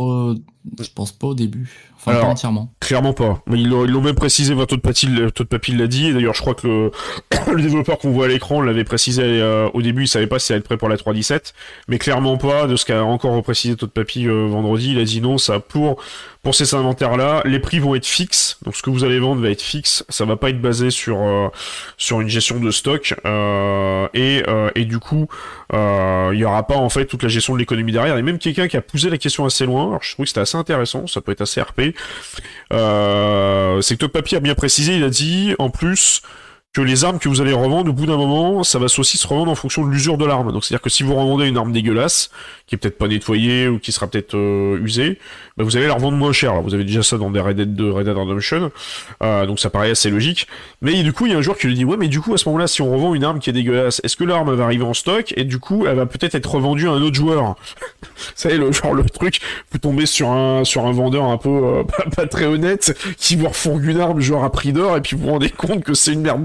Pas 1.20 1.28
au 1.28 1.34
début. 1.36 1.90
Enfin, 2.00 2.20
pas 2.20 2.28
entièrement. 2.28 2.72
Clairement 2.80 3.14
pas. 3.14 3.42
Mais 3.48 3.60
ils 3.60 3.68
l'ont 3.68 4.02
même 4.02 4.16
précisé, 4.16 4.54
votre 4.54 4.78
papy 4.78 5.08
l'a 5.08 5.88
dit. 5.88 6.08
Et 6.08 6.14
d'ailleurs, 6.14 6.34
je 6.34 6.42
crois 6.42 6.54
que 6.54 6.68
le, 6.68 6.92
le 7.54 7.62
développeur 7.62 7.98
qu'on 7.98 8.12
voit 8.12 8.26
à 8.26 8.28
l'écran 8.30 8.62
l'avait 8.62 8.86
précisé 8.86 9.22
euh, 9.24 9.70
au 9.74 9.82
début. 9.82 10.04
Il 10.04 10.08
savait 10.08 10.28
pas 10.28 10.40
si 10.40 10.48
ça 10.48 10.54
allait 10.54 10.60
être 10.60 10.66
prêt 10.66 10.78
pour 10.78 10.88
la 10.88 10.96
3.17. 10.96 11.54
Mais 11.90 11.98
clairement 11.98 12.38
pas. 12.38 12.68
De 12.68 12.76
ce 12.78 12.86
qu'a 12.86 13.04
encore 13.04 13.34
reprécisé 13.34 13.76
Todd 13.76 13.92
Papy 13.92 14.28
euh, 14.28 14.48
vendredi, 14.48 14.92
il 14.92 15.00
a 15.00 15.04
dit 15.04 15.22
non, 15.22 15.38
ça 15.38 15.60
pour 15.60 16.02
pour 16.42 16.56
ces 16.56 16.74
inventaires-là, 16.74 17.42
les 17.44 17.60
prix 17.60 17.80
vont 17.80 17.96
être 17.96 18.06
fixes. 18.06 18.60
Donc 18.64 18.74
ce 18.74 18.82
que 18.82 18.90
vous 18.90 19.04
allez 19.04 19.20
vendre 19.20 19.42
va 19.42 19.50
être 19.50 19.62
fixe. 19.62 20.06
Ça 20.08 20.24
va 20.24 20.38
pas 20.38 20.50
être 20.50 20.62
basé 20.62 20.90
sur 20.90 21.20
euh, 21.22 21.50
sur 21.98 22.22
une 22.22 22.30
gestion 22.30 22.62
de 22.62 22.72
stock. 22.72 23.14
Et, 24.14 24.42
et 24.76 24.86
du 24.86 25.00
coup, 25.00 25.28
il 25.74 26.38
y 26.38 26.46
aura 26.46 26.66
pas 26.66 26.78
en 26.78 26.88
fait 26.88 27.06
toute 27.06 27.24
la 27.24 27.30
gestion 27.30 27.54
de 27.56 27.60
l'économie 27.60 27.92
derrière. 27.92 28.18
Et 28.18 28.22
même 28.22 28.40
quelqu'un 28.40 28.70
qui 28.70 28.78
a 28.78 28.82
poussé 28.82 29.10
la 29.10 29.18
question 29.18 29.44
assez 29.46 29.66
loin. 29.66 29.90
Alors 29.90 30.02
je 30.02 30.14
trouve 30.14 30.24
que 30.24 30.30
c'était 30.30 30.40
assez 30.40 30.58
intéressant. 30.60 31.08
Ça 31.08 31.22
peut 31.22 31.32
être 31.32 31.42
assez 31.42 31.62
RP. 31.62 31.96
c'est 32.70 33.98
que 33.98 34.06
Papier 34.06 34.38
a 34.38 34.42
bien 34.42 34.56
précisé. 34.56 34.96
Il 34.96 35.04
a 35.04 35.10
dit 35.10 35.56
en 35.60 35.70
plus 35.70 36.22
que 36.74 36.82
les 36.82 37.04
armes 37.04 37.18
que 37.18 37.28
vous 37.28 37.42
allez 37.42 37.54
revendre, 37.54 37.90
au 37.90 37.94
bout 37.94 38.06
d'un 38.06 38.18
moment, 38.18 38.64
ça 38.64 38.78
va 38.78 38.86
aussi 38.86 39.18
se 39.18 39.28
revendre 39.28 39.52
en 39.52 39.56
fonction 39.56 39.84
de 39.86 39.92
l'usure 39.92 40.18
de 40.18 40.26
l'arme. 40.26 40.52
Donc 40.52 40.64
c'est-à-dire 40.64 40.82
que 40.82 40.90
si 40.90 41.02
vous 41.02 41.16
revendez 41.16 41.48
une 41.48 41.58
arme 41.58 41.72
dégueulasse, 41.72 42.30
qui 42.68 42.76
est 42.76 42.78
peut-être 42.78 43.00
pas 43.00 43.08
nettoyée 43.08 43.68
ou 43.68 43.80
qui 43.80 43.92
sera 43.92 44.06
peut-être 44.06 44.36
euh, 44.36 44.80
usée, 44.84 45.18
bah, 45.58 45.64
vous 45.64 45.76
allez 45.76 45.88
la 45.88 45.96
revendre 45.96 46.16
moins 46.16 46.32
cher. 46.32 46.62
vous 46.62 46.76
avez 46.76 46.84
déjà 46.84 47.02
ça 47.02 47.18
dans 47.18 47.32
des 47.32 47.40
Red 47.40 47.58
Dead 47.58 47.74
2, 47.74 47.92
Red 47.92 48.06
Dead 48.06 48.16
Redemption, 48.16 48.72
euh, 49.24 49.48
donc 49.48 49.60
ça 49.60 49.72
paraît 49.72 49.90
assez 49.90 50.12
logique. 50.12 50.48
Mais 50.84 51.02
du 51.02 51.12
coup, 51.12 51.26
il 51.26 51.32
y 51.32 51.36
a 51.36 51.40
un 51.40 51.42
joueur 51.42 51.58
qui 51.58 51.66
lui 51.66 51.74
dit 51.74 51.86
ouais, 51.86 51.98
mais 51.98 52.08
du 52.08 52.22
coup 52.22 52.36
à 52.36 52.38
ce 52.38 52.48
moment-là, 52.50 52.68
si 52.68 52.84
on 52.84 52.94
revend 52.94 53.16
une 53.16 53.24
arme 53.24 53.40
qui 53.40 53.50
est 53.50 53.54
dégueulasse, 53.54 54.00
est-ce 54.04 54.16
que 54.16 54.24
l'arme 54.24 54.54
va 54.54 54.64
arriver 54.64 54.84
en 54.84 54.94
stock? 54.94 55.34
Et 55.38 55.46
du 55.46 55.58
coup, 55.58 55.88
elle 55.88 55.96
va 55.96 56.06
peut-être 56.06 56.36
être 56.36 56.52
revendue 56.52 56.88
à 56.88 56.92
un 56.92 57.02
autre 57.02 57.16
joueur 57.16 57.56
Vous 58.16 58.24
savez, 58.36 58.58
le 58.58 58.72
genre 58.72 58.94
le 58.94 59.04
truc, 59.06 59.40
vous 59.72 59.80
tombez 59.80 60.06
sur 60.06 60.30
un 60.30 60.64
sur 60.64 60.86
un 60.86 60.92
vendeur 60.92 61.24
un 61.24 61.38
peu 61.38 61.50
euh, 61.50 61.84
pas, 62.16 62.28
très 62.28 62.46
honnête 62.46 62.96
qui 63.18 63.36
vous 63.36 63.48
refourgue 63.48 63.86
une 63.86 64.00
arme 64.00 64.22
genre 64.22 64.44
à 64.44 64.52
prix 64.52 64.72
d'or 64.72 64.98
et 64.98 65.02
puis 65.02 65.16
vous 65.16 65.24
vous 65.24 65.32
rendez 65.32 65.50
compte 65.50 65.84
que 65.84 65.96
c'est 65.96 66.14
une 66.14 66.22
merde 66.22 66.44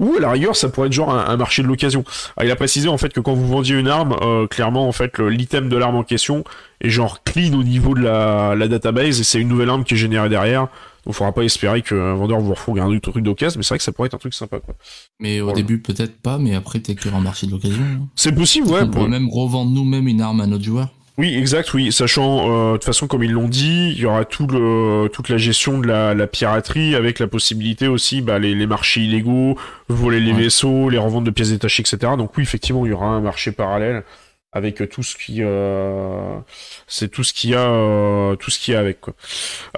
Ou 0.00 0.14
à 0.16 0.20
la 0.20 0.30
rigueur, 0.30 0.56
ça 0.56 0.68
pourrait 0.68 0.88
être 0.88 0.92
genre 0.92 1.14
un, 1.14 1.36
marché 1.36 1.62
de 1.62 1.68
l'occasion. 1.68 2.04
Ah, 2.36 2.44
il 2.44 2.50
a 2.50 2.56
précisé 2.56 2.88
en 2.88 2.98
fait 2.98 3.12
que 3.12 3.20
quand 3.20 3.34
vous 3.34 3.46
vendiez 3.46 3.76
une 3.78 3.88
arme, 3.88 4.16
euh, 4.22 4.46
clairement 4.46 4.88
en 4.88 4.92
fait 4.92 5.18
l'item 5.18 5.68
de 5.68 5.76
l'arme 5.76 5.96
en 5.96 6.02
question 6.02 6.44
est 6.80 6.90
genre 6.90 7.22
clean 7.24 7.52
au 7.58 7.62
niveau 7.62 7.94
de 7.94 8.02
la, 8.02 8.54
la 8.54 8.68
database 8.68 9.20
et 9.20 9.24
c'est 9.24 9.40
une 9.40 9.48
nouvelle 9.48 9.70
arme 9.70 9.84
qui 9.84 9.94
est 9.94 9.98
générée 9.98 10.28
derrière. 10.28 10.68
Donc 11.06 11.14
faudra 11.14 11.32
pas 11.32 11.42
espérer 11.42 11.82
qu'un 11.82 12.14
vendeur 12.14 12.40
vous 12.40 12.52
refourgue 12.52 12.80
un 12.80 12.98
truc 12.98 13.22
d'occasion, 13.22 13.58
mais 13.58 13.62
c'est 13.62 13.68
vrai 13.68 13.78
que 13.78 13.84
ça 13.84 13.92
pourrait 13.92 14.06
être 14.06 14.14
un 14.14 14.18
truc 14.18 14.34
sympa 14.34 14.58
quoi. 14.58 14.74
Mais 15.20 15.40
au 15.40 15.52
début 15.52 15.80
peut-être 15.80 16.20
pas, 16.20 16.36
mais 16.36 16.56
après 16.56 16.80
peut-être 16.80 16.98
qu'il 16.98 17.06
y 17.06 17.10
aura 17.10 17.20
un 17.20 17.24
marché 17.24 17.46
de 17.46 17.52
l'occasion. 17.52 17.82
Hein. 17.82 18.08
C'est 18.16 18.32
possible, 18.32 18.66
ouais. 18.68 18.80
On 18.82 18.90
pourrait 18.90 19.08
même 19.08 19.28
revendre 19.30 19.70
nous-mêmes 19.70 20.08
une 20.08 20.20
arme 20.20 20.40
à 20.40 20.46
notre 20.46 20.64
joueur. 20.64 20.88
Oui, 21.18 21.34
exact, 21.34 21.72
oui. 21.72 21.92
Sachant, 21.92 22.50
euh, 22.50 22.72
de 22.72 22.76
toute 22.76 22.84
façon, 22.84 23.06
comme 23.06 23.22
ils 23.22 23.32
l'ont 23.32 23.48
dit, 23.48 23.90
il 23.92 23.98
y 23.98 24.04
aura 24.04 24.26
tout 24.26 24.46
le, 24.46 25.08
toute 25.10 25.30
la 25.30 25.38
gestion 25.38 25.78
de 25.78 25.86
la, 25.86 26.14
la 26.14 26.26
piraterie 26.26 26.94
avec 26.94 27.18
la 27.18 27.26
possibilité 27.26 27.88
aussi, 27.88 28.20
bah, 28.20 28.38
les, 28.38 28.54
les 28.54 28.66
marchés 28.66 29.00
illégaux, 29.00 29.56
voler 29.88 30.20
les 30.20 30.34
vaisseaux, 30.34 30.90
les 30.90 30.98
reventes 30.98 31.24
de 31.24 31.30
pièces 31.30 31.50
détachées, 31.50 31.80
etc. 31.80 32.12
Donc 32.18 32.36
oui, 32.36 32.42
effectivement, 32.42 32.84
il 32.84 32.90
y 32.90 32.92
aura 32.92 33.06
un 33.06 33.22
marché 33.22 33.50
parallèle 33.50 34.04
avec 34.52 34.88
tout 34.90 35.02
ce 35.02 35.16
qui, 35.16 35.38
euh, 35.40 36.38
c'est 36.86 37.10
tout 37.10 37.24
ce 37.24 37.32
qu'il 37.32 37.50
y 37.50 37.54
a, 37.54 37.60
euh, 37.70 38.36
tout 38.36 38.50
ce 38.50 38.58
qu'il 38.58 38.74
y 38.74 38.76
a 38.76 38.80
avec 38.80 39.00
quoi. 39.00 39.14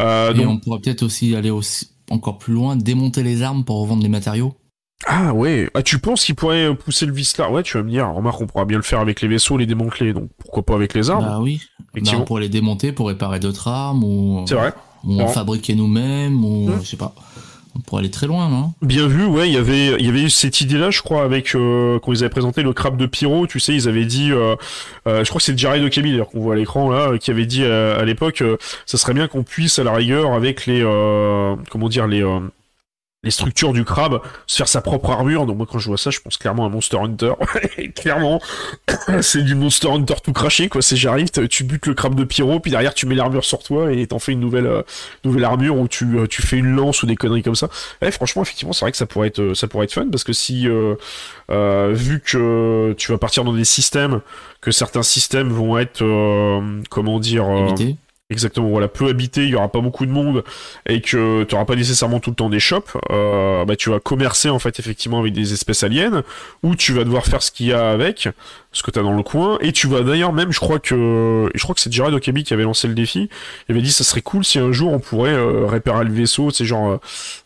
Euh, 0.00 0.34
Et 0.34 0.46
on 0.46 0.58
pourrait 0.58 0.80
peut-être 0.80 1.02
aussi 1.02 1.34
aller 1.34 1.50
aussi 1.50 1.90
encore 2.10 2.38
plus 2.38 2.54
loin, 2.54 2.76
démonter 2.76 3.22
les 3.22 3.42
armes 3.42 3.64
pour 3.64 3.80
revendre 3.80 4.02
les 4.02 4.08
matériaux. 4.08 4.54
Ah 5.06 5.32
ouais, 5.32 5.70
ah, 5.74 5.82
tu 5.82 5.98
penses 5.98 6.24
qu'il 6.24 6.34
pourrait 6.34 6.74
pousser 6.74 7.06
le 7.06 7.14
là 7.38 7.50
Ouais, 7.50 7.62
tu 7.62 7.76
vas 7.76 7.84
me 7.84 7.90
dire, 7.90 8.08
remarque, 8.08 8.40
on 8.40 8.46
pourra 8.46 8.64
bien 8.64 8.78
le 8.78 8.82
faire 8.82 8.98
avec 8.98 9.20
les 9.20 9.28
vaisseaux, 9.28 9.56
les 9.56 9.66
démanteler, 9.66 10.12
donc 10.12 10.28
pourquoi 10.38 10.64
pas 10.64 10.74
avec 10.74 10.92
les 10.92 11.08
armes 11.08 11.24
Bah 11.24 11.38
oui, 11.40 11.62
bah, 11.94 12.00
on 12.16 12.24
pourrait 12.24 12.42
les 12.42 12.48
démonter 12.48 12.92
pour 12.92 13.08
réparer 13.08 13.38
d'autres 13.38 13.68
armes, 13.68 14.02
ou, 14.02 14.44
C'est 14.48 14.56
vrai. 14.56 14.72
ou 15.04 15.20
en 15.20 15.28
fabriquer 15.28 15.74
nous-mêmes, 15.76 16.44
ou 16.44 16.68
mmh. 16.68 16.80
je 16.82 16.86
sais 16.86 16.96
pas. 16.96 17.14
On 17.76 17.80
pourrait 17.80 18.00
aller 18.00 18.10
très 18.10 18.26
loin, 18.26 18.48
non? 18.48 18.72
Bien 18.82 19.06
vu, 19.06 19.24
ouais. 19.24 19.48
Il 19.48 19.54
y 19.54 19.56
avait, 19.56 19.94
il 20.00 20.04
y 20.04 20.08
avait 20.08 20.22
eu 20.22 20.30
cette 20.30 20.60
idée-là, 20.60 20.90
je 20.90 21.00
crois, 21.00 21.22
avec 21.22 21.54
euh, 21.54 22.00
quand 22.00 22.12
ils 22.12 22.18
avaient 22.24 22.28
présenté 22.28 22.62
le 22.62 22.72
crabe 22.72 22.96
de 22.96 23.06
Pyro. 23.06 23.46
Tu 23.46 23.60
sais, 23.60 23.72
ils 23.72 23.88
avaient 23.88 24.04
dit, 24.04 24.32
euh, 24.32 24.56
euh, 25.06 25.22
je 25.22 25.28
crois 25.28 25.38
que 25.38 25.44
c'est 25.44 25.56
Jared 25.56 25.84
Okami 25.84 26.10
d'ailleurs 26.10 26.28
qu'on 26.28 26.40
voit 26.40 26.54
à 26.54 26.56
l'écran 26.56 26.90
là, 26.90 27.16
qui 27.18 27.30
avait 27.30 27.46
dit 27.46 27.64
à, 27.64 27.94
à 27.94 28.04
l'époque, 28.04 28.42
ça 28.84 28.98
serait 28.98 29.14
bien 29.14 29.28
qu'on 29.28 29.44
puisse 29.44 29.78
à 29.78 29.84
la 29.84 29.92
rigueur 29.92 30.32
avec 30.32 30.66
les, 30.66 30.82
comment 31.70 31.88
dire, 31.88 32.08
les 32.08 32.24
les 33.24 33.32
structures 33.32 33.72
du 33.72 33.84
crabe, 33.84 34.20
se 34.46 34.56
faire 34.56 34.68
sa 34.68 34.80
propre 34.80 35.10
armure. 35.10 35.44
Donc 35.44 35.56
moi 35.56 35.66
quand 35.68 35.80
je 35.80 35.88
vois 35.88 35.98
ça, 35.98 36.10
je 36.10 36.20
pense 36.20 36.36
clairement 36.36 36.66
à 36.66 36.68
Monster 36.68 36.98
Hunter. 36.98 37.32
clairement, 37.96 38.40
c'est 39.22 39.42
du 39.42 39.56
Monster 39.56 39.88
Hunter 39.90 40.14
tout 40.22 40.32
craché 40.32 40.68
quoi. 40.68 40.82
C'est 40.82 40.96
j'arrive, 40.96 41.28
tu 41.50 41.64
butes 41.64 41.86
le 41.86 41.94
crabe 41.94 42.14
de 42.14 42.22
Pyro, 42.22 42.60
puis 42.60 42.70
derrière 42.70 42.94
tu 42.94 43.06
mets 43.06 43.16
l'armure 43.16 43.44
sur 43.44 43.60
toi 43.62 43.92
et 43.92 44.06
t'en 44.06 44.20
fais 44.20 44.32
une 44.32 44.40
nouvelle 44.40 44.66
euh, 44.66 44.82
nouvelle 45.24 45.44
armure 45.44 45.76
où 45.76 45.88
tu 45.88 46.16
euh, 46.16 46.26
tu 46.28 46.42
fais 46.42 46.58
une 46.58 46.76
lance 46.76 47.02
ou 47.02 47.06
des 47.06 47.16
conneries 47.16 47.42
comme 47.42 47.56
ça. 47.56 47.68
Eh, 48.02 48.10
franchement, 48.12 48.42
effectivement, 48.42 48.72
c'est 48.72 48.84
vrai 48.84 48.92
que 48.92 48.98
ça 48.98 49.06
pourrait 49.06 49.28
être 49.28 49.52
ça 49.54 49.66
pourrait 49.66 49.86
être 49.86 49.94
fun 49.94 50.06
parce 50.10 50.22
que 50.22 50.32
si 50.32 50.68
euh, 50.68 50.94
vu 51.92 52.20
que 52.20 52.94
tu 52.96 53.10
vas 53.10 53.18
partir 53.18 53.42
dans 53.42 53.52
des 53.52 53.64
systèmes 53.64 54.20
que 54.60 54.70
certains 54.70 55.02
systèmes 55.02 55.48
vont 55.48 55.76
être 55.76 56.04
comment 56.88 57.18
dire 57.18 57.46
Exactement, 58.30 58.68
voilà, 58.68 58.88
peu 58.88 59.08
habité, 59.08 59.44
il 59.44 59.48
y 59.48 59.54
aura 59.54 59.68
pas 59.68 59.80
beaucoup 59.80 60.04
de 60.04 60.10
monde 60.10 60.44
et 60.86 61.00
que 61.00 61.44
tu 61.44 61.54
auras 61.54 61.64
pas 61.64 61.76
nécessairement 61.76 62.20
tout 62.20 62.28
le 62.28 62.36
temps 62.36 62.50
des 62.50 62.60
shops, 62.60 62.98
euh, 63.10 63.64
bah 63.64 63.74
tu 63.74 63.88
vas 63.88 64.00
commercer 64.00 64.50
en 64.50 64.58
fait 64.58 64.78
effectivement 64.78 65.20
avec 65.20 65.32
des 65.32 65.54
espèces 65.54 65.82
aliens 65.82 66.22
ou 66.62 66.76
tu 66.76 66.92
vas 66.92 67.04
devoir 67.04 67.24
faire 67.24 67.42
ce 67.42 67.50
qu'il 67.50 67.68
y 67.68 67.72
a 67.72 67.88
avec, 67.88 68.28
ce 68.70 68.82
que 68.82 68.90
tu 68.90 68.98
as 68.98 69.02
dans 69.02 69.14
le 69.14 69.22
coin 69.22 69.56
et 69.62 69.72
tu 69.72 69.86
vas 69.86 70.02
d'ailleurs 70.02 70.34
même, 70.34 70.52
je 70.52 70.60
crois 70.60 70.78
que 70.78 71.48
je 71.54 71.62
crois 71.62 71.74
que 71.74 71.80
c'est 71.80 71.90
Jared 71.90 72.12
Okabi 72.12 72.44
qui 72.44 72.52
avait 72.52 72.64
lancé 72.64 72.86
le 72.86 72.92
défi, 72.92 73.30
il 73.66 73.72
avait 73.72 73.80
dit 73.80 73.90
ça 73.90 74.04
serait 74.04 74.20
cool 74.20 74.44
si 74.44 74.58
un 74.58 74.72
jour 74.72 74.92
on 74.92 74.98
pourrait 74.98 75.32
euh, 75.32 75.64
réparer 75.64 76.04
le 76.04 76.12
vaisseau, 76.12 76.50
c'est 76.50 76.66
genre 76.66 77.00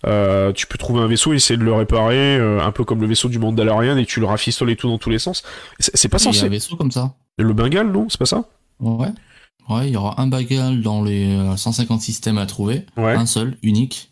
euh, 0.05 0.51
tu 0.51 0.67
peux 0.67 0.79
trouver 0.79 1.01
un 1.01 1.07
vaisseau 1.07 1.33
et 1.33 1.37
essayer 1.37 1.57
de 1.57 1.65
le 1.65 1.75
réparer 1.75 2.39
un 2.39 2.73
peu 2.73 2.83
comme 2.83 3.01
le 3.01 3.07
vaisseau 3.07 3.29
du 3.29 3.39
Mandalorian 3.39 3.97
et 3.99 4.05
tu 4.05 4.19
le 4.19 4.27
rafistoles 4.27 4.71
et 4.71 4.75
tout 4.75 4.89
dans 4.89 4.99
tous 4.99 5.11
les 5.11 5.21
sens. 5.21 5.45
C'est 5.79 6.09
pas 6.09 6.19
censé. 6.19 6.39
Il 6.39 6.41
y 6.41 6.45
a 6.45 6.47
un 6.49 6.51
vaisseau 6.51 6.75
comme 6.75 6.91
ça. 6.91 7.15
Le 7.39 7.53
Bengale, 7.53 7.93
non, 7.93 8.09
c'est 8.09 8.19
pas 8.19 8.27
ça? 8.27 8.43
Ouais. 8.81 9.11
Ouais, 9.69 9.89
il 9.89 9.93
y 9.93 9.97
aura 9.97 10.21
un 10.21 10.27
bagel 10.27 10.83
dans 10.83 11.03
les 11.03 11.39
150 11.57 11.99
euh, 11.99 12.03
systèmes 12.03 12.39
à 12.39 12.47
trouver. 12.47 12.85
Un 12.97 13.27
seul, 13.27 13.57
unique. 13.63 14.11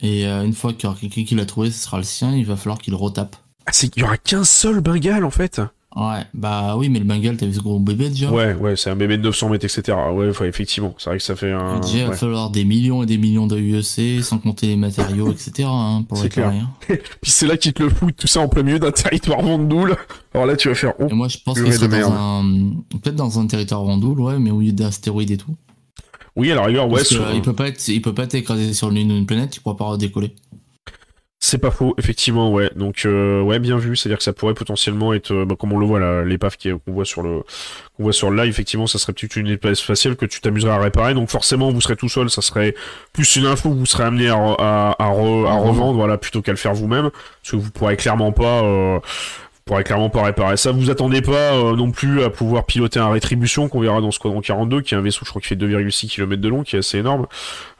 Et 0.00 0.26
euh, 0.26 0.44
une 0.44 0.52
fois 0.52 0.72
qu'il 0.72 0.84
y 0.84 0.86
aura 0.86 0.98
quelqu'un 0.98 1.24
qui 1.24 1.34
l'a 1.34 1.46
trouvé, 1.46 1.70
ce 1.70 1.78
sera 1.78 1.96
le 1.96 2.02
sien, 2.02 2.34
il 2.34 2.44
va 2.44 2.56
falloir 2.56 2.78
qu'il 2.78 2.94
retape. 2.94 3.36
Ah, 3.66 3.72
c'est 3.72 3.88
qu'il 3.88 4.02
y 4.02 4.04
aura 4.04 4.18
qu'un 4.18 4.44
seul 4.44 4.80
Bengal 4.80 5.24
en 5.24 5.30
fait 5.30 5.60
Ouais, 5.94 6.24
bah 6.32 6.76
oui, 6.78 6.88
mais 6.88 7.00
le 7.00 7.04
Bengal, 7.04 7.36
t'as 7.36 7.44
vu 7.44 7.52
ce 7.52 7.60
gros 7.60 7.78
bébé 7.78 8.08
déjà? 8.08 8.30
Ouais, 8.30 8.54
ouais, 8.54 8.76
c'est 8.76 8.88
un 8.88 8.96
bébé 8.96 9.18
de 9.18 9.22
900 9.24 9.50
mètres, 9.50 9.66
etc. 9.66 9.96
Ouais, 10.14 10.30
effectivement, 10.48 10.94
c'est 10.96 11.10
vrai 11.10 11.18
que 11.18 11.22
ça 11.22 11.36
fait 11.36 11.52
un. 11.52 11.80
Déjà, 11.80 11.98
il 11.98 12.06
va 12.06 12.12
falloir 12.12 12.50
des 12.50 12.64
millions 12.64 13.02
et 13.02 13.06
des 13.06 13.18
millions 13.18 13.46
de 13.46 13.58
UEC, 13.58 14.22
sans 14.22 14.38
compter 14.38 14.68
les 14.68 14.76
matériaux, 14.76 15.30
etc. 15.30 15.68
Hein, 15.70 16.04
pour 16.08 16.20
réparer. 16.20 16.58
Hein. 16.58 16.70
Puis 16.88 17.30
c'est 17.30 17.46
là 17.46 17.58
qu'ils 17.58 17.74
te 17.74 17.82
le 17.82 17.90
foutent, 17.90 18.16
tout 18.16 18.26
ça 18.26 18.40
en 18.40 18.48
plein 18.48 18.62
milieu 18.62 18.78
d'un 18.78 18.90
territoire 18.90 19.42
Vendoul. 19.42 19.96
Alors 20.32 20.46
là, 20.46 20.56
tu 20.56 20.68
vas 20.68 20.74
faire. 20.74 20.94
Oh, 20.98 21.08
et 21.10 21.14
moi, 21.14 21.28
je 21.28 21.36
pense 21.44 21.60
que 21.60 21.70
c'est 21.70 21.88
dans 21.88 22.12
un. 22.12 22.72
Peut-être 23.02 23.16
dans 23.16 23.38
un 23.38 23.46
territoire 23.46 23.84
Vendoul, 23.84 24.18
ouais, 24.20 24.38
mais 24.38 24.50
au 24.50 24.60
lieu 24.60 24.72
d'astéroïdes 24.72 25.32
et 25.32 25.36
tout. 25.36 25.54
Oui, 26.36 26.50
alors 26.50 26.68
la 26.68 26.86
ouais. 26.86 27.02
il 27.34 27.42
peut 27.42 27.52
pas 27.52 27.68
être, 27.68 27.86
il 27.88 28.00
peut 28.00 28.14
pas 28.14 28.22
être 28.22 28.34
écrasé 28.34 28.72
sur 28.72 28.90
l'une 28.90 29.08
d'une 29.08 29.26
planète, 29.26 29.54
il 29.56 29.60
pourra 29.60 29.76
pas 29.76 29.84
redécoller. 29.84 30.34
C'est 31.52 31.58
pas 31.58 31.70
faux, 31.70 31.94
effectivement, 31.98 32.50
ouais. 32.50 32.70
Donc, 32.76 33.02
euh, 33.04 33.42
ouais, 33.42 33.58
bien 33.58 33.76
vu. 33.76 33.94
C'est-à-dire 33.94 34.16
que 34.16 34.24
ça 34.24 34.32
pourrait 34.32 34.54
potentiellement 34.54 35.12
être, 35.12 35.34
euh, 35.34 35.44
bah, 35.44 35.54
comme 35.54 35.74
on 35.74 35.78
le 35.78 35.84
voit 35.84 36.24
l'épave 36.24 36.56
qu'on 36.56 36.80
voit 36.90 37.04
sur 37.04 37.20
le, 37.20 37.42
qu'on 37.94 38.04
voit 38.04 38.14
sur 38.14 38.30
le 38.30 38.42
live, 38.42 38.48
effectivement, 38.48 38.86
ça 38.86 38.98
serait 38.98 39.12
peut-être 39.12 39.36
une 39.36 39.48
épave 39.48 39.74
spatiale 39.74 40.16
que 40.16 40.24
tu 40.24 40.40
t'amuserais 40.40 40.72
à 40.72 40.78
réparer. 40.78 41.12
Donc, 41.12 41.28
forcément, 41.28 41.70
vous 41.70 41.82
serez 41.82 41.96
tout 41.96 42.08
seul. 42.08 42.30
Ça 42.30 42.40
serait 42.40 42.74
plus 43.12 43.36
une 43.36 43.44
info 43.44 43.68
que 43.68 43.74
vous 43.74 43.84
serez 43.84 44.04
amené 44.04 44.30
à, 44.30 44.36
à, 44.36 44.96
à, 44.98 45.08
revendre, 45.08 45.92
voilà, 45.92 46.16
plutôt 46.16 46.40
qu'à 46.40 46.52
le 46.52 46.56
faire 46.56 46.72
vous-même, 46.72 47.10
parce 47.10 47.50
que 47.50 47.56
vous 47.56 47.70
pourrez 47.70 47.98
clairement 47.98 48.32
pas. 48.32 48.62
Euh, 48.62 48.98
pourrait 49.72 49.84
clairement 49.84 50.10
pas 50.10 50.22
réparer 50.22 50.58
ça. 50.58 50.70
Vous 50.70 50.90
attendez 50.90 51.22
pas 51.22 51.54
euh, 51.54 51.74
non 51.74 51.90
plus 51.90 52.22
à 52.22 52.28
pouvoir 52.28 52.66
piloter 52.66 53.00
un 53.00 53.10
rétribution 53.10 53.70
qu'on 53.70 53.80
verra 53.80 54.02
dans 54.02 54.10
Squadron 54.10 54.42
42, 54.42 54.82
qui 54.82 54.92
est 54.92 54.98
un 54.98 55.00
vaisseau, 55.00 55.20
je 55.24 55.30
crois, 55.30 55.40
qui 55.40 55.48
fait 55.48 55.56
2,6 55.56 56.08
km 56.08 56.42
de 56.42 56.48
long, 56.48 56.62
qui 56.62 56.76
est 56.76 56.80
assez 56.80 56.98
énorme. 56.98 57.26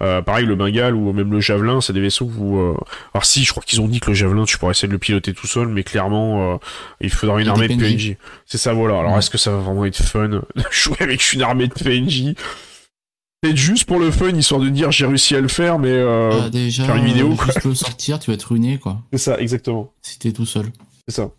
Euh, 0.00 0.22
pareil, 0.22 0.46
le 0.46 0.54
Bengale 0.54 0.94
ou 0.94 1.12
même 1.12 1.30
le 1.30 1.40
Javelin, 1.40 1.82
c'est 1.82 1.92
des 1.92 2.00
vaisseaux 2.00 2.24
que 2.24 2.32
vous. 2.32 2.58
Euh... 2.58 2.74
Alors 3.12 3.26
si, 3.26 3.44
je 3.44 3.50
crois 3.50 3.62
qu'ils 3.62 3.82
ont 3.82 3.88
dit 3.88 4.00
que 4.00 4.08
le 4.08 4.14
Javelin, 4.14 4.44
tu 4.44 4.56
pourrais 4.56 4.70
essayer 4.70 4.88
de 4.88 4.92
le 4.92 4.98
piloter 4.98 5.34
tout 5.34 5.46
seul, 5.46 5.68
mais 5.68 5.82
clairement, 5.82 6.54
euh, 6.54 6.56
il 7.02 7.10
faudra 7.10 7.42
une 7.42 7.48
armée 7.48 7.68
de 7.68 7.74
PNJ. 7.74 8.16
C'est 8.46 8.56
ça, 8.56 8.72
voilà. 8.72 8.98
Alors 9.00 9.18
est-ce 9.18 9.28
que 9.28 9.36
ça 9.36 9.50
va 9.50 9.58
vraiment 9.58 9.84
être 9.84 10.02
fun 10.02 10.28
de 10.28 10.42
jouer 10.70 10.96
avec 11.00 11.32
une 11.34 11.42
armée 11.42 11.68
de 11.68 11.74
PNJ 11.74 12.34
Peut-être 13.42 13.56
juste 13.56 13.84
pour 13.84 13.98
le 13.98 14.10
fun, 14.10 14.30
histoire 14.30 14.60
de 14.60 14.70
dire 14.70 14.90
j'ai 14.92 15.04
réussi 15.04 15.34
à 15.34 15.40
le 15.42 15.48
faire, 15.48 15.78
mais 15.78 15.90
euh, 15.90 16.30
ah, 16.44 16.48
déjà, 16.48 16.84
faire 16.84 16.96
une 16.96 17.04
vidéo. 17.04 17.34
Quoi. 17.34 17.46
Juste 17.46 17.64
le 17.64 17.74
sortir, 17.74 18.18
tu 18.18 18.30
vas 18.30 18.34
être 18.34 18.44
ruiné, 18.44 18.78
quoi. 18.78 19.02
C'est 19.12 19.18
ça, 19.18 19.38
exactement. 19.38 19.92
Si 20.00 20.18
t'es 20.18 20.32
tout 20.32 20.46
seul. 20.46 20.66
C'est 21.06 21.16
ça. 21.16 21.30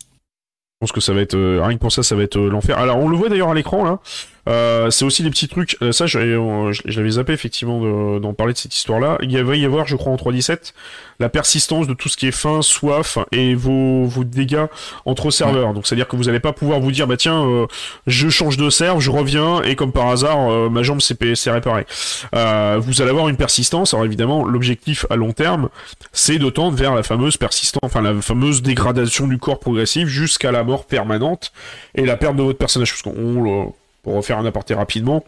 Je 0.84 0.92
pense 0.92 0.92
que 0.92 1.00
ça 1.00 1.14
va 1.14 1.22
être 1.22 1.34
euh, 1.34 1.62
rien 1.64 1.76
que 1.76 1.80
pour 1.80 1.92
ça, 1.92 2.02
ça 2.02 2.14
va 2.14 2.24
être 2.24 2.36
euh, 2.36 2.50
l'enfer. 2.50 2.78
Alors 2.78 2.98
on 2.98 3.08
le 3.08 3.16
voit 3.16 3.30
d'ailleurs 3.30 3.48
à 3.48 3.54
l'écran 3.54 3.84
là. 3.84 4.00
Euh, 4.48 4.90
c'est 4.90 5.04
aussi 5.04 5.22
des 5.22 5.30
petits 5.30 5.48
trucs. 5.48 5.76
Euh, 5.82 5.92
ça, 5.92 6.04
euh, 6.04 6.72
je, 6.72 6.96
l'avais 6.96 7.10
zappé 7.10 7.32
effectivement 7.32 8.18
d'en 8.18 8.34
parler 8.34 8.52
de 8.52 8.58
cette 8.58 8.74
histoire-là. 8.74 9.18
Il 9.22 9.36
va 9.42 9.56
y 9.56 9.64
avoir, 9.64 9.86
je 9.86 9.96
crois, 9.96 10.12
en 10.12 10.16
3.17, 10.16 10.72
la 11.20 11.28
persistance 11.28 11.86
de 11.86 11.94
tout 11.94 12.08
ce 12.08 12.16
qui 12.16 12.26
est 12.26 12.32
faim, 12.32 12.60
soif 12.62 13.18
et 13.32 13.54
vos, 13.54 14.04
vos 14.04 14.24
dégâts 14.24 14.66
entre 15.06 15.30
serveurs. 15.30 15.72
Donc, 15.72 15.86
c'est-à-dire 15.86 16.08
que 16.08 16.16
vous 16.16 16.24
n'allez 16.24 16.40
pas 16.40 16.52
pouvoir 16.52 16.80
vous 16.80 16.90
dire, 16.90 17.06
bah 17.06 17.16
tiens, 17.16 17.66
je 18.06 18.28
change 18.28 18.56
de 18.56 18.68
serve, 18.70 19.00
je 19.00 19.10
reviens 19.10 19.62
et 19.62 19.76
comme 19.76 19.92
par 19.92 20.08
hasard, 20.08 20.70
ma 20.70 20.82
jambe 20.82 21.00
s'est 21.00 21.16
réparée. 21.50 21.86
vous 22.32 23.02
allez 23.02 23.10
avoir 23.10 23.28
une 23.28 23.36
persistance. 23.36 23.94
Alors 23.94 24.04
évidemment, 24.04 24.44
l'objectif 24.44 25.06
à 25.10 25.16
long 25.16 25.32
terme, 25.32 25.68
c'est 26.12 26.38
de 26.38 26.50
tendre 26.50 26.76
vers 26.76 26.94
la 26.94 27.02
fameuse 27.02 27.36
persistance, 27.36 27.80
enfin 27.82 28.02
la 28.02 28.20
fameuse 28.20 28.62
dégradation 28.62 29.26
du 29.26 29.38
corps 29.38 29.60
progressive 29.60 30.08
jusqu'à 30.08 30.50
la 30.50 30.64
mort 30.64 30.84
permanente 30.84 31.52
et 31.94 32.04
la 32.04 32.16
perte 32.16 32.36
de 32.36 32.42
votre 32.42 32.58
personnage. 32.58 32.90
Parce 32.90 33.02
qu'on 33.02 33.72
pour 34.04 34.14
refaire 34.14 34.38
un 34.38 34.44
aparté 34.46 34.74
rapidement, 34.74 35.24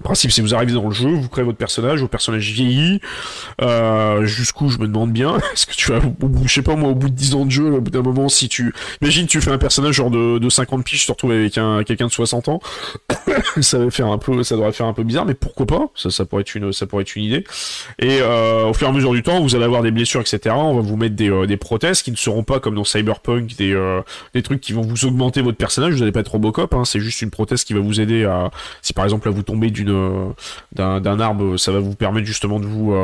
Le 0.00 0.04
principe, 0.04 0.30
c'est 0.30 0.42
vous 0.42 0.54
arrivez 0.54 0.74
dans 0.74 0.86
le 0.86 0.94
jeu, 0.94 1.08
vous 1.08 1.28
créez 1.28 1.42
votre 1.42 1.58
personnage, 1.58 1.98
votre 1.98 2.12
personnage 2.12 2.52
vieillit, 2.52 3.00
euh, 3.60 4.24
jusqu'où 4.26 4.68
je 4.68 4.78
me 4.78 4.86
demande 4.86 5.10
bien, 5.10 5.36
est-ce 5.52 5.66
que 5.66 5.74
tu 5.74 5.90
vas, 5.90 5.98
je 6.44 6.52
sais 6.52 6.62
pas 6.62 6.76
moi, 6.76 6.90
au 6.90 6.94
bout 6.94 7.08
de 7.08 7.14
10 7.14 7.34
ans 7.34 7.44
de 7.44 7.50
jeu, 7.50 7.72
au 7.72 7.80
bout 7.80 7.90
d'un 7.90 8.02
moment, 8.02 8.28
si 8.28 8.48
tu, 8.48 8.72
imagine 9.02 9.26
tu 9.26 9.40
fais 9.40 9.50
un 9.50 9.58
personnage 9.58 9.96
genre 9.96 10.12
de, 10.12 10.38
de 10.38 10.48
50 10.48 10.84
piges, 10.84 11.00
tu 11.00 11.06
te 11.06 11.10
retrouves 11.10 11.32
avec 11.32 11.58
un, 11.58 11.82
quelqu'un 11.82 12.06
de 12.06 12.12
60 12.12 12.46
ans, 12.46 12.60
ça 13.60 13.78
va 13.80 13.90
faire 13.90 14.06
un 14.06 14.18
peu, 14.18 14.40
ça 14.44 14.54
devrait 14.54 14.70
faire 14.70 14.86
un 14.86 14.92
peu 14.92 15.02
bizarre, 15.02 15.24
mais 15.24 15.34
pourquoi 15.34 15.66
pas, 15.66 15.88
ça, 15.96 16.24
pourrait 16.24 16.42
être 16.42 16.54
une, 16.54 16.70
idée. 17.16 17.44
Et 17.98 18.20
euh, 18.20 18.66
au 18.66 18.74
fur 18.74 18.86
et 18.86 18.90
à 18.90 18.92
mesure 18.92 19.12
du 19.12 19.24
temps, 19.24 19.40
vous 19.40 19.56
allez 19.56 19.64
avoir 19.64 19.82
des 19.82 19.90
blessures, 19.90 20.20
etc. 20.20 20.54
On 20.56 20.76
va 20.76 20.80
vous 20.80 20.96
mettre 20.96 21.16
des, 21.16 21.28
euh, 21.28 21.46
des 21.46 21.56
prothèses 21.56 22.02
qui 22.02 22.12
ne 22.12 22.16
seront 22.16 22.44
pas 22.44 22.60
comme 22.60 22.76
dans 22.76 22.84
Cyberpunk, 22.84 23.56
des, 23.56 23.76
des 24.32 24.42
trucs 24.44 24.60
qui 24.60 24.72
vont 24.72 24.82
vous 24.82 25.06
augmenter 25.06 25.42
votre 25.42 25.58
personnage, 25.58 25.94
vous 25.94 25.98
n'allez 25.98 26.12
pas 26.12 26.20
être 26.20 26.30
Robocop, 26.30 26.72
hein, 26.74 26.84
c'est 26.84 27.00
juste 27.00 27.20
une 27.20 27.30
prothèse 27.30 27.64
qui 27.64 27.74
va 27.74 27.80
vous 27.80 28.00
aider 28.00 28.24
à, 28.24 28.52
si 28.80 28.92
par 28.92 29.02
exemple 29.02 29.26
là 29.26 29.34
vous 29.34 29.42
tombez 29.42 29.70
d'une 29.70 29.87
d'un 30.72 31.20
arbre, 31.20 31.56
ça 31.56 31.72
va 31.72 31.80
vous 31.80 31.94
permettre 31.94 32.26
justement 32.26 32.60
de 32.60 32.66
vous 32.66 32.94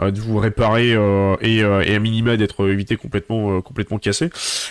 euh, 0.00 0.10
de 0.10 0.20
vous 0.20 0.38
réparer 0.38 0.92
euh, 0.94 1.36
et, 1.40 1.62
euh, 1.62 1.82
et 1.82 1.94
à 1.94 1.98
minima 1.98 2.36
d'être 2.36 2.68
évité 2.68 2.96
complètement 2.96 3.98
cassé. 4.00 4.30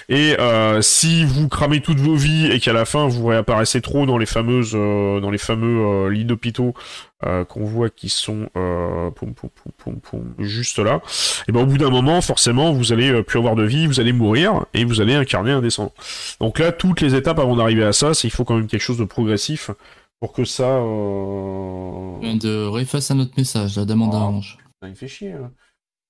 Et 0.10 0.36
si 0.82 1.24
vous 1.26 1.48
cramez 1.48 1.82
toutes 1.82 2.00
vos 2.00 2.16
vies 2.16 2.52
et 2.52 2.60
qu'à 2.60 2.74
la 2.74 2.86
fin 2.86 3.08
vous 3.08 3.28
réapparaissez 3.28 3.82
trop 3.82 4.06
dans 4.06 4.18
les 4.18 4.26
fameuses 4.26 4.74
dans 4.74 5.30
les 5.32 5.38
fameux 5.38 6.10
lits 6.10 6.26
d'hôpitaux 6.26 6.74
qu'on 7.22 7.66
voit 7.66 7.90
qui 7.90 8.10
sont 8.10 8.50
juste 10.40 10.80
là, 10.80 11.02
et 11.48 11.52
ben 11.52 11.62
au 11.62 11.66
bout 11.66 11.78
d'un 11.78 11.90
moment, 11.90 12.22
forcément, 12.22 12.72
vous 12.72 12.94
allez 12.94 13.22
plus 13.24 13.40
avoir 13.40 13.56
de 13.56 13.64
vie, 13.64 13.88
vous 13.88 14.00
allez 14.00 14.14
mourir 14.14 14.66
et 14.74 14.86
vous 14.86 15.02
allez 15.02 15.14
incarner 15.14 15.52
un 15.52 15.62
descendant. 15.62 15.94
Donc 16.40 16.60
là, 16.60 16.72
toutes 16.72 17.02
les 17.02 17.16
étapes 17.16 17.40
avant 17.40 17.56
d'arriver 17.56 17.84
à 17.84 17.94
ça, 17.94 18.14
c'est 18.14 18.28
il 18.28 18.32
faut 18.32 18.44
quand 18.44 18.56
même 18.56 18.68
quelque 18.68 18.82
chose 18.82 18.98
de 18.98 19.06
progressif 19.06 19.72
pour 20.22 20.32
que 20.32 20.46
ça. 20.46 20.78
Euh... 20.78 22.34
De 22.36 22.66
réeffacer 22.68 23.14
un 23.14 23.20
autre 23.20 23.34
message, 23.36 23.76
la 23.76 23.84
demande 23.84 24.12
oh. 24.14 24.18
Orange. 24.18 24.58
Il 24.88 24.96
fait 24.96 25.08
chier. 25.10 25.34
Hein. 25.34 25.52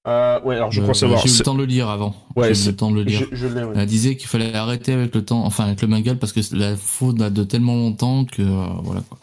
Euh, 0.07 0.41
ouais, 0.41 0.55
alors 0.55 0.72
je 0.72 0.82
crois 0.82 0.93
savoir. 0.93 1.22
J'ai 1.22 1.30
eu 1.30 1.38
le 1.38 1.43
temps 1.43 1.53
de 1.53 1.59
le 1.59 1.66
lire 1.66 1.89
avant. 1.89 2.16
Ouais, 2.36 2.53
j'ai 2.53 2.66
eu 2.66 2.72
le 2.72 2.76
temps 2.76 2.91
de 2.91 2.95
le 2.95 3.03
lire. 3.03 3.28
Je, 3.32 3.36
je 3.36 3.47
ouais. 3.47 3.74
Elle 3.76 3.86
disait 3.86 4.16
qu'il 4.16 4.28
fallait 4.28 4.53
arrêter 4.53 4.93
avec 4.93 5.14
le 5.14 5.24
temps, 5.24 5.45
enfin 5.45 5.66
avec 5.66 5.82
le 5.82 5.88
Mangal 5.88 6.18
parce 6.18 6.34
que 6.34 6.39
la 6.55 6.76
faute 6.76 7.18
date 7.18 7.34
de 7.34 7.43
tellement 7.43 7.76
longtemps 7.76 8.26
que 8.26 8.41
euh, 8.41 8.68
voilà 8.84 9.01
quoi. 9.01 9.18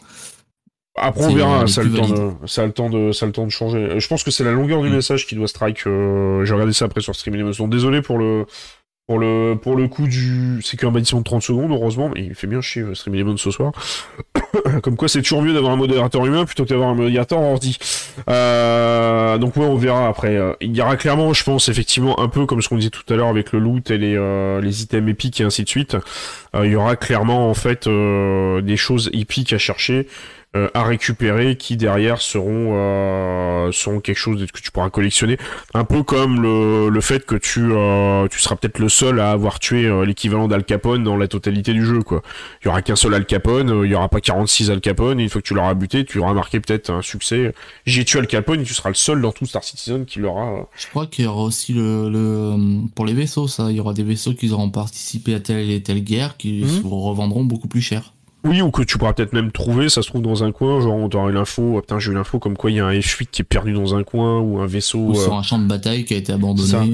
Après 1.01 1.25
on 1.25 1.33
verra, 1.33 1.67
ça 1.67 1.81
a, 1.81 1.83
le 1.85 1.93
temps 1.93 2.09
de, 2.09 2.47
ça 2.47 2.63
a 2.63 2.65
le 2.65 2.73
temps 2.73 2.89
de, 2.89 3.11
ça 3.11 3.25
a 3.25 3.27
le 3.27 3.31
temps 3.31 3.45
de 3.45 3.51
changer. 3.51 3.99
Je 3.99 4.07
pense 4.07 4.23
que 4.23 4.31
c'est 4.31 4.43
la 4.43 4.51
longueur 4.51 4.81
du 4.81 4.89
mm. 4.89 4.95
message 4.95 5.27
qui 5.27 5.35
doit 5.35 5.47
strike. 5.47 5.85
Euh, 5.87 6.43
J'ai 6.45 6.53
regardé 6.53 6.73
ça 6.73 6.85
après 6.85 7.01
sur 7.01 7.15
Stream 7.15 7.51
Donc 7.51 7.69
désolé 7.69 8.01
pour 8.01 8.17
le, 8.17 8.45
pour 9.09 9.17
le, 9.17 9.55
pour 9.59 9.75
le 9.75 9.87
coup 9.87 10.05
du. 10.05 10.61
C'est 10.63 10.77
qu'un 10.77 10.91
bâtiment 10.91 11.21
de 11.21 11.25
30 11.25 11.41
secondes, 11.41 11.71
heureusement, 11.71 12.11
mais 12.13 12.25
il 12.25 12.35
fait 12.35 12.45
bien 12.45 12.61
chier 12.61 12.83
Stream 12.93 13.15
Element 13.15 13.37
ce 13.37 13.49
soir. 13.49 13.71
Comme 14.83 14.97
quoi, 14.97 15.07
c'est 15.07 15.23
toujours 15.23 15.41
mieux 15.41 15.51
d'avoir 15.51 15.73
un 15.73 15.77
modérateur 15.77 16.23
humain 16.27 16.45
plutôt 16.45 16.63
que 16.63 16.69
d'avoir 16.69 16.89
un 16.89 16.93
modérateur 16.93 17.39
ordi. 17.39 17.79
Euh, 18.29 19.39
donc, 19.39 19.57
ouais, 19.57 19.65
on 19.65 19.77
verra 19.77 20.07
après. 20.07 20.37
Euh, 20.37 20.53
il 20.61 20.77
y 20.77 20.81
aura 20.83 20.95
clairement, 20.95 21.33
je 21.33 21.43
pense, 21.43 21.69
effectivement, 21.69 22.19
un 22.19 22.27
peu 22.27 22.45
comme 22.45 22.61
ce 22.61 22.69
qu'on 22.69 22.75
disait 22.75 22.91
tout 22.91 23.01
à 23.11 23.15
l'heure 23.15 23.29
avec 23.29 23.51
le 23.51 23.57
loot 23.57 23.89
et 23.89 23.97
les, 23.97 24.15
euh, 24.15 24.61
les 24.61 24.83
items 24.83 25.09
épiques 25.09 25.41
et 25.41 25.43
ainsi 25.43 25.63
de 25.63 25.69
suite. 25.69 25.97
Euh, 26.55 26.67
il 26.67 26.71
y 26.71 26.75
aura 26.75 26.95
clairement, 26.95 27.49
en 27.49 27.55
fait, 27.55 27.87
euh, 27.87 28.61
des 28.61 28.77
choses 28.77 29.09
épiques 29.13 29.53
à 29.53 29.57
chercher. 29.57 30.07
Euh, 30.55 30.67
à 30.73 30.83
récupérer 30.83 31.57
qui 31.57 31.77
derrière 31.77 32.21
seront 32.21 32.71
euh, 32.73 33.71
seront 33.71 33.99
quelque 33.99 34.17
chose 34.17 34.43
que 34.51 34.59
tu 34.59 34.71
pourras 34.71 34.89
collectionner. 34.89 35.37
Un 35.75 35.83
peu 35.83 36.01
comme 36.01 36.41
le, 36.41 36.89
le 36.89 37.01
fait 37.01 37.23
que 37.23 37.35
tu 37.35 37.69
euh, 37.71 38.27
tu 38.29 38.39
seras 38.39 38.55
peut-être 38.55 38.79
le 38.79 38.89
seul 38.89 39.19
à 39.19 39.29
avoir 39.29 39.59
tué 39.59 39.85
euh, 39.85 40.05
l'équivalent 40.05 40.47
d'Al 40.47 40.63
Capone 40.63 41.03
dans 41.03 41.17
la 41.17 41.27
totalité 41.27 41.71
du 41.73 41.85
jeu 41.85 42.01
quoi. 42.01 42.23
Il 42.63 42.65
y 42.65 42.67
aura 42.67 42.81
qu'un 42.81 42.95
seul 42.95 43.13
Al 43.13 43.27
Capone 43.27 43.69
euh, 43.69 43.85
il 43.85 43.91
y 43.91 43.95
aura 43.95 44.09
pas 44.09 44.21
46 44.21 44.71
Al 44.71 44.81
Capone 44.81 45.19
et 45.19 45.23
une 45.23 45.29
fois 45.29 45.39
que 45.39 45.47
tu 45.47 45.53
l'auras 45.53 45.75
buté 45.75 46.03
tu 46.03 46.17
auras 46.17 46.33
marqué 46.33 46.59
peut-être 46.59 46.89
un 46.89 47.03
succès. 47.03 47.53
J'ai 47.85 48.03
tué 48.03 48.17
Al 48.17 48.25
Capone 48.25 48.61
et 48.61 48.63
tu 48.63 48.73
seras 48.73 48.89
le 48.89 48.95
seul 48.95 49.21
dans 49.21 49.31
tout 49.31 49.45
Star 49.45 49.63
Citizen 49.63 50.07
qui 50.07 50.17
l'aura 50.17 50.67
je 50.75 50.87
crois 50.87 51.05
qu'il 51.05 51.25
y 51.25 51.27
aura 51.27 51.43
aussi 51.43 51.73
le, 51.73 52.09
le 52.09 52.87
pour 52.95 53.05
les 53.05 53.13
vaisseaux 53.13 53.47
ça 53.47 53.69
il 53.69 53.75
y 53.75 53.79
aura 53.79 53.93
des 53.93 54.01
vaisseaux 54.01 54.33
qui 54.33 54.51
auront 54.51 54.71
participé 54.71 55.35
à 55.35 55.39
telle 55.39 55.69
et 55.69 55.83
telle 55.83 56.03
guerre 56.03 56.37
qui 56.37 56.63
mmh. 56.63 56.67
se 56.69 56.87
revendront 56.87 57.43
beaucoup 57.43 57.67
plus 57.67 57.81
cher 57.81 58.13
oui, 58.45 58.61
ou 58.61 58.71
que 58.71 58.83
tu 58.83 58.97
pourras 58.97 59.13
peut-être 59.13 59.33
même 59.33 59.51
trouver, 59.51 59.89
ça 59.89 60.01
se 60.01 60.07
trouve 60.07 60.21
dans 60.21 60.43
un 60.45 60.51
coin, 60.51 60.79
genre 60.79 60.95
on 60.95 61.09
t'aura 61.09 61.29
eu 61.29 61.33
l'info, 61.33 61.73
oh, 61.75 61.81
putain 61.81 61.99
j'ai 61.99 62.11
eu 62.11 62.13
l'info 62.13 62.39
comme 62.39 62.55
quoi 62.55 62.71
il 62.71 62.77
y 62.77 62.79
a 62.79 62.85
un 62.85 62.93
F8 62.93 63.27
qui 63.31 63.41
est 63.41 63.45
perdu 63.45 63.73
dans 63.73 63.95
un 63.95 64.03
coin, 64.03 64.39
ou 64.39 64.59
un 64.59 64.65
vaisseau... 64.65 64.99
Ou 64.99 65.15
sur 65.15 65.33
euh... 65.33 65.37
un 65.37 65.43
champ 65.43 65.59
de 65.59 65.67
bataille 65.67 66.05
qui 66.05 66.13
a 66.13 66.17
été 66.17 66.31
abandonné. 66.31 66.93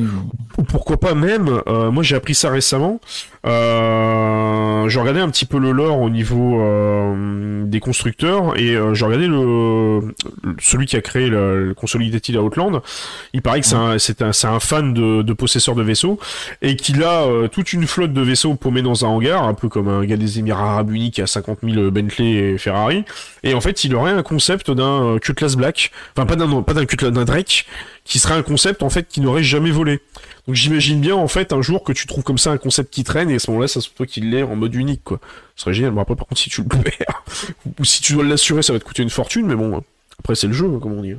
Ou 0.58 0.64
pourquoi 0.64 0.98
pas 0.98 1.14
même, 1.14 1.62
euh, 1.68 1.92
moi 1.92 2.02
j'ai 2.02 2.16
appris 2.16 2.34
ça 2.34 2.50
récemment, 2.50 3.00
euh, 3.46 4.90
j'ai 4.90 5.00
regardé 5.00 5.20
un 5.20 5.30
petit 5.30 5.46
peu 5.46 5.60
le 5.60 5.72
lore 5.72 6.00
au 6.00 6.10
niveau 6.10 6.60
euh, 6.62 7.64
des 7.66 7.80
constructeurs, 7.80 8.58
et 8.60 8.76
euh, 8.76 8.94
j'ai 8.94 9.06
regardé 9.06 9.28
le, 9.28 10.14
celui 10.60 10.86
qui 10.86 10.96
a 10.96 11.02
créé 11.02 11.28
le, 11.28 11.68
le 11.68 11.74
Consolidated 11.74 12.36
Outland, 12.38 12.82
il 13.34 13.42
paraît 13.42 13.62
que 13.62 13.68
c'est 13.68 13.76
un, 14.22 14.32
un, 14.32 14.56
un, 14.56 14.60
fan 14.60 14.94
de, 14.94 15.22
de 15.22 15.34
possesseurs 15.34 15.76
de 15.76 15.84
vaisseaux, 15.84 16.20
et 16.62 16.76
qu'il 16.76 17.04
a 17.04 17.24
euh, 17.24 17.48
toute 17.48 17.74
une 17.74 17.88
flotte 17.88 18.14
de 18.14 18.22
vaisseaux 18.22 18.56
paumés 18.56 18.82
dans 18.82 19.06
un 19.06 19.10
hangar, 19.10 19.44
un 19.44 19.54
peu 19.54 19.70
comme 19.70 19.88
un 19.88 20.04
gars 20.06 20.18
des 20.18 20.40
Émirats 20.40 20.72
Arabes 20.72 20.92
Unis 20.92 21.12
qui 21.12 21.22
a 21.22 21.28
50 21.28 21.60
000 21.64 21.92
Bentley 21.92 22.32
et 22.32 22.58
Ferrari. 22.58 23.06
Et 23.44 23.54
en 23.54 23.62
fait, 23.62 23.84
il 23.84 23.96
aurait 23.96 24.12
un 24.12 24.24
concept 24.24 24.72
d'un 24.72 25.18
Cutlass 25.22 25.56
Black, 25.56 25.92
enfin 26.16 26.26
pas 26.26 26.36
d'un 26.36 26.62
pas 26.62 26.74
d'un 26.74 26.86
Cutlass 26.86 27.12
d'un 27.12 27.26
Drake, 27.26 27.66
qui 28.06 28.20
serait 28.20 28.36
un 28.36 28.44
concept 28.44 28.84
en 28.84 28.90
fait 28.90 29.08
qui 29.08 29.20
n'aurait 29.20 29.44
jamais 29.44 29.72
volé. 29.72 30.00
Donc 30.48 30.56
j'imagine 30.56 31.02
bien 31.02 31.16
en 31.16 31.28
fait 31.28 31.52
un 31.52 31.62
jour 31.62 31.84
que 31.84 31.92
tu 31.92 32.06
trouves 32.08 32.24
comme 32.24 32.38
ça 32.38 32.52
un 32.52 32.58
concept 32.58 32.94
qui 32.94 33.04
traîne 33.04 33.30
et 33.32 33.36
à 33.36 33.40
ce 33.40 33.50
moment-là, 33.52 33.68
ça 33.68 33.82
se 33.82 33.90
toi 33.90 34.06
qu'il 34.06 34.30
l'ait 34.30 34.44
en 34.44 34.56
mode 34.56 34.76
unique 34.76 35.04
quoi. 35.04 35.20
Ce 35.56 35.64
serait 35.64 35.74
génial. 35.74 35.92
Bon 35.92 36.02
après 36.02 36.16
par 36.16 36.28
contre 36.28 36.40
si 36.40 36.50
tu 36.50 36.62
le 36.62 36.68
perds 36.68 37.24
ou 37.80 37.84
si 37.84 38.02
tu 38.02 38.14
dois 38.14 38.24
l'assurer, 38.24 38.62
ça 38.62 38.72
va 38.72 38.80
te 38.80 38.86
coûter 38.86 39.04
une 39.04 39.10
fortune, 39.10 39.48
mais 39.48 39.56
bon 39.56 39.84
après 40.20 40.36
c'est 40.36 40.48
le 40.48 40.54
jeu 40.54 40.70
comme 40.80 40.94
on 40.94 41.02
dit. 41.02 41.16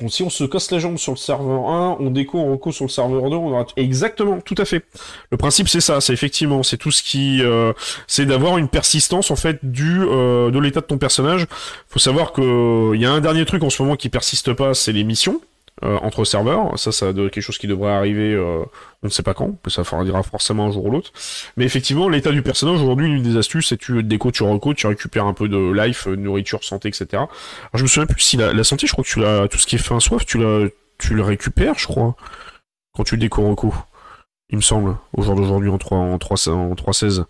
Donc 0.00 0.10
si 0.10 0.22
on 0.22 0.30
se 0.30 0.44
casse 0.44 0.70
la 0.70 0.78
jambe 0.78 0.96
sur 0.96 1.12
le 1.12 1.18
serveur 1.18 1.68
1, 1.68 1.98
on 2.00 2.10
déco 2.10 2.38
en 2.38 2.52
reco 2.52 2.72
sur 2.72 2.84
le 2.86 2.90
serveur 2.90 3.28
2, 3.28 3.36
on 3.36 3.50
aura 3.52 3.66
exactement, 3.76 4.40
tout 4.40 4.54
à 4.58 4.64
fait. 4.64 4.84
Le 5.30 5.36
principe 5.36 5.68
c'est 5.68 5.80
ça, 5.80 6.00
c'est 6.00 6.12
effectivement, 6.12 6.62
c'est 6.62 6.78
tout 6.78 6.90
ce 6.90 7.02
qui, 7.02 7.42
euh, 7.42 7.72
c'est 8.06 8.24
d'avoir 8.24 8.58
une 8.58 8.68
persistance 8.68 9.30
en 9.30 9.36
fait 9.36 9.58
du 9.62 10.02
euh, 10.02 10.50
de 10.50 10.58
l'état 10.58 10.80
de 10.80 10.86
ton 10.86 10.98
personnage. 10.98 11.46
Faut 11.88 11.98
savoir 11.98 12.32
que 12.32 12.94
il 12.94 13.00
y 13.00 13.06
a 13.06 13.12
un 13.12 13.20
dernier 13.20 13.44
truc 13.44 13.62
en 13.62 13.70
ce 13.70 13.82
moment 13.82 13.96
qui 13.96 14.08
persiste 14.08 14.52
pas, 14.54 14.74
c'est 14.74 14.92
les 14.92 15.04
missions. 15.04 15.40
Euh, 15.84 15.98
entre 16.02 16.24
serveurs. 16.24 16.78
Ça, 16.78 16.92
ça 16.92 17.12
quelque 17.12 17.40
chose 17.40 17.58
qui 17.58 17.66
devrait 17.66 17.90
arriver, 17.90 18.34
euh, 18.34 18.62
on 19.02 19.06
ne 19.06 19.10
sait 19.10 19.24
pas 19.24 19.34
quand, 19.34 19.58
ça 19.66 19.82
dira 20.04 20.22
forcément 20.22 20.66
un 20.66 20.70
jour 20.70 20.84
ou 20.84 20.90
l'autre. 20.92 21.12
Mais 21.56 21.64
effectivement, 21.64 22.08
l'état 22.08 22.30
du 22.30 22.40
personnage, 22.40 22.80
aujourd'hui, 22.80 23.08
une 23.08 23.24
des 23.24 23.36
astuces, 23.36 23.70
c'est 23.70 23.78
tu 23.78 24.00
déco, 24.04 24.30
tu 24.30 24.44
reco, 24.44 24.74
tu 24.74 24.86
récupères 24.86 25.26
un 25.26 25.34
peu 25.34 25.48
de 25.48 25.72
life, 25.72 26.06
de 26.06 26.14
nourriture, 26.14 26.62
santé, 26.62 26.86
etc. 26.86 27.06
Alors, 27.14 27.30
je 27.74 27.82
me 27.82 27.88
souviens 27.88 28.06
plus 28.06 28.20
si 28.20 28.36
la, 28.36 28.52
la 28.52 28.62
santé, 28.62 28.86
je 28.86 28.92
crois 28.92 29.02
que 29.02 29.08
tu 29.08 29.18
l'as, 29.18 29.48
tout 29.48 29.58
ce 29.58 29.66
qui 29.66 29.74
est 29.74 29.78
faim, 29.80 29.98
soif, 29.98 30.24
tu 30.24 30.38
l'as, 30.38 30.68
tu 30.98 31.14
le 31.14 31.22
récupères, 31.22 31.76
je 31.76 31.88
crois, 31.88 32.14
quand 32.94 33.02
tu 33.02 33.16
déco 33.16 33.42
reco. 33.48 33.74
Il 34.50 34.58
me 34.58 34.62
semble, 34.62 34.96
au 35.16 35.22
jour 35.22 35.34
d'aujourd'hui, 35.34 35.68
en 35.68 35.78
3, 35.78 35.98
en 35.98 36.18
3, 36.18 36.48
en 36.50 36.74
3.16 36.74 37.24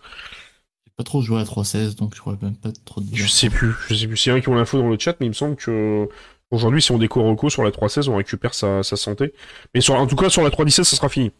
pas 0.95 1.03
trop 1.03 1.23
joué 1.23 1.41
à 1.41 1.43
3.16, 1.43 1.95
donc 1.95 2.13
je 2.13 2.21
crois 2.21 2.37
même 2.41 2.55
pas 2.55 2.69
trop 2.85 3.01
de 3.01 3.07
Je 3.11 3.25
sais 3.25 3.49
plus, 3.49 3.73
je 3.89 3.95
sais 3.95 4.05
plus. 4.05 4.17
C'est 4.17 4.31
rien 4.31 4.41
qui 4.41 4.49
ont 4.49 4.55
l'info 4.55 4.77
dans 4.77 4.89
le 4.89 4.99
chat, 4.99 5.15
mais 5.19 5.25
il 5.25 5.29
me 5.29 5.33
semble 5.33 5.55
que 5.55 6.07
Aujourd'hui, 6.53 6.83
si 6.83 6.91
on 6.91 6.99
décore 6.99 7.25
Reco 7.25 7.49
sur 7.49 7.63
la 7.63 7.71
3.16, 7.71 8.09
on 8.09 8.15
récupère 8.15 8.53
sa, 8.53 8.83
sa 8.83 8.95
santé. 8.95 9.33
Mais 9.73 9.89
en 9.89 10.05
tout 10.05 10.15
cas, 10.15 10.29
sur 10.29 10.43
la 10.43 10.51
3.17, 10.51 10.83
ça 10.83 10.95
sera 10.95 11.09
fini. 11.09 11.31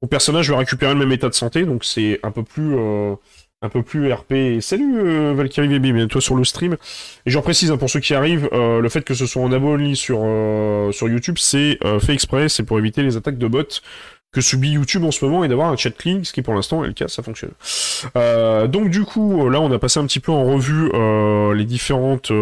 Mon 0.00 0.06
personnage 0.06 0.48
va 0.48 0.58
récupérer 0.58 0.92
le 0.94 1.00
même 1.00 1.10
état 1.10 1.28
de 1.28 1.34
santé, 1.34 1.64
donc 1.64 1.84
c'est 1.84 2.20
un 2.22 2.30
peu 2.30 2.44
plus... 2.44 2.76
Euh, 2.76 3.16
un 3.62 3.68
peu 3.68 3.82
plus 3.82 4.10
RP. 4.10 4.62
Salut 4.62 5.00
euh, 5.00 5.34
Valkyrie 5.34 5.68
Baby, 5.68 6.08
toi 6.08 6.22
sur 6.22 6.34
le 6.34 6.44
stream. 6.44 6.78
Et 7.26 7.30
j'en 7.30 7.42
précise 7.42 7.70
hein, 7.70 7.76
pour 7.76 7.90
ceux 7.90 8.00
qui 8.00 8.14
arrivent, 8.14 8.48
euh, 8.54 8.80
le 8.80 8.88
fait 8.88 9.02
que 9.02 9.12
ce 9.12 9.26
soit 9.26 9.42
en 9.42 9.52
abonné 9.52 9.94
sur 9.94 10.20
sur 10.94 11.10
YouTube, 11.10 11.36
c'est 11.36 11.78
fait 12.00 12.14
exprès, 12.14 12.48
c'est 12.48 12.62
pour 12.62 12.78
éviter 12.78 13.02
les 13.02 13.18
attaques 13.18 13.36
de 13.36 13.46
bots 13.46 13.82
que 14.32 14.40
subit 14.40 14.70
YouTube 14.70 15.04
en 15.04 15.10
ce 15.10 15.22
moment 15.22 15.44
et 15.44 15.48
d'avoir 15.48 15.68
un 15.68 15.76
chat 15.76 15.90
clean, 15.90 16.24
ce 16.24 16.32
qui 16.32 16.40
pour 16.40 16.54
l'instant 16.54 16.84
est 16.84 16.86
le 16.86 16.94
cas, 16.94 17.08
ça 17.08 17.22
fonctionne. 17.22 17.50
Donc 18.14 18.88
du 18.88 19.02
coup, 19.04 19.50
là 19.50 19.60
on 19.60 19.70
a 19.70 19.78
passé 19.78 20.00
un 20.00 20.06
petit 20.06 20.20
peu 20.20 20.32
en 20.32 20.44
revue 20.44 20.90
les 21.54 21.66
différentes 21.66 22.32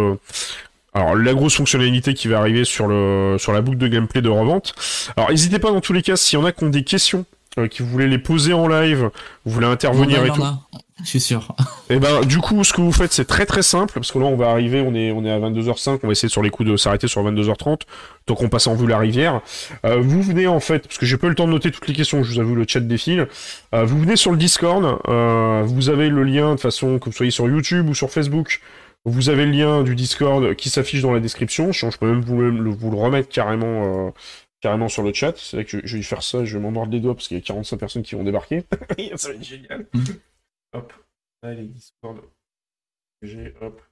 alors 0.99 1.15
la 1.15 1.35
grosse 1.35 1.55
fonctionnalité 1.55 2.15
qui 2.15 2.29
va 2.29 2.39
arriver 2.39 2.65
sur 2.65 2.89
le 2.89 3.37
sur 3.39 3.53
la 3.53 3.61
boucle 3.61 3.79
de 3.79 3.89
gameplay 3.89 4.21
de 4.21 4.29
revente. 4.29 4.75
Alors 5.17 5.31
n'hésitez 5.31 5.59
pas 5.59 5.71
dans 5.71 5.81
tous 5.81 5.93
les 5.93 6.03
cas 6.03 6.17
s'il 6.17 6.39
y 6.39 6.43
en 6.43 6.45
a 6.45 6.53
qui 6.53 6.65
ont 6.65 6.71
des 6.71 6.83
questions, 6.83 7.25
euh, 7.59 7.69
qui 7.69 7.83
voulaient 7.83 8.09
les 8.09 8.19
poser 8.19 8.53
en 8.53 8.67
live, 8.67 9.11
vous 9.45 9.53
voulez 9.53 9.67
intervenir 9.67 10.25
et 10.25 10.31
tout. 10.31 10.45
Je 11.05 11.09
suis 11.09 11.21
sûr. 11.21 11.55
Et 11.89 11.95
eh 11.95 11.99
ben 12.01 12.23
du 12.23 12.39
coup 12.39 12.65
ce 12.65 12.73
que 12.73 12.81
vous 12.81 12.91
faites 12.91 13.13
c'est 13.13 13.25
très 13.25 13.47
très 13.47 13.63
simple 13.63 13.95
parce 13.95 14.11
que 14.11 14.19
là 14.19 14.25
on 14.25 14.35
va 14.35 14.51
arriver, 14.51 14.81
on 14.81 14.93
est 14.97 15.13
on 15.13 15.25
est 15.25 15.31
à 15.31 15.39
22h05, 15.39 16.01
on 16.03 16.09
va 16.09 16.13
essayer 16.13 16.29
sur 16.29 16.43
les 16.43 16.51
coups 16.51 16.69
de 16.69 16.77
s'arrêter 16.77 17.07
sur 17.07 17.23
22h30, 17.23 17.83
donc 18.27 18.43
on 18.43 18.49
passe 18.49 18.67
en 18.67 18.75
vue 18.75 18.89
la 18.89 18.99
rivière. 18.99 19.41
Euh, 19.87 19.99
vous 20.01 20.21
venez 20.21 20.49
en 20.49 20.59
fait 20.59 20.81
parce 20.81 20.99
que 20.99 21.07
j'ai 21.07 21.17
pas 21.17 21.29
eu 21.29 21.31
le 21.31 21.37
temps 21.37 21.47
de 21.47 21.53
noter 21.53 21.71
toutes 21.71 21.87
les 21.87 21.95
questions, 21.95 22.25
je 22.25 22.35
vous 22.35 22.41
avoue 22.41 22.57
le 22.57 22.65
chat 22.67 22.81
défile. 22.81 23.29
Euh, 23.73 23.85
vous 23.85 24.01
venez 24.01 24.17
sur 24.17 24.33
le 24.33 24.37
Discord, 24.37 24.99
vous 25.07 25.89
avez 25.89 26.09
le 26.09 26.25
lien 26.25 26.57
de 26.57 26.61
façon 26.61 26.99
que 26.99 27.05
vous 27.05 27.13
soyez 27.13 27.31
sur 27.31 27.49
YouTube 27.49 27.89
ou 27.89 27.95
sur 27.95 28.11
Facebook. 28.11 28.61
Vous 29.09 29.29
avez 29.29 29.47
le 29.47 29.53
lien 29.53 29.83
du 29.83 29.95
Discord 29.95 30.55
qui 30.55 30.71
s'affiche 30.71 31.03
dans 31.03 31.13
la 31.13 31.21
description. 31.21 31.73
Je 31.73 31.87
peux 31.97 32.11
même 32.11 32.21
vous 32.21 32.41
le, 32.41 32.71
vous 32.71 32.91
le 32.91 32.97
remettre 32.97 33.29
carrément, 33.29 34.09
euh, 34.09 34.11
carrément 34.61 34.89
sur 34.89 35.03
le 35.03 35.13
chat. 35.13 35.37
C'est 35.37 35.57
vrai 35.57 35.65
que 35.65 35.71
je, 35.71 35.87
je, 35.87 35.97
vais 35.97 36.03
faire 36.03 36.23
ça, 36.23 36.45
je 36.45 36.59
vais 36.59 36.71
m'en 36.71 36.85
les 36.85 37.01
doigts 37.01 37.15
parce 37.15 37.29
qu'il 37.29 37.37
y 37.37 37.41
a 37.41 37.43
45 37.43 37.77
personnes 37.77 38.03
qui 38.03 38.15
vont 38.15 38.25
débarquer. 38.25 38.65
ça 39.17 39.29
va 39.29 39.35
être 39.35 39.45
génial. 39.45 39.87
Mm. 39.93 40.05
Hop. 40.75 40.93
Allez, 41.43 41.67
Discord. 41.67 42.21
hop. 43.61 43.83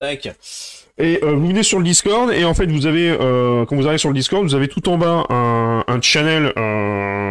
Tac. 0.00 0.26
Et 0.98 1.18
euh, 1.24 1.34
vous 1.34 1.48
venez 1.48 1.64
sur 1.64 1.78
le 1.78 1.84
Discord 1.84 2.30
et 2.30 2.44
en 2.44 2.54
fait 2.54 2.66
vous 2.66 2.86
avez 2.86 3.10
euh, 3.10 3.64
quand 3.66 3.74
vous 3.74 3.86
arrivez 3.86 3.98
sur 3.98 4.10
le 4.10 4.14
Discord 4.14 4.44
vous 4.44 4.54
avez 4.54 4.68
tout 4.68 4.88
en 4.88 4.96
bas 4.96 5.26
un, 5.28 5.84
un 5.88 6.00
channel 6.00 6.52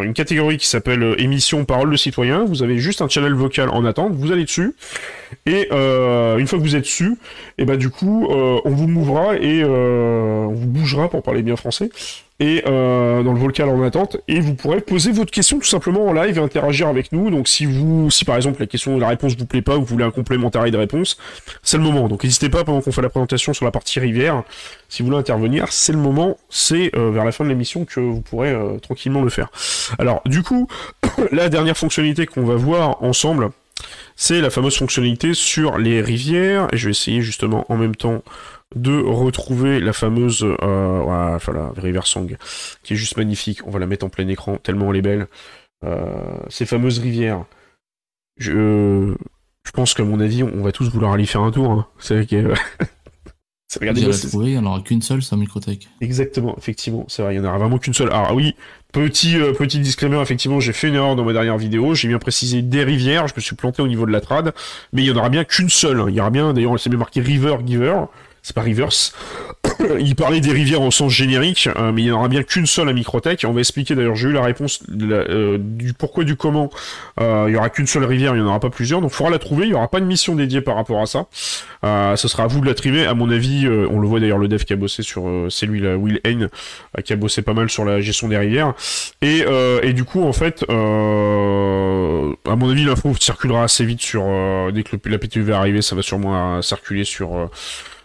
une 0.04 0.14
catégorie 0.14 0.58
qui 0.58 0.68
s'appelle 0.68 1.04
euh, 1.04 1.22
émission 1.22 1.66
parole 1.66 1.92
de 1.92 1.98
citoyen. 1.98 2.46
Vous 2.46 2.64
avez 2.64 2.78
juste 2.78 3.02
un 3.02 3.08
channel 3.08 3.34
vocal 3.34 3.70
en 3.70 3.86
attente 3.86 4.14
vous 4.14 4.32
allez 4.32 4.44
dessus. 4.44 4.76
Et 5.46 5.68
euh, 5.72 6.38
une 6.38 6.48
fois 6.48 6.60
que 6.60 6.64
vous 6.64 6.76
êtes 6.76 6.84
dessus 6.84 7.16
et 7.58 7.66
bah 7.66 7.78
du 7.78 7.90
coup 7.90 8.28
euh, 8.30 8.60
on 8.66 8.72
vous 8.72 8.88
mouvra 8.88 9.36
et 9.38 9.64
on 9.64 10.54
vous 10.54 10.68
bougera 10.68 11.10
pour 11.10 11.24
parler 11.24 11.42
bien 11.42 11.56
français 11.56 11.90
et 12.40 12.64
euh, 12.68 13.24
dans 13.24 13.34
le 13.34 13.40
vocal 13.40 13.70
en 13.70 13.82
attente. 13.84 14.18
Et 14.28 14.40
vous 14.40 14.54
pourrez 14.54 14.82
poser 14.82 15.12
votre 15.12 15.32
question 15.32 15.60
tout 15.60 15.66
simplement 15.66 16.06
en 16.06 16.14
live 16.14 16.38
et 16.38 16.42
interagir 16.42 16.88
avec 16.88 17.12
nous. 17.12 17.30
Donc 17.30 17.48
si 17.48 17.66
vous 17.66 18.12
si 18.12 18.26
par 18.26 18.36
exemple 18.36 18.60
la 18.60 18.68
question 18.68 18.98
la 18.98 19.08
réponse 19.08 19.36
vous 19.36 19.46
plaît 19.46 19.62
pas 19.62 19.78
ou 19.78 19.82
vous 19.82 19.86
voulez 19.86 20.06
un 20.06 20.12
complémentaire 20.12 20.70
de 20.70 20.78
réponse 20.78 21.18
c'est 21.64 21.78
le 21.78 21.84
moment. 21.84 22.08
Donc 22.08 22.24
n'hésitez 22.24 22.50
pas 22.50 22.64
pendant 22.64 22.82
qu'on 22.82 22.92
fait 22.92 23.02
la 23.02 23.10
présentation 23.10 23.54
sur 23.54 23.66
la 23.66 23.72
partie 23.72 24.00
rivière 24.00 24.44
si 24.90 25.02
vous 25.02 25.08
voulez 25.08 25.20
intervenir 25.20 25.68
c'est 25.70 25.94
le 25.94 26.00
moment. 26.00 26.38
C'est 26.50 26.96
euh, 26.96 27.12
vers 27.12 27.26
la 27.26 27.32
fin 27.32 27.44
de 27.44 27.50
l'émission 27.50 27.86
que 27.86 28.00
vous 28.00 28.22
pourrez 28.22 28.52
euh, 28.52 28.78
tranquillement 28.78 29.22
le 29.22 29.30
faire. 29.30 29.50
Alors 29.98 30.22
du 30.26 30.44
coup 30.44 30.68
la 31.32 31.50
dernière 31.50 31.78
fonctionnalité 31.78 32.26
qu'on 32.26 32.44
va 32.44 32.56
voir 32.56 33.04
ensemble 33.04 33.50
c'est 34.16 34.42
la 34.42 34.50
fameuse 34.50 34.76
fonctionnalité 34.78 35.34
sur 35.34 35.78
les 35.78 36.02
rivières. 36.02 36.68
Et 36.72 36.78
je 36.78 36.86
vais 36.86 36.92
essayer 36.92 37.22
justement 37.22 37.66
en 37.70 37.78
même 37.78 37.96
temps 37.96 38.24
de 38.76 39.02
retrouver 39.02 39.80
la 39.80 39.94
fameuse 39.94 40.44
euh, 40.44 41.38
voilà, 41.44 41.72
River 41.78 42.02
Song, 42.04 42.38
qui 42.84 42.94
est 42.94 42.98
juste 42.98 43.18
magnifique. 43.18 43.66
On 43.66 43.72
va 43.72 43.80
la 43.80 43.88
mettre 43.88 44.06
en 44.06 44.10
plein 44.10 44.28
écran, 44.28 44.58
tellement 44.58 44.92
elle 44.92 44.98
est 44.98 45.02
belle. 45.02 45.28
Euh, 45.84 46.38
ces 46.50 46.66
fameuses 46.66 47.00
rivières. 47.00 47.46
Je, 48.38 49.16
je 49.64 49.72
pense 49.72 49.94
qu'à 49.94 50.04
mon 50.04 50.20
avis, 50.20 50.44
on 50.44 50.62
va 50.62 50.72
tous 50.72 50.90
vouloir 50.90 51.14
aller 51.14 51.26
faire 51.26 51.42
un 51.42 51.52
tour. 51.52 51.72
Hein. 51.72 51.88
C'est 52.00 52.16
vrai 52.16 52.26
que... 52.26 52.54
Regardez, 53.80 54.02
il 54.02 54.40
n'y 54.40 54.58
en 54.58 54.66
aura 54.66 54.80
qu'une 54.80 55.02
seule 55.02 55.22
sur 55.22 55.36
Microtech. 55.36 55.90
Exactement, 56.00 56.56
effectivement, 56.58 57.06
c'est 57.10 57.22
vrai, 57.22 57.36
il 57.36 57.42
n'y 57.42 57.46
en 57.46 57.50
aura 57.50 57.60
vraiment 57.60 57.78
qu'une 57.78 57.94
seule. 57.94 58.10
Alors 58.12 58.34
oui, 58.34 58.56
petit 58.94 59.36
euh, 59.36 59.52
petit 59.52 59.80
disclaimer, 59.80 60.22
effectivement, 60.22 60.62
j'ai 60.62 60.72
fait 60.72 60.88
une 60.88 60.96
erreur 60.96 61.18
dans 61.18 61.26
ma 61.26 61.34
dernière 61.34 61.58
vidéo, 61.58 61.94
j'ai 61.94 62.08
bien 62.08 62.18
précisé 62.18 62.62
des 62.62 62.84
rivières, 62.86 63.28
je 63.28 63.34
me 63.36 63.42
suis 63.42 63.56
planté 63.56 63.82
au 63.82 63.88
niveau 63.90 64.06
de 64.06 64.12
la 64.12 64.22
trad, 64.22 64.54
mais 64.94 65.04
il 65.04 65.08
y 65.08 65.12
en 65.12 65.18
aura 65.18 65.28
bien 65.28 65.44
qu'une 65.44 65.70
seule. 65.70 66.00
Hein. 66.00 66.06
Il 66.08 66.16
y 66.16 66.22
aura 66.22 66.30
bien, 66.30 66.54
d'ailleurs, 66.54 66.80
c'est 66.80 66.90
bien 66.90 66.98
marqué 66.98 67.20
River 67.20 67.58
Giver, 67.66 68.04
c'est 68.48 68.56
pas 68.56 68.62
Rivers. 68.62 69.12
il 70.00 70.16
parlait 70.16 70.40
des 70.40 70.54
rivières 70.54 70.82
au 70.82 70.90
sens 70.90 71.12
générique, 71.12 71.68
euh, 71.78 71.92
mais 71.92 72.02
il 72.02 72.06
n'y 72.06 72.12
en 72.12 72.20
aura 72.20 72.30
bien 72.30 72.44
qu'une 72.44 72.66
seule 72.66 72.88
à 72.88 72.94
Microtech. 72.94 73.46
On 73.46 73.52
va 73.52 73.60
expliquer 73.60 73.94
d'ailleurs, 73.94 74.16
j'ai 74.16 74.30
eu 74.30 74.32
la 74.32 74.42
réponse 74.42 74.80
euh, 74.90 75.58
du 75.60 75.92
pourquoi 75.94 76.24
du 76.24 76.38
comment. 76.38 76.70
Euh, 77.20 77.46
il 77.50 77.54
y 77.54 77.58
aura 77.58 77.70
qu'une 77.70 77.88
seule 77.88 78.06
rivière, 78.06 78.36
il 78.36 78.42
n'y 78.42 78.46
en 78.46 78.50
aura 78.50 78.62
pas 78.62 78.70
plusieurs, 78.70 79.02
donc 79.02 79.12
il 79.12 79.16
faudra 79.16 79.32
la 79.32 79.40
trouver. 79.40 79.66
Il 79.66 79.70
n'y 79.70 79.76
aura 79.76 79.90
pas 79.90 80.00
de 80.00 80.06
mission 80.06 80.36
dédiée 80.36 80.62
par 80.62 80.76
rapport 80.76 81.02
à 81.02 81.06
ça. 81.08 81.26
ce 81.84 82.28
sera 82.28 82.44
à 82.44 82.48
vous 82.48 82.62
de 82.62 82.66
la 82.66 82.74
triver. 82.74 83.06
À 83.06 83.14
mon 83.14 83.30
avis, 83.30 83.68
on 83.68 84.00
le 84.00 84.08
voit 84.08 84.22
d'ailleurs, 84.22 84.38
le 84.38 84.48
dev 84.48 84.64
qui 84.64 84.72
a 84.72 84.78
bossé 84.78 85.04
sur, 85.04 85.30
c'est 85.50 85.66
lui, 85.66 85.82
là, 85.82 85.98
Will 85.98 86.22
Hain, 86.26 86.48
qui 87.04 87.12
a 87.12 87.18
bossé 87.18 87.42
pas 87.42 87.54
mal 87.54 87.70
sur 87.70 87.84
la 87.84 88.00
gestion 88.00 88.30
des 88.30 88.38
rivières. 88.38 88.74
Et, 89.22 89.44
et 89.84 89.92
du 89.92 90.06
coup, 90.06 90.24
en 90.24 90.34
fait, 90.34 90.64
à 90.70 90.76
mon 92.56 92.70
avis, 92.70 92.86
l'info 92.86 93.14
circulera 93.20 93.64
assez 93.64 93.84
vite 93.84 94.02
sur 94.02 94.24
dès 94.72 94.84
que 94.84 94.96
la 95.06 95.18
PTU 95.18 95.42
va 95.42 95.58
arriver, 95.58 95.82
ça 95.82 95.96
va 95.96 96.02
sûrement 96.02 96.62
circuler 96.62 97.04
sur 97.04 97.50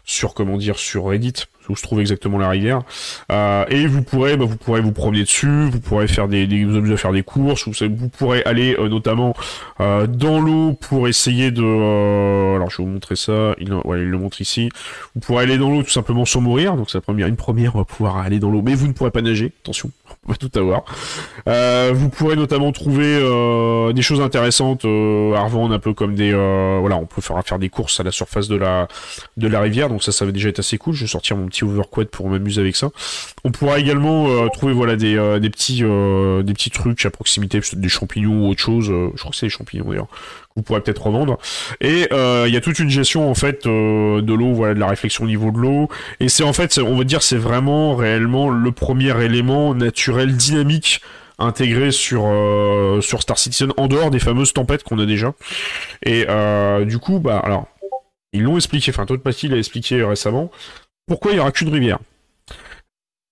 sur 0.05 0.35
comment 0.35 0.57
dire 0.57 0.79
sur 0.79 1.05
Reddit 1.05 1.45
où 1.69 1.77
se 1.77 1.83
trouve 1.83 2.01
exactement 2.01 2.39
la 2.39 2.49
rivière. 2.49 2.83
Euh, 3.31 3.65
et 3.69 3.87
vous 3.87 4.03
pourrez 4.03 4.37
bah, 4.37 4.45
vous 4.45 4.57
pourrez 4.57 4.81
vous 4.81 4.93
promener 4.93 5.23
dessus 5.23 5.69
vous 5.71 5.81
pourrez 5.81 6.09
faire 6.09 6.29
des, 6.29 6.47
des 6.47 6.65
vous 6.65 6.97
faire 6.97 7.13
des 7.13 7.23
courses 7.23 7.69
vous, 7.69 7.75
vous 7.97 8.09
pourrez 8.09 8.43
aller 8.45 8.77
euh, 8.79 8.89
notamment 8.89 9.35
euh, 9.81 10.07
dans 10.07 10.41
l'eau 10.41 10.73
pour 10.73 11.09
essayer 11.09 11.51
de 11.51 11.63
euh, 11.63 12.57
alors 12.57 12.71
je 12.71 12.79
vais 12.79 12.85
vous 12.85 12.91
montrer 12.91 13.17
ça 13.17 13.55
il, 13.59 13.69
il 13.69 14.11
le 14.11 14.19
montre 14.19 14.41
ici. 14.41 14.69
Vous 15.15 15.21
pourrez 15.21 15.45
aller 15.45 15.59
dans 15.59 15.71
l'eau 15.71 15.83
tout 15.83 15.91
simplement 15.91 16.25
sans 16.25 16.41
mourir 16.41 16.77
donc 16.77 16.91
c'est 16.91 16.99
la 16.99 17.03
première 17.03 17.27
une 17.27 17.37
première 17.37 17.77
on 17.77 17.79
va 17.79 17.85
pouvoir 17.85 18.17
aller 18.19 18.39
dans 18.39 18.51
l'eau 18.51 18.63
mais 18.63 18.75
vous 18.75 18.87
ne 18.87 18.93
pourrez 18.93 19.11
pas 19.11 19.23
nager 19.23 19.53
attention 19.63 19.91
on 20.29 20.33
va 20.33 20.37
tout 20.37 20.51
avoir 20.57 20.85
vous 21.95 22.09
pourrez 22.09 22.37
notamment 22.37 22.73
trouver 22.73 23.19
des 23.93 24.03
choses 24.03 24.21
intéressantes 24.21 24.85
à 24.85 25.43
revendre 25.43 25.75
un 25.75 25.79
peu 25.79 25.95
comme 25.95 26.15
des 26.15 26.33
voilà 26.33 26.97
on 26.97 27.07
peut 27.07 27.21
faire 27.21 27.59
des 27.59 27.69
courses 27.69 27.99
à 28.01 28.03
la 28.03 28.13
surface 28.13 28.49
de 28.49 28.57
la 28.57 28.89
de 29.37 29.49
la 29.49 29.61
rivière 29.61 29.89
donc 29.89 30.03
ça 30.03 30.13
ça 30.13 30.25
va 30.25 30.33
déjà 30.33 30.49
être 30.49 30.61
assez 30.61 30.79
cool 30.79 30.95
je 30.95 31.03
vais 31.03 31.09
sortir 31.09 31.37
mon 31.37 31.47
petit 31.47 31.65
overquad 31.65 32.09
pour 32.09 32.29
m'amuser 32.29 32.61
avec 32.61 32.77
ça. 32.77 32.91
On 33.45 33.51
pourra 33.51 33.79
également 33.79 34.29
euh, 34.29 34.49
trouver 34.49 34.73
voilà 34.73 34.97
des, 34.97 35.17
euh, 35.17 35.39
des 35.39 35.51
petits 35.51 35.81
euh, 35.83 36.43
des 36.43 36.53
petits 36.53 36.71
trucs 36.71 37.05
à 37.05 37.11
proximité, 37.11 37.61
des 37.73 37.89
champignons 37.89 38.47
ou 38.47 38.51
autre 38.51 38.61
chose. 38.61 38.87
je 38.87 39.19
crois 39.19 39.31
que 39.31 39.37
c'est 39.37 39.47
des 39.47 39.51
champignons 39.51 39.89
d'ailleurs. 39.89 40.09
Vous 40.57 40.63
pourrez 40.63 40.81
peut-être 40.81 41.07
revendre. 41.07 41.39
Et 41.81 42.09
il 42.13 42.53
y 42.53 42.57
a 42.57 42.61
toute 42.61 42.79
une 42.79 42.91
gestion 42.91 43.31
en 43.31 43.35
fait 43.35 43.65
de 43.67 44.33
l'eau, 44.35 44.53
voilà, 44.53 44.75
de 44.75 44.81
la 44.81 44.89
réflexion 44.89 45.25
au 45.25 45.27
niveau 45.27 45.51
de 45.51 45.59
l'eau. 45.59 45.89
Et 46.21 46.29
c'est 46.29 46.45
en 46.45 46.53
fait, 46.53 46.79
on 46.79 46.97
va 46.97 47.05
dire, 47.05 47.23
c'est 47.23 47.37
vraiment 47.37 47.95
réellement 47.95 48.51
le 48.51 48.73
premier 48.73 49.19
élément 49.23 49.75
naturel 49.75 50.37
dynamique 50.37 51.01
intégré 51.39 51.91
sur 51.91 52.29
sur 53.01 53.23
Star 53.23 53.39
Citizen 53.39 53.73
en 53.77 53.89
dehors 53.89 54.11
des 54.11 54.19
fameuses 54.19 54.53
tempêtes 54.53 54.83
qu'on 54.83 54.99
a 54.99 55.07
déjà. 55.07 55.33
Et 56.05 56.27
du 56.85 56.99
coup, 56.99 57.19
bah 57.19 57.39
alors 57.39 57.67
ils 58.35 58.43
l'ont 58.43 58.57
expliqué, 58.57 58.91
enfin 58.91 59.07
Todd 59.07 59.21
Patty 59.21 59.49
l'a 59.49 59.59
expliqué 59.59 60.03
récemment 60.03 60.51
pourquoi 61.07 61.33
il 61.33 61.35
n'y 61.35 61.41
aura 61.41 61.53
qu'une 61.53 61.69
rivière? 61.69 61.99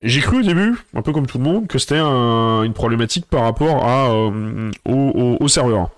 J'ai 0.03 0.21
cru 0.21 0.41
au 0.41 0.43
début, 0.43 0.79
un 0.95 1.03
peu 1.03 1.13
comme 1.13 1.27
tout 1.27 1.39
le 1.39 1.45
monde, 1.45 1.67
que 1.67 1.79
c'était 1.79 1.99
une 1.99 2.73
problématique 2.73 3.27
par 3.27 3.43
rapport 3.43 3.87
à, 3.87 4.11
euh, 4.11 4.71
au, 4.87 5.49
serveur. 5.49 5.91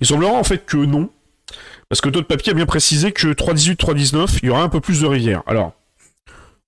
Il 0.00 0.06
semblera 0.06 0.32
en 0.32 0.44
fait 0.44 0.64
que 0.66 0.76
non, 0.76 1.10
parce 1.88 2.00
que 2.00 2.08
Todd 2.08 2.24
Papier 2.24 2.52
a 2.52 2.54
bien 2.54 2.66
précisé 2.66 3.12
que 3.12 3.28
3.18, 3.28 3.76
3.19, 3.76 4.38
il 4.42 4.46
y 4.46 4.50
aura 4.50 4.62
un 4.62 4.68
peu 4.68 4.80
plus 4.80 5.00
de 5.00 5.06
rivières. 5.06 5.42
Alors, 5.46 5.72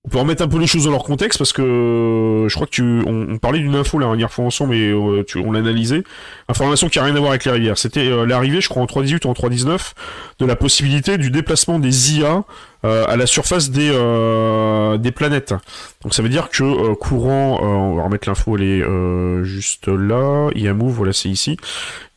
on 0.05 0.09
peut 0.09 0.17
remettre 0.17 0.43
un 0.43 0.49
peu 0.49 0.59
les 0.59 0.67
choses 0.67 0.83
dans 0.83 0.91
leur 0.91 1.03
contexte 1.03 1.39
parce 1.39 1.53
que 1.53 1.61
euh, 1.61 2.49
je 2.49 2.55
crois 2.55 2.67
que 2.67 2.71
tu, 2.71 2.83
on, 2.83 3.37
parlait 3.37 3.59
d'une 3.59 3.75
info 3.75 3.99
la 3.99 4.07
dernière 4.07 4.33
fois 4.33 4.43
ensemble 4.43 4.75
euh, 4.75 5.23
tu, 5.23 5.37
on 5.37 5.53
l'analysait. 5.53 6.03
Information 6.49 6.89
qui 6.89 6.99
a 6.99 7.03
rien 7.05 7.15
à 7.15 7.19
voir 7.19 7.31
avec 7.31 7.45
les 7.45 7.51
rivières. 7.51 7.77
C'était 7.77 8.09
l'arrivée, 8.25 8.59
je 8.59 8.67
crois, 8.67 8.83
en 8.83 8.85
3.18 8.85 9.25
ou 9.25 9.29
en 9.29 9.33
3.19 9.33 9.93
de 10.39 10.45
la 10.45 10.57
possibilité 10.57 11.17
du 11.17 11.31
déplacement 11.31 11.79
des 11.79 12.17
IA 12.17 12.43
euh, 12.85 13.05
à 13.07 13.15
la 13.15 13.25
surface 13.25 13.69
des, 13.69 13.89
euh, 13.93 14.97
des 14.97 15.13
planètes. 15.13 15.53
Donc 16.01 16.13
ça 16.13 16.21
veut 16.21 16.27
dire 16.27 16.49
que 16.49 16.63
euh, 16.63 16.95
courant, 16.95 17.61
on 17.63 17.95
va 17.95 18.03
remettre 18.03 18.27
l'info, 18.27 18.57
elle 18.57 18.63
est 18.63 19.43
juste 19.45 19.87
là, 19.87 20.49
move, 20.73 20.91
voilà 20.91 21.13
c'est 21.13 21.29
ici, 21.29 21.55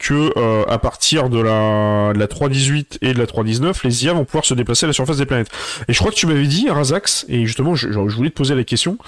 que 0.01 0.33
à 0.69 0.79
partir 0.79 1.29
de 1.29 1.39
la, 1.39 2.13
de 2.13 2.19
la 2.19 2.27
3.18 2.27 2.99
et 3.01 3.15
de 3.15 3.19
la 3.19 3.27
3.19, 3.27 3.79
les 3.85 4.05
IA 4.05 4.13
vont 4.13 4.25
pouvoir 4.25 4.45
se 4.45 4.55
déplacer 4.55 4.87
à 4.87 4.89
la 4.89 4.93
surface 4.93 5.19
des 5.19 5.27
planètes. 5.27 5.51
Et 5.87 5.93
je 5.93 5.99
crois 6.01 6.11
que 6.11 6.17
tu 6.17 6.27
m'avais 6.27 6.49
dit, 6.49 6.69
Razax, 6.69 7.27
et 7.29 7.47
justement 7.47 7.77
je, 7.77 7.93
je 7.93 7.99
voulais 7.99 8.31
te 8.31 8.37
poser 8.37 8.57
la 8.57 8.65
question, 8.65 8.99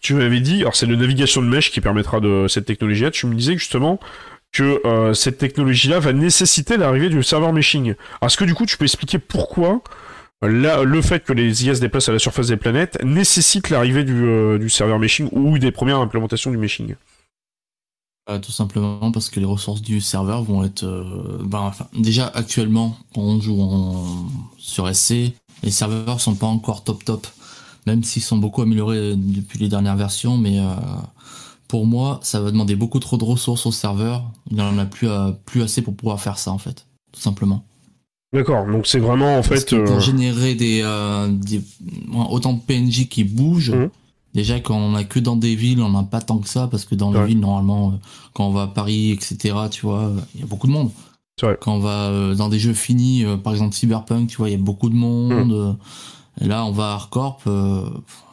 tu 0.00 0.14
m'avais 0.14 0.40
dit, 0.40 0.60
alors 0.60 0.76
c'est 0.76 0.86
la 0.86 0.94
navigation 0.94 1.42
de 1.42 1.48
mèche 1.48 1.72
qui 1.72 1.80
permettra 1.80 2.20
de 2.20 2.46
cette 2.48 2.66
technologie-là, 2.66 3.10
tu 3.10 3.26
me 3.26 3.34
disais 3.34 3.54
justement 3.54 3.98
que 4.52 4.80
cette 5.14 5.38
technologie-là 5.38 5.98
va 5.98 6.12
nécessiter 6.12 6.76
l'arrivée 6.76 7.08
du 7.08 7.24
serveur 7.24 7.52
meshing. 7.52 7.96
Est-ce 8.22 8.36
que 8.36 8.44
du 8.44 8.54
coup 8.54 8.66
tu 8.66 8.76
peux 8.76 8.84
expliquer 8.84 9.18
pourquoi 9.18 9.82
le 10.46 11.02
fait 11.02 11.24
que 11.24 11.32
les 11.32 11.64
IA 11.64 11.74
se 11.74 11.80
déplacent 11.80 12.08
à 12.08 12.12
la 12.12 12.18
surface 12.18 12.48
des 12.48 12.56
planètes 12.56 13.02
nécessite 13.04 13.70
l'arrivée 13.70 14.04
du, 14.04 14.24
euh, 14.24 14.68
serveur 14.68 14.98
meshing 14.98 15.28
ou 15.32 15.58
des 15.58 15.72
premières 15.72 15.98
implémentations 15.98 16.50
du 16.50 16.56
meshing. 16.56 16.94
Euh, 18.30 18.38
tout 18.38 18.52
simplement 18.52 19.10
parce 19.10 19.30
que 19.30 19.40
les 19.40 19.46
ressources 19.46 19.82
du 19.82 20.00
serveur 20.00 20.42
vont 20.42 20.62
être... 20.62 20.84
Euh, 20.84 21.38
ben, 21.42 21.72
déjà 21.94 22.26
actuellement, 22.28 22.96
quand 23.14 23.22
on 23.22 23.40
joue 23.40 24.28
sur 24.58 24.94
SC, 24.94 25.32
les 25.62 25.70
serveurs 25.70 26.20
sont 26.20 26.34
pas 26.34 26.46
encore 26.46 26.84
top 26.84 27.04
top, 27.04 27.26
même 27.86 28.04
s'ils 28.04 28.22
sont 28.22 28.36
beaucoup 28.36 28.62
améliorés 28.62 29.16
depuis 29.16 29.58
les 29.58 29.68
dernières 29.68 29.96
versions, 29.96 30.36
mais 30.36 30.58
pour 31.66 31.86
moi, 31.86 32.20
ça 32.22 32.40
va 32.40 32.50
demander 32.50 32.76
beaucoup 32.76 33.00
trop 33.00 33.16
de 33.16 33.24
ressources 33.24 33.66
au 33.66 33.72
serveur. 33.72 34.30
Il 34.50 34.56
n'y 34.56 34.62
en 34.62 34.78
a 34.78 34.84
plus, 34.84 35.08
plus 35.46 35.62
assez 35.62 35.82
pour 35.82 35.96
pouvoir 35.96 36.20
faire 36.20 36.38
ça 36.38 36.52
en 36.52 36.58
fait, 36.58 36.86
tout 37.12 37.20
simplement. 37.20 37.64
D'accord, 38.32 38.66
donc 38.66 38.86
c'est 38.86 38.98
vraiment 38.98 39.38
en 39.38 39.42
fait. 39.42 39.68
pour 39.70 39.96
euh, 39.96 40.00
générer 40.00 40.54
des, 40.54 40.82
euh, 40.84 41.28
des, 41.28 41.62
autant 42.30 42.52
de 42.52 42.60
PNJ 42.60 43.08
qui 43.08 43.24
bougent, 43.24 43.70
mmh. 43.70 43.88
déjà 44.34 44.60
quand 44.60 44.76
on 44.76 44.94
a 44.94 45.04
que 45.04 45.18
dans 45.18 45.36
des 45.36 45.54
villes, 45.54 45.80
on 45.80 45.88
n'a 45.88 46.02
pas 46.02 46.20
tant 46.20 46.38
que 46.38 46.48
ça 46.48 46.68
parce 46.70 46.84
que 46.84 46.94
dans 46.94 47.10
les 47.10 47.24
villes 47.24 47.40
normalement, 47.40 47.92
euh, 47.92 47.96
quand 48.34 48.46
on 48.46 48.52
va 48.52 48.62
à 48.64 48.66
Paris, 48.66 49.12
etc., 49.12 49.54
tu 49.70 49.86
vois, 49.86 50.12
il 50.34 50.40
y 50.40 50.42
a 50.42 50.46
beaucoup 50.46 50.66
de 50.66 50.72
monde. 50.72 50.90
Vrai. 51.40 51.56
Quand 51.60 51.76
on 51.76 51.78
va 51.78 52.34
dans 52.34 52.48
des 52.48 52.58
jeux 52.58 52.74
finis, 52.74 53.24
par 53.42 53.52
exemple 53.52 53.74
Cyberpunk, 53.74 54.28
tu 54.28 54.36
vois, 54.38 54.50
il 54.50 54.52
y 54.52 54.56
a 54.56 54.62
beaucoup 54.62 54.90
de 54.90 54.96
monde. 54.96 55.48
Mmh. 55.48 56.44
Et 56.44 56.48
là, 56.48 56.64
on 56.66 56.72
va 56.72 56.90
à 56.90 56.94
Hardcorp, 56.94 57.44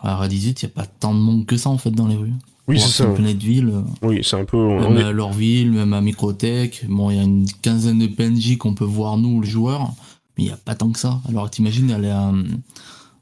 à 0.04 0.28
18, 0.28 0.62
il 0.62 0.66
n'y 0.66 0.72
a 0.72 0.76
pas 0.76 0.88
tant 0.88 1.14
de 1.14 1.20
monde 1.20 1.46
que 1.46 1.56
ça 1.56 1.70
en 1.70 1.78
fait 1.78 1.92
dans 1.92 2.08
les 2.08 2.16
rues. 2.16 2.34
Oui, 2.68 2.80
c'est 2.80 2.90
ça. 2.90 3.06
Plein 3.08 3.34
de 3.34 3.44
villes. 3.44 3.74
Oui, 4.02 4.22
c'est 4.24 4.38
un 4.38 4.46
peu. 4.46 4.58
Même 4.58 4.98
à 4.98 5.12
Lorville, 5.12 5.72
même 5.72 5.94
à 5.94 6.02
Microtech. 6.02 6.86
Bon, 6.88 7.12
il 7.12 7.18
y 7.18 7.20
a 7.20 7.24
une 7.24 7.46
quinzaine 7.62 8.00
de 8.00 8.08
PNJ 8.08 8.58
qu'on 8.58 8.74
peut 8.74 8.86
voir 8.86 9.18
nous, 9.18 9.42
le 9.42 9.48
joueur, 9.48 9.94
mais 10.38 10.44
il 10.44 10.48
n'y 10.48 10.52
a 10.52 10.58
pas 10.58 10.76
tant 10.76 10.92
que 10.92 11.00
ça. 11.00 11.22
Alors 11.30 11.50
t'imagines, 11.50 11.92
elle 11.92 12.06
est, 12.06 12.12
euh, 12.12 12.44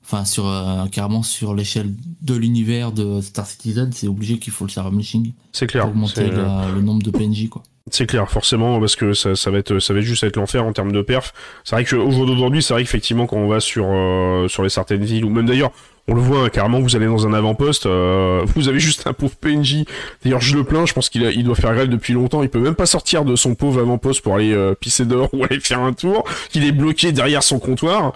enfin 0.03 0.23
sur 0.23 0.47
euh, 0.47 0.85
carrément 0.87 1.23
sur 1.23 1.53
l'échelle 1.53 1.93
de 2.21 2.35
l'univers 2.35 2.91
de 2.93 3.19
Star 3.21 3.45
Citizen, 3.45 3.91
c'est 3.91 4.07
obligé 4.07 4.39
qu'il 4.39 4.53
faut 4.53 4.65
le 4.65 4.71
server 4.71 4.95
machine. 4.95 5.33
C'est 5.51 5.67
clair. 5.67 5.83
Pour 5.83 5.91
augmenter 5.91 6.29
le 6.29 6.81
nombre 6.81 7.03
de 7.03 7.11
PNJ, 7.11 7.49
quoi. 7.49 7.63
C'est 7.91 8.05
clair, 8.05 8.29
forcément, 8.31 8.79
parce 8.79 8.95
que 8.95 9.13
ça, 9.13 9.35
ça, 9.35 9.51
va 9.51 9.57
être, 9.57 9.79
ça 9.79 9.93
va 9.93 9.99
juste 9.99 10.23
être 10.23 10.37
l'enfer 10.37 10.63
en 10.63 10.71
termes 10.71 10.93
de 10.93 11.01
perf. 11.01 11.33
C'est 11.65 11.75
vrai 11.75 11.83
qu'au 11.83 12.09
jour 12.11 12.25
d'aujourd'hui, 12.25 12.63
c'est 12.63 12.73
vrai 12.73 12.83
qu'effectivement, 12.83 13.27
quand 13.27 13.35
on 13.35 13.47
va 13.47 13.59
sur, 13.59 13.85
euh, 13.89 14.47
sur 14.47 14.63
les 14.63 14.69
certaines 14.69 15.03
villes, 15.03 15.25
ou 15.25 15.29
même 15.29 15.45
d'ailleurs, 15.45 15.71
on 16.07 16.15
le 16.15 16.21
voit 16.21 16.45
hein, 16.45 16.49
carrément, 16.49 16.81
vous 16.81 16.95
allez 16.95 17.05
dans 17.05 17.25
un 17.25 17.33
avant-poste, 17.33 17.85
euh, 17.85 18.43
vous 18.55 18.67
avez 18.67 18.79
juste 18.79 19.07
un 19.07 19.13
pauvre 19.13 19.35
PNJ. 19.35 19.85
D'ailleurs, 20.23 20.41
je 20.41 20.55
le 20.55 20.63
plains, 20.65 20.85
je 20.85 20.93
pense 20.93 21.09
qu'il 21.09 21.23
il 21.23 21.43
doit 21.43 21.55
faire 21.55 21.73
grève 21.73 21.87
depuis 21.87 22.13
longtemps. 22.13 22.43
Il 22.43 22.49
peut 22.49 22.59
même 22.59 22.75
pas 22.75 22.85
sortir 22.85 23.23
de 23.23 23.35
son 23.37 23.55
pauvre 23.55 23.79
avant-poste 23.79 24.21
pour 24.21 24.35
aller 24.35 24.53
euh, 24.53 24.75
pisser 24.75 25.05
dehors 25.05 25.29
ou 25.33 25.45
aller 25.45 25.59
faire 25.61 25.79
un 25.79 25.93
tour. 25.93 26.25
Il 26.53 26.65
est 26.65 26.73
bloqué 26.73 27.11
derrière 27.13 27.41
son 27.41 27.59
comptoir. 27.59 28.13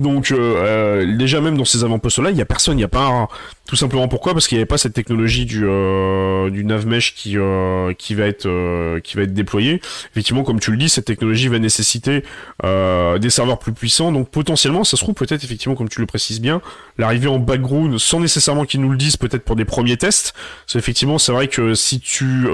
Donc 0.00 0.32
euh, 0.32 0.36
euh, 0.38 1.16
déjà 1.18 1.42
même 1.42 1.58
dans 1.58 1.66
ces 1.66 1.84
avant-postes-là, 1.84 2.30
il 2.30 2.36
y 2.36 2.40
a 2.40 2.46
personne, 2.46 2.74
il 2.74 2.78
n'y 2.78 2.84
a 2.84 2.88
pas 2.88 3.28
tout 3.70 3.76
simplement 3.76 4.08
pourquoi? 4.08 4.32
Parce 4.32 4.48
qu'il 4.48 4.56
n'y 4.56 4.62
avait 4.62 4.66
pas 4.66 4.78
cette 4.78 4.94
technologie 4.94 5.46
du 5.46 5.64
euh, 5.64 6.50
du 6.50 6.64
navmesh 6.64 7.14
qui 7.14 7.38
euh, 7.38 7.92
qui 7.92 8.16
va 8.16 8.24
être 8.24 8.46
euh, 8.46 8.98
qui 8.98 9.16
va 9.16 9.22
être 9.22 9.32
déployée. 9.32 9.80
Effectivement, 10.10 10.42
comme 10.42 10.58
tu 10.58 10.72
le 10.72 10.76
dis, 10.76 10.88
cette 10.88 11.04
technologie 11.04 11.46
va 11.46 11.60
nécessiter 11.60 12.24
des 12.64 13.30
serveurs 13.30 13.60
plus 13.60 13.72
puissants. 13.72 14.10
Donc 14.10 14.28
potentiellement, 14.30 14.82
ça 14.82 14.96
se 14.96 15.02
trouve 15.02 15.14
peut-être 15.14 15.44
effectivement, 15.44 15.76
comme 15.76 15.88
tu 15.88 16.00
le 16.00 16.06
précises 16.06 16.40
bien, 16.40 16.60
l'arrivée 16.98 17.28
en 17.28 17.38
background, 17.38 17.96
sans 17.98 18.18
nécessairement 18.18 18.64
qu'ils 18.64 18.80
nous 18.80 18.90
le 18.90 18.96
disent, 18.96 19.16
peut-être 19.16 19.44
pour 19.44 19.54
des 19.54 19.64
premiers 19.64 19.96
tests. 19.96 20.34
Parce 20.66 20.76
effectivement, 20.76 21.18
c'est 21.18 21.32
vrai 21.32 21.46
que 21.46 21.74
si 21.74 22.00
tu 22.00 22.48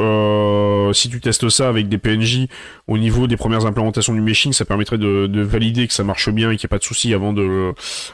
si 0.92 1.08
tu 1.08 1.20
testes 1.20 1.48
ça 1.48 1.68
avec 1.68 1.88
des 1.88 1.96
PNJ 1.96 2.48
au 2.88 2.98
niveau 2.98 3.26
des 3.26 3.38
premières 3.38 3.64
implémentations 3.64 4.12
du 4.12 4.20
meshing, 4.20 4.52
ça 4.52 4.66
permettrait 4.66 4.98
de, 4.98 5.26
de 5.26 5.40
valider 5.40 5.86
que 5.86 5.94
ça 5.94 6.04
marche 6.04 6.28
bien 6.28 6.50
et 6.50 6.56
qu'il 6.56 6.66
n'y 6.66 6.68
a 6.68 6.74
pas 6.74 6.78
de 6.78 6.84
souci 6.84 7.14
avant 7.14 7.32
de 7.36 7.72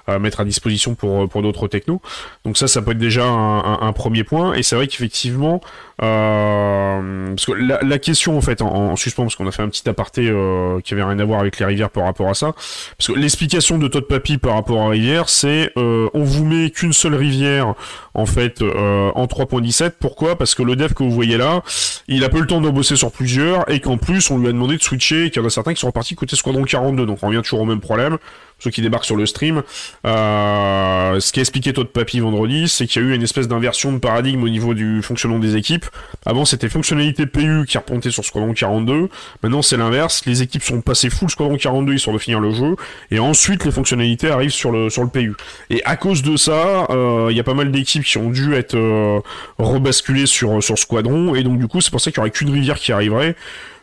euh, 0.09 0.19
mettre 0.19 0.41
à 0.41 0.45
disposition 0.45 0.95
pour 0.95 1.29
pour 1.29 1.43
d'autres 1.43 1.69
technos. 1.69 2.03
Donc 2.45 2.59
ça, 2.59 2.69
ça 2.69 2.83
peut 2.83 2.93
être 2.93 2.99
déjà 2.99 3.25
un, 3.25 3.93
premier 3.93 4.25
point. 4.25 4.55
Et 4.55 4.63
c'est 4.63 4.77
vrai 4.77 4.87
qu'effectivement, 4.87 5.61
euh, 6.03 7.29
parce 7.29 7.47
que 7.47 7.53
la, 7.53 7.99
question 7.99 8.37
en 8.37 8.41
fait 8.41 8.61
en, 8.63 8.97
suspens, 8.97 9.23
parce 9.25 9.37
qu'on 9.37 9.47
a 9.47 9.53
fait 9.53 9.63
un 9.63 9.69
petit 9.69 9.89
aparté 9.89 10.29
euh, 10.29 10.81
qui 10.81 10.95
avait 10.95 11.05
rien 11.05 11.19
à 11.19 11.25
voir 11.25 11.41
avec 11.41 11.59
les 11.59 11.67
rivières 11.67 11.91
par 11.91 12.05
rapport 12.05 12.29
à 12.29 12.35
ça. 12.35 12.53
Parce 12.99 13.09
que 13.09 13.13
l'explication 13.13 13.79
de 13.79 13.89
Todd 13.89 14.07
Papy 14.07 14.39
par 14.39 14.55
rapport 14.55 14.83
à 14.83 14.89
rivière, 14.91 15.29
c'est 15.29 15.73
on 15.77 16.25
vous 16.25 16.45
met 16.45 16.71
qu'une 16.71 16.93
seule 16.93 17.15
rivière 17.15 17.75
en 18.15 18.27
fait 18.27 18.63
en 18.63 19.25
3.17. 19.27 19.93
Pourquoi? 19.99 20.37
Parce 20.37 20.55
que 20.55 20.63
le 20.63 20.77
dev 20.77 20.93
que 20.93 21.03
vous 21.03 21.11
voyez 21.11 21.37
là, 21.37 21.63
il 22.09 22.25
a 22.25 22.29
peu 22.29 22.41
le 22.41 22.47
temps 22.47 22.61
de 22.61 22.69
bosser 22.69 22.97
sur 22.97 23.13
plusieurs 23.13 23.71
et 23.71 23.81
qu'en 23.81 23.97
plus 23.97 24.31
on 24.31 24.39
lui 24.39 24.49
a 24.49 24.53
demandé 24.53 24.77
de 24.77 24.83
switcher 24.83 25.27
et 25.27 25.31
qu'il 25.31 25.41
y 25.41 25.45
en 25.45 25.47
a 25.47 25.51
certains 25.51 25.75
qui 25.75 25.81
sont 25.81 25.87
repartis 25.87 26.15
côté 26.15 26.37
Squadron 26.37 26.65
42. 26.65 27.07
Donc 27.07 27.19
on 27.23 27.29
revient 27.29 27.43
toujours 27.43 27.61
au 27.61 27.65
même 27.65 27.81
problème 27.81 28.19
ceux 28.63 28.71
qui 28.71 28.81
débarquent 28.81 29.05
sur 29.05 29.17
le 29.17 29.27
stream. 29.27 29.63
Euh, 30.07 31.19
ce 31.19 31.33
qui 31.33 31.41
a 31.41 31.43
expliqué 31.43 31.73
Todd 31.73 31.89
Papy 31.89 32.21
vendredi, 32.21 32.69
c'est 32.69 32.87
qu'il 32.87 33.03
y 33.03 33.05
a 33.05 33.09
eu 33.09 33.15
une 33.15 33.23
espèce 33.23 33.49
d'inversion 33.49 33.93
de 33.93 33.99
paradigme 33.99 34.43
au 34.45 34.49
niveau 34.49 34.73
du 34.75 35.03
fonctionnement 35.03 35.41
des 35.41 35.57
équipes. 35.57 35.87
Avant, 36.25 36.45
c'était 36.45 36.69
fonctionnalité 36.69 37.27
PU 37.27 37.65
qui 37.67 37.77
repontait 37.77 38.11
sur 38.11 38.25
Squadron 38.25 38.55
42. 38.55 39.09
Maintenant, 39.43 39.63
c'est 39.63 39.77
l'inverse. 39.77 40.23
Les 40.27 40.43
équipes 40.43 40.63
sont 40.63 40.81
passées 40.81 41.11
full 41.11 41.29
Squadron 41.29 41.57
42, 41.57 41.95
ils 41.95 41.99
sont 41.99 42.13
de 42.13 42.19
finir 42.19 42.39
le 42.39 42.53
jeu. 42.53 42.77
Et 43.11 43.19
ensuite, 43.19 43.65
les 43.65 43.73
fonctionnalités 43.73 44.31
arrivent 44.31 44.51
sur 44.51 44.71
le, 44.71 44.91
sur 44.91 45.03
le 45.03 45.09
PU. 45.09 45.35
Et 45.71 45.83
à 45.85 45.97
cause 45.97 46.23
de 46.23 46.37
ça, 46.37 46.87
euh, 46.91 47.29
il 47.31 47.37
y 47.37 47.41
a 47.41 47.45
pas 47.45 47.55
mal 47.55 47.73
d'équipes 47.73 48.05
qui 48.05 48.19
ont 48.19 48.31
dû 48.31 48.55
être 48.55 48.77
euh, 48.77 49.21
rebasculées 49.59 50.27
sur, 50.27 50.63
sur 50.63 50.79
Squadron. 50.79 51.35
Et 51.35 51.43
donc, 51.43 51.59
du 51.59 51.67
coup, 51.67 51.81
c'est 51.81 51.91
pour 51.91 52.01
ça 52.01 52.13
qu'il 52.13 52.21
n'y 52.21 52.23
aurait 52.23 52.31
qu'une 52.31 52.51
rivière 52.51 52.79
qui 52.79 52.93
arriverait. 52.93 53.35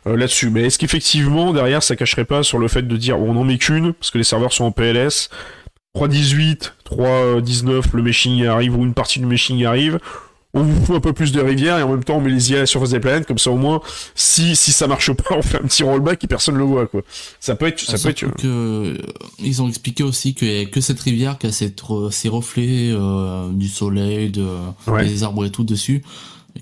Euh, 0.07 0.15
là-dessus. 0.15 0.49
Mais 0.49 0.63
est-ce 0.63 0.79
qu'effectivement, 0.79 1.51
derrière, 1.53 1.83
ça 1.83 1.95
cacherait 1.95 2.25
pas 2.25 2.43
sur 2.43 2.57
le 2.57 2.67
fait 2.67 2.83
de 2.83 2.97
dire 2.97 3.19
on 3.19 3.35
en 3.35 3.43
met 3.43 3.57
qu'une, 3.57 3.93
parce 3.93 4.11
que 4.11 4.17
les 4.17 4.23
serveurs 4.23 4.53
sont 4.53 4.63
en 4.63 4.71
PLS, 4.71 5.29
3.18, 5.95 6.71
3.19, 6.89 7.83
le 7.93 8.01
meshing 8.01 8.45
arrive, 8.45 8.77
ou 8.77 8.83
une 8.83 8.93
partie 8.93 9.19
du 9.19 9.25
meshing 9.25 9.65
arrive, 9.65 9.99
on 10.53 10.63
vous 10.63 10.85
fout 10.85 10.95
un 10.95 10.99
peu 10.99 11.13
plus 11.13 11.31
de 11.31 11.41
rivières 11.41 11.77
et 11.77 11.83
en 11.83 11.89
même 11.89 12.03
temps 12.03 12.17
on 12.17 12.21
met 12.21 12.31
les 12.31 12.51
IA 12.51 12.57
à 12.57 12.59
la 12.61 12.65
surface 12.65 12.89
des 12.89 12.99
planètes 12.99 13.27
comme 13.27 13.37
ça 13.37 13.51
au 13.51 13.57
moins 13.57 13.81
si 14.15 14.55
si 14.55 14.71
ça 14.71 14.87
marche 14.87 15.11
pas 15.13 15.35
on 15.37 15.43
fait 15.43 15.57
un 15.57 15.67
petit 15.67 15.83
rollback 15.83 16.23
et 16.23 16.27
personne 16.27 16.57
le 16.57 16.63
voit 16.63 16.87
quoi. 16.87 17.01
Ça 17.39 17.55
peut 17.55 17.67
être 17.67 17.79
ça 17.79 17.93
ah, 17.95 17.97
peut 18.01 18.09
être 18.09 18.35
que 18.35 18.47
euh, 18.47 18.97
ils 19.37 19.61
ont 19.61 19.67
expliqué 19.67 20.03
aussi 20.03 20.33
que 20.33 20.65
que 20.65 20.81
cette 20.81 20.99
rivière 21.01 21.37
qui 21.37 21.47
a 21.47 21.51
ces 21.51 22.29
reflets 22.29 22.91
euh, 22.91 23.49
du 23.51 23.67
soleil 23.67 24.31
de 24.31 24.47
des 25.03 25.23
arbres 25.23 25.45
et 25.45 25.51
tout 25.51 25.63
dessus 25.63 26.01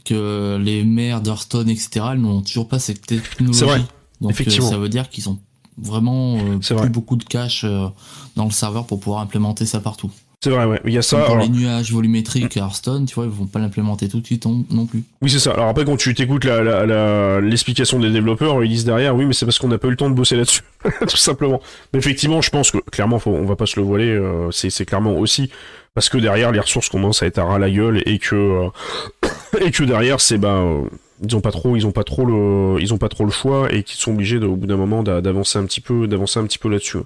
que 0.05 0.57
les 0.57 0.83
maires 0.83 1.21
d'Hearthstone, 1.21 1.69
etc., 1.69 2.05
n'ont 2.17 2.41
toujours 2.41 2.67
pas 2.67 2.79
cette 2.79 3.05
technologie. 3.05 3.63
Vrai. 3.63 3.81
Donc 4.21 4.31
Effectivement. 4.31 4.67
Euh, 4.67 4.71
ça 4.71 4.77
veut 4.77 4.89
dire 4.89 5.09
qu'ils 5.09 5.29
ont 5.29 5.39
vraiment 5.77 6.37
euh, 6.37 6.57
plus 6.57 6.89
beaucoup 6.89 7.15
de 7.15 7.23
cache 7.23 7.63
euh, 7.63 7.87
dans 8.35 8.45
le 8.45 8.51
serveur 8.51 8.85
pour 8.85 8.99
pouvoir 8.99 9.21
implémenter 9.21 9.65
ça 9.65 9.79
partout. 9.79 10.11
C'est 10.43 10.51
vrai, 10.51 10.65
ouais. 10.65 10.79
Il 10.85 10.93
y 10.93 10.97
a 10.99 11.01
ça. 11.01 11.21
pour 11.21 11.37
les 11.37 11.49
nuages 11.49 11.91
volumétriques 11.91 12.57
Hearthstone, 12.57 13.05
tu 13.05 13.15
vois, 13.15 13.25
ils 13.25 13.31
vont 13.31 13.47
pas 13.47 13.57
l'implémenter 13.57 14.07
tout 14.07 14.19
de 14.19 14.25
suite 14.25 14.45
non 14.45 14.85
plus. 14.85 15.03
Oui, 15.21 15.31
c'est 15.31 15.39
ça. 15.39 15.51
Alors 15.53 15.67
après, 15.67 15.83
quand 15.83 15.97
tu 15.97 16.13
t'écoutes 16.13 16.45
l'explication 16.45 17.97
la, 17.97 18.07
des 18.07 18.13
développeurs, 18.13 18.63
ils 18.63 18.69
disent 18.69 18.85
derrière, 18.85 19.15
oui, 19.15 19.25
mais 19.25 19.33
c'est 19.33 19.45
parce 19.45 19.57
qu'on 19.57 19.67
n'a 19.67 19.79
pas 19.79 19.87
eu 19.87 19.91
le 19.91 19.97
temps 19.97 20.09
de 20.09 20.15
bosser 20.15 20.35
là-dessus, 20.35 20.61
tout 21.07 21.17
simplement. 21.17 21.59
Mais 21.91 21.99
effectivement, 21.99 22.41
je 22.41 22.51
pense 22.51 22.69
que 22.69 22.77
clairement, 22.77 23.17
faut, 23.17 23.31
on 23.31 23.45
va 23.45 23.55
pas 23.55 23.65
se 23.65 23.79
le 23.79 23.85
voiler. 23.85 24.21
c'est 24.51 24.85
clairement 24.85 25.17
aussi 25.17 25.49
parce 25.95 26.09
que 26.09 26.19
derrière, 26.19 26.51
les 26.51 26.59
ressources 26.59 26.89
commencent 26.89 27.23
à 27.23 27.25
être 27.25 27.39
à 27.39 27.45
ras 27.45 27.57
la 27.57 27.71
gueule 27.71 28.03
et 28.05 28.19
que 28.19 28.67
et 29.61 29.71
que 29.71 29.83
derrière, 29.83 30.21
c'est 30.21 30.37
ben 30.37 30.83
ils 31.23 31.35
ont 31.35 31.41
pas 31.41 31.51
trop 31.51 31.75
ils 31.75 31.85
ont 31.87 31.91
pas 31.91 32.03
trop 32.03 32.25
le 32.25 32.81
ils 32.81 32.93
ont 32.93 32.97
pas 32.97 33.09
trop 33.09 33.25
le 33.25 33.31
choix 33.31 33.71
et 33.73 33.83
qu'ils 33.83 33.99
sont 33.99 34.11
obligés 34.11 34.37
au 34.37 34.55
bout 34.55 34.67
d'un 34.67 34.77
moment 34.77 35.03
d'avancer 35.03 35.57
un 35.57 35.65
petit 35.65 35.81
peu 35.81 36.07
d'avancer 36.07 36.39
un 36.39 36.45
petit 36.45 36.57
peu 36.57 36.69
là-dessus. 36.69 36.99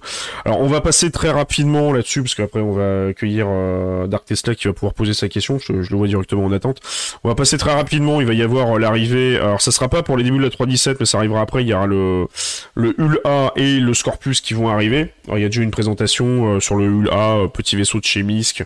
Alors 0.45 0.59
on 0.59 0.67
va 0.67 0.81
passer 0.81 1.11
très 1.11 1.29
rapidement 1.29 1.93
là-dessus 1.93 2.21
parce 2.21 2.35
qu'après 2.35 2.61
on 2.61 2.71
va 2.71 3.07
accueillir 3.07 3.45
euh, 3.49 4.07
Dark 4.07 4.25
Tesla 4.25 4.55
qui 4.55 4.67
va 4.67 4.73
pouvoir 4.73 4.93
poser 4.93 5.13
sa 5.13 5.29
question, 5.29 5.59
je, 5.59 5.73
le 5.73 5.97
vois 5.97 6.07
directement 6.07 6.45
en 6.45 6.51
attente. 6.51 6.79
On 7.23 7.29
va 7.29 7.35
passer 7.35 7.57
très 7.57 7.73
rapidement, 7.73 8.21
il 8.21 8.27
va 8.27 8.33
y 8.33 8.41
avoir 8.41 8.75
euh, 8.75 8.79
l'arrivée 8.79 9.37
alors 9.37 9.61
ça 9.61 9.71
sera 9.71 9.87
pas 9.89 10.03
pour 10.03 10.17
les 10.17 10.23
débuts 10.23 10.39
de 10.39 10.43
la 10.43 10.49
3.17 10.49 10.97
mais 10.99 11.05
ça 11.05 11.17
arrivera 11.17 11.41
après, 11.41 11.63
il 11.63 11.67
y 11.67 11.73
aura 11.73 11.87
le 11.87 12.27
le 12.75 12.95
Hull 12.99 13.19
A 13.25 13.51
et 13.55 13.79
le 13.79 13.93
Scorpus 13.93 14.41
qui 14.41 14.53
vont 14.53 14.69
arriver. 14.69 15.13
Alors 15.27 15.37
il 15.37 15.41
y 15.41 15.45
a 15.45 15.49
déjà 15.49 15.61
une 15.61 15.71
présentation 15.71 16.55
euh, 16.55 16.59
sur 16.59 16.75
le 16.75 16.85
Hull 16.85 17.09
A, 17.11 17.47
petit 17.47 17.75
vaisseau 17.75 17.99
de 17.99 18.05
chez 18.05 18.23
Misk 18.23 18.63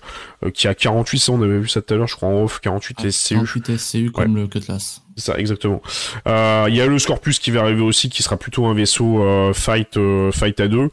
qui 0.54 0.68
a 0.68 0.76
48 0.76 1.30
on 1.30 1.42
avait 1.42 1.60
vu 1.60 1.68
ça 1.68 1.82
tout 1.82 1.94
à 1.94 1.98
l'heure, 1.98 2.08
je 2.08 2.16
crois 2.16 2.30
en 2.30 2.44
off 2.44 2.60
48 2.60 3.12
SCU. 3.12 3.36
48 3.36 3.78
SCU 3.78 4.12
comme 4.12 4.36
le 4.36 4.48
Cutlass. 4.48 5.05
C'est 5.18 5.32
ça, 5.32 5.38
exactement. 5.40 5.82
Euh, 6.28 6.66
il 6.68 6.76
y 6.76 6.82
a 6.82 6.88
le 6.88 7.00
Scorpus 7.00 7.40
qui 7.40 7.50
va 7.50 7.62
arriver 7.62 7.82
aussi, 7.82 8.10
qui 8.10 8.22
sera 8.22 8.36
plutôt 8.36 8.66
un 8.66 8.74
vaisseau 8.74 9.24
euh, 9.24 9.54
fight 9.54 9.96
euh, 9.96 10.30
fight 10.34 10.60
à 10.60 10.68
deux. 10.68 10.90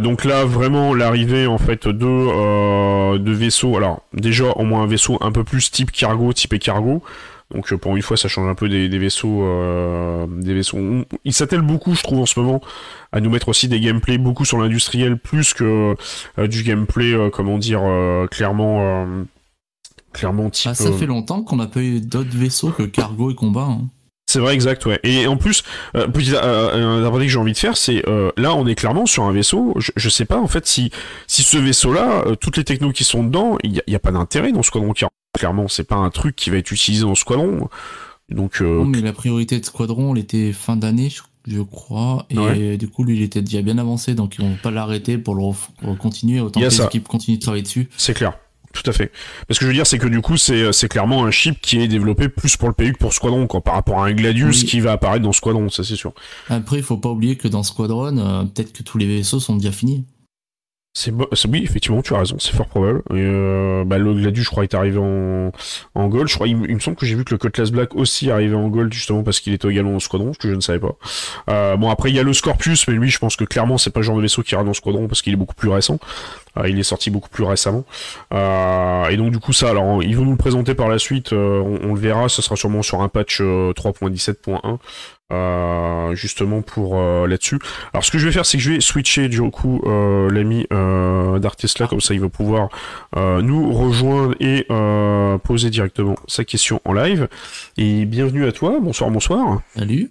donc 0.00 0.24
là, 0.24 0.46
vraiment 0.46 0.94
l'arrivée 0.94 1.46
en 1.46 1.58
fait 1.58 1.86
de 1.86 3.18
de 3.18 3.32
vaisseaux. 3.32 3.76
Alors 3.76 4.02
déjà 4.14 4.46
au 4.52 4.64
moins 4.64 4.82
un 4.82 4.86
vaisseau 4.86 5.18
un 5.20 5.30
peu 5.30 5.44
plus 5.44 5.70
type 5.70 5.90
cargo, 5.90 6.32
type 6.32 6.58
cargo. 6.58 7.02
Donc 7.52 7.74
pour 7.74 7.96
une 7.96 8.02
fois, 8.02 8.16
ça 8.16 8.28
change 8.28 8.48
un 8.48 8.54
peu 8.54 8.68
des, 8.68 8.88
des 8.88 8.98
vaisseaux, 8.98 9.44
des 10.28 10.54
vaisseaux. 10.54 10.78
Il 11.24 11.32
s'attelle 11.32 11.62
beaucoup, 11.62 11.94
je 11.96 12.02
trouve, 12.02 12.20
en 12.20 12.26
ce 12.26 12.38
moment, 12.38 12.60
à 13.12 13.20
nous 13.20 13.28
mettre 13.28 13.48
aussi 13.48 13.66
des 13.66 13.80
gameplays 13.80 14.18
beaucoup 14.18 14.44
sur 14.44 14.56
l'industriel, 14.58 15.18
plus 15.18 15.52
que 15.52 15.96
du 16.38 16.62
gameplay, 16.62 17.12
comment 17.32 17.58
dire, 17.58 17.82
clairement 18.30 19.06
clairement 20.12 20.50
type. 20.50 20.70
Ah, 20.70 20.74
ça 20.74 20.92
fait 20.92 21.06
longtemps 21.06 21.42
qu'on 21.42 21.56
n'a 21.56 21.66
pas 21.66 21.80
eu 21.80 22.00
d'autres 22.00 22.36
vaisseaux 22.36 22.70
que 22.70 22.82
cargo 22.82 23.30
et 23.30 23.34
combat. 23.34 23.68
Hein. 23.70 23.88
C'est 24.30 24.38
vrai, 24.38 24.54
exact, 24.54 24.86
ouais. 24.86 25.00
Et 25.02 25.26
en 25.26 25.36
plus, 25.36 25.64
euh, 25.96 26.06
petit 26.06 26.32
euh, 26.36 27.04
un 27.04 27.10
que 27.10 27.26
j'ai 27.26 27.36
envie 27.36 27.52
de 27.52 27.58
faire, 27.58 27.76
c'est 27.76 28.08
euh, 28.08 28.30
là, 28.36 28.54
on 28.54 28.64
est 28.68 28.76
clairement 28.76 29.04
sur 29.04 29.24
un 29.24 29.32
vaisseau. 29.32 29.74
Je, 29.78 29.90
je 29.96 30.08
sais 30.08 30.24
pas 30.24 30.38
en 30.38 30.46
fait 30.46 30.68
si 30.68 30.92
si 31.26 31.42
ce 31.42 31.58
vaisseau-là, 31.58 32.22
euh, 32.26 32.36
toutes 32.36 32.56
les 32.56 32.62
technos 32.62 32.92
qui 32.92 33.02
sont 33.02 33.24
dedans, 33.24 33.58
il 33.64 33.82
y, 33.84 33.94
a, 33.96 33.98
pas 33.98 34.12
d'intérêt 34.12 34.52
dans 34.52 34.62
Squadron 34.62 34.92
40. 34.92 35.10
Clairement, 35.36 35.66
c'est 35.66 35.82
pas 35.82 35.96
un 35.96 36.10
truc 36.10 36.36
qui 36.36 36.50
va 36.50 36.58
être 36.58 36.70
utilisé 36.70 37.02
dans 37.02 37.16
Squadron. 37.16 37.68
Donc. 38.28 38.60
Non, 38.60 38.84
mais 38.84 39.00
la 39.00 39.12
priorité 39.12 39.58
de 39.58 39.64
Squadron, 39.64 40.14
elle 40.14 40.22
était 40.22 40.52
fin 40.52 40.76
d'année, 40.76 41.10
je 41.48 41.62
crois, 41.62 42.26
et 42.30 42.76
du 42.76 42.86
coup, 42.86 43.02
lui, 43.02 43.16
il 43.16 43.22
était 43.22 43.42
déjà 43.42 43.62
bien 43.62 43.78
avancé, 43.78 44.14
donc 44.14 44.36
ils 44.38 44.44
vont 44.44 44.56
pas 44.62 44.70
l'arrêter 44.70 45.18
pour 45.18 45.34
le 45.34 45.96
continuer 45.96 46.40
autant 46.40 46.60
que 46.60 46.66
les 46.66 46.82
équipes 46.82 47.08
continuent 47.08 47.38
de 47.38 47.42
travailler 47.42 47.64
dessus. 47.64 47.88
C'est 47.96 48.14
clair. 48.14 48.38
Tout 48.72 48.88
à 48.88 48.92
fait. 48.92 49.10
Mais 49.48 49.54
ce 49.54 49.58
que 49.58 49.64
je 49.64 49.70
veux 49.70 49.74
dire, 49.74 49.86
c'est 49.86 49.98
que 49.98 50.06
du 50.06 50.20
coup, 50.20 50.36
c'est, 50.36 50.72
c'est 50.72 50.88
clairement 50.88 51.24
un 51.24 51.30
chip 51.30 51.60
qui 51.60 51.80
est 51.80 51.88
développé 51.88 52.28
plus 52.28 52.56
pour 52.56 52.68
le 52.68 52.74
PU 52.74 52.92
que 52.92 52.98
pour 52.98 53.12
Squadron, 53.12 53.46
quoi, 53.46 53.60
par 53.62 53.74
rapport 53.74 54.02
à 54.02 54.06
un 54.06 54.12
Gladius 54.12 54.64
qui 54.64 54.80
va 54.80 54.92
apparaître 54.92 55.24
dans 55.24 55.32
Squadron, 55.32 55.68
ça 55.70 55.82
c'est 55.82 55.96
sûr. 55.96 56.12
Après, 56.48 56.76
il 56.76 56.82
faut 56.82 56.96
pas 56.96 57.08
oublier 57.08 57.36
que 57.36 57.48
dans 57.48 57.62
Squadron, 57.62 58.16
euh, 58.18 58.44
peut-être 58.44 58.72
que 58.72 58.82
tous 58.82 58.98
les 58.98 59.06
vaisseaux 59.06 59.40
sont 59.40 59.56
déjà 59.56 59.72
finis. 59.72 60.04
C'est 60.92 61.12
oui, 61.12 61.62
effectivement, 61.62 62.02
tu 62.02 62.14
as 62.14 62.18
raison, 62.18 62.36
c'est 62.40 62.52
fort 62.52 62.66
probable. 62.66 62.98
Et 63.10 63.18
euh, 63.18 63.84
bah, 63.86 63.96
le 63.96 64.12
Gladius, 64.12 64.44
je 64.44 64.50
crois, 64.50 64.64
est 64.64 64.74
arrivé 64.74 64.98
en, 64.98 65.52
en 65.94 66.08
gold. 66.08 66.26
Je 66.26 66.34
crois, 66.34 66.48
il, 66.48 66.56
me 66.56 66.80
semble 66.80 66.96
que 66.96 67.06
j'ai 67.06 67.14
vu 67.14 67.24
que 67.24 67.32
le 67.32 67.38
Cutlass 67.38 67.70
Black 67.70 67.94
aussi 67.94 68.28
arrivait 68.28 68.56
en 68.56 68.68
gold 68.68 68.92
justement 68.92 69.22
parce 69.22 69.38
qu'il 69.38 69.52
était 69.52 69.68
également 69.68 69.94
en 69.94 70.00
squadron, 70.00 70.32
ce 70.32 70.38
que 70.38 70.48
je 70.48 70.54
ne 70.54 70.60
savais 70.60 70.80
pas. 70.80 70.96
Euh, 71.48 71.76
bon, 71.76 71.90
après 71.90 72.10
il 72.10 72.16
y 72.16 72.18
a 72.18 72.24
le 72.24 72.32
Scorpius, 72.32 72.88
mais 72.88 72.94
lui, 72.94 73.08
je 73.08 73.20
pense 73.20 73.36
que 73.36 73.44
clairement, 73.44 73.78
c'est 73.78 73.90
pas 73.90 74.00
le 74.00 74.04
genre 74.04 74.16
de 74.16 74.22
vaisseau 74.22 74.42
qui 74.42 74.54
ira 74.54 74.64
dans 74.64 74.74
squadron 74.74 75.06
parce 75.06 75.22
qu'il 75.22 75.32
est 75.32 75.36
beaucoup 75.36 75.54
plus 75.54 75.68
récent. 75.68 76.00
Euh, 76.56 76.68
il 76.68 76.78
est 76.78 76.84
sorti 76.84 77.10
beaucoup 77.10 77.28
plus 77.28 77.44
récemment. 77.44 77.84
Euh, 78.32 79.08
et 79.08 79.16
donc 79.16 79.30
du 79.30 79.38
coup 79.38 79.52
ça, 79.52 79.70
alors 79.70 80.02
ils 80.02 80.16
vont 80.16 80.24
nous 80.24 80.32
le 80.32 80.36
présenter 80.36 80.74
par 80.74 80.88
la 80.88 80.98
suite, 80.98 81.32
euh, 81.32 81.60
on, 81.60 81.94
le 81.94 82.00
verra, 82.00 82.28
ce 82.28 82.42
sera 82.42 82.56
sûrement 82.56 82.82
sur 82.82 83.02
un 83.02 83.08
patch 83.08 83.40
3.17.1. 83.40 84.78
Euh, 85.32 86.12
justement 86.16 86.60
pour 86.60 87.00
là-dessus. 87.00 87.60
Alors 87.92 88.04
ce 88.04 88.10
que 88.10 88.18
je 88.18 88.26
vais 88.26 88.32
faire, 88.32 88.44
c'est 88.44 88.58
que 88.58 88.64
je 88.64 88.72
vais 88.72 88.80
switcher 88.80 89.28
du 89.28 89.40
coup 89.50 89.80
l'ami 89.86 90.66
d'Artesla, 91.40 91.86
comme 91.86 92.00
ça 92.00 92.14
il 92.14 92.20
va 92.20 92.28
pouvoir 92.28 92.68
nous 93.16 93.72
rejoindre 93.72 94.34
et 94.40 94.66
poser 95.44 95.70
directement 95.70 96.16
sa 96.26 96.44
question 96.44 96.80
en 96.84 96.92
live. 96.94 97.28
Et 97.76 98.06
bienvenue 98.06 98.44
à 98.44 98.50
toi, 98.50 98.78
bonsoir, 98.80 99.10
bonsoir. 99.10 99.60
Salut. 99.76 100.10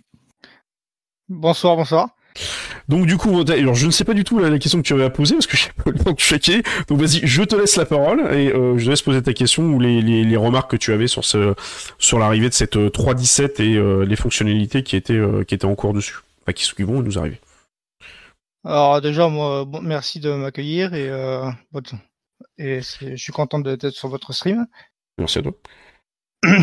Bonsoir, 1.28 1.76
bonsoir. 1.76 2.10
Donc 2.90 3.06
du 3.06 3.18
coup, 3.18 3.44
alors 3.48 3.76
je 3.76 3.86
ne 3.86 3.92
sais 3.92 4.04
pas 4.04 4.16
du 4.16 4.24
tout 4.24 4.40
la, 4.40 4.58
question 4.58 4.80
que 4.82 4.88
tu 4.88 4.94
avais 4.94 5.04
à 5.04 5.12
poser 5.12 5.36
parce 5.36 5.46
que 5.46 5.56
j'ai 5.56 5.70
pas 5.72 5.92
le 5.92 6.00
temps 6.00 6.12
de 6.12 6.20
checker. 6.20 6.64
Donc 6.88 7.00
vas-y, 7.00 7.22
je 7.24 7.44
te 7.44 7.56
laisse 7.56 7.76
la 7.76 7.86
parole 7.86 8.22
et 8.34 8.52
euh, 8.52 8.80
je 8.80 8.86
te 8.86 8.90
laisse 8.90 9.04
poser 9.04 9.22
ta 9.22 9.32
question 9.34 9.64
ou 9.64 9.80
les, 9.80 10.02
les, 10.02 10.24
les, 10.24 10.36
remarques 10.36 10.72
que 10.72 10.76
tu 10.76 10.92
avais 10.92 11.06
sur 11.06 11.24
ce 11.24 11.54
sur 12.00 12.18
l'arrivée 12.18 12.50
de 12.50 12.54
cette 12.56 12.78
3.17 12.78 13.62
et 13.62 13.78
euh, 13.78 14.06
les 14.06 14.16
fonctionnalités 14.16 14.82
qui 14.82 14.96
étaient 14.96 15.14
euh, 15.14 15.44
qui 15.44 15.54
étaient 15.54 15.66
en 15.66 15.76
cours 15.76 15.94
dessus, 15.94 16.16
enfin 16.42 16.52
qui, 16.54 16.68
qui 16.68 16.82
vont 16.82 17.04
nous 17.04 17.20
arriver. 17.20 17.40
Alors 18.66 19.00
déjà, 19.02 19.28
moi, 19.28 19.66
bon, 19.66 19.82
merci 19.84 20.20
de 20.20 20.32
m'accueillir 20.32 20.96
et 20.96 21.12
et 22.58 22.82
je 22.82 23.16
suis 23.16 23.32
content 23.32 23.60
d'être 23.60 23.92
sur 23.92 24.10
votre 24.10 24.34
stream. 24.34 24.66
Merci 25.20 25.38
à 25.38 25.42
toi. 25.44 25.52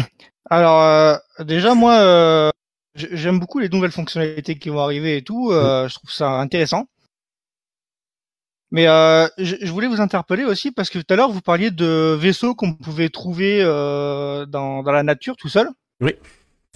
Alors 0.51 1.21
déjà, 1.39 1.77
moi 1.77 2.51
J'aime 2.97 3.39
beaucoup 3.39 3.59
les 3.59 3.69
nouvelles 3.69 3.93
fonctionnalités 3.93 4.59
qui 4.59 4.71
vont 4.71 4.81
arriver 4.81 5.19
et 5.19 5.23
tout. 5.23 5.51
Euh, 5.53 5.89
je 5.89 5.95
trouve 5.95 6.11
ça 6.11 6.31
intéressant. 6.41 6.87
Mais 8.71 8.89
euh, 8.89 9.29
je, 9.39 9.71
voulais 9.71 9.87
vous 9.87 10.01
interpeller 10.01 10.45
aussi 10.45 10.73
parce 10.73 10.91
que 10.91 10.99
tout 10.99 11.15
à 11.15 11.17
l'heure 11.17 11.31
vous 11.31 11.41
parliez 11.41 11.71
de 11.71 12.17
vaisseaux 12.19 12.55
qu'on 12.55 12.75
pouvait 12.75 13.11
trouver 13.11 13.61
euh, 13.63 14.45
dans, 14.45 14.83
dans 14.83 14.93
la 14.93 15.03
nature 15.03 15.37
tout 15.37 15.49
seul. 15.49 15.69
Oui, 16.01 16.13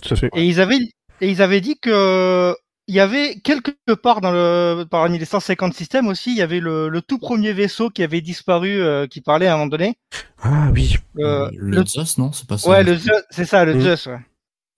tout 0.00 0.14
à 0.14 0.16
fait. 0.16 0.30
Et 0.34 0.46
ils 0.46 0.60
avaient 0.60 0.78
et 1.20 1.28
ils 1.28 1.42
avaient 1.42 1.60
dit 1.60 1.78
que 1.78 2.54
il 2.86 2.94
y 2.94 3.00
avait 3.00 3.36
quelque 3.40 3.72
part 3.94 4.20
dans 4.20 4.30
le 4.30 4.84
parmi 4.88 5.18
les 5.18 5.24
150 5.24 5.74
systèmes 5.74 6.06
aussi, 6.06 6.30
il 6.30 6.36
y 6.36 6.42
avait 6.42 6.60
le, 6.60 6.88
le 6.88 7.02
tout 7.02 7.18
premier 7.18 7.52
vaisseau 7.52 7.90
qui 7.90 8.02
avait 8.02 8.20
disparu, 8.20 8.80
euh, 8.80 9.06
qui 9.06 9.20
parlait 9.20 9.46
à 9.46 9.54
un 9.54 9.56
moment 9.58 9.68
donné. 9.68 9.98
Ah 10.42 10.70
oui. 10.72 10.96
le, 11.14 11.50
le 11.52 11.84
Zeus, 11.84 12.18
non, 12.18 12.32
c'est 12.32 12.46
pas 12.46 12.58
ça. 12.58 12.68
Ouais, 12.68 12.82
le 12.82 12.96
Zeus, 12.96 13.22
c'est 13.30 13.44
ça, 13.44 13.64
le 13.64 13.74
mmh. 13.74 13.80
Zeus. 13.80 14.06
Ouais 14.06 14.20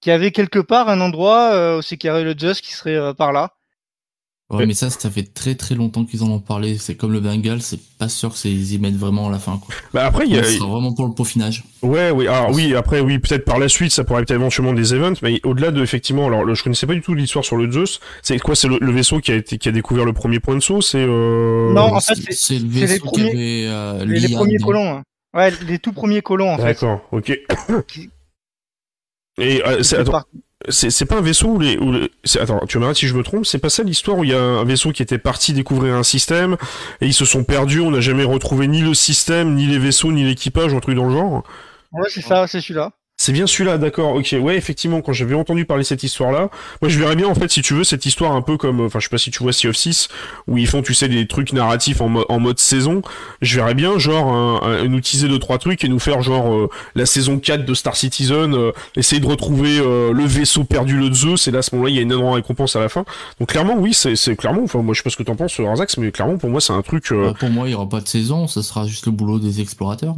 qu'il 0.03 0.11
y 0.11 0.15
avait 0.15 0.33
quelque 0.33 0.59
part 0.59 0.89
un 0.89 1.01
endroit 1.01 1.53
euh, 1.53 1.79
où 1.79 1.83
c'est 1.83 1.97
qu'il 1.97 2.09
y 2.09 2.11
avait 2.11 2.25
le 2.25 2.35
Just 2.37 2.61
qui 2.61 2.73
serait 2.73 2.97
euh, 2.97 3.15
par 3.15 3.33
là. 3.33 3.55
Ouais, 4.51 4.67
mais 4.67 4.75
ça, 4.75 4.91
ça 4.91 5.11
fait 5.11 5.23
très 5.23 5.55
très 5.55 5.75
longtemps 5.75 6.05
qu'ils 6.05 6.23
en 6.23 6.31
ont 6.31 6.39
parlé. 6.39 6.77
C'est 6.77 6.95
comme 6.95 7.11
le 7.11 7.21
Bengal, 7.21 7.63
c'est 7.63 7.81
pas 7.99 8.11
sûr 8.11 8.35
qu'ils 8.35 8.75
y 8.75 8.79
mettent 8.79 8.99
vraiment 8.99 9.29
à 9.29 9.31
la 9.31 9.39
fin. 9.39 9.57
Quoi. 9.57 9.75
Bah 9.95 10.05
après, 10.05 10.27
il 10.27 10.35
y 10.35 10.39
a. 10.39 10.45
C'est 10.45 10.59
vraiment 10.59 10.93
pour 10.93 11.07
le 11.07 11.15
peaufinage. 11.15 11.65
Ouais, 11.81 12.11
oui. 12.11 12.29
Alors 12.29 12.51
oui, 12.51 12.75
après, 12.75 13.01
oui, 13.01 13.19
peut-être 13.19 13.47
par 13.47 13.59
la 13.59 13.71
suite, 13.71 13.93
ça 13.93 14.05
pourrait 14.05 14.23
être 14.23 14.31
éventuellement 14.31 14.75
des 14.75 14.93
events, 14.93 15.15
mais 15.23 15.41
au-delà 15.45 15.71
de 15.71 15.83
effectivement, 15.83 16.27
alors 16.27 16.55
je 16.55 16.63
connaissais 16.63 16.87
pas 16.87 16.93
du 16.93 17.01
tout 17.01 17.15
l'histoire 17.15 17.47
sur 17.47 17.57
le 17.57 17.73
Zeus. 17.73 18.01
C'est 18.21 18.39
quoi 18.41 18.55
C'est 18.55 18.69
le, 18.69 18.93
vaisseau 18.93 19.21
qui 19.21 19.33
a 19.33 19.37
été 19.37 19.57
qui 19.57 19.71
a 19.71 19.73
découvert 19.73 20.05
le 20.05 20.13
premier 20.13 20.39
point 20.39 20.55
de 20.55 20.61
saut 20.61 20.83
C'est. 20.83 20.99
Euh... 20.99 21.73
Non, 21.73 21.95
en 21.95 22.01
fait, 22.01 22.19
c'est 22.31 22.59
le 22.59 22.69
vaisseau 22.69 22.93
les 22.93 23.01
premiers, 23.01 23.31
qui 23.31 23.37
avait 23.37 23.65
euh, 23.69 24.05
les, 24.05 24.21
les, 24.21 24.35
premiers 24.35 24.59
colons. 24.59 24.99
Hein. 24.99 25.03
Ouais, 25.33 25.51
les 25.67 25.79
tout 25.79 25.95
premiers 25.95 26.21
colons 26.21 26.53
en 26.53 26.59
fait. 26.59 26.65
D'accord, 26.65 27.01
ok. 27.11 27.39
Et 29.39 29.63
euh, 29.67 29.83
c'est 29.83 31.07
pas 31.07 31.17
un 31.17 31.21
vaisseau 31.21 31.49
où 31.49 31.59
les, 31.59 31.77
où 31.79 31.95
attends, 32.41 32.65
tu 32.67 32.79
m'arrêtes 32.79 32.97
si 32.97 33.07
je 33.07 33.15
me 33.15 33.23
trompe, 33.23 33.47
c'est 33.47 33.59
pas 33.59 33.71
ça 33.71 33.83
l'histoire 33.83 34.19
où 34.19 34.25
il 34.25 34.31
y 34.31 34.35
a 34.35 34.41
un 34.41 34.65
vaisseau 34.65 34.93
qui 34.93 35.03
était 35.03 35.19
parti 35.19 35.53
découvrir 35.53 35.95
un 35.95 36.03
système 36.03 36.57
et 37.01 37.07
ils 37.07 37.15
se 37.15 37.25
sont 37.25 37.43
perdus, 37.43 37.81
on 37.81 37.91
n'a 37.91 38.01
jamais 38.01 38.25
retrouvé 38.25 38.69
ni 38.69 38.81
le 38.81 38.95
système, 38.95 39.55
ni 39.55 39.67
les 39.67 39.79
vaisseaux, 39.79 40.13
ni 40.13 40.25
l'équipage, 40.25 40.75
un 40.75 40.81
truc 40.81 40.97
dans 40.97 41.07
le 41.07 41.13
genre? 41.13 41.45
Ouais, 41.93 42.09
c'est 42.09 42.23
ça, 42.23 42.47
c'est 42.47 42.61
celui-là. 42.61 42.93
C'est 43.23 43.31
bien 43.31 43.47
celui-là, 43.47 43.79
d'accord. 43.79 44.17
Ok, 44.17 44.35
ouais, 44.37 44.57
effectivement, 44.57 45.01
quand 45.01 45.13
j'avais 45.13 45.37
entendu 45.37 45.65
parler 45.65 45.85
cette 45.85 46.03
histoire-là, 46.03 46.51
moi 46.81 46.89
je 46.89 46.99
verrais 46.99 47.15
bien 47.15 47.29
en 47.29 47.37
fait, 47.37 47.49
si 47.53 47.63
tu 47.63 47.73
veux, 47.73 47.85
cette 47.85 48.05
histoire 48.05 48.33
un 48.33 48.43
peu 48.43 48.57
comme, 48.57 48.81
enfin, 48.81 48.99
je 48.99 49.05
sais 49.05 49.11
pas 49.11 49.17
si 49.17 49.31
tu 49.31 49.45
vois 49.45 49.53
Sea 49.53 49.69
of 49.69 49.77
6, 49.77 50.09
où 50.49 50.59
ils 50.59 50.67
font, 50.67 50.83
tu 50.83 50.93
sais, 50.93 51.07
des 51.07 51.29
trucs 51.29 51.53
narratifs 51.53 52.01
en, 52.01 52.13
en 52.29 52.41
mode 52.41 52.59
saison. 52.59 53.01
Je 53.41 53.55
verrais 53.55 53.75
bien, 53.75 53.97
genre, 53.97 54.33
un, 54.33 54.89
nous 54.89 54.99
utiliser 54.99 55.29
deux 55.29 55.39
trois 55.39 55.59
trucs 55.59 55.85
et 55.85 55.89
nous 55.89 56.01
faire 56.01 56.21
genre 56.21 56.53
euh, 56.53 56.69
la 56.97 57.07
saison 57.07 57.39
4 57.39 57.65
de 57.65 57.75
Star 57.75 57.95
Citizen, 57.95 58.57
euh, 58.57 58.73
essayer 58.97 59.21
de 59.21 59.27
retrouver 59.29 59.79
euh, 59.79 60.13
le 60.13 60.25
vaisseau 60.25 60.65
perdu 60.65 60.97
le 60.97 61.13
Zeus, 61.13 61.47
et 61.47 61.53
là 61.53 61.61
à 61.61 61.63
ce 61.63 61.77
moment-là, 61.77 61.93
il 61.93 61.95
y 61.95 62.01
a 62.01 62.03
une 62.03 62.11
énorme 62.11 62.35
récompense 62.35 62.75
à 62.75 62.81
la 62.81 62.89
fin. 62.89 63.05
Donc 63.39 63.51
clairement, 63.51 63.77
oui, 63.79 63.95
c'est 63.95 64.35
clairement, 64.35 64.65
enfin, 64.65 64.83
moi 64.83 64.95
je 64.95 64.99
sais 64.99 65.05
pas 65.05 65.11
ce 65.11 65.17
que 65.17 65.23
t'en 65.23 65.37
penses, 65.37 65.61
Arzax, 65.61 65.97
mais 65.99 66.11
clairement 66.11 66.39
pour 66.39 66.51
moi 66.51 66.61
c'est 66.61 66.73
un 66.73 66.83
truc. 66.83 67.13
Bah, 67.13 67.35
pour 67.39 67.51
moi, 67.51 67.69
il 67.69 67.71
y 67.71 67.75
aura 67.77 67.89
pas 67.89 68.01
de 68.01 68.09
saison, 68.09 68.49
ça 68.49 68.65
sera 68.65 68.85
juste 68.89 69.07
le 69.07 69.13
boulot 69.13 69.39
des 69.39 69.61
explorateurs. 69.61 70.17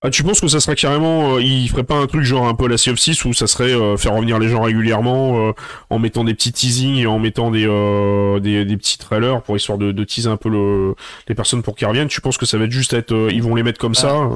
Ah, 0.00 0.10
tu 0.10 0.22
penses 0.22 0.40
que 0.40 0.46
ça 0.46 0.60
serait 0.60 0.76
carrément, 0.76 1.34
euh, 1.34 1.42
il 1.42 1.68
ferait 1.68 1.82
pas 1.82 1.96
un 1.96 2.06
truc 2.06 2.22
genre 2.22 2.46
un 2.46 2.54
peu 2.54 2.68
la 2.68 2.78
Sea 2.78 2.90
of 2.90 3.00
6 3.00 3.24
où 3.24 3.32
ça 3.32 3.48
serait 3.48 3.72
euh, 3.72 3.96
faire 3.96 4.14
revenir 4.14 4.38
les 4.38 4.48
gens 4.48 4.62
régulièrement 4.62 5.48
euh, 5.48 5.52
en 5.90 5.98
mettant 5.98 6.22
des 6.22 6.34
petits 6.34 6.52
teasings 6.52 6.98
et 6.98 7.06
en 7.08 7.18
mettant 7.18 7.50
des, 7.50 7.66
des, 8.40 8.64
des, 8.64 8.76
petits 8.76 8.96
trailers 8.96 9.42
pour 9.42 9.56
histoire 9.56 9.76
de, 9.76 9.90
de 9.90 10.04
teaser 10.04 10.28
un 10.28 10.36
peu 10.36 10.50
le, 10.50 10.94
les 11.26 11.34
personnes 11.34 11.64
pour 11.64 11.74
qu'ils 11.74 11.88
reviennent? 11.88 12.06
Tu 12.06 12.20
penses 12.20 12.38
que 12.38 12.46
ça 12.46 12.58
va 12.58 12.66
être 12.66 12.70
juste 12.70 12.92
être, 12.92 13.28
ils 13.32 13.42
vont 13.42 13.56
les 13.56 13.64
mettre 13.64 13.80
comme 13.80 13.96
ça? 13.96 14.30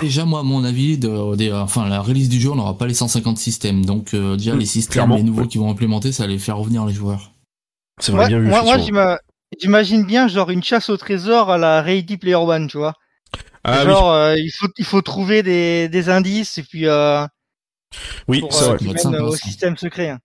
Déjà, 0.00 0.24
moi, 0.24 0.40
à 0.40 0.42
mon 0.42 0.64
avis, 0.64 0.96
de, 0.96 1.52
enfin, 1.52 1.86
la 1.90 2.00
release 2.00 2.30
du 2.30 2.40
jour 2.40 2.56
n'aura 2.56 2.78
pas 2.78 2.86
les 2.86 2.94
150 2.94 3.36
systèmes. 3.36 3.84
Donc, 3.84 4.14
déjà, 4.14 4.54
hmm, 4.54 4.58
les 4.58 4.64
systèmes, 4.64 5.14
les 5.14 5.22
nouveaux 5.22 5.46
qui 5.46 5.58
vont 5.58 5.70
implémenter, 5.70 6.10
ça 6.10 6.22
va 6.22 6.30
les 6.30 6.38
faire 6.38 6.56
revenir 6.56 6.86
les 6.86 6.94
joueurs. 6.94 7.32
C'est 8.00 8.12
vrai, 8.12 8.28
bien 8.28 8.38
vu. 8.38 8.48
Moi, 8.48 8.62
moi 8.62 8.78
j'imagine 9.60 10.04
bien 10.06 10.26
genre 10.26 10.50
une 10.50 10.62
chasse 10.62 10.88
au 10.88 10.96
trésor 10.96 11.50
à 11.50 11.58
la 11.58 11.82
Ready 11.82 12.16
Player 12.16 12.36
One, 12.36 12.66
tu 12.66 12.78
vois. 12.78 12.94
Ah, 13.68 13.84
genre, 13.84 14.12
euh, 14.12 14.36
il 14.36 14.50
faut 14.50 14.68
il 14.78 14.84
faut 14.84 15.02
trouver 15.02 15.42
des, 15.42 15.88
des 15.88 16.08
indices 16.08 16.58
et 16.58 16.62
puis 16.62 16.86
euh, 16.86 17.26
oui, 18.28 18.44
c'est 18.50 18.64
euh, 18.64 18.76
vrai. 18.76 19.20
au 19.20 19.34
système 19.34 19.76
secret. 19.76 20.10
Hein. 20.10 20.20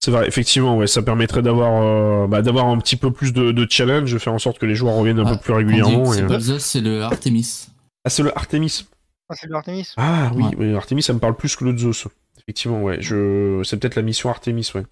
C'est 0.00 0.10
vrai, 0.10 0.26
effectivement, 0.26 0.76
ouais, 0.76 0.86
ça 0.86 1.02
permettrait 1.02 1.42
d'avoir 1.42 1.82
euh, 1.82 2.26
bah, 2.26 2.42
d'avoir 2.42 2.66
un 2.66 2.78
petit 2.78 2.96
peu 2.96 3.12
plus 3.12 3.32
de, 3.32 3.52
de 3.52 3.66
challenge, 3.70 4.12
de 4.12 4.18
faire 4.18 4.32
en 4.32 4.38
sorte 4.38 4.58
que 4.58 4.66
les 4.66 4.74
joueurs 4.74 4.94
reviennent 4.94 5.20
un 5.20 5.24
peu 5.24 5.34
ah, 5.34 5.42
plus 5.42 5.52
régulièrement. 5.52 6.12
C'est 6.12 6.26
pas 6.26 6.40
c'est 6.40 6.80
le 6.80 7.02
Artemis. 7.02 7.68
Ah, 8.04 8.10
c'est 8.10 8.22
le 8.22 8.36
Artemis. 8.36 8.86
Ah, 9.28 9.34
c'est 9.38 9.46
le 9.46 9.54
Artemis. 9.54 9.88
Ah 9.96 10.32
oui, 10.34 10.74
Artemis, 10.74 11.02
ça 11.02 11.12
me 11.12 11.18
parle 11.18 11.36
plus 11.36 11.54
que 11.54 11.64
le 11.64 11.76
Zeus. 11.76 12.08
Effectivement, 12.42 12.82
ouais. 12.82 12.96
Je... 13.00 13.62
C'est 13.64 13.78
peut-être 13.78 13.96
la 13.96 14.02
mission 14.02 14.30
Artemis, 14.30 14.70
ouais. 14.74 14.82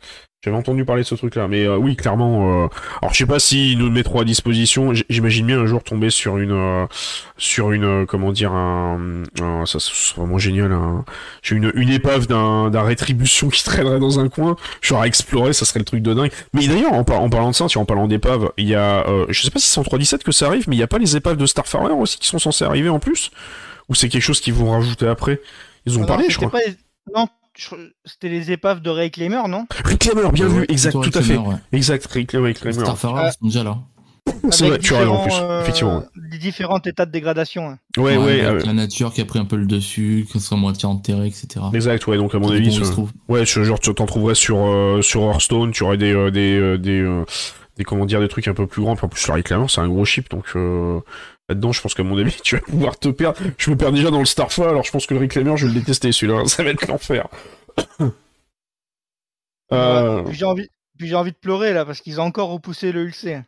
J'avais 0.45 0.57
entendu 0.57 0.85
parler 0.85 1.03
de 1.03 1.07
ce 1.07 1.17
truc-là, 1.17 1.49
mais 1.49 1.65
euh, 1.65 1.77
oui, 1.77 1.97
clairement. 1.97 2.65
Euh... 2.65 2.69
Alors, 3.03 3.13
je 3.13 3.19
sais 3.19 3.27
pas 3.27 3.41
si 3.41 3.75
nous 3.77 3.87
le 3.87 3.91
mettront 3.91 4.21
à 4.21 4.25
disposition. 4.25 4.93
J'imagine 5.09 5.45
bien 5.47 5.59
un 5.59 5.67
jour 5.67 5.83
tomber 5.83 6.11
sur 6.11 6.39
une, 6.39 6.53
euh, 6.53 6.87
sur 7.39 7.73
une, 7.73 7.83
euh, 7.85 8.07
comment 8.07 8.31
dire, 8.31 8.53
un, 8.53 9.25
ça 9.67 9.81
serait 9.81 10.21
vraiment 10.21 10.39
génial. 10.39 10.79
J'ai 11.43 11.57
une, 11.57 11.73
une 11.75 11.89
épave 11.89 12.29
d'un, 12.29 12.71
d'un 12.71 12.83
rétribution 12.83 13.49
qui 13.49 13.65
traînerait 13.65 13.99
dans 13.99 14.21
un 14.21 14.29
coin. 14.29 14.55
J'aurais 14.81 15.09
exploré, 15.09 15.53
ça 15.53 15.65
serait 15.65 15.81
le 15.81 15.85
truc 15.85 16.03
de 16.03 16.15
dingue. 16.15 16.31
Mais 16.53 16.69
d'ailleurs, 16.69 16.93
en, 16.93 17.01
en, 17.01 17.31
parlant 17.31 17.51
de 17.51 17.55
ça, 17.57 17.67
en 17.75 17.85
parlant 17.85 18.07
d'épave, 18.07 18.53
il 18.59 18.69
y 18.69 18.77
a, 18.77 19.05
je 19.29 19.43
sais 19.43 19.51
pas 19.51 19.59
si 19.59 19.67
c'est 19.67 19.81
en 19.81 19.83
3.17 19.83 20.23
que 20.23 20.31
ça 20.31 20.47
arrive, 20.47 20.69
mais 20.69 20.77
il 20.77 20.79
y 20.79 20.85
a 20.85 20.89
pas 20.89 20.99
les 20.99 21.17
épaves 21.17 21.37
de 21.37 21.47
Starfarer 21.47 21.93
aussi 21.93 22.17
qui 22.17 22.29
sont 22.29 22.39
censées 22.39 22.65
arriver 22.65 22.91
en 22.91 23.01
plus, 23.01 23.33
ou 23.89 23.97
c'est 23.97 24.09
quelque 24.09 24.23
chose 24.23 24.41
qu'ils 24.41 24.55
vont 24.55 24.71
rajouter 24.71 25.09
après? 25.09 25.41
Ils 25.85 25.99
ont 25.99 26.05
parlé, 26.05 26.27
je 26.29 26.37
crois. 26.37 26.53
Non, 27.15 27.27
c'était 28.05 28.29
les 28.29 28.53
épaves 28.53 28.81
de 28.81 28.91
Reclaimer, 28.91 29.43
non? 29.49 29.67
Reclaimer, 29.85 30.31
bien 30.33 30.49
vu, 30.49 30.65
exact, 30.69 30.93
tout 30.93 31.11
à 31.15 31.23
fait. 31.23 31.39
Exact, 31.73 32.07
Reclaimer. 32.07 32.55
Starfarer, 32.55 33.33
sont 33.33 33.47
déjà 33.47 33.65
là. 33.65 33.79
C'est 34.51 34.69
vrai, 34.69 34.79
tu 34.79 34.95
as 34.95 35.11
en 35.11 35.25
plus, 35.25 35.35
euh, 35.41 35.63
effectivement. 35.63 36.05
Les 36.31 36.39
différents 36.39 36.81
états 36.85 37.07
de 37.07 37.11
dégradation. 37.11 37.69
Hein. 37.69 37.79
Ouais, 37.97 38.17
ouais. 38.17 38.47
ouais 38.47 38.63
La 38.65 38.73
nature 38.75 39.13
qui 39.13 39.21
a 39.21 39.25
pris 39.25 39.39
un 39.39 39.45
peu 39.45 39.57
le 39.57 39.67
dessus, 39.67 40.27
qu'on 40.31 40.39
soit 40.39 40.57
moitié 40.57 40.87
enterré, 40.87 41.27
etc. 41.27 41.65
Exact, 41.73 42.07
ouais, 42.07 42.17
donc 42.17 42.35
à 42.35 42.39
mon 42.39 42.51
avis, 42.51 42.81
ouais, 43.29 43.47
genre 43.47 43.81
tu 43.81 43.95
t'en 43.95 44.07
trouverais 44.07 44.35
sur, 44.35 44.59
euh, 44.59 45.03
sur 45.03 45.23
Hearthstone, 45.23 45.73
tu 45.73 45.83
aurais 45.83 45.97
des, 45.97 46.13
euh, 46.13 46.31
des, 46.31 46.79
des, 46.79 47.23
des, 47.77 47.85
comment 47.85 48.05
dire, 48.05 48.21
des 48.21 48.29
trucs 48.29 48.49
un 48.49 48.55
peu 48.55 48.67
plus 48.67 48.83
grands. 48.83 48.97
En 49.01 49.09
plus, 49.09 49.27
le 49.27 49.35
Reclaimer, 49.35 49.67
c'est 49.69 49.81
un 49.81 49.89
gros 49.89 50.05
chip, 50.05 50.31
donc 50.31 50.55
Là-dedans, 51.49 51.73
je 51.73 51.81
pense 51.81 51.95
qu'à 51.95 52.03
mon 52.03 52.19
avis, 52.19 52.37
tu 52.45 52.57
vas 52.57 52.63
pouvoir 52.63 52.99
te 52.99 53.09
perdre. 53.09 53.41
Je 53.57 53.71
me 53.71 53.77
perds 53.77 53.93
déjà 53.93 54.11
dans 54.11 54.19
le 54.19 54.27
Starfall, 54.27 54.69
alors 54.69 54.85
je 54.85 54.91
pense 54.91 55.07
que 55.07 55.15
le 55.15 55.21
Reclaimer, 55.21 55.57
je 55.57 55.67
vais 55.67 55.73
le 55.73 55.81
détester 55.81 56.13
celui-là. 56.13 56.45
Ça 56.47 56.63
va 56.63 56.71
être 56.71 56.87
l'enfer. 56.87 57.29
euh... 59.73 60.23
Puis 60.25 60.37
j'ai 60.37 60.45
envie... 60.45 60.69
envie 61.15 61.33
de 61.33 61.37
pleurer 61.37 61.73
là, 61.73 61.85
parce 61.85 62.01
qu'ils 62.01 62.21
ont 62.21 62.25
encore 62.25 62.51
repoussé 62.51 62.93
le 62.93 63.05
ULC. 63.05 63.43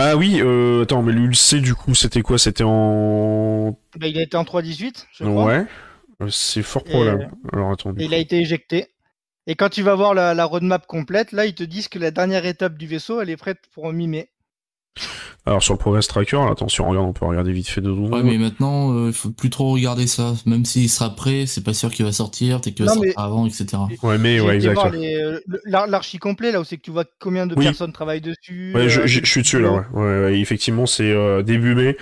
Ah 0.00 0.16
oui, 0.16 0.40
euh, 0.40 0.84
attends, 0.84 1.02
mais 1.02 1.12
l'ULC 1.12 1.56
du 1.56 1.74
coup, 1.74 1.94
c'était 1.94 2.22
quoi? 2.22 2.38
C'était 2.38 2.62
en. 2.64 3.76
Bah, 3.96 4.06
il 4.06 4.16
a 4.16 4.22
été 4.22 4.36
en 4.36 4.44
3.18, 4.44 5.06
je 5.12 5.24
crois. 5.24 5.44
Ouais, 5.44 5.66
euh, 6.22 6.28
c'est 6.28 6.62
fort 6.62 6.84
probable. 6.84 7.30
Alors 7.52 7.72
attends. 7.72 7.92
Et 7.96 8.04
il 8.04 8.14
a 8.14 8.18
été 8.18 8.38
éjecté. 8.38 8.86
Et 9.48 9.56
quand 9.56 9.70
tu 9.70 9.82
vas 9.82 9.96
voir 9.96 10.14
la, 10.14 10.34
la 10.34 10.44
roadmap 10.44 10.86
complète, 10.86 11.32
là, 11.32 11.46
ils 11.46 11.54
te 11.54 11.64
disent 11.64 11.88
que 11.88 11.98
la 11.98 12.12
dernière 12.12 12.46
étape 12.46 12.78
du 12.78 12.86
vaisseau, 12.86 13.20
elle 13.20 13.30
est 13.30 13.36
prête 13.36 13.62
pour 13.72 13.92
mi-mai. 13.92 14.30
Alors 15.48 15.62
sur 15.62 15.72
le 15.72 15.78
Progress 15.78 16.06
Tracker, 16.08 16.40
attention, 16.50 16.86
regarde, 16.86 17.06
on 17.06 17.14
peut 17.14 17.24
regarder 17.24 17.52
vite 17.52 17.68
fait 17.68 17.80
de 17.80 17.90
Ouais, 17.90 18.22
mais 18.22 18.36
maintenant, 18.36 18.92
euh, 18.92 19.06
il 19.06 19.14
faut 19.14 19.30
plus 19.30 19.48
trop 19.48 19.72
regarder 19.72 20.06
ça. 20.06 20.34
Même 20.44 20.66
s'il 20.66 20.90
sera 20.90 21.08
prêt, 21.08 21.46
c'est 21.46 21.64
pas 21.64 21.72
sûr 21.72 21.90
qu'il 21.90 22.04
va 22.04 22.12
sortir, 22.12 22.60
t'es 22.60 22.72
que 22.72 22.84
ça 22.84 22.94
avant, 23.16 23.46
etc. 23.46 23.66
Ouais, 24.02 24.18
mais 24.18 24.40
ouais, 24.40 24.56
exact. 24.56 24.78
Euh, 24.94 25.40
l'archi 25.64 26.18
complet, 26.18 26.52
là 26.52 26.60
où 26.60 26.64
c'est 26.64 26.76
que 26.76 26.82
tu 26.82 26.90
vois 26.90 27.04
combien 27.18 27.46
de 27.46 27.54
personnes 27.54 27.92
travaillent 27.92 28.20
dessus. 28.20 28.72
Ouais, 28.74 28.90
je, 28.90 29.00
euh, 29.00 29.24
suis 29.24 29.40
dessus 29.40 29.58
là, 29.58 29.72
ouais. 29.72 29.84
ouais, 29.94 30.24
ouais 30.24 30.38
effectivement, 30.38 30.84
c'est 30.84 31.14
début 31.44 31.74
mai. 31.74 31.96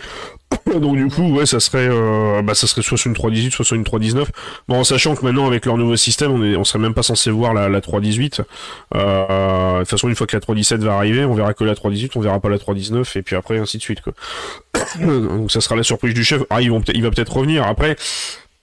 Donc 0.67 0.97
du 0.97 1.07
coup, 1.07 1.23
ouais, 1.37 1.47
ça 1.47 1.61
serait, 1.61 1.89
euh, 1.89 2.43
bah, 2.43 2.55
ça 2.55 2.67
serait 2.67 2.83
soit 2.83 2.99
sur 2.99 3.09
une 3.09 3.15
3.18, 3.17 3.51
soit 3.53 3.65
sur 3.65 3.77
une 3.77 3.85
3.19. 3.85 4.27
Bon, 4.69 4.81
en 4.81 4.85
sachant 4.85 5.15
que 5.15 5.25
maintenant, 5.25 5.47
avec 5.47 5.65
leur 5.65 5.77
nouveau 5.79 5.97
système, 5.97 6.33
on 6.33 6.43
est, 6.43 6.57
on 6.57 6.65
serait 6.65 6.81
même 6.81 6.93
pas 6.95 7.05
censé 7.05 7.31
voir 7.31 7.55
la, 7.55 7.69
la 7.69 7.81
3.18. 7.81 8.41
Euh, 8.95 9.75
de 9.75 9.79
toute 9.81 9.89
façon, 9.91 10.09
une 10.09 10.17
fois 10.17 10.27
que 10.27 10.37
la 10.37 10.41
3.17 10.41 10.79
va 10.79 10.97
arriver, 10.97 11.25
on 11.25 11.35
verra 11.35 11.55
que 11.55 11.63
la 11.65 11.75
3.18, 11.75 12.11
on 12.17 12.21
verra 12.21 12.41
pas 12.41 12.49
la 12.49 12.57
3.19, 12.59 13.17
et 13.17 13.23
puis 13.23 13.37
après, 13.37 13.59
ainsi 13.59 13.79
de 13.79 13.83
suite, 13.83 14.01
quoi. 14.01 14.13
Donc 15.01 15.53
ça 15.53 15.61
sera 15.61 15.77
la 15.77 15.83
surprise 15.85 16.15
du 16.15 16.25
chef. 16.25 16.43
Ah, 16.51 16.61
ils 16.61 16.71
vont, 16.71 16.83
il 16.93 17.03
va 17.03 17.11
peut-être 17.11 17.37
revenir. 17.37 17.65
Après, 17.65 17.97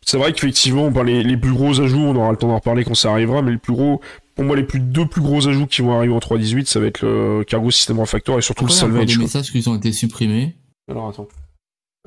c'est 0.05 0.17
vrai 0.17 0.33
qu'effectivement, 0.33 0.91
bah, 0.91 1.03
les, 1.03 1.23
les 1.23 1.37
plus 1.37 1.53
gros 1.53 1.79
ajouts, 1.79 2.03
on 2.03 2.15
aura 2.17 2.31
le 2.31 2.37
temps 2.37 2.49
d'en 2.49 2.55
reparler 2.55 2.83
quand 2.83 2.95
ça 2.95 3.11
arrivera, 3.11 3.41
mais 3.41 3.51
le 3.51 3.57
plus 3.59 3.73
gros, 3.73 4.01
pour 4.35 4.43
moi 4.43 4.55
les 4.57 4.63
plus 4.63 4.79
deux 4.81 5.05
plus 5.05 5.21
gros 5.21 5.47
ajouts 5.47 5.67
qui 5.67 5.81
vont 5.81 5.95
arriver 5.97 6.13
en 6.13 6.19
3.18, 6.19 6.65
ça 6.65 6.79
va 6.81 6.87
être 6.87 7.01
le 7.01 7.43
Cargo 7.47 7.71
System 7.71 7.99
Refactor 7.99 8.37
et 8.37 8.41
surtout 8.41 8.65
le 8.65 8.71
il 8.71 8.75
y 8.75 8.79
a 8.79 8.83
encore 8.83 8.91
Salvage. 8.91 9.07
des 9.07 9.13
quoi. 9.15 9.23
messages 9.23 9.51
qui 9.51 9.67
ont 9.69 9.75
été 9.75 9.93
supprimés. 9.93 10.55
Alors 10.89 11.07
attends. 11.09 11.27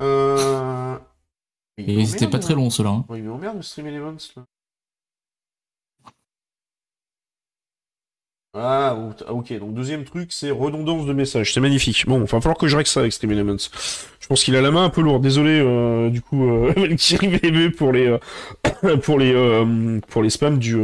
Euh... 0.01 0.97
Et 1.77 2.05
c'était 2.05 2.27
pas 2.27 2.39
très 2.39 2.55
long 2.55 2.69
ceux-là. 2.69 2.89
hein. 2.89 3.05
Ouais, 3.09 3.19
il 3.19 3.23
m'emmerde 3.25 3.57
le 3.57 3.61
Stream 3.61 3.87
Elements 3.87 4.17
là. 4.35 4.43
Ah, 8.59 8.97
ah, 9.27 9.33
ok, 9.33 9.53
donc 9.59 9.75
deuxième 9.75 10.03
truc, 10.03 10.31
c'est 10.31 10.49
redondance 10.49 11.05
de 11.05 11.13
messages, 11.13 11.53
c'est 11.53 11.59
magnifique. 11.59 12.05
Bon, 12.07 12.17
il 12.21 12.21
va 12.21 12.41
falloir 12.41 12.57
que 12.57 12.67
je 12.67 12.75
règle 12.75 12.87
ça 12.87 13.01
avec 13.01 13.13
Stream 13.13 13.31
Elements. 13.31 13.57
Je 14.27 14.33
pense 14.33 14.43
qu'il 14.43 14.57
a 14.57 14.61
la 14.61 14.71
main 14.71 14.83
un 14.83 14.89
peu 14.89 14.99
lourde, 14.99 15.23
désolé, 15.23 15.57
euh, 15.63 16.09
du 16.09 16.21
coup, 16.21 16.49
euh, 16.49 16.73
Valkyrie 16.75 17.69
pour 17.77 17.93
les, 17.93 18.07
euh, 18.07 18.97
pour 18.97 19.17
les, 19.19 20.01
pour 20.09 20.21
les 20.21 20.29
spams 20.29 20.59
du, 20.59 20.75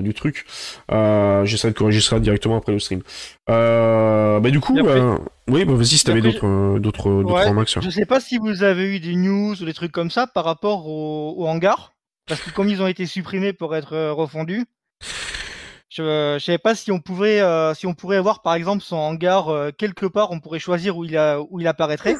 du 0.00 0.14
truc. 0.14 0.46
J'essaierai 0.88 1.72
de 1.72 1.76
corriger 1.76 2.00
ça 2.00 2.20
directement 2.20 2.56
après 2.56 2.70
le 2.70 2.78
stream. 2.78 3.02
Bah 3.48 4.40
du 4.44 4.60
coup, 4.60 4.78
oui, 5.48 5.64
bah 5.64 5.74
vas-y 5.74 5.86
si 5.86 6.04
t'avais 6.04 6.20
d'autres, 6.20 6.78
d'autres, 6.78 7.24
d'autres 7.24 7.48
remarques. 7.48 7.76
Je 7.82 7.90
sais 7.90 8.06
pas 8.06 8.20
si 8.20 8.38
vous 8.38 8.62
avez 8.62 8.94
eu 8.94 9.00
des 9.00 9.16
news 9.16 9.60
ou 9.60 9.64
des 9.64 9.74
trucs 9.74 9.90
comme 9.90 10.12
ça 10.12 10.28
par 10.28 10.44
rapport 10.44 10.86
au, 10.86 11.34
au 11.36 11.48
hangar. 11.48 11.94
Parce 12.28 12.42
que 12.42 12.50
comme 12.50 12.68
ils 12.68 12.80
ont 12.80 12.86
été 12.86 13.06
supprimés 13.06 13.52
pour 13.52 13.74
être 13.74 14.10
refondus, 14.10 14.66
je, 15.94 16.36
je 16.38 16.44
savais 16.44 16.58
pas 16.58 16.74
si 16.74 16.90
on 16.90 16.98
pouvait 16.98 17.40
euh, 17.40 17.72
si 17.72 17.86
on 17.86 17.94
pourrait 17.94 18.16
avoir 18.16 18.42
par 18.42 18.54
exemple 18.54 18.82
son 18.82 18.96
hangar 18.96 19.48
euh, 19.48 19.70
quelque 19.70 20.06
part, 20.06 20.32
on 20.32 20.40
pourrait 20.40 20.58
choisir 20.58 20.96
où 20.96 21.04
il 21.04 21.16
a, 21.16 21.40
où 21.40 21.60
il 21.60 21.68
apparaîtrait. 21.68 22.16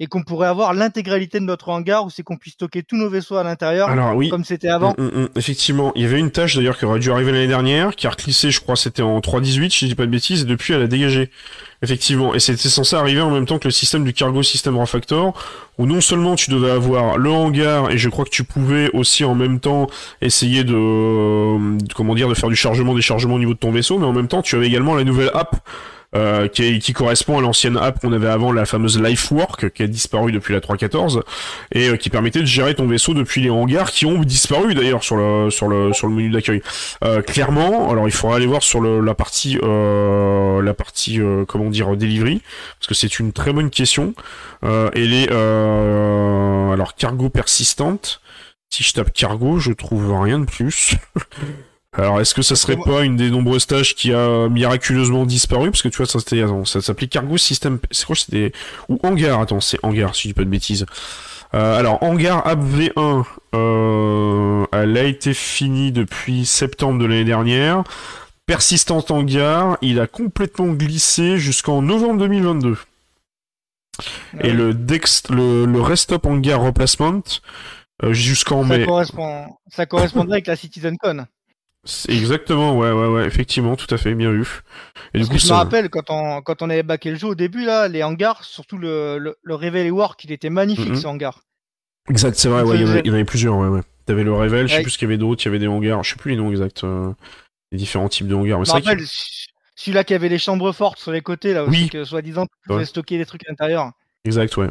Et 0.00 0.06
qu'on 0.06 0.22
pourrait 0.22 0.46
avoir 0.46 0.74
l'intégralité 0.74 1.40
de 1.40 1.44
notre 1.44 1.70
hangar 1.70 2.04
où 2.04 2.10
c'est 2.10 2.22
qu'on 2.22 2.36
puisse 2.36 2.54
stocker 2.54 2.84
tous 2.84 2.96
nos 2.96 3.10
vaisseaux 3.10 3.36
à 3.36 3.42
l'intérieur, 3.42 3.88
Alors 3.88 4.14
oui, 4.14 4.28
comme 4.28 4.44
c'était 4.44 4.68
avant. 4.68 4.94
Mm, 4.96 5.02
mm, 5.02 5.22
mm. 5.22 5.28
Effectivement, 5.36 5.92
il 5.96 6.02
y 6.02 6.04
avait 6.04 6.20
une 6.20 6.30
tâche 6.30 6.54
d'ailleurs 6.54 6.78
qui 6.78 6.84
aurait 6.84 7.00
dû 7.00 7.10
arriver 7.10 7.32
l'année 7.32 7.48
dernière, 7.48 7.96
qui 7.96 8.06
a 8.06 8.10
reclissé, 8.10 8.50
je 8.50 8.60
crois, 8.60 8.76
c'était 8.76 9.02
en 9.02 9.18
3.18, 9.18 9.70
si 9.70 9.84
je 9.84 9.86
dis 9.86 9.94
pas 9.96 10.06
de 10.06 10.10
bêtises, 10.10 10.42
et 10.42 10.44
depuis 10.44 10.72
elle 10.72 10.82
a 10.82 10.86
dégagé. 10.86 11.30
Effectivement, 11.82 12.34
et 12.34 12.40
c'était 12.40 12.68
censé 12.68 12.96
arriver 12.96 13.20
en 13.20 13.30
même 13.30 13.46
temps 13.46 13.58
que 13.58 13.68
le 13.68 13.72
système 13.72 14.04
du 14.04 14.12
Cargo 14.12 14.42
System 14.42 14.76
Refactor, 14.76 15.32
où 15.78 15.86
non 15.86 16.00
seulement 16.00 16.34
tu 16.34 16.50
devais 16.50 16.70
avoir 16.70 17.18
le 17.18 17.30
hangar, 17.30 17.90
et 17.90 17.98
je 17.98 18.08
crois 18.08 18.24
que 18.24 18.30
tu 18.30 18.42
pouvais 18.44 18.90
aussi 18.92 19.24
en 19.24 19.34
même 19.36 19.60
temps 19.60 19.88
essayer 20.20 20.64
de, 20.64 20.74
euh, 20.74 21.78
comment 21.94 22.14
dire, 22.14 22.28
de 22.28 22.34
faire 22.34 22.48
du 22.48 22.56
chargement, 22.56 22.94
déchargement 22.94 23.34
au 23.34 23.38
niveau 23.38 23.54
de 23.54 23.58
ton 23.58 23.70
vaisseau, 23.70 23.98
mais 23.98 24.06
en 24.06 24.12
même 24.12 24.28
temps 24.28 24.42
tu 24.42 24.56
avais 24.56 24.66
également 24.66 24.96
la 24.96 25.04
nouvelle 25.04 25.30
app 25.34 25.56
euh, 26.16 26.48
qui, 26.48 26.62
est- 26.64 26.78
qui 26.78 26.92
correspond 26.94 27.38
à 27.38 27.40
l'ancienne 27.42 27.76
app 27.76 28.00
qu'on 28.00 28.12
avait 28.12 28.28
avant, 28.28 28.50
la 28.50 28.64
fameuse 28.64 28.98
Lifework, 29.00 29.70
qui 29.70 29.82
a 29.82 29.86
disparu 29.86 30.32
depuis 30.32 30.54
la 30.54 30.60
3.14, 30.60 31.20
et 31.72 31.88
euh, 31.90 31.96
qui 31.96 32.08
permettait 32.08 32.40
de 32.40 32.46
gérer 32.46 32.74
ton 32.74 32.86
vaisseau 32.86 33.12
depuis 33.14 33.42
les 33.42 33.50
hangars, 33.50 33.90
qui 33.90 34.06
ont 34.06 34.18
disparu 34.22 34.74
d'ailleurs 34.74 35.02
sur 35.04 35.16
le 35.16 35.50
sur 35.50 35.68
le 35.68 35.92
sur 35.92 36.06
le 36.06 36.14
menu 36.14 36.30
d'accueil. 36.30 36.62
Euh, 37.04 37.20
clairement, 37.22 37.90
alors 37.90 38.08
il 38.08 38.12
faudra 38.12 38.36
aller 38.36 38.46
voir 38.46 38.62
sur 38.62 38.80
le, 38.80 39.00
la 39.00 39.14
partie 39.14 39.58
euh, 39.62 40.62
la 40.62 40.72
partie 40.74 41.20
euh, 41.20 41.44
comment 41.46 41.68
dire 41.70 41.94
delivery, 41.96 42.40
parce 42.78 42.86
que 42.86 42.94
c'est 42.94 43.18
une 43.18 43.32
très 43.32 43.52
bonne 43.52 43.70
question. 43.70 44.14
Et 44.94 45.06
les 45.06 45.28
alors 45.28 46.94
cargo 46.96 47.28
persistante. 47.28 48.20
Si 48.70 48.82
je 48.82 48.92
tape 48.92 49.12
cargo, 49.12 49.58
je 49.58 49.72
trouve 49.72 50.12
rien 50.20 50.38
de 50.40 50.44
plus. 50.44 50.94
Alors, 51.96 52.20
est-ce 52.20 52.34
que 52.34 52.42
ça 52.42 52.54
serait 52.54 52.76
pas 52.76 53.02
une 53.02 53.16
des 53.16 53.30
nombreuses 53.30 53.66
tâches 53.66 53.94
qui 53.94 54.12
a 54.12 54.48
miraculeusement 54.48 55.24
disparu? 55.24 55.70
Parce 55.70 55.82
que 55.82 55.88
tu 55.88 55.96
vois, 55.96 56.06
ça 56.06 56.18
c'était, 56.18 56.44
ça 56.64 56.80
s'appelait 56.82 57.08
Cargo 57.08 57.38
System. 57.38 57.78
C'est 57.90 58.06
quoi 58.06 58.14
C'était 58.14 58.52
ou 58.88 58.98
Hangar 59.02 59.40
Attends, 59.40 59.60
c'est 59.60 59.78
Hangar, 59.82 60.14
si 60.14 60.24
je 60.24 60.28
dis 60.28 60.34
pas 60.34 60.44
de 60.44 60.50
bêtises. 60.50 60.84
Euh, 61.54 61.78
alors, 61.78 62.02
Hangar 62.02 62.46
App 62.46 62.60
V1, 62.60 63.24
euh, 63.54 64.66
elle 64.72 64.98
a 64.98 65.04
été 65.04 65.32
finie 65.32 65.90
depuis 65.90 66.44
septembre 66.44 66.98
de 67.00 67.06
l'année 67.06 67.24
dernière. 67.24 67.84
Persistant 68.44 69.04
Hangar, 69.08 69.78
il 69.80 69.98
a 69.98 70.06
complètement 70.06 70.68
glissé 70.68 71.38
jusqu'en 71.38 71.80
novembre 71.80 72.20
2022. 72.20 72.76
Et 74.40 74.52
le, 74.52 74.74
Dext, 74.74 75.30
le, 75.30 75.64
le 75.64 75.80
Restop 75.80 76.26
Hangar 76.26 76.60
Replacement, 76.60 77.22
euh, 78.04 78.12
jusqu'en 78.12 78.62
mai. 78.62 78.84
correspond, 78.84 79.46
ça 79.68 79.86
correspondrait 79.86 80.34
avec 80.34 80.46
la 80.46 80.56
CitizenCon. 80.56 81.26
Exactement, 82.08 82.76
ouais, 82.76 82.90
ouais, 82.92 83.06
ouais, 83.08 83.24
effectivement, 83.26 83.76
tout 83.76 83.92
à 83.94 83.98
fait, 83.98 84.14
bien 84.14 84.30
vu. 84.30 84.42
Et 85.14 85.18
Parce 85.18 85.24
du 85.24 85.28
coup, 85.28 85.34
que 85.36 85.38
je 85.40 85.48
me 85.48 85.52
rappelle 85.54 85.88
quand 85.90 86.10
on, 86.10 86.42
quand 86.42 86.60
on 86.62 86.70
avait 86.70 86.82
backé 86.82 87.10
le 87.10 87.16
jeu 87.16 87.28
au 87.28 87.34
début, 87.34 87.64
là, 87.64 87.88
les 87.88 88.02
hangars, 88.02 88.44
surtout 88.44 88.78
le, 88.78 89.18
le, 89.18 89.36
le 89.42 89.54
Reveal 89.54 89.90
Work, 89.90 90.22
il 90.24 90.32
était 90.32 90.50
magnifique 90.50 90.90
Mhm. 90.90 90.96
ce 90.96 91.06
hangar. 91.06 91.40
Exact, 92.10 92.34
c'est 92.36 92.48
vrai, 92.48 92.62
Il 92.62 92.66
ouais, 92.66 92.76
il 92.76 92.80
y, 92.80 92.84
en 92.84 92.86
a- 92.86 92.90
faisait- 92.90 93.00
il 93.04 93.08
y 93.08 93.10
en 93.10 93.14
avait 93.14 93.24
plusieurs, 93.24 93.56
ouais, 93.56 93.68
ouais. 93.68 93.82
T'avais 94.06 94.24
le 94.24 94.32
Revel, 94.32 94.66
je 94.68 94.74
sais 94.76 94.82
plus 94.82 94.90
ce 94.92 94.98
qu'il 94.98 95.06
y 95.06 95.10
avait 95.10 95.18
d'autres, 95.18 95.42
il 95.42 95.46
y 95.46 95.48
avait 95.48 95.58
des 95.58 95.66
hangars, 95.66 96.02
je 96.02 96.10
sais 96.10 96.16
plus 96.16 96.30
les 96.30 96.36
noms 96.38 96.50
exacts, 96.50 96.84
euh, 96.84 97.12
les 97.72 97.78
différents 97.78 98.08
types 98.08 98.26
de 98.28 98.34
hangars. 98.34 98.58
Mais 98.58 98.64
Je 98.64 98.70
c'est 98.70 98.76
me 98.78 98.82
rappelle, 98.84 99.06
celui-là 99.76 100.04
qui 100.04 100.14
avait 100.14 100.28
les 100.30 100.38
chambres 100.38 100.72
fortes 100.72 100.98
sur 100.98 101.12
les 101.12 101.20
côtés, 101.20 101.52
là 101.52 101.64
aussi, 101.64 101.88
que 101.90 102.04
soi-disant, 102.04 102.46
tu 102.46 102.52
pouvais 102.66 102.84
stocker 102.86 103.18
des 103.18 103.26
trucs 103.26 103.46
à 103.46 103.50
l'intérieur. 103.50 103.92
Exact, 104.28 104.54
ouais. 104.58 104.66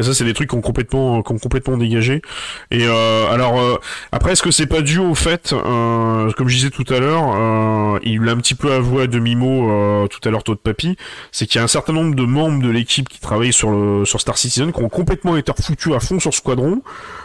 Et 0.00 0.02
ça, 0.02 0.14
c'est 0.14 0.24
des 0.24 0.34
trucs 0.34 0.50
qui 0.50 0.56
ont 0.56 0.60
complètement, 0.60 1.22
qui 1.22 1.32
ont 1.32 1.38
complètement 1.38 1.76
dégagé. 1.76 2.22
Et 2.72 2.86
euh, 2.88 3.30
alors, 3.30 3.60
euh, 3.60 3.76
après, 4.10 4.32
est-ce 4.32 4.42
que 4.42 4.50
c'est 4.50 4.66
pas 4.66 4.82
dû 4.82 4.98
au 4.98 5.14
fait, 5.14 5.52
euh, 5.52 6.32
comme 6.32 6.48
je 6.48 6.56
disais 6.56 6.70
tout 6.70 6.84
à 6.92 6.98
l'heure, 6.98 8.00
il 8.02 8.20
l'a 8.22 8.32
un 8.32 8.38
petit 8.38 8.56
peu 8.56 8.72
avoué 8.72 9.04
à 9.04 9.06
demi-mot 9.06 10.08
tout 10.08 10.28
à 10.28 10.32
l'heure, 10.32 10.42
Todd 10.42 10.58
Papy, 10.58 10.96
c'est 11.30 11.46
qu'il 11.46 11.60
y 11.60 11.60
a 11.60 11.64
un 11.64 11.68
certain 11.68 11.92
nombre 11.92 12.16
de 12.16 12.24
membres 12.24 12.60
de 12.60 12.68
l'équipe 12.68 13.08
qui 13.08 13.20
travaillent 13.20 13.52
sur 13.52 13.70
Star 14.06 14.36
Citizen 14.36 14.72
qui 14.72 14.82
ont 14.82 14.88
complètement 14.88 15.36
été 15.36 15.52
refoutus 15.52 15.94
à 15.94 16.00
fond 16.00 16.18
sur 16.18 16.34
Squadron. 16.34 16.82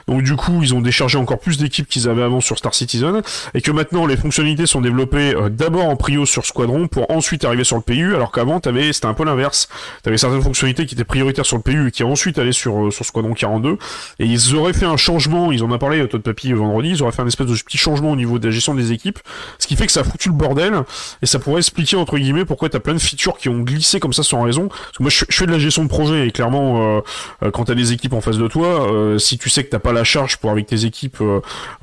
Donc 0.07 0.21
du 0.21 0.35
coup, 0.35 0.59
ils 0.61 0.75
ont 0.75 0.81
déchargé 0.81 1.17
encore 1.17 1.39
plus 1.39 1.57
d'équipes 1.57 1.87
qu'ils 1.87 2.07
avaient 2.07 2.21
avant 2.21 2.41
sur 2.41 2.59
Star 2.59 2.75
Citizen, 2.75 3.23
et 3.55 3.61
que 3.61 3.71
maintenant 3.71 4.05
les 4.05 4.17
fonctionnalités 4.17 4.67
sont 4.67 4.81
développées 4.81 5.33
d'abord 5.49 5.89
en 5.89 5.95
prio 5.95 6.27
sur 6.27 6.45
Squadron 6.45 6.87
pour 6.87 7.09
ensuite 7.09 7.43
arriver 7.43 7.63
sur 7.63 7.77
le 7.77 7.81
PU, 7.81 8.13
alors 8.13 8.31
qu'avant, 8.31 8.61
c'était 8.63 9.07
un 9.07 9.15
peu 9.15 9.25
l'inverse. 9.25 9.67
T'avais 10.03 10.17
certaines 10.17 10.43
fonctionnalités 10.43 10.85
qui 10.85 10.93
étaient 10.93 11.03
prioritaires 11.03 11.45
sur 11.45 11.54
le 11.55 11.61
PU 11.61 11.91
qui 11.91 12.03
ensuite 12.03 12.37
allaient 12.39 12.51
sur, 12.51 12.87
euh, 12.87 12.91
sur 12.91 13.05
Squadron 13.05 13.33
42. 13.33 13.77
Et 14.19 14.25
ils 14.25 14.55
auraient 14.55 14.73
fait 14.73 14.85
un 14.85 14.97
changement, 14.97 15.51
ils 15.51 15.63
en 15.63 15.71
ont 15.71 15.77
parlé, 15.77 15.99
euh, 15.99 16.07
Todd 16.07 16.21
Papy, 16.21 16.51
euh, 16.51 16.55
vendredi, 16.55 16.89
ils 16.89 17.03
auraient 17.03 17.11
fait 17.11 17.21
un 17.21 17.27
espèce 17.27 17.47
de 17.47 17.55
petit 17.55 17.77
changement 17.77 18.11
au 18.11 18.15
niveau 18.15 18.39
de 18.39 18.45
la 18.45 18.51
gestion 18.51 18.73
des 18.75 18.91
équipes, 18.91 19.19
ce 19.59 19.67
qui 19.67 19.75
fait 19.75 19.85
que 19.85 19.91
ça 19.91 20.01
a 20.01 20.03
foutu 20.03 20.29
le 20.29 20.35
bordel, 20.35 20.73
et 21.21 21.25
ça 21.25 21.39
pourrait 21.39 21.59
expliquer, 21.59 21.95
entre 21.95 22.17
guillemets, 22.17 22.45
pourquoi 22.45 22.69
t'as 22.69 22.79
plein 22.79 22.93
de 22.93 22.99
features 22.99 23.37
qui 23.37 23.49
ont 23.49 23.59
glissé 23.59 23.99
comme 23.99 24.13
ça 24.13 24.23
sans 24.23 24.41
raison. 24.41 24.67
Parce 24.67 24.97
que 24.97 25.03
moi, 25.03 25.09
je, 25.09 25.25
fais 25.29 25.45
de 25.45 25.51
la 25.51 25.59
gestion 25.59 25.83
de 25.83 25.89
projet, 25.89 26.27
et 26.27 26.31
clairement, 26.31 27.01
euh, 27.41 27.51
quand 27.51 27.65
t'as 27.65 27.75
des 27.75 27.91
équipes 27.91 28.13
en 28.13 28.21
face 28.21 28.37
de 28.37 28.47
toi, 28.47 28.87
si 29.19 29.37
tu 29.37 29.49
sais 29.49 29.63
que 29.63 29.69
t'as 29.69 29.79
pas 29.79 29.93
la 29.93 30.03
charge 30.03 30.37
pour 30.37 30.51
avec 30.51 30.67
tes 30.67 30.85
équipes 30.85 31.21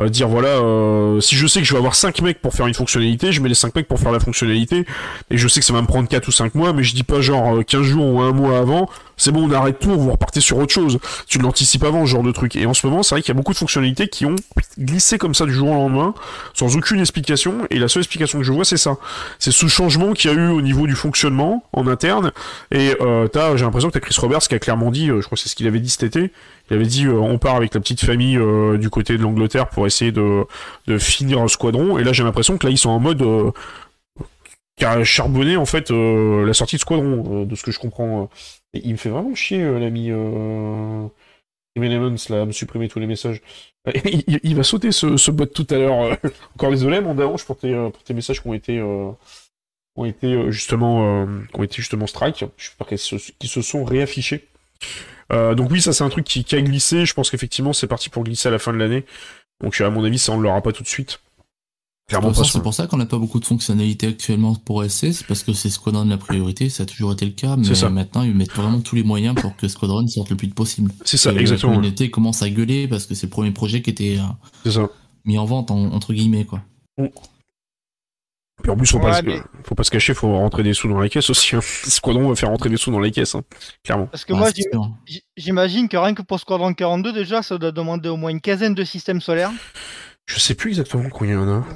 dire 0.09 0.29
voilà, 0.29 0.59
si 1.21 1.37
je 1.37 1.47
sais 1.47 1.61
que 1.61 1.67
je 1.67 1.73
vais 1.73 1.79
avoir 1.79 1.95
5 1.95 2.21
mecs 2.23 2.41
pour 2.41 2.53
faire 2.53 2.67
une 2.67 2.75
fonctionnalité, 2.75 3.33
je 3.33 3.41
mets 3.41 3.49
les 3.49 3.55
5 3.55 3.75
mecs 3.75 3.89
pour 3.89 3.99
faire 3.99 4.13
la 4.13 4.21
fonctionnalité, 4.21 4.87
et 5.31 5.37
je 5.37 5.49
sais 5.49 5.61
que 5.61 5.67
ça 5.67 5.73
va 5.73 5.83
me 5.83 5.87
prendre 5.87 6.09
4 6.09 6.29
ou 6.29 6.33
5 6.33 6.55
mois, 6.55 6.73
mais 6.73 6.83
je 6.83 6.95
dis 6.95 7.03
pas 7.03 7.21
genre 7.21 7.57
euh, 7.57 7.63
15 7.63 7.83
jours 7.83 8.07
ou 8.07 8.21
un 8.21 8.33
mois 8.33 8.59
avant, 8.59 8.89
c'est 9.23 9.31
bon, 9.31 9.49
on 9.49 9.53
arrête 9.53 9.79
tout, 9.79 9.91
vous 9.91 10.11
repartez 10.11 10.41
sur 10.41 10.59
autre 10.59 10.73
chose. 10.73 10.99
Tu 11.29 11.39
l'anticipes 11.39 11.85
avant, 11.85 12.05
ce 12.05 12.11
genre 12.11 12.23
de 12.23 12.33
truc. 12.33 12.57
Et 12.57 12.67
en 12.67 12.75
ce 12.75 12.87
moment, 12.87 13.03
c'est 13.03 13.15
vrai 13.15 13.23
qu'il 13.23 13.29
y 13.29 13.37
a 13.37 13.39
beaucoup 13.39 13.53
de 13.53 13.59
fonctionnalités 13.59 14.09
qui 14.09 14.27
ont 14.27 14.37
glissé 14.79 15.17
comme 15.19 15.35
ça 15.35 15.47
du 15.47 15.53
jour 15.53 15.71
au 15.71 15.75
lendemain, 15.75 16.15
sans 16.55 16.77
aucune 16.77 17.01
explication, 17.01 17.67
et 17.71 17.79
la 17.79 17.89
seule 17.89 18.03
explication 18.03 18.39
que 18.39 18.45
je 18.45 18.53
vois, 18.53 18.65
c'est 18.65 18.77
ça. 18.77 18.97
C'est 19.39 19.53
ce 19.53 19.67
changement 19.69 20.13
qu'il 20.13 20.31
y 20.31 20.35
a 20.35 20.37
eu 20.37 20.49
au 20.49 20.61
niveau 20.61 20.87
du 20.87 20.95
fonctionnement 20.95 21.65
en 21.73 21.87
interne, 21.87 22.33
et 22.71 22.97
euh, 23.01 23.29
t'as, 23.29 23.57
j'ai 23.57 23.65
l'impression 23.65 23.89
que 23.89 23.95
t'as 23.95 24.01
Chris 24.01 24.17
Roberts 24.19 24.41
qui 24.41 24.55
a 24.55 24.59
clairement 24.59 24.91
dit, 24.91 25.09
euh, 25.09 25.21
je 25.21 25.27
crois 25.27 25.37
que 25.37 25.43
c'est 25.43 25.49
ce 25.49 25.55
qu'il 25.55 25.67
avait 25.67 25.81
dit 25.81 25.91
cet 25.91 26.03
été, 26.03 26.33
il 26.71 26.75
avait 26.75 26.87
dit 26.87 27.07
euh, 27.07 27.13
on 27.13 27.39
part 27.39 27.57
avec 27.57 27.75
la 27.75 27.81
petite 27.81 28.05
famille 28.05 28.37
euh, 28.37 28.77
du 28.77 28.91
côté 28.91 29.17
de 29.17 29.23
l'Angleterre 29.23 29.69
pour 29.69 29.87
essayer 29.87 30.13
de, 30.13 30.45
de 30.87 30.99
finir 30.99 31.41
un 31.41 31.49
squadron, 31.49 31.99
et 31.99 32.05
là 32.05 32.13
j'ai 32.13 32.25
l'impression 32.25 32.59
que 32.59 32.67
là 32.67 32.73
ils 32.73 32.79
sont 32.79 32.91
en 32.91 33.01
mode 33.01 33.23
euh, 33.23 33.51
qui 34.77 34.85
a 34.85 35.05
charbonné 35.05 35.57
en 35.57 35.67
fait 35.67 35.91
euh, 35.91 36.47
la 36.47 36.55
sortie 36.55 36.77
de 36.77 36.81
Squadron, 36.81 37.43
euh, 37.43 37.45
de 37.45 37.55
ce 37.55 37.63
que 37.63 37.71
je 37.71 37.79
comprends. 37.79 38.31
Euh. 38.77 38.81
Il 38.85 38.93
me 38.93 38.97
fait 38.97 39.11
vraiment 39.11 39.35
chier 39.35 39.63
euh, 39.63 39.79
l'ami 39.79 40.11
euh... 40.11 41.07
Elements, 41.77 42.17
là, 42.31 42.43
à 42.43 42.47
me 42.47 42.53
supprimer 42.53 42.89
tous 42.89 42.99
les 43.01 43.07
messages. 43.07 43.41
il, 44.05 44.41
il- 44.43 44.57
va 44.57 44.63
sauter 44.63 44.93
ce, 44.93 45.31
bot 45.31 45.47
tout 45.47 45.67
à 45.71 45.75
l'heure. 45.77 46.03
euh. 46.03 46.15
Encore 46.57 46.71
désolé, 46.71 47.01
mon 47.01 47.15
Darange, 47.15 47.45
pour 47.47 47.57
tes, 47.59 47.73
euh, 47.75 47.91
messages 48.15 48.43
qui 48.43 48.49
ont 48.49 48.55
été, 48.55 48.79
euh, 48.79 49.11
euh, 49.99 50.51
justement, 50.51 51.25
euh, 51.25 51.27
ont 51.55 51.63
été 51.63 51.77
justement 51.77 52.07
strike. 52.07 52.45
J'espère 52.57 52.87
qu'ils 52.87 52.99
se, 52.99 53.17
se 53.19 53.63
sont 53.63 53.85
réaffichés. 53.85 54.49
Euh, 55.33 55.55
donc 55.55 55.71
oui, 55.71 55.81
ça 55.81 55.93
c'est 55.93 56.05
un 56.05 56.09
truc 56.11 56.25
qui, 56.27 56.45
qui 56.45 56.57
a 56.57 56.63
glissé. 56.63 57.07
Je 57.07 57.15
pense 57.15 57.31
qu'effectivement 57.31 57.73
c'est 57.73 57.87
parti 57.87 58.11
pour 58.11 58.25
glisser 58.25 58.49
à 58.49 58.53
la 58.53 58.59
fin 58.59 58.73
de 58.73 58.79
l'année. 58.79 59.05
Donc 59.63 59.81
à 59.81 59.91
mon 59.91 60.05
avis, 60.05 60.19
ça 60.19 60.33
on 60.33 60.39
ne 60.39 60.43
l'aura 60.43 60.63
pas 60.63 60.73
tout 60.73 60.83
de 60.83 60.89
suite. 60.89 61.21
Clairement 62.09 62.33
pas 62.33 62.45
c'est 62.45 62.61
pour 62.63 62.75
ça 62.75 62.87
qu'on 62.87 62.97
n'a 62.99 63.07
pas 63.07 63.17
beaucoup 63.17 63.41
de 63.41 63.45
fonctionnalités 63.47 64.09
actuellement 64.09 64.55
pour 64.55 64.85
SC, 64.85 65.13
c'est 65.15 65.27
parce 65.27 65.43
que 65.45 65.53
c'est 65.55 65.71
Squadron 65.71 66.05
la 66.05 66.19
priorité, 66.19 66.69
ça 66.69 66.83
a 66.83 66.87
toujours 66.87 67.13
été 67.13 67.25
le 67.25 67.31
cas, 67.31 67.57
mais 67.57 67.75
ça. 67.75 67.89
maintenant 67.89 68.23
ils 68.23 68.35
mettent 68.35 68.53
vraiment 68.53 68.81
tous 68.81 68.97
les 68.97 69.05
moyens 69.05 69.35
pour 69.41 69.57
que 69.57 69.67
Squadron 69.69 70.07
sorte 70.09 70.29
le 70.31 70.37
plus 70.37 70.49
vite 70.49 70.55
possible. 70.55 70.93
C'est 71.05 71.17
ça, 71.17 71.33
Et 71.33 71.37
exactement. 71.37 71.73
La 71.73 71.79
communauté 71.79 72.11
commence 72.11 72.43
à 72.43 72.51
gueuler 72.51 72.87
parce 72.89 73.07
que 73.07 73.15
c'est 73.15 73.27
le 73.27 73.31
premier 73.31 73.51
projet 73.53 73.81
qui 73.83 73.91
était 73.91 74.19
euh, 74.65 74.71
ça. 74.71 74.89
mis 75.25 75.39
en 75.39 75.45
vente, 75.47 75.71
en- 75.71 75.93
entre 75.93 76.13
guillemets, 76.13 76.45
quoi. 76.45 76.61
Puis 78.63 78.71
en 78.71 78.77
plus, 78.77 78.87
faut, 78.91 79.01
pas, 79.01 79.13
Ouais, 79.13 79.21
se... 79.21 79.25
mais- 79.25 79.41
faut 79.65 79.75
pas 79.75 79.83
se 79.83 79.91
cacher, 79.91 80.15
faut 80.15 80.31
rentrer 80.37 80.63
des 80.63 80.75
sous 80.75 80.89
dans 80.89 81.01
les 81.01 81.09
caisses 81.09 81.31
aussi. 81.31 81.57
Hein. 81.57 81.61
Squadron 81.85 82.29
va 82.29 82.37
faire 82.37 82.51
rentrer 82.51 82.69
des 82.69 82.77
sous 82.77 82.93
dans 82.93 83.01
les 83.01 83.11
caisses, 83.11 83.35
hein. 83.35 83.43
clairement. 83.83 84.07
Parce 84.07 84.25
que 84.25 84.33
Ouais, 84.35 84.39
moi, 84.41 84.51
j'imagine 85.37 85.89
que 85.89 85.97
rien 85.97 86.15
que 86.15 86.23
pour 86.23 86.39
Squadron 86.39 86.75
42, 86.75 87.13
déjà, 87.13 87.43
ça 87.43 87.59
doit 87.59 87.73
demander 87.73 88.09
au 88.09 88.17
moins 88.17 88.31
une 88.31 88.41
quinzaine 88.41 88.75
de 88.75 88.85
systèmes 88.85 89.21
solaires. 89.21 89.51
Je 90.27 90.39
sais 90.39 90.55
plus 90.55 90.71
exactement 90.71 91.09
combien 91.11 91.35
il 91.35 91.41
y 91.41 91.45
en 91.45 91.61
a. 91.61 91.67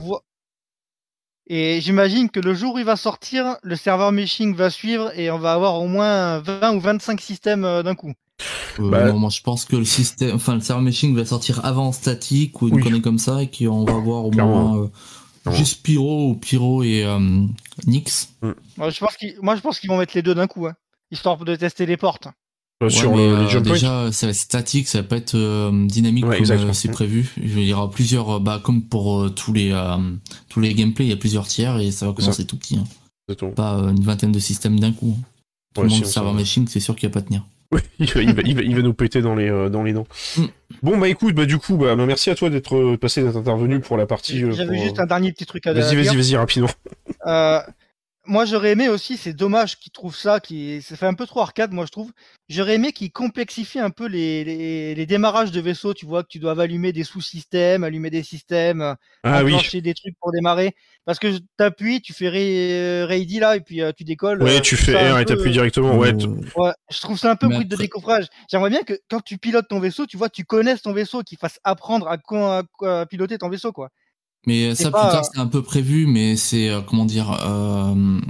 Et 1.48 1.80
j'imagine 1.80 2.28
que 2.28 2.40
le 2.40 2.54
jour 2.54 2.74
où 2.74 2.78
il 2.78 2.84
va 2.84 2.96
sortir, 2.96 3.56
le 3.62 3.76
serveur 3.76 4.10
meshing 4.10 4.54
va 4.54 4.68
suivre 4.68 5.16
et 5.16 5.30
on 5.30 5.38
va 5.38 5.52
avoir 5.52 5.76
au 5.76 5.86
moins 5.86 6.40
20 6.40 6.74
ou 6.74 6.80
25 6.80 7.20
systèmes 7.20 7.64
euh, 7.64 7.84
d'un 7.84 7.94
coup. 7.94 8.12
Euh, 8.80 8.90
bah, 8.90 9.04
non, 9.12 9.18
moi 9.18 9.30
je 9.30 9.40
pense 9.42 9.64
que 9.64 9.76
le 9.76 9.84
système, 9.84 10.34
enfin 10.34 10.56
le 10.56 10.60
serveur 10.60 10.82
meshing 10.82 11.14
va 11.14 11.24
sortir 11.24 11.64
avant 11.64 11.92
statique 11.92 12.60
ou 12.62 12.68
une 12.68 12.82
connerie 12.82 13.00
comme 13.00 13.18
ça 13.18 13.42
et 13.42 13.50
qu'on 13.50 13.84
va 13.84 13.94
avoir 13.94 14.24
au 14.24 14.32
moins 14.32 14.76
euh, 14.76 15.52
juste 15.52 15.84
Pyro 15.84 16.30
ou 16.30 16.34
Pyro 16.34 16.82
et 16.82 17.06
Nix. 17.86 18.34
Mm. 18.42 18.50
Moi 18.76 18.90
je 18.90 18.98
pense 18.98 19.16
qu'ils, 19.16 19.36
moi 19.40 19.54
je 19.54 19.60
pense 19.60 19.78
qu'ils 19.78 19.88
vont 19.88 19.98
mettre 19.98 20.16
les 20.16 20.22
deux 20.22 20.34
d'un 20.34 20.48
coup, 20.48 20.66
hein, 20.66 20.74
histoire 21.12 21.36
de 21.38 21.54
tester 21.54 21.86
les 21.86 21.96
portes. 21.96 22.26
Ouais, 22.82 22.90
sur 22.90 23.16
mais, 23.16 23.54
les 23.54 23.60
déjà, 23.62 24.12
ça 24.12 24.26
va 24.26 24.30
être 24.30 24.36
statique, 24.36 24.86
ça 24.86 25.00
va 25.00 25.08
pas 25.08 25.16
être 25.16 25.86
dynamique 25.86 26.26
comme 26.26 26.72
c'est 26.74 26.90
prévu. 26.90 27.32
Il 27.38 27.62
y 27.62 27.72
aura 27.72 27.90
plusieurs, 27.90 28.38
bah, 28.40 28.60
comme 28.62 28.82
pour 28.82 29.34
tous 29.34 29.54
les 29.54 29.74
tous 30.50 30.60
les 30.60 30.74
gameplays, 30.74 31.06
il 31.06 31.08
y 31.08 31.14
a 31.14 31.16
plusieurs 31.16 31.46
tiers 31.46 31.78
et 31.78 31.90
ça 31.90 32.06
va 32.06 32.12
commencer 32.12 32.44
tout 32.44 32.56
petit. 32.56 32.76
Hein. 32.76 32.84
Pas 33.56 33.72
une 33.72 34.02
vingtaine 34.02 34.30
de 34.30 34.38
systèmes 34.38 34.78
d'un 34.78 34.92
coup. 34.92 35.16
Hein. 35.18 35.24
Tout 35.74 35.82
le 35.82 35.88
monde 35.88 36.06
serveur 36.06 36.34
machine, 36.34 36.66
c'est 36.68 36.80
sûr 36.80 36.94
qu'il 36.96 37.08
va 37.10 37.14
pas 37.14 37.22
tenir. 37.22 37.46
Oui, 37.72 37.80
il 37.98 38.06
va, 38.06 38.22
il, 38.22 38.34
va, 38.34 38.62
il, 38.62 38.76
va, 38.76 38.82
nous 38.82 38.94
péter 38.94 39.22
dans 39.22 39.34
les, 39.34 39.48
dans 39.70 39.82
les 39.82 39.92
dents. 39.92 40.06
Mm. 40.36 40.44
Bon, 40.82 40.98
bah 40.98 41.08
écoute, 41.08 41.34
bah 41.34 41.46
du 41.46 41.58
coup, 41.58 41.76
bah, 41.76 41.96
merci 41.96 42.30
à 42.30 42.34
toi 42.34 42.48
d'être 42.50 42.96
passé, 42.96 43.22
d'être 43.22 43.36
intervenu 43.36 43.80
pour 43.80 43.96
la 43.96 44.06
partie. 44.06 44.38
J'avais 44.52 44.78
juste 44.78 45.00
un 45.00 45.06
dernier 45.06 45.32
petit 45.32 45.46
truc 45.46 45.66
à 45.66 45.74
dire. 45.74 45.82
Vas-y, 45.82 45.96
vas-y, 45.96 46.16
vas-y, 46.16 46.36
rapidement. 46.36 46.70
Euh, 48.26 48.32
moi 48.32 48.44
j'aurais 48.44 48.72
aimé 48.72 48.88
aussi, 48.88 49.16
c'est 49.16 49.32
dommage 49.32 49.78
qu'ils 49.78 49.92
trouvent 49.92 50.16
ça, 50.16 50.40
qui 50.40 50.82
ça 50.82 50.96
fait 50.96 51.06
un 51.06 51.14
peu 51.14 51.26
trop 51.26 51.40
arcade, 51.40 51.72
moi 51.72 51.86
je 51.86 51.92
trouve. 51.92 52.12
J'aurais 52.48 52.74
aimé 52.74 52.92
qu'ils 52.92 53.10
complexifient 53.10 53.80
un 53.80 53.90
peu 53.90 54.06
les, 54.06 54.44
les, 54.44 54.94
les, 54.94 55.06
démarrages 55.06 55.50
de 55.50 55.60
vaisseaux, 55.60 55.94
tu 55.94 56.06
vois, 56.06 56.22
que 56.22 56.28
tu 56.28 56.38
dois 56.38 56.60
allumer 56.60 56.92
des 56.92 57.02
sous-systèmes, 57.02 57.82
allumer 57.82 58.10
des 58.10 58.22
systèmes, 58.22 58.96
ah, 59.24 59.42
enclencher 59.42 59.80
des 59.80 59.94
trucs 59.94 60.14
pour 60.20 60.30
démarrer. 60.30 60.74
Parce 61.04 61.18
que 61.18 61.38
t'appuies, 61.56 62.00
tu 62.02 62.12
fais 62.12 62.28
ready 62.28 63.40
là, 63.40 63.56
et 63.56 63.60
puis 63.60 63.82
euh, 63.82 63.92
tu 63.96 64.04
décolles. 64.04 64.42
Ouais, 64.42 64.60
tu 64.60 64.76
fais 64.76 65.12
R 65.12 65.18
et 65.18 65.24
t'appuies 65.24 65.52
directement, 65.52 65.96
ouais. 65.96 66.14
ouais. 66.56 66.72
Je 66.90 67.00
trouve 67.00 67.18
ça 67.18 67.30
un 67.30 67.36
peu 67.36 67.48
brut 67.48 67.68
de 67.68 67.76
décoffrage. 67.76 68.26
J'aimerais 68.50 68.70
bien 68.70 68.82
que 68.82 68.94
quand 69.08 69.20
tu 69.20 69.38
pilotes 69.38 69.68
ton 69.68 69.80
vaisseau, 69.80 70.06
tu 70.06 70.16
vois, 70.16 70.28
tu 70.28 70.44
connaisses 70.44 70.82
ton 70.82 70.92
vaisseau, 70.92 71.22
qu'il 71.22 71.38
fasse 71.38 71.58
apprendre 71.64 72.08
à, 72.08 72.62
à 72.82 73.06
piloter 73.06 73.38
ton 73.38 73.48
vaisseau, 73.48 73.72
quoi. 73.72 73.90
Mais 74.46 74.76
ça, 74.76 74.92
plus 74.92 75.00
tard, 75.00 75.24
c'est 75.24 75.40
un 75.40 75.46
peu 75.48 75.60
prévu, 75.62 76.06
mais 76.06 76.36
c'est, 76.36 76.68
euh, 76.68 76.80
comment 76.80 77.04
dire, 77.04 77.36
euh, 77.44 78.20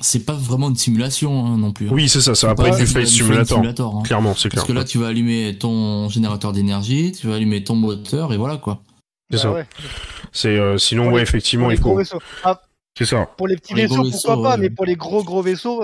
c'est 0.00 0.24
pas 0.24 0.32
vraiment 0.32 0.70
une 0.70 0.76
simulation 0.76 1.44
hein, 1.44 1.58
non 1.58 1.72
plus. 1.72 1.88
Hein. 1.88 1.92
Oui, 1.92 2.08
c'est 2.08 2.22
ça, 2.22 2.34
ça 2.34 2.46
va 2.46 2.54
pas 2.54 2.68
être 2.68 2.78
du 2.78 2.86
Face 2.86 3.10
Simulator. 3.10 3.60
hein. 3.98 4.02
Clairement, 4.02 4.34
c'est 4.34 4.48
clair. 4.48 4.62
Parce 4.62 4.66
que 4.66 4.72
là, 4.72 4.84
tu 4.84 4.96
vas 4.96 5.08
allumer 5.08 5.56
ton 5.58 6.08
générateur 6.08 6.52
d'énergie, 6.52 7.12
tu 7.12 7.26
vas 7.26 7.34
allumer 7.34 7.62
ton 7.62 7.74
moteur, 7.76 8.32
et 8.32 8.38
voilà, 8.38 8.56
quoi. 8.56 8.80
C'est 9.30 9.38
ça. 9.38 9.50
Bah 9.52 9.64
c'est, 10.32 10.48
euh, 10.58 10.78
sinon, 10.78 11.10
ouais, 11.12 11.20
effectivement, 11.20 11.70
il 11.70 11.78
faut. 11.78 12.00
Ah, 12.42 12.60
c'est 12.96 13.04
ça. 13.04 13.28
Pour 13.36 13.46
les 13.46 13.56
petits 13.56 13.74
vaisseaux, 13.74 14.02
pourquoi 14.10 14.42
pas, 14.42 14.56
mais 14.56 14.70
pour 14.70 14.86
les 14.86 14.96
gros, 14.96 15.22
gros 15.24 15.42
vaisseaux, 15.42 15.82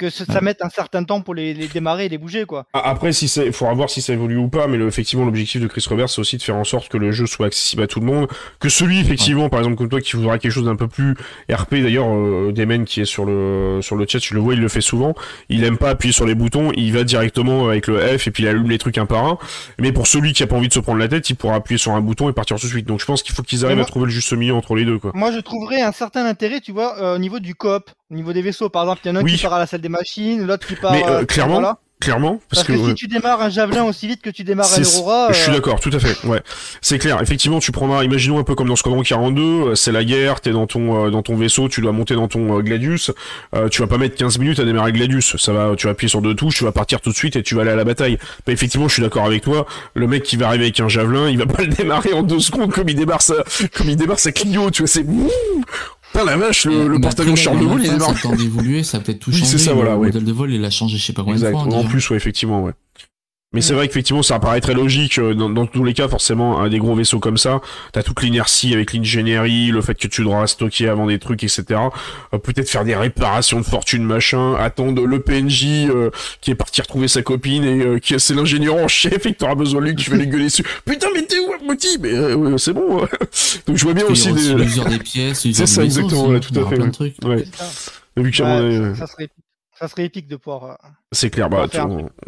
que 0.00 0.08
ça, 0.08 0.40
mette 0.40 0.62
un 0.62 0.70
certain 0.70 1.04
temps 1.04 1.20
pour 1.20 1.34
les, 1.34 1.52
démarrer 1.52 2.06
et 2.06 2.08
les 2.08 2.16
bouger 2.16 2.46
quoi. 2.46 2.64
Après 2.72 3.12
si 3.12 3.28
c'est 3.28 3.52
faudra 3.52 3.74
voir 3.74 3.90
si 3.90 4.00
ça 4.00 4.14
évolue 4.14 4.38
ou 4.38 4.48
pas 4.48 4.66
mais 4.66 4.78
effectivement 4.78 5.26
l'objectif 5.26 5.60
de 5.60 5.66
Chris 5.66 5.84
Roberts 5.86 6.08
c'est 6.08 6.20
aussi 6.20 6.38
de 6.38 6.42
faire 6.42 6.56
en 6.56 6.64
sorte 6.64 6.88
que 6.88 6.96
le 6.96 7.12
jeu 7.12 7.26
soit 7.26 7.46
accessible 7.46 7.82
à 7.82 7.86
tout 7.86 8.00
le 8.00 8.06
monde. 8.06 8.26
Que 8.60 8.70
celui 8.70 9.00
effectivement 9.00 9.50
par 9.50 9.60
exemple 9.60 9.76
comme 9.76 9.90
toi 9.90 10.00
qui 10.00 10.16
voudra 10.16 10.38
quelque 10.38 10.52
chose 10.52 10.64
d'un 10.64 10.76
peu 10.76 10.88
plus 10.88 11.14
RP 11.52 11.74
d'ailleurs 11.82 12.08
euh, 12.08 12.50
Demen 12.52 12.86
qui 12.86 13.02
est 13.02 13.04
sur 13.04 13.26
le 13.26 13.80
sur 13.82 13.96
le 13.96 14.06
chat 14.08 14.20
tu 14.20 14.32
le 14.32 14.40
vois 14.40 14.54
il 14.54 14.60
le 14.60 14.68
fait 14.68 14.80
souvent. 14.80 15.14
Il 15.50 15.64
aime 15.64 15.76
pas 15.76 15.90
appuyer 15.90 16.14
sur 16.14 16.24
les 16.24 16.34
boutons 16.34 16.72
il 16.74 16.94
va 16.94 17.04
directement 17.04 17.68
avec 17.68 17.86
le 17.86 18.00
F 18.00 18.26
et 18.26 18.30
puis 18.30 18.44
il 18.44 18.48
allume 18.48 18.70
les 18.70 18.78
trucs 18.78 18.96
un 18.96 19.06
par 19.06 19.26
un. 19.26 19.38
Mais 19.78 19.92
pour 19.92 20.06
celui 20.06 20.32
qui 20.32 20.42
a 20.42 20.46
pas 20.46 20.56
envie 20.56 20.68
de 20.68 20.72
se 20.72 20.80
prendre 20.80 20.98
la 20.98 21.08
tête 21.08 21.28
il 21.28 21.36
pourra 21.36 21.56
appuyer 21.56 21.76
sur 21.76 21.92
un 21.92 22.00
bouton 22.00 22.30
et 22.30 22.32
partir 22.32 22.56
tout 22.56 22.66
de 22.66 22.70
suite. 22.72 22.86
Donc 22.86 23.00
je 23.00 23.04
pense 23.04 23.22
qu'il 23.22 23.34
faut 23.34 23.42
qu'ils 23.42 23.66
arrivent 23.66 23.80
à 23.80 23.84
trouver 23.84 24.06
le 24.06 24.12
juste 24.12 24.32
milieu 24.32 24.54
entre 24.54 24.74
les 24.76 24.86
deux 24.86 24.98
quoi. 24.98 25.12
Moi 25.14 25.30
je 25.30 25.40
trouverais 25.40 25.82
un 25.82 25.92
certain 25.92 26.24
intérêt 26.24 26.60
tu 26.60 26.72
vois 26.72 26.98
euh, 27.02 27.16
au 27.16 27.18
niveau 27.18 27.38
du 27.38 27.54
coop 27.54 27.90
au 28.10 28.14
niveau 28.14 28.32
des 28.32 28.42
vaisseaux, 28.42 28.68
par 28.68 28.82
exemple, 28.82 29.02
il 29.04 29.08
y 29.08 29.10
en 29.12 29.16
a 29.16 29.20
un 29.20 29.24
qui 29.24 29.36
part 29.36 29.54
à 29.54 29.58
la 29.58 29.66
salle 29.66 29.80
des 29.80 29.88
machines, 29.88 30.46
l'autre 30.46 30.66
qui 30.66 30.74
part. 30.74 30.92
Mais 30.92 31.04
euh, 31.06 31.24
clairement, 31.24 31.76
clairement. 32.00 32.40
Parce, 32.48 32.64
que, 32.64 32.76
si 32.76 32.94
tu 32.94 33.06
démarres 33.06 33.42
un 33.42 33.50
javelin 33.50 33.84
aussi 33.84 34.08
vite 34.08 34.22
que 34.22 34.30
tu 34.30 34.42
démarres 34.42 34.72
un 34.72 34.82
Aurora. 34.82 35.28
Je 35.30 35.38
suis 35.38 35.50
euh, 35.50 35.54
d'accord, 35.54 35.78
tout 35.78 35.90
à 35.92 35.98
fait. 36.00 36.26
Ouais, 36.26 36.40
c'est 36.80 36.98
clair. 36.98 37.20
Effectivement, 37.20 37.60
tu 37.60 37.70
prendras, 37.70 38.02
imaginons 38.02 38.38
un 38.38 38.42
peu 38.42 38.54
comme 38.54 38.68
dans 38.68 38.76
Squadron 38.76 39.02
42, 39.02 39.42
euh, 39.42 39.74
c'est 39.74 39.92
la 39.92 40.02
guerre, 40.02 40.40
t'es 40.40 40.50
dans 40.50 40.66
ton 40.66 41.06
euh, 41.06 41.10
dans 41.10 41.22
ton 41.22 41.36
vaisseau, 41.36 41.68
tu 41.68 41.82
dois 41.82 41.92
monter 41.92 42.14
dans 42.14 42.26
ton 42.26 42.58
Gladius. 42.60 43.12
tu 43.70 43.82
vas 43.82 43.86
pas 43.86 43.98
mettre 43.98 44.16
15 44.16 44.38
minutes 44.38 44.58
à 44.58 44.64
démarrer 44.64 44.92
Gladius. 44.92 45.36
Ça 45.36 45.52
va, 45.52 45.76
tu 45.76 45.86
vas 45.86 45.92
appuyer 45.92 46.08
sur 46.08 46.22
deux 46.22 46.34
touches, 46.34 46.56
tu 46.56 46.64
vas 46.64 46.72
partir 46.72 47.00
tout 47.00 47.10
de 47.10 47.16
suite 47.16 47.36
et 47.36 47.42
tu 47.42 47.54
vas 47.54 47.62
aller 47.62 47.70
à 47.70 47.76
la 47.76 47.84
bataille. 47.84 48.18
Bah, 48.46 48.52
effectivement, 48.52 48.88
je 48.88 48.94
suis 48.94 49.02
d'accord 49.02 49.26
avec 49.26 49.42
toi. 49.42 49.66
Le 49.94 50.06
mec 50.06 50.22
qui 50.22 50.36
va 50.36 50.48
arriver 50.48 50.64
avec 50.64 50.80
un 50.80 50.88
javelin, 50.88 51.28
il 51.28 51.38
va 51.38 51.46
pas 51.46 51.62
le 51.62 51.68
démarrer 51.80 52.14
en 52.14 52.22
deux 52.22 52.40
secondes 52.40 52.72
comme 52.72 52.88
il 52.88 52.96
démarre 52.96 53.22
sa 53.22 53.44
comme 53.74 53.88
il 53.88 53.96
démarre 53.96 54.18
sa 54.18 54.32
Clio. 54.32 54.70
Tu 54.70 54.82
vois, 54.82 54.88
c'est 54.88 55.04
Putain 56.12 56.24
la 56.24 56.36
vache, 56.36 56.64
le, 56.66 56.88
le 56.88 57.00
porte-avions 57.00 57.36
Charles 57.36 57.60
de 57.60 57.66
Gaulle, 57.66 57.82
il 57.84 57.92
est 57.92 57.98
Ça 57.98 58.28
a 58.32 58.36
d'évoluer, 58.36 58.82
ça 58.82 58.98
a 58.98 59.00
peut-être 59.00 59.20
tout 59.20 59.30
changé. 59.32 59.44
c'est 59.44 59.58
ça, 59.58 59.72
voilà, 59.74 59.92
le 59.92 59.98
modèle 59.98 60.24
de 60.24 60.32
vol, 60.32 60.52
il 60.52 60.64
a 60.64 60.70
changé, 60.70 60.98
je 60.98 61.04
sais 61.04 61.12
pas 61.12 61.22
combien 61.22 61.40
de 61.40 61.50
fois. 61.50 61.60
En 61.60 61.84
plus, 61.84 62.08
ouais, 62.10 62.16
effectivement, 62.16 62.62
ouais. 62.62 62.72
Mais 63.52 63.62
c'est 63.62 63.74
vrai 63.74 63.88
qu'effectivement, 63.88 64.22
ça 64.22 64.38
paraît 64.38 64.60
très 64.60 64.74
logique. 64.74 65.18
Euh, 65.18 65.34
dans, 65.34 65.50
dans, 65.50 65.66
tous 65.66 65.82
les 65.82 65.92
cas, 65.92 66.06
forcément, 66.06 66.60
un 66.60 66.68
des 66.68 66.78
gros 66.78 66.94
vaisseaux 66.94 67.18
comme 67.18 67.36
ça, 67.36 67.60
t'as 67.92 68.04
toute 68.04 68.22
l'inertie 68.22 68.72
avec 68.74 68.92
l'ingénierie, 68.92 69.72
le 69.72 69.82
fait 69.82 69.96
que 69.96 70.06
tu 70.06 70.22
dois 70.22 70.46
stocker 70.46 70.86
avant 70.88 71.06
des 71.06 71.18
trucs, 71.18 71.42
etc. 71.42 71.64
Euh, 72.32 72.38
peut-être 72.38 72.70
faire 72.70 72.84
des 72.84 72.94
réparations 72.94 73.58
de 73.58 73.64
fortune, 73.64 74.04
machin. 74.04 74.54
Attendre 74.54 75.04
le 75.04 75.20
PNJ 75.20 75.88
euh, 75.88 76.10
qui 76.40 76.52
est 76.52 76.54
parti 76.54 76.80
retrouver 76.80 77.08
sa 77.08 77.22
copine 77.22 77.64
et 77.64 78.00
qui 78.00 78.14
c'est 78.20 78.34
l'ingénieur 78.34 78.76
en 78.76 78.86
chef 78.86 79.26
et 79.26 79.32
que 79.32 79.38
t'auras 79.38 79.56
besoin 79.56 79.80
de 79.80 79.86
lui, 79.86 79.96
tu 79.96 80.10
vas 80.12 80.16
lui 80.16 80.28
gueuler 80.28 80.44
dessus. 80.44 80.64
Putain, 80.84 81.08
mais 81.12 81.22
t'es 81.22 81.40
où, 81.40 81.66
Moti 81.66 81.98
Mais 82.00 82.12
c'est 82.56 82.72
bon. 82.72 82.98
Donc 83.66 83.76
je 83.76 83.82
vois 83.82 83.94
bien 83.94 84.04
aussi 84.06 84.32
des. 84.32 84.54
des 84.54 84.98
pièces. 85.00 85.40
C'est 85.52 85.66
ça, 85.66 85.82
exactement. 85.82 86.38
tout 86.38 86.56
à 86.56 86.68
fait. 86.68 86.90
Trucs. 86.92 87.16
Ouais. 87.24 87.44
Vu 88.16 88.30
que 88.30 88.36
ça 88.36 89.06
serait 89.08 89.28
ça 89.80 89.88
serait 89.88 90.04
épique 90.04 90.26
de 90.26 90.36
pouvoir. 90.36 90.64
Euh, 90.64 90.88
c'est 91.12 91.30
clair, 91.30 91.48
bah, 91.48 91.66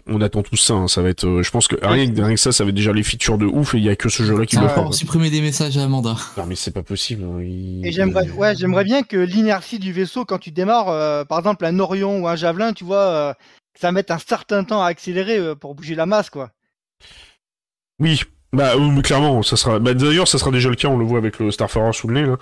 on, 0.07 0.21
attend 0.23 0.43
tout 0.43 0.57
ça. 0.57 0.75
Hein, 0.75 0.89
ça 0.89 1.03
va 1.03 1.11
être, 1.11 1.27
euh, 1.27 1.43
je 1.43 1.51
pense 1.51 1.69
que 1.69 1.77
rien, 1.83 2.11
que 2.11 2.37
ça, 2.37 2.51
ça 2.51 2.65
va 2.65 2.71
être 2.71 2.77
déjà 2.77 2.93
les 2.93 3.03
features 3.03 3.37
de 3.37 3.45
ouf 3.45 3.75
et 3.75 3.79
il 3.79 3.85
y 3.85 3.91
a 3.91 3.97
que 3.97 4.09
ce 4.09 4.23
jeu-là 4.23 4.47
qui 4.47 4.57
va 4.57 4.71
faire. 4.71 4.93
supprimer 4.95 5.29
des 5.29 5.43
messages 5.43 5.77
à 5.77 5.85
Amanda. 5.85 6.17
Non, 6.39 6.47
mais 6.47 6.57
c'est 6.57 6.71
pas 6.71 6.83
possible. 6.83 7.25
Hein, 7.25 7.41
et 7.41 7.93
j'aimerais, 7.93 8.29
ouais, 8.31 8.57
j'aimerais 8.57 8.85
bien 8.85 9.03
que 9.03 9.19
l'inertie 9.19 9.79
du 9.79 9.93
vaisseau 9.93 10.25
quand 10.25 10.39
tu 10.39 10.51
démarres, 10.51 10.89
euh, 10.89 11.25
par 11.25 11.39
exemple 11.39 11.67
un 11.67 11.79
Orion 11.79 12.21
ou 12.21 12.29
un 12.29 12.37
Javelin, 12.37 12.73
tu 12.73 12.85
vois, 12.85 13.37
ça 13.79 13.93
mette 13.93 14.11
un 14.11 14.19
certain 14.19 14.65
temps 14.65 14.83
à 14.83 14.87
accélérer 14.87 15.55
pour 15.57 15.75
bouger 15.75 15.95
la 15.95 16.07
masse, 16.07 16.31
quoi. 16.31 16.51
Oui, 17.99 18.23
bah 18.55 18.73
clairement, 19.03 19.43
ça 19.43 19.57
sera. 19.57 19.79
Bah, 19.79 19.95
d'ailleurs, 19.95 20.29
ça 20.29 20.37
sera 20.37 20.51
déjà 20.51 20.69
le 20.69 20.75
cas. 20.75 20.89
On 20.89 20.99
le 20.99 21.07
voit 21.07 21.17
avec 21.17 21.39
le 21.39 21.51
Starfarer 21.51 21.95
sous 21.95 22.07
le 22.07 22.21
nez 22.21 22.27
là, 22.27 22.37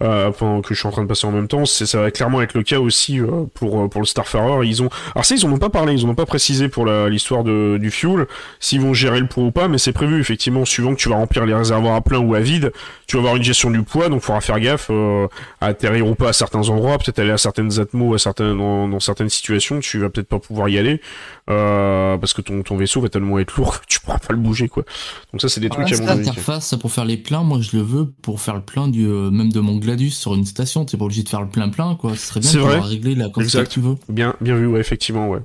euh, 0.00 0.60
que 0.62 0.72
je 0.72 0.78
suis 0.78 0.86
en 0.86 0.92
train 0.92 1.02
de 1.02 1.08
passer 1.08 1.26
en 1.26 1.32
même 1.32 1.48
temps. 1.48 1.66
C'est 1.66 1.86
ça 1.86 2.00
va 2.00 2.12
clairement 2.12 2.40
être 2.40 2.54
le 2.54 2.62
cas 2.62 2.78
aussi 2.78 3.20
euh, 3.20 3.46
pour 3.52 3.82
euh, 3.82 3.88
pour 3.88 4.00
le 4.00 4.06
Starfarer. 4.06 4.64
Ils 4.64 4.84
ont. 4.84 4.88
Alors 5.16 5.24
ça, 5.24 5.34
ils 5.34 5.44
en 5.44 5.50
ont 5.50 5.58
pas 5.58 5.68
parlé. 5.68 5.92
Ils 5.92 6.06
ont 6.06 6.14
pas 6.14 6.24
précisé 6.24 6.68
pour 6.68 6.86
l'histoire 6.86 7.42
de 7.42 7.78
du 7.80 7.90
fuel 7.90 8.26
s'ils 8.60 8.80
vont 8.80 8.94
gérer 8.94 9.18
le 9.18 9.26
poids 9.26 9.42
ou 9.42 9.50
pas. 9.50 9.66
Mais 9.66 9.78
c'est 9.78 9.92
prévu 9.92 10.20
effectivement. 10.20 10.64
Suivant 10.64 10.94
que 10.94 11.00
tu 11.00 11.08
vas 11.08 11.16
remplir 11.16 11.44
les 11.46 11.54
réservoirs 11.54 11.96
à 11.96 12.00
plein 12.00 12.18
ou 12.18 12.36
à 12.36 12.40
vide, 12.40 12.72
tu 13.08 13.16
vas 13.16 13.22
avoir 13.22 13.34
une 13.34 13.42
gestion 13.42 13.70
du 13.70 13.82
poids. 13.82 14.08
Donc, 14.08 14.22
faudra 14.22 14.40
faire 14.40 14.60
gaffe 14.60 14.86
euh, 14.90 15.26
à 15.60 15.66
atterrir 15.66 16.06
ou 16.06 16.14
pas 16.14 16.28
à 16.28 16.32
certains 16.32 16.68
endroits. 16.68 16.96
Peut-être 16.98 17.18
aller 17.18 17.32
à 17.32 17.38
certaines 17.38 17.80
atmos, 17.80 18.14
à 18.14 18.18
certains 18.18 18.54
dans, 18.54 18.86
dans 18.86 19.00
certaines 19.00 19.30
situations. 19.30 19.80
Tu 19.80 19.98
vas 19.98 20.10
peut-être 20.10 20.28
pas 20.28 20.38
pouvoir 20.38 20.68
y 20.68 20.78
aller 20.78 21.00
parce 21.46 22.32
que 22.32 22.42
ton 22.42 22.62
ton 22.62 22.76
vaisseau 22.76 23.00
va 23.00 23.08
tellement 23.08 23.38
être 23.38 23.56
lourd 23.56 23.80
que 23.80 23.86
tu 23.86 24.00
pourras 24.00 24.18
pas 24.18 24.32
le 24.32 24.40
bouger 24.40 24.68
quoi. 24.68 24.84
Donc 25.32 25.40
ça 25.40 25.48
c'est 25.48 25.60
des 25.60 25.68
trucs 25.68 25.92
à 25.92 26.00
mon 26.00 26.08
interface 26.08 26.74
pour 26.80 26.90
faire 26.92 27.04
les 27.04 27.16
pleins, 27.16 27.42
moi 27.42 27.60
je 27.60 27.76
le 27.76 27.82
veux 27.82 28.10
pour 28.22 28.40
faire 28.40 28.54
le 28.54 28.62
plein 28.62 28.88
du 28.88 29.06
euh, 29.06 29.30
même 29.30 29.52
de 29.52 29.60
mon 29.60 29.76
Gladius 29.76 30.18
sur 30.18 30.34
une 30.34 30.44
station. 30.44 30.84
T'es 30.84 30.96
pas 30.96 31.04
obligé 31.04 31.22
de 31.22 31.28
faire 31.28 31.42
le 31.42 31.48
plein 31.48 31.68
plein 31.68 31.94
quoi. 31.94 32.14
Ce 32.16 32.26
serait 32.26 32.40
bien 32.40 32.52
de 32.52 32.58
pouvoir 32.58 32.84
régler 32.84 33.14
la 33.14 33.28
quantité 33.28 33.62
que 33.62 33.68
tu 33.68 33.80
veux. 33.80 33.96
Bien, 34.08 34.34
bien 34.40 34.56
vu, 34.56 34.66
ouais, 34.66 34.80
effectivement, 34.80 35.28
ouais. 35.28 35.40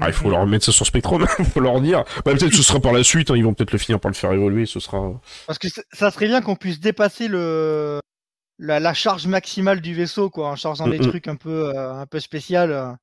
Ah, 0.00 0.08
il 0.08 0.12
faut 0.12 0.30
leur 0.30 0.46
mettre 0.46 0.64
ça 0.64 0.72
sur 0.72 0.86
Spectrum, 0.86 1.26
il 1.38 1.44
faut 1.44 1.60
leur 1.60 1.80
dire. 1.80 2.04
Bah, 2.24 2.32
peut-être 2.32 2.50
que 2.50 2.56
ce 2.56 2.62
sera 2.62 2.80
par 2.80 2.92
la 2.92 3.02
suite. 3.02 3.30
Hein, 3.30 3.36
ils 3.36 3.44
vont 3.44 3.54
peut-être 3.54 3.72
le 3.72 3.78
finir 3.78 4.00
par 4.00 4.10
le 4.10 4.16
faire 4.16 4.32
évoluer. 4.32 4.66
Ce 4.66 4.80
sera. 4.80 5.12
Parce 5.46 5.58
que 5.58 5.68
ça 5.92 6.10
serait 6.10 6.26
bien 6.26 6.40
qu'on 6.40 6.56
puisse 6.56 6.80
dépasser 6.80 7.28
le 7.28 8.00
la, 8.58 8.94
charge 8.94 9.26
maximale 9.26 9.80
du 9.80 9.94
vaisseau 9.94 10.30
quoi, 10.30 10.48
en 10.48 10.56
chargeant 10.56 10.88
des 10.88 10.98
trucs 10.98 11.28
un 11.28 11.36
peu 11.36 11.68
euh, 11.68 11.92
un 11.94 12.06
peu 12.06 12.20
spécial. 12.20 12.96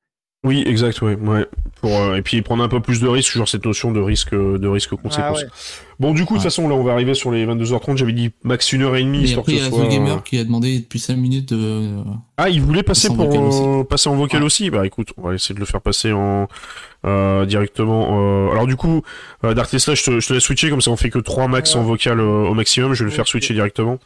Euh. 0.43 0.47
Oui, 0.47 0.63
exact, 0.65 1.01
ouais, 1.01 1.15
ouais. 1.15 1.45
Pour, 1.81 1.97
euh, 1.97 2.15
et 2.15 2.21
puis 2.21 2.41
prendre 2.41 2.63
un 2.63 2.69
peu 2.69 2.79
plus 2.79 2.99
de 3.01 3.07
risques, 3.07 3.33
genre 3.33 3.47
cette 3.47 3.65
notion 3.65 3.91
de 3.91 3.99
risque, 3.99 4.33
de 4.33 4.67
risque 4.67 4.95
conséquence. 4.95 5.45
Ah 5.47 5.53
bon, 5.99 6.13
du 6.13 6.25
coup, 6.25 6.33
de 6.33 6.39
toute 6.39 6.43
façon, 6.43 6.67
là, 6.67 6.75
on 6.75 6.83
va 6.83 6.93
arriver 6.93 7.13
sur 7.13 7.31
les 7.31 7.45
22h30. 7.45 7.97
J'avais 7.97 8.13
dit 8.13 8.31
max 8.43 8.71
une 8.73 8.83
heure 8.83 8.95
et 8.95 9.03
demie. 9.03 9.31
Et 9.31 9.35
après, 9.35 9.53
il 9.53 9.57
y 9.59 9.61
a 9.61 9.69
The 9.69 9.89
Gamer 9.89 10.23
qui 10.23 10.37
a 10.39 10.43
demandé 10.43 10.79
depuis 10.79 10.99
5 10.99 11.15
minutes 11.15 11.53
de... 11.53 11.89
Ah, 12.37 12.49
il 12.49 12.61
voulait 12.61 12.83
passer 12.83 13.07
pour 13.09 13.33
euh, 13.33 13.83
passer 13.83 14.09
en 14.09 14.15
vocal 14.15 14.43
aussi. 14.43 14.69
Bah, 14.69 14.85
écoute, 14.85 15.13
on 15.17 15.27
va 15.27 15.33
essayer 15.33 15.55
de 15.55 15.59
le 15.59 15.65
faire 15.65 15.81
passer 15.81 16.11
en 16.11 16.47
euh, 17.05 17.45
directement. 17.45 18.51
Alors 18.51 18.67
du 18.67 18.75
coup, 18.75 19.01
Dark 19.43 19.69
Tesla, 19.69 19.95
je 19.95 20.03
te, 20.03 20.19
je 20.19 20.27
te 20.27 20.33
laisse 20.33 20.43
switcher 20.43 20.69
comme 20.69 20.81
ça, 20.81 20.91
on 20.91 20.97
fait 20.97 21.09
que 21.09 21.19
3 21.19 21.47
max 21.47 21.75
en 21.75 21.83
vocal 21.83 22.19
au 22.21 22.53
maximum. 22.53 22.93
Je 22.93 23.03
vais 23.03 23.09
le 23.09 23.15
faire 23.15 23.27
switcher 23.27 23.53
directement. 23.53 23.99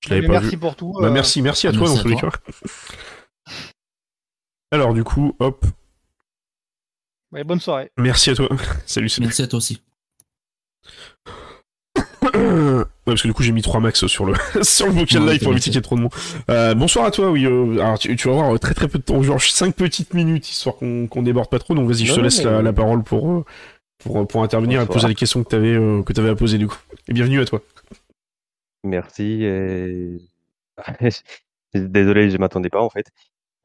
Je 0.00 0.10
l'avais 0.10 0.26
pas 0.26 0.40
merci 0.40 0.56
pour 0.56 0.76
tout. 0.76 0.94
Bah, 1.00 1.10
merci, 1.10 1.42
merci 1.42 1.68
à 1.68 1.72
toi 1.72 1.88
dans 1.88 1.96
tous 1.96 2.08
les 2.08 2.16
cas. 2.16 2.30
Alors 4.72 4.94
du 4.94 5.02
coup, 5.02 5.34
hop, 5.40 5.66
bonne 7.32 7.60
soirée. 7.60 7.90
Merci 7.96 8.30
à 8.30 8.34
toi. 8.34 8.48
Salut, 8.86 9.10
Merci 9.20 9.42
à 9.42 9.46
toi 9.46 9.58
aussi. 9.58 9.82
parce 13.04 13.22
que 13.22 13.28
du 13.28 13.34
coup 13.34 13.42
j'ai 13.42 13.52
mis 13.52 13.62
3 13.62 13.80
max 13.80 14.06
sur 14.06 14.26
le 14.26 14.34
sur 14.62 14.86
le 14.86 14.92
vocal 14.92 15.26
live 15.26 15.42
pour 15.42 15.52
éviter 15.52 15.70
qu'il 15.70 15.74
y 15.74 15.78
ait 15.78 15.82
trop 15.82 15.96
de 15.96 16.02
monde. 16.02 16.12
Euh, 16.50 16.74
bonsoir 16.74 17.06
à 17.06 17.10
toi, 17.10 17.30
oui. 17.30 17.46
Euh, 17.46 17.80
alors 17.80 17.98
tu, 17.98 18.14
vas 18.14 18.32
avoir 18.32 18.60
très 18.60 18.74
très 18.74 18.88
peu 18.88 18.98
de 18.98 19.04
temps, 19.04 19.22
genre 19.22 19.40
5 19.40 19.74
petites 19.74 20.14
minutes 20.14 20.48
histoire 20.48 20.76
qu'on 20.76 21.06
qu'on 21.06 21.22
déborde 21.22 21.48
pas 21.48 21.58
trop. 21.58 21.74
Donc 21.74 21.88
vas-y, 21.88 22.06
je 22.06 22.14
te 22.14 22.20
laisse 22.20 22.42
la, 22.42 22.72
parole 22.72 23.02
pour 23.02 23.44
pour 23.98 24.26
pour 24.26 24.42
intervenir 24.42 24.80
et 24.80 24.86
poser 24.86 25.08
les 25.08 25.14
questions 25.14 25.42
que 25.42 25.48
t'avais 25.48 25.74
euh, 25.74 26.02
que 26.02 26.12
t'avais 26.12 26.30
à 26.30 26.34
poser 26.34 26.58
du 26.58 26.66
coup. 26.66 26.78
Et 27.08 27.12
bienvenue 27.12 27.40
à 27.40 27.44
toi. 27.44 27.62
Merci. 28.84 29.42
Et... 29.42 30.18
Désolé, 31.74 32.30
je 32.30 32.36
m'attendais 32.36 32.70
pas 32.70 32.80
en 32.80 32.90
fait. 32.90 33.06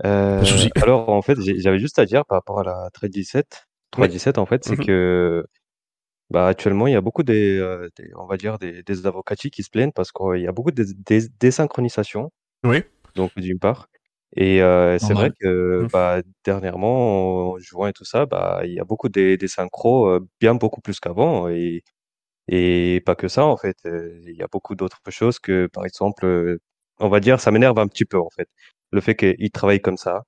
Euh, 0.03 0.43
alors 0.75 1.09
en 1.09 1.21
fait, 1.21 1.37
j'avais 1.39 1.79
juste 1.79 1.99
à 1.99 2.05
dire 2.05 2.25
par 2.25 2.37
rapport 2.37 2.59
à 2.59 2.63
la 2.63 2.89
317, 2.93 3.67
317 3.91 4.37
en 4.37 4.45
fait, 4.45 4.63
c'est 4.65 4.77
mmh 4.77 4.85
que 4.85 5.45
bah, 6.31 6.47
actuellement, 6.47 6.87
il 6.87 6.93
y 6.93 6.95
a 6.95 7.01
beaucoup 7.01 7.23
des, 7.23 7.57
euh, 7.59 7.87
on 8.17 8.25
va 8.25 8.37
dire 8.37 8.57
des, 8.57 8.81
des 8.83 8.95
qui 9.51 9.63
se 9.63 9.69
plaignent 9.69 9.91
parce 9.91 10.11
qu'il 10.11 10.41
y 10.41 10.47
a 10.47 10.51
beaucoup 10.51 10.71
de 10.71 10.83
désynchronisation. 11.39 12.31
Oui. 12.63 12.83
Donc 13.15 13.31
d'une 13.37 13.59
part. 13.59 13.87
Et 14.35 14.61
euh, 14.61 14.97
c'est 14.99 15.13
vrai 15.13 15.31
que 15.39 15.83
mmh. 15.83 15.87
bah, 15.93 16.21
dernièrement, 16.43 17.51
en 17.53 17.59
jouant 17.59 17.87
et 17.87 17.93
tout 17.93 18.05
ça, 18.05 18.25
bah, 18.25 18.61
il 18.65 18.73
y 18.73 18.79
a 18.79 18.83
beaucoup 18.83 19.07
des, 19.07 19.37
des 19.37 19.47
synchros 19.47 20.19
bien 20.41 20.55
beaucoup 20.55 20.81
plus 20.81 20.99
qu'avant. 20.99 21.47
Et, 21.47 21.83
et 22.47 23.01
pas 23.05 23.15
que 23.15 23.27
ça, 23.27 23.45
en 23.45 23.57
fait. 23.57 23.77
Il 23.85 24.35
y 24.37 24.43
a 24.43 24.47
beaucoup 24.51 24.75
d'autres 24.75 25.01
choses 25.09 25.39
que, 25.39 25.67
par 25.67 25.85
exemple, 25.85 26.59
on 26.99 27.09
va 27.09 27.19
dire, 27.19 27.39
ça 27.39 27.51
m'énerve 27.51 27.79
un 27.79 27.87
petit 27.87 28.05
peu, 28.05 28.19
en 28.19 28.29
fait. 28.31 28.49
Le 28.91 29.01
fait 29.01 29.15
qu'ils 29.15 29.51
travaillent 29.51 29.81
comme 29.81 29.97
ça, 29.97 30.23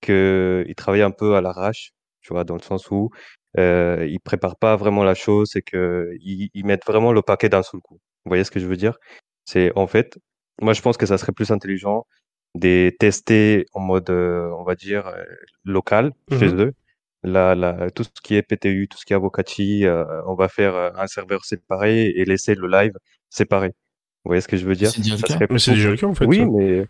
qu'ils 0.00 0.74
travaillent 0.76 1.02
un 1.02 1.10
peu 1.10 1.36
à 1.36 1.40
l'arrache, 1.40 1.92
tu 2.20 2.32
vois, 2.32 2.44
dans 2.44 2.54
le 2.54 2.62
sens 2.62 2.90
où 2.90 3.10
euh, 3.58 4.06
ils 4.08 4.20
préparent 4.20 4.56
pas 4.56 4.76
vraiment 4.76 5.04
la 5.04 5.14
chose 5.14 5.56
et 5.56 5.62
que 5.62 6.10
ils, 6.20 6.64
mettent 6.64 6.86
vraiment 6.86 7.12
le 7.12 7.22
paquet 7.22 7.48
d'un 7.48 7.62
seul 7.62 7.80
coup. 7.80 8.00
Vous 8.24 8.30
voyez 8.30 8.44
ce 8.44 8.50
que 8.50 8.60
je 8.60 8.66
veux 8.66 8.76
dire? 8.76 8.98
C'est 9.44 9.72
en 9.76 9.86
fait, 9.86 10.18
moi 10.60 10.72
je 10.72 10.82
pense 10.82 10.96
que 10.96 11.06
ça 11.06 11.18
serait 11.18 11.32
plus 11.32 11.50
intelligent 11.50 12.06
de 12.54 12.90
tester 12.98 13.66
en 13.72 13.80
mode, 13.80 14.10
euh, 14.10 14.50
on 14.58 14.64
va 14.64 14.74
dire, 14.74 15.08
euh, 15.08 15.24
local 15.64 16.12
mmh 16.30 16.38
chez 16.38 16.54
eux. 16.54 16.72
La, 17.26 17.54
la, 17.54 17.90
tout 17.90 18.04
ce 18.04 18.10
qui 18.22 18.34
est 18.34 18.42
PTU, 18.42 18.86
tout 18.86 18.98
ce 18.98 19.06
qui 19.06 19.14
est 19.14 19.16
Avocati, 19.16 19.86
euh, 19.86 20.04
on 20.26 20.34
va 20.34 20.48
faire 20.48 20.76
un 20.76 21.06
serveur 21.06 21.44
séparé 21.46 22.08
et 22.08 22.24
laisser 22.26 22.54
le 22.54 22.68
live 22.68 22.92
séparé. 23.30 23.68
Vous 24.24 24.28
voyez 24.28 24.42
ce 24.42 24.48
que 24.48 24.58
je 24.58 24.66
veux 24.66 24.74
dire? 24.74 24.90
C'est 24.90 25.00
déjà, 25.00 25.16
déjà 25.16 25.90
le 25.90 25.96
cas 25.96 26.06
en 26.06 26.14
fait. 26.14 26.26
Oui, 26.26 26.44
mais 26.44 26.86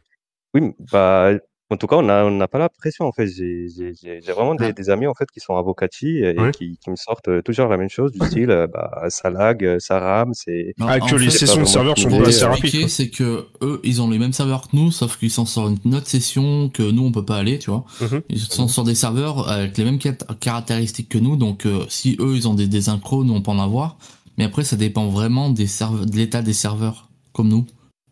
oui, 0.55 0.73
bah 0.93 1.33
en 1.71 1.77
tout 1.79 1.87
cas, 1.87 1.97
on 1.97 2.31
n'a 2.31 2.47
pas 2.47 2.59
la 2.59 2.69
pression 2.69 3.07
en 3.07 3.13
fait. 3.13 3.27
J'ai 3.27 4.21
vraiment 4.21 4.55
des, 4.55 4.67
ah. 4.67 4.73
des, 4.73 4.91
amis 4.91 5.07
en 5.07 5.15
fait 5.15 5.31
qui 5.33 5.41
sont 5.41 5.57
avocati 5.57 6.19
et 6.19 6.37
qui, 6.53 6.79
qui, 6.79 6.91
me 6.91 6.97
sortent 6.97 7.29
euh, 7.29 7.43
toujours 7.43 7.69
la 7.69 7.79
même 7.79 7.89
chose 7.89 8.13
du 8.13 8.25
style 8.27 8.51
euh, 8.51 8.67
bah, 8.67 9.07
ça 9.09 9.31
lag, 9.31 9.65
euh, 9.65 9.79
ça 9.79 9.99
rame, 9.99 10.35
c'est. 10.35 10.75
Ah, 10.81 11.01
que 11.01 11.17
les 11.17 11.31
sessions 11.31 11.63
de 11.63 11.67
serveurs 11.67 11.99
sont 11.99 12.11
pas 12.11 12.29
assez 12.29 12.45
rapides. 12.45 12.89
C'est 12.89 13.09
que 13.09 13.47
eux, 13.63 13.81
ils 13.83 14.03
ont 14.03 14.11
les 14.11 14.19
mêmes 14.19 14.35
serveurs 14.35 14.69
que 14.69 14.77
nous, 14.77 14.91
sauf 14.91 15.17
qu'ils 15.19 15.31
sont 15.31 15.47
sur 15.47 15.67
une 15.67 15.95
autre 15.95 16.07
session 16.07 16.69
que 16.69 16.83
nous 16.83 17.03
on 17.03 17.13
peut 17.13 17.25
pas 17.25 17.39
aller, 17.39 17.59
tu 17.59 17.71
vois. 17.71 17.85
Mhm. 18.03 18.23
Ils 18.29 18.41
sont 18.41 18.69
sur 18.69 18.85
des 18.85 18.95
serveurs 18.95 19.49
avec 19.51 19.77
les 19.79 19.85
mêmes 19.85 19.99
caractéristiques 19.99 21.09
que 21.09 21.19
nous, 21.19 21.37
donc 21.37 21.67
si 21.89 22.17
eux 22.21 22.37
ils 22.37 22.47
ont 22.47 22.55
des, 22.55 22.69
des 22.69 22.83
nous 22.89 23.35
on 23.35 23.41
peut 23.41 23.51
en 23.51 23.59
avoir. 23.59 23.97
Mais 24.37 24.45
après, 24.45 24.65
ça 24.65 24.77
dépend 24.77 25.09
vraiment 25.09 25.49
des 25.49 25.65
de 25.65 26.17
l'état 26.17 26.43
des 26.43 26.53
serveurs, 26.53 27.09
comme 27.33 27.49
nous. 27.49 27.67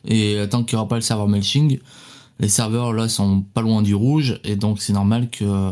Et 0.05 0.37
tant 0.51 0.65
qu'il 0.65 0.77
n'y 0.77 0.81
aura 0.81 0.89
pas 0.89 0.97
le 0.97 1.03
serveur 1.03 1.29
Melching, 1.29 1.79
les 2.43 2.49
serveurs 2.49 2.93
là 2.93 3.09
sont 3.09 3.41
pas 3.41 3.63
loin 3.63 3.83
du 3.83 3.95
rouge 3.95 4.41
et 4.45 4.57
donc 4.57 4.83
c'est 4.83 4.93
normal 4.93 5.31
que 5.31 5.45
euh, 5.45 5.71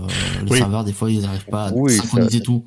les 0.48 0.56
serveurs 0.56 0.84
des 0.84 0.92
fois 0.92 1.10
ils 1.10 1.20
n'arrivent 1.20 1.46
pas 1.46 1.64
à 1.66 1.88
synchroniser 1.88 2.40
tout. 2.40 2.64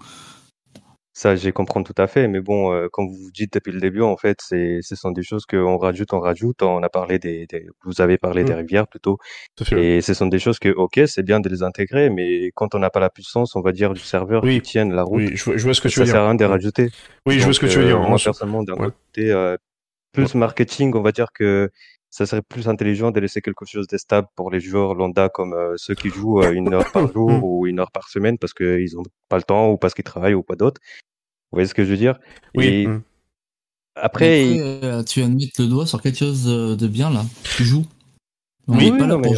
Ça, 1.15 1.35
j'ai 1.35 1.51
comprends 1.51 1.83
tout 1.83 1.93
à 1.97 2.07
fait, 2.07 2.27
mais 2.27 2.41
bon, 2.41 2.73
euh, 2.73 2.87
comme 2.91 3.07
vous 3.07 3.29
dites 3.31 3.53
depuis 3.53 3.71
le 3.71 3.79
début, 3.79 4.01
en 4.01 4.17
fait, 4.17 4.39
c'est, 4.41 4.79
ce 4.81 4.95
sont 4.95 5.11
des 5.11 5.21
choses 5.21 5.45
qu'on 5.45 5.77
rajoute, 5.77 6.11
on 6.11 6.19
rajoute. 6.19 6.63
On 6.63 6.81
a 6.81 6.89
parlé 6.89 7.19
des, 7.19 7.45
vous 7.85 8.01
avez 8.01 8.17
parlé 8.17 8.43
des 8.43 8.51
mmh. 8.51 8.57
rivières 8.57 8.87
plutôt, 8.87 9.19
et 9.73 10.01
ce 10.01 10.15
sont 10.15 10.25
des 10.25 10.39
choses 10.39 10.57
que, 10.57 10.69
ok, 10.69 11.01
c'est 11.05 11.21
bien 11.21 11.39
de 11.39 11.49
les 11.49 11.61
intégrer, 11.61 12.09
mais 12.09 12.49
quand 12.55 12.73
on 12.73 12.79
n'a 12.79 12.89
pas 12.89 12.99
la 12.99 13.11
puissance, 13.11 13.55
on 13.55 13.61
va 13.61 13.71
dire 13.71 13.93
du 13.93 14.01
serveur 14.01 14.41
qui 14.41 14.59
tienne 14.61 14.91
la 14.91 15.03
route, 15.03 15.21
oui, 15.21 15.35
je, 15.35 15.63
vois 15.63 15.75
ce 15.75 15.81
que 15.81 15.87
tu 15.87 15.99
veux 15.99 16.05
dire. 16.05 16.13
Ça 16.13 16.17
sert 16.17 16.23
à 16.23 16.29
rien 16.29 16.35
de 16.35 16.45
rajouter. 16.45 16.89
Oui, 17.27 17.37
je 17.37 17.43
vois 17.43 17.53
ce 17.53 17.59
que 17.59 17.67
tu 17.67 17.77
veux 17.77 17.85
dire. 17.85 18.01
Euh, 18.01 18.07
moi, 18.07 18.17
personnellement, 18.17 18.63
d'un 18.63 18.75
côté, 18.75 19.55
plus 20.13 20.33
marketing, 20.33 20.93
on 20.95 21.01
va 21.01 21.11
dire 21.11 21.27
que 21.31 21.69
ça 22.13 22.27
serait 22.27 22.43
plus 22.43 22.67
intelligent 22.69 23.09
de 23.09 23.19
laisser 23.19 23.41
quelque 23.41 23.65
chose 23.65 23.87
de 23.87 23.97
stable 23.97 24.27
pour 24.35 24.51
les 24.51 24.59
joueurs 24.59 24.93
lambda 24.93 25.29
comme 25.29 25.53
euh, 25.53 25.73
ceux 25.77 25.95
qui 25.95 26.09
jouent 26.09 26.43
euh, 26.43 26.51
une 26.51 26.71
heure 26.71 26.91
par 26.91 27.11
jour 27.11 27.31
mm. 27.31 27.43
ou 27.43 27.65
une 27.65 27.79
heure 27.79 27.89
par 27.89 28.07
semaine 28.07 28.37
parce 28.37 28.53
qu'ils 28.53 28.93
n'ont 28.93 29.01
pas 29.29 29.37
le 29.37 29.41
temps 29.41 29.71
ou 29.71 29.77
parce 29.77 29.95
qu'ils 29.95 30.03
travaillent 30.03 30.35
ou 30.35 30.43
pas 30.43 30.55
d'autre. 30.55 30.79
Vous 31.51 31.55
voyez 31.55 31.67
ce 31.67 31.73
que 31.73 31.83
je 31.83 31.89
veux 31.89 31.97
dire? 31.97 32.19
Oui. 32.53 32.85
Mm. 32.85 33.01
Après, 33.95 34.59
euh, 34.59 35.01
tu 35.01 35.21
viens 35.21 35.29
de 35.29 35.33
mettre 35.33 35.59
le 35.59 35.67
doigt 35.67 35.87
sur 35.87 36.03
quelque 36.03 36.19
chose 36.19 36.45
de 36.45 36.87
bien 36.87 37.09
là. 37.09 37.25
Tu 37.55 37.63
joues. 37.63 37.85
oui, 38.67 38.91
pas 38.91 39.07
là 39.07 39.17
pour 39.17 39.35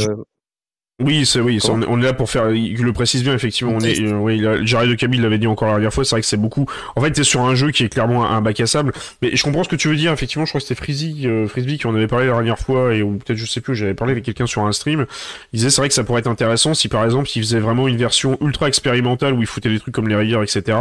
oui, 1.04 1.26
c'est 1.26 1.42
oui, 1.42 1.60
on, 1.70 2.00
est 2.00 2.06
là 2.06 2.14
pour 2.14 2.30
faire. 2.30 2.52
Il 2.52 2.82
le 2.82 2.94
précise 2.94 3.22
bien 3.22 3.34
effectivement. 3.34 3.74
On 3.76 3.82
est, 3.82 4.00
euh, 4.00 4.14
oui, 4.14 4.42
Jared 4.64 4.90
de 4.90 4.96
Camille 4.96 5.20
l'avait 5.20 5.38
dit 5.38 5.46
encore 5.46 5.68
la 5.68 5.74
dernière 5.74 5.94
fois. 5.94 6.06
C'est 6.06 6.16
vrai 6.16 6.22
que 6.22 6.28
c'est 6.28 6.38
beaucoup. 6.38 6.68
En 6.96 7.02
fait, 7.02 7.12
t'es 7.12 7.26
sur 7.26 7.42
un 7.42 7.54
jeu 7.54 7.72
qui 7.72 7.84
est 7.84 7.90
clairement 7.90 8.26
un, 8.26 8.42
bac 8.42 8.58
à 8.62 8.66
sable. 8.66 8.94
Mais 9.22 9.36
je 9.36 9.44
comprends 9.44 9.66
ce 9.66 9.68
que 9.68 9.76
tu 9.76 9.90
veux 9.90 9.98
dire. 9.98 10.14
Effectivement, 10.14 10.46
je 10.46 10.52
crois 10.52 10.62
que 10.62 10.68
c'était 10.68 10.82
Frizzy, 10.82 11.24
euh, 11.26 11.50
Frisbee 11.50 11.78
qui 11.78 11.88
en 11.88 11.96
avait 11.96 12.08
parlé 12.08 12.28
la 12.28 12.32
dernière 12.32 12.58
fois 12.58 12.96
et 12.96 13.02
ou 13.04 13.18
peut-être 13.18 13.38
je 13.38 13.46
sais 13.46 13.60
plus. 13.60 13.76
J'avais 13.76 13.94
parlé 13.94 14.14
avec 14.14 14.24
quelqu'un 14.24 14.46
sur 14.46 14.66
un 14.66 14.72
stream. 14.72 15.06
Il 15.52 15.58
disait 15.58 15.70
c'est 15.70 15.82
vrai 15.82 15.90
que 15.90 15.94
ça 15.94 16.06
pourrait 16.06 16.22
être 16.22 16.28
intéressant 16.28 16.74
si 16.74 16.88
par 16.88 17.04
exemple 17.04 17.30
il 17.36 17.42
faisait 17.42 17.60
vraiment 17.60 17.90
une 17.90 17.98
version 17.98 18.38
ultra 18.40 18.70
expérimentale 18.70 19.34
où 19.34 19.42
il 19.42 19.48
foutait 19.48 19.68
des 19.68 19.82
trucs 19.82 19.94
comme 19.94 20.08
les 20.08 20.16
rivières, 20.16 20.44
etc. 20.44 20.78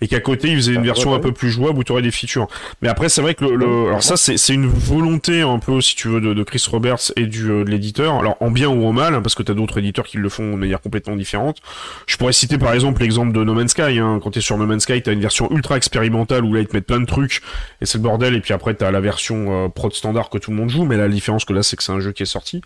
Et 0.00 0.06
qu'à 0.06 0.20
côté 0.20 0.46
il 0.46 0.56
faisait 0.58 0.74
une 0.74 0.82
bah, 0.82 0.86
version 0.86 1.12
un 1.12 1.18
peu 1.18 1.32
plus 1.32 1.50
jouable 1.50 1.80
où 1.80 1.82
tu 1.82 1.90
aurais 1.90 2.02
des 2.02 2.12
features. 2.12 2.46
Mais 2.82 2.88
après, 2.88 3.08
c'est 3.08 3.20
vrai 3.20 3.34
que 3.34 3.44
le, 3.44 3.88
alors 3.88 4.04
ça 4.04 4.16
c'est 4.16 4.54
une 4.54 4.68
volonté 4.68 5.40
un 5.40 5.58
peu 5.58 5.80
si 5.80 5.96
tu 5.96 6.06
veux 6.06 6.20
de, 6.20 6.34
de 6.34 6.42
Chris 6.44 6.64
Roberts 6.70 7.10
et 7.16 7.26
du 7.26 7.50
euh, 7.50 7.64
de 7.64 7.70
l'éditeur. 7.70 8.14
Alors 8.14 8.36
en 8.38 8.52
bien 8.52 8.68
ou 8.68 8.86
en 8.86 8.92
mal, 8.92 9.12
hein, 9.12 9.22
parce 9.22 9.34
que 9.34 9.42
t'as 9.42 9.55
d'autres 9.56 9.78
éditeurs 9.78 10.06
qui 10.06 10.18
le 10.18 10.28
font 10.28 10.52
de 10.52 10.56
manière 10.56 10.80
complètement 10.80 11.16
différente. 11.16 11.58
Je 12.06 12.16
pourrais 12.16 12.32
citer 12.32 12.58
par 12.58 12.72
exemple 12.72 13.02
l'exemple 13.02 13.32
de 13.32 13.42
No 13.42 13.54
Man's 13.54 13.72
Sky. 13.72 13.98
Hein. 13.98 14.20
Quand 14.22 14.30
t'es 14.30 14.40
sur 14.40 14.56
No 14.56 14.66
Man's 14.66 14.82
Sky, 14.82 15.02
t'as 15.02 15.12
une 15.12 15.20
version 15.20 15.50
ultra 15.50 15.76
expérimentale 15.76 16.44
où 16.44 16.54
là 16.54 16.60
ils 16.60 16.66
te 16.66 16.76
mettent 16.76 16.86
plein 16.86 17.00
de 17.00 17.06
trucs 17.06 17.42
et 17.80 17.86
c'est 17.86 17.98
le 17.98 18.02
bordel. 18.02 18.34
Et 18.34 18.40
puis 18.40 18.54
après 18.54 18.74
t'as 18.74 18.90
la 18.90 19.00
version 19.00 19.64
euh, 19.64 19.68
prod 19.68 19.92
standard 19.92 20.30
que 20.30 20.38
tout 20.38 20.50
le 20.50 20.56
monde 20.56 20.70
joue, 20.70 20.84
mais 20.84 20.96
la 20.96 21.08
différence 21.08 21.44
que 21.44 21.52
là 21.52 21.62
c'est 21.62 21.76
que 21.76 21.82
c'est 21.82 21.92
un 21.92 22.00
jeu 22.00 22.12
qui 22.12 22.22
est 22.22 22.26
sorti. 22.26 22.60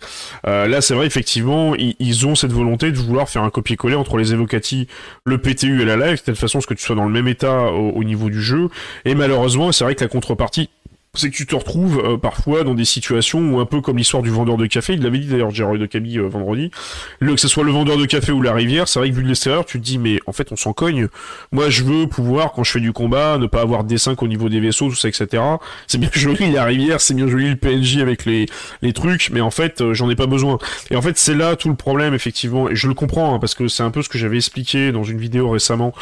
Euh, 0.47 0.67
là 0.67 0.81
c'est 0.81 0.93
vrai 0.93 1.07
effectivement 1.07 1.73
ils, 1.75 2.27
ont 2.27 2.35
cette 2.35 2.51
volonté 2.51 2.91
de 2.91 2.97
vouloir 2.97 3.29
faire 3.29 3.43
un 3.43 3.49
copier-coller 3.49 3.95
entre 3.95 4.17
les 4.17 4.33
évocati, 4.33 4.87
le 5.25 5.37
PTU 5.39 5.81
et 5.81 5.85
la 5.85 5.95
live, 5.95 6.17
de 6.17 6.21
telle 6.21 6.35
façon 6.35 6.59
que 6.59 6.73
tu 6.73 6.85
sois 6.85 6.95
dans 6.95 7.05
le 7.05 7.11
même 7.11 7.27
état 7.27 7.71
au 7.71 8.03
niveau 8.03 8.29
du 8.29 8.41
jeu. 8.41 8.69
Et 9.05 9.15
malheureusement 9.15 9.71
c'est 9.71 9.83
vrai 9.83 9.95
que 9.95 10.03
la 10.03 10.09
contrepartie 10.09 10.69
c'est 11.13 11.29
que 11.29 11.35
tu 11.35 11.45
te 11.45 11.55
retrouves 11.55 11.99
euh, 11.99 12.17
parfois 12.17 12.63
dans 12.63 12.73
des 12.73 12.85
situations 12.85 13.39
où 13.39 13.59
un 13.59 13.65
peu 13.65 13.81
comme 13.81 13.97
l'histoire 13.97 14.23
du 14.23 14.29
vendeur 14.29 14.55
de 14.55 14.65
café, 14.65 14.93
il 14.93 15.03
l'avait 15.03 15.19
dit 15.19 15.27
d'ailleurs 15.27 15.51
Gérard 15.51 15.77
de 15.77 15.85
Camille 15.85 16.19
euh, 16.19 16.29
vendredi, 16.29 16.71
le, 17.19 17.33
que 17.33 17.41
ce 17.41 17.49
soit 17.49 17.65
le 17.65 17.71
vendeur 17.71 17.97
de 17.97 18.05
café 18.05 18.31
ou 18.31 18.41
la 18.41 18.53
rivière, 18.53 18.87
c'est 18.87 18.97
vrai 18.99 19.09
que 19.09 19.15
vu 19.15 19.23
de 19.23 19.27
l'extérieur, 19.27 19.65
tu 19.65 19.77
te 19.77 19.83
dis 19.83 19.97
mais 19.97 20.19
en 20.25 20.31
fait 20.31 20.53
on 20.53 20.55
s'en 20.55 20.71
cogne. 20.71 21.09
Moi 21.51 21.69
je 21.69 21.83
veux 21.83 22.07
pouvoir 22.07 22.53
quand 22.53 22.63
je 22.63 22.71
fais 22.71 22.79
du 22.79 22.93
combat 22.93 23.37
ne 23.37 23.47
pas 23.47 23.59
avoir 23.59 23.83
des 23.83 23.97
5 23.97 24.23
au 24.23 24.27
niveau 24.29 24.47
des 24.47 24.61
vaisseaux, 24.61 24.87
tout 24.87 24.95
ça, 24.95 25.09
etc. 25.09 25.43
C'est 25.85 25.97
bien 25.97 26.09
joli 26.13 26.49
la 26.49 26.63
rivière, 26.63 27.01
c'est 27.01 27.13
bien 27.13 27.27
joli 27.27 27.49
le 27.49 27.57
PNJ 27.57 27.97
avec 27.97 28.23
les, 28.23 28.45
les 28.81 28.93
trucs, 28.93 29.31
mais 29.31 29.41
en 29.41 29.51
fait 29.51 29.81
euh, 29.81 29.93
j'en 29.93 30.09
ai 30.09 30.15
pas 30.15 30.27
besoin. 30.27 30.59
Et 30.91 30.95
en 30.95 31.01
fait 31.01 31.17
c'est 31.17 31.35
là 31.35 31.57
tout 31.57 31.67
le 31.67 31.75
problème 31.75 32.13
effectivement, 32.13 32.69
et 32.69 32.75
je 32.77 32.87
le 32.87 32.93
comprends 32.93 33.35
hein, 33.35 33.39
parce 33.39 33.53
que 33.53 33.67
c'est 33.67 33.83
un 33.83 33.91
peu 33.91 34.01
ce 34.01 34.07
que 34.07 34.17
j'avais 34.17 34.37
expliqué 34.37 34.93
dans 34.93 35.03
une 35.03 35.17
vidéo 35.17 35.49
récemment 35.49 35.93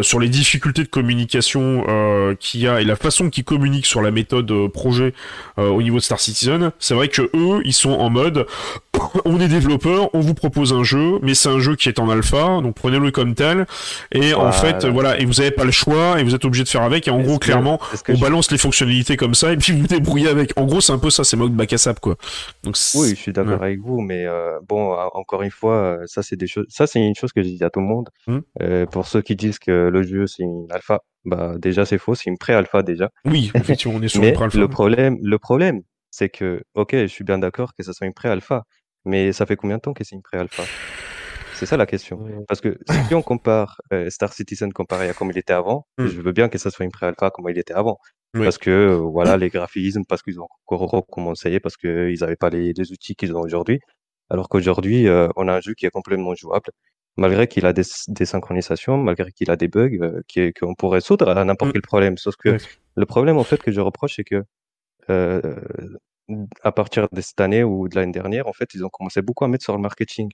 sur 0.00 0.20
les 0.20 0.30
difficultés 0.30 0.84
de 0.84 0.88
communication 0.88 1.84
qu'il 2.40 2.60
y 2.60 2.68
a 2.68 2.80
et 2.80 2.84
la 2.84 2.96
façon 2.96 3.28
qu'ils 3.28 3.44
communiquent 3.44 3.86
sur 3.86 4.00
la 4.00 4.10
méthode 4.10 4.53
projet 4.72 5.14
euh, 5.58 5.68
au 5.68 5.82
niveau 5.82 5.96
de 5.96 6.02
Star 6.02 6.20
Citizen, 6.20 6.72
c'est 6.78 6.94
vrai 6.94 7.08
que 7.08 7.22
eux, 7.34 7.62
ils 7.64 7.72
sont 7.72 7.92
en 7.92 8.10
mode 8.10 8.46
on 9.24 9.40
est 9.40 9.48
développeur, 9.48 10.10
on 10.14 10.20
vous 10.20 10.34
propose 10.34 10.72
un 10.72 10.82
jeu, 10.82 11.18
mais 11.22 11.34
c'est 11.34 11.48
un 11.48 11.58
jeu 11.58 11.76
qui 11.76 11.88
est 11.88 11.98
en 11.98 12.08
alpha, 12.08 12.60
donc 12.60 12.74
prenez-le 12.74 13.10
comme 13.10 13.34
tel. 13.34 13.66
Et 14.12 14.34
en 14.34 14.52
fait, 14.52 14.84
voilà, 14.86 15.18
et 15.20 15.24
vous 15.24 15.40
avez 15.40 15.50
pas 15.50 15.64
le 15.64 15.70
choix, 15.70 16.20
et 16.20 16.24
vous 16.24 16.34
êtes 16.34 16.44
obligé 16.44 16.64
de 16.64 16.68
faire 16.68 16.82
avec. 16.82 17.08
Et 17.08 17.10
en 17.10 17.20
gros, 17.20 17.38
clairement, 17.38 17.80
on 18.08 18.18
balance 18.18 18.50
les 18.50 18.58
fonctionnalités 18.58 19.16
comme 19.16 19.34
ça, 19.34 19.52
et 19.52 19.56
puis 19.56 19.72
vous 19.78 19.86
débrouillez 19.86 20.28
avec. 20.28 20.52
En 20.56 20.64
gros, 20.64 20.80
c'est 20.80 20.92
un 20.92 20.98
peu 20.98 21.10
ça, 21.10 21.24
c'est 21.24 21.36
mode 21.36 21.52
bac 21.52 21.72
à 21.72 21.78
sable, 21.78 22.00
quoi. 22.00 22.16
Donc, 22.62 22.76
oui, 22.94 23.10
je 23.10 23.14
suis 23.14 23.32
d'accord 23.32 23.62
avec 23.62 23.80
vous, 23.80 24.00
mais 24.00 24.26
euh, 24.26 24.58
bon, 24.68 24.92
encore 25.14 25.42
une 25.42 25.50
fois, 25.50 25.74
euh, 25.74 26.06
ça 26.06 26.22
c'est 26.22 26.36
des 26.36 26.46
choses, 26.46 26.66
ça 26.68 26.86
c'est 26.86 27.00
une 27.00 27.14
chose 27.14 27.32
que 27.32 27.42
je 27.42 27.48
dis 27.48 27.64
à 27.64 27.70
tout 27.70 27.80
le 27.80 27.86
monde. 27.86 28.10
Hmm. 28.26 28.38
Euh, 28.62 28.86
pour 28.86 29.06
ceux 29.06 29.22
qui 29.22 29.36
disent 29.36 29.58
que 29.58 29.88
le 29.88 30.02
jeu 30.02 30.26
c'est 30.26 30.42
une 30.42 30.66
alpha, 30.70 31.02
bah 31.24 31.54
déjà 31.58 31.84
c'est 31.84 31.98
faux, 31.98 32.14
c'est 32.14 32.30
une 32.30 32.38
pré-alpha 32.38 32.82
déjà. 32.82 33.10
Oui, 33.24 33.50
effectivement, 33.54 33.98
on 33.98 34.02
est 34.02 34.08
sur 34.08 34.22
une 34.22 34.32
pré-alpha. 34.32 34.58
Le 34.58 34.68
problème, 34.68 35.18
le 35.22 35.38
problème, 35.38 35.82
c'est 36.10 36.28
que, 36.28 36.62
ok, 36.74 36.92
je 36.92 37.06
suis 37.06 37.24
bien 37.24 37.38
d'accord 37.38 37.74
que 37.74 37.82
ça 37.82 37.92
soit 37.92 38.06
une 38.06 38.14
pré-alpha, 38.14 38.64
mais 39.04 39.32
ça 39.32 39.46
fait 39.46 39.56
combien 39.56 39.76
de 39.76 39.82
temps 39.82 39.92
que 39.92 40.04
c'est 40.04 40.14
une 40.14 40.22
pré-alpha? 40.22 40.62
C'est 41.54 41.66
ça 41.66 41.76
la 41.76 41.86
question. 41.86 42.18
Parce 42.48 42.60
que 42.60 42.78
si 43.06 43.14
on 43.14 43.22
compare 43.22 43.80
euh, 43.92 44.10
Star 44.10 44.32
Citizen 44.32 44.72
comparé 44.72 45.08
à 45.08 45.12
comme 45.14 45.30
il 45.30 45.38
était 45.38 45.52
avant, 45.52 45.86
hmm. 45.98 46.06
je 46.06 46.20
veux 46.20 46.32
bien 46.32 46.48
que 46.48 46.58
ça 46.58 46.70
soit 46.70 46.84
une 46.84 46.90
pré-alpha 46.90 47.30
comme 47.30 47.48
il 47.48 47.58
était 47.58 47.74
avant. 47.74 47.98
Parce 48.32 48.58
que 48.58 48.70
euh, 48.70 48.96
voilà 48.96 49.36
les 49.36 49.48
graphismes, 49.48 50.02
parce 50.08 50.20
qu'ils 50.22 50.40
ont 50.40 50.48
encore 50.66 50.90
recommencé, 50.90 51.60
parce 51.60 51.76
qu'ils 51.76 52.18
n'avaient 52.20 52.34
pas 52.34 52.50
les, 52.50 52.72
outils 52.90 53.14
qu'ils 53.14 53.36
ont 53.36 53.40
aujourd'hui. 53.40 53.78
Alors 54.28 54.48
qu'aujourd'hui, 54.48 55.06
euh, 55.06 55.28
on 55.36 55.46
a 55.46 55.54
un 55.54 55.60
jeu 55.60 55.74
qui 55.74 55.86
est 55.86 55.90
complètement 55.90 56.34
jouable, 56.34 56.70
malgré 57.16 57.46
qu'il 57.46 57.66
a 57.66 57.72
des, 57.72 57.82
des, 58.08 58.26
synchronisations, 58.26 58.96
malgré 58.96 59.30
qu'il 59.32 59.50
a 59.50 59.56
des 59.56 59.68
bugs, 59.68 60.22
qu'on 60.58 60.74
pourrait 60.74 61.00
sauter 61.00 61.28
à 61.28 61.44
n'importe 61.44 61.70
hmm. 61.70 61.72
quel 61.72 61.82
problème. 61.82 62.18
Sauf 62.18 62.36
que 62.36 62.56
le 62.96 63.06
problème 63.06 63.38
en 63.38 63.44
fait 63.44 63.62
que 63.62 63.72
je 63.72 63.80
reproche, 63.80 64.16
c'est 64.16 64.24
que 64.24 64.44
à 66.62 66.72
partir 66.72 67.08
de 67.12 67.20
cette 67.20 67.40
année 67.40 67.64
ou 67.64 67.88
de 67.88 67.96
l'année 67.96 68.12
dernière, 68.12 68.48
en 68.48 68.52
fait, 68.52 68.72
ils 68.74 68.84
ont 68.84 68.88
commencé 68.88 69.20
beaucoup 69.22 69.44
à 69.44 69.48
mettre 69.48 69.64
sur 69.64 69.74
le 69.74 69.80
marketing. 69.80 70.30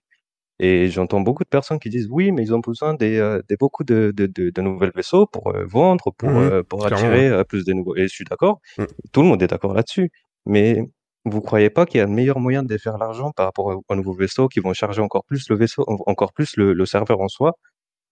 Et 0.62 0.88
j'entends 0.88 1.20
beaucoup 1.20 1.42
de 1.42 1.48
personnes 1.48 1.78
qui 1.78 1.88
disent 1.88 2.08
oui, 2.10 2.32
mais 2.32 2.42
ils 2.42 2.54
ont 2.54 2.60
besoin 2.60 2.94
des, 2.94 3.40
des 3.48 3.56
beaucoup 3.56 3.82
de, 3.82 4.12
de, 4.14 4.26
de, 4.26 4.62
nouvelles 4.62 4.92
vaisseaux 4.94 5.26
pour 5.26 5.52
vendre, 5.66 6.12
pour, 6.16 6.28
mmh 6.28 6.64
pour 6.64 6.86
attirer 6.86 7.44
plus 7.44 7.64
de 7.64 7.72
nouveaux. 7.72 7.96
Et 7.96 8.02
je 8.02 8.08
suis 8.08 8.24
d'accord, 8.24 8.60
mmh. 8.76 8.84
tout 9.12 9.22
le 9.22 9.28
monde 9.28 9.42
est 9.42 9.46
d'accord 9.46 9.74
là-dessus. 9.74 10.10
Mais 10.46 10.84
vous 11.24 11.40
croyez 11.40 11.70
pas 11.70 11.86
qu'il 11.86 11.98
y 11.98 12.00
a 12.00 12.04
un 12.04 12.08
meilleur 12.08 12.40
moyen 12.40 12.62
de 12.62 12.78
faire 12.78 12.98
l'argent 12.98 13.30
par 13.32 13.46
rapport 13.46 13.82
aux, 13.88 13.94
nouveaux 13.94 14.14
vaisseaux 14.14 14.48
qui 14.48 14.60
vont 14.60 14.72
charger 14.72 15.02
encore 15.02 15.24
plus 15.24 15.48
le 15.50 15.56
vaisseau, 15.56 15.84
encore 16.06 16.32
plus 16.32 16.56
le, 16.56 16.72
le 16.72 16.86
serveur 16.86 17.20
en 17.20 17.28
soi, 17.28 17.52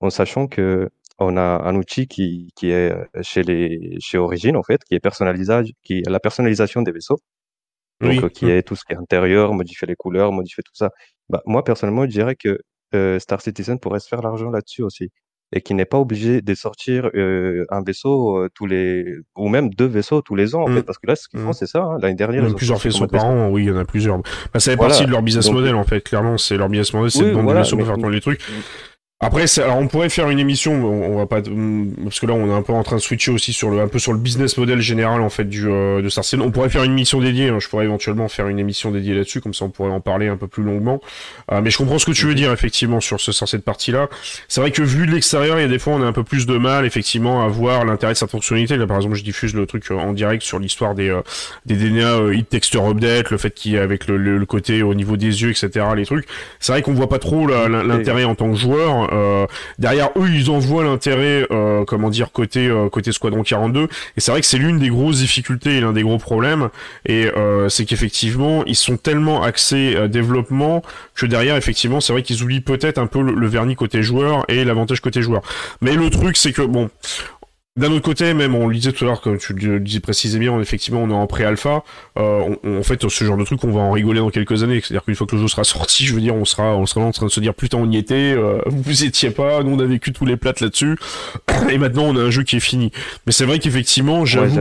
en 0.01 0.11
sachant 0.11 0.47
que 0.47 0.89
on 1.19 1.37
a 1.37 1.41
un 1.41 1.75
outil 1.75 2.07
qui, 2.07 2.51
qui 2.55 2.71
est 2.71 2.95
chez 3.23 3.43
les 3.43 3.97
chez 4.01 4.19
Origin 4.19 4.57
en 4.57 4.63
fait, 4.63 4.85
qui 4.85 4.95
est 4.95 5.01
qui 5.83 5.99
est 5.99 6.09
la 6.09 6.21
personnalisation 6.21 6.83
des 6.83 6.93
vaisseaux. 6.93 7.19
Donc 8.01 8.31
qui 8.31 8.47
mmh. 8.47 8.51
est 8.51 8.63
tout 8.63 8.77
ce 8.77 8.85
qui 8.85 8.93
est 8.93 8.97
intérieur, 8.97 9.53
modifier 9.55 9.89
les 9.89 9.97
couleurs, 9.97 10.31
modifier 10.31 10.63
tout 10.63 10.75
ça. 10.75 10.91
Bah, 11.29 11.43
moi 11.47 11.65
personnellement, 11.65 12.05
je 12.05 12.11
dirais 12.11 12.37
que 12.37 12.61
euh, 12.95 13.19
Star 13.19 13.41
Citizen 13.41 13.81
pourrait 13.81 13.99
se 14.01 14.09
faire 14.09 14.23
l'argent 14.23 14.51
là-dessus 14.51 14.83
aussi 14.83 15.11
et 15.53 15.61
qui 15.61 15.75
n'est 15.75 15.87
pas 15.87 15.99
obligé 15.99 16.43
de 16.43 16.55
sortir 16.55 17.11
euh, 17.15 17.65
un 17.71 17.83
vaisseau 17.83 18.37
euh, 18.37 18.49
tous 18.55 18.67
les 18.67 19.17
ou 19.37 19.49
même 19.49 19.71
deux 19.71 19.87
vaisseaux 19.87 20.21
tous 20.21 20.35
les 20.35 20.55
ans 20.55 20.63
en 20.63 20.67
fait 20.67 20.81
mmh. 20.81 20.83
parce 20.83 20.99
que 20.99 21.07
là 21.07 21.17
ce 21.17 21.29
qu'ils 21.29 21.41
font 21.41 21.51
mmh. 21.51 21.55
c'est 21.55 21.67
ça 21.67 21.83
hein. 21.83 21.99
l'année 22.03 22.15
dernière 22.15 22.43
il 22.45 22.49
y 22.49 22.53
a 22.53 22.55
plusieurs 22.55 22.79
vaisseaux 22.79 23.07
par 23.07 23.25
an 23.25 23.49
oui 23.49 23.65
il 23.65 23.69
y 23.69 23.71
en 23.71 23.77
a 23.77 23.85
plusieurs 23.85 24.19
bah, 24.19 24.61
ça 24.61 24.73
fait 24.73 24.77
partie 24.77 25.07
de 25.07 25.11
leur 25.11 25.23
business 25.23 25.51
model 25.51 25.75
en 25.75 25.85
fait 25.85 26.03
clairement 26.03 26.37
c'est 26.37 26.57
leur 26.57 26.69
business 26.69 26.93
model 26.93 27.11
c'est 27.11 27.25
de 27.25 27.31
vendre 27.31 27.53
des 27.53 27.59
vaisseaux 27.59 27.77
pour 27.77 27.87
faire 27.87 27.97
tourner 27.97 28.17
les 28.17 28.21
trucs 28.21 28.43
après, 29.21 29.47
alors 29.59 29.79
on 29.79 29.89
pourrait 29.89 30.11
faire 30.11 30.31
une 30.31 30.39
émission, 30.39 30.73
on, 30.73 31.17
va 31.17 31.27
pas, 31.27 31.43
parce 31.43 32.21
que 32.21 32.27
là 32.27 32.35
on 32.35 32.49
est 32.49 32.55
un 32.55 32.63
peu 32.63 32.73
en 32.73 32.85
train 32.85 32.95
de 32.95 33.01
switcher 33.01 33.33
aussi 33.33 33.53
sur 33.53 33.69
le, 33.69 33.81
un 33.81 33.89
peu 33.89 33.99
sur 33.99 34.13
le 34.13 34.19
business 34.21 34.57
model 34.57 34.81
général 34.81 35.23
en 35.23 35.29
fait 35.29 35.45
du 35.45 35.69
euh, 35.69 36.01
de 36.01 36.09
Star 36.09 36.23
Citizen. 36.23 36.47
On 36.47 36.53
pourrait 36.53 36.69
faire 36.69 36.85
une 36.85 36.93
émission 36.93 37.21
dédiée. 37.21 37.49
Hein. 37.49 37.59
je 37.59 37.69
pourrais 37.69 37.87
éventuellement 37.87 38.29
faire 38.29 38.47
une 38.47 38.61
émission 38.61 38.93
dédiée 38.93 39.15
là-dessus, 39.15 39.41
comme 39.41 39.55
ça 39.55 39.65
on 39.65 39.71
pourrait 39.71 39.91
en 39.91 40.01
parler 40.01 40.29
un 40.29 40.37
peu 40.37 40.47
plus 40.47 40.63
longuement. 40.63 41.01
Euh, 41.51 41.61
mais 41.61 41.71
je 41.71 41.79
comprends 41.79 41.99
ce 41.99 42.07
que 42.07 42.13
tu 42.13 42.27
veux 42.27 42.37
dire 42.37 42.53
effectivement 42.53 43.01
sur 43.01 43.21
ce 43.21 43.33
sur 43.33 43.49
cette 43.49 43.65
partie-là. 43.65 44.09
C'est 44.47 44.61
vrai 44.61 44.71
que 44.71 44.83
vu 44.83 45.05
de 45.09 45.11
l'extérieur, 45.11 45.59
il 45.59 45.63
y 45.63 45.65
a 45.65 45.69
des 45.69 45.81
fois 45.81 45.95
on 45.95 46.03
a 46.03 46.07
un 46.07 46.13
peu 46.13 46.23
plus 46.23 46.47
de 46.47 46.57
mal 46.57 46.87
effectivement 46.87 47.45
à 47.45 47.49
voir 47.49 47.85
l'intérêt 47.85 48.13
de 48.13 48.19
cette 48.19 48.31
fonctionnalité. 48.31 48.77
Là 48.77 48.87
par 48.87 48.99
exemple, 48.99 49.17
je 49.17 49.25
diffuse 49.25 49.53
le 49.53 49.67
truc 49.67 49.91
euh, 49.91 49.97
en 49.97 50.13
direct 50.13 50.45
sur 50.45 50.61
l'histoire 50.61 50.95
des 50.95 51.09
euh, 51.09 51.23
des 51.67 51.75
DNA 51.75 52.35
hit 52.35 52.49
texture 52.49 52.87
update, 52.87 53.31
le 53.31 53.39
fait 53.39 53.51
qu'il 53.51 53.73
y 53.73 53.75
ait 53.75 53.81
avec 53.81 54.07
le, 54.07 54.17
le, 54.17 54.47
côté 54.47 54.85
au 54.85 54.95
niveau 54.95 55.17
des 55.17 55.43
yeux, 55.43 55.51
etc. 55.51 55.87
Les 55.97 56.07
trucs. 56.07 56.29
C'est 56.61 56.71
vrai 56.71 56.83
qu'on 56.83 56.95
voit 56.95 57.09
pas 57.09 57.19
trop 57.19 57.49
l'intérêt 57.49 58.23
en 58.23 58.37
tant 58.37 58.53
que 58.53 58.57
joueur. 58.57 59.08
Euh, 59.13 59.47
derrière 59.79 60.11
eux, 60.17 60.29
ils 60.29 60.51
en 60.51 60.59
voient 60.59 60.85
l'intérêt, 60.85 61.47
euh, 61.51 61.85
comment 61.85 62.11
dire, 62.11 62.33
côté 62.33 62.67
euh, 62.69 62.89
côté 62.89 63.13
Squadron 63.13 63.43
42. 63.43 63.85
Et 63.85 63.89
c'est 64.17 64.31
vrai 64.31 64.41
que 64.41 64.47
c'est 64.47 64.59
l'une 64.59 64.79
des 64.79 64.89
grosses 64.89 65.19
difficultés 65.19 65.77
et 65.77 65.81
l'un 65.81 65.93
des 65.93 66.03
gros 66.03 66.19
problèmes. 66.19 66.69
Et 67.07 67.29
c'est 67.69 67.85
qu'effectivement, 67.85 68.65
ils 68.67 68.77
sont 68.77 68.97
tellement 68.97 69.43
axés 69.43 70.09
développement 70.09 70.83
que 71.15 71.27
derrière, 71.27 71.57
effectivement, 71.57 72.01
c'est 72.01 72.13
vrai 72.13 72.23
qu'ils 72.23 72.43
oublient 72.43 72.61
peut-être 72.61 72.99
un 72.99 73.07
peu 73.07 73.23
le 73.23 73.47
vernis 73.47 73.77
côté 73.77 74.03
joueur 74.03 74.45
et 74.49 74.65
l'avantage 74.65 75.01
côté 75.01 75.23
joueur. 75.23 75.43
Mais 75.81 75.95
le 75.95 76.11
truc, 76.11 76.37
c'est 76.37 76.53
que 76.53 76.63
bon, 76.63 76.91
d'un 77.79 77.93
autre 77.93 78.05
côté, 78.05 78.35
même 78.35 78.55
on 78.55 78.67
le 78.67 78.75
disait 78.75 78.93
tout 78.93 79.05
à 79.05 79.09
l'heure, 79.09 79.21
comme 79.21 79.39
tu 79.39 79.53
le 79.53 79.81
disais 79.81 80.01
précisément, 80.01 80.61
effectivement, 80.61 81.01
on 81.03 81.11
est 81.11 81.15
en 81.15 81.27
pré-alpha. 81.27 81.85
Euh, 82.19 82.57
en 82.65 82.83
fait, 82.83 83.09
ce 83.09 83.25
genre 83.25 83.37
de 83.37 83.45
truc, 83.45 83.63
on 83.63 83.71
va 83.71 83.81
en 83.81 83.93
rigoler 83.93 84.19
dans 84.19 84.31
quelques 84.31 84.63
années. 84.63 84.81
C'est-à-dire 84.81 85.05
qu'une 85.05 85.15
fois 85.15 85.27
que 85.27 85.37
le 85.37 85.43
jeu 85.43 85.49
sera 85.49 85.65
sorti, 85.65 86.05
je 86.05 86.15
veux 86.15 86.21
dire, 86.21 86.35
on 86.35 86.45
sera, 86.45 86.77
on 86.77 86.87
sera 86.87 87.05
en 87.05 87.13
train 87.13 87.27
de 87.27 87.31
se 87.31 87.41
dire, 87.41 87.55
putain, 87.55 87.79
on 87.79 87.91
y 87.91 87.97
était, 87.97 88.35
euh, 88.37 88.61
vous 88.67 89.05
étiez 89.05 89.31
pas, 89.31 89.63
nous 89.63 89.77
on 89.77 89.79
a 89.79 89.85
vécu 89.85 90.13
tous 90.13 90.27
les 90.27 90.37
plates 90.37 90.61
là-dessus, 90.61 90.99
et 91.71 91.79
maintenant 91.79 92.05
on 92.05 92.17
a 92.17 92.21
un 92.21 92.31
jeu 92.31 92.43
qui 92.43 92.57
est 92.57 92.61
fini. 92.61 92.91
Mais 93.27 93.33
c'est 93.33 93.45
vrai 93.45 93.61
qu'effectivement, 93.61 94.25
j'avoue, 94.25 94.61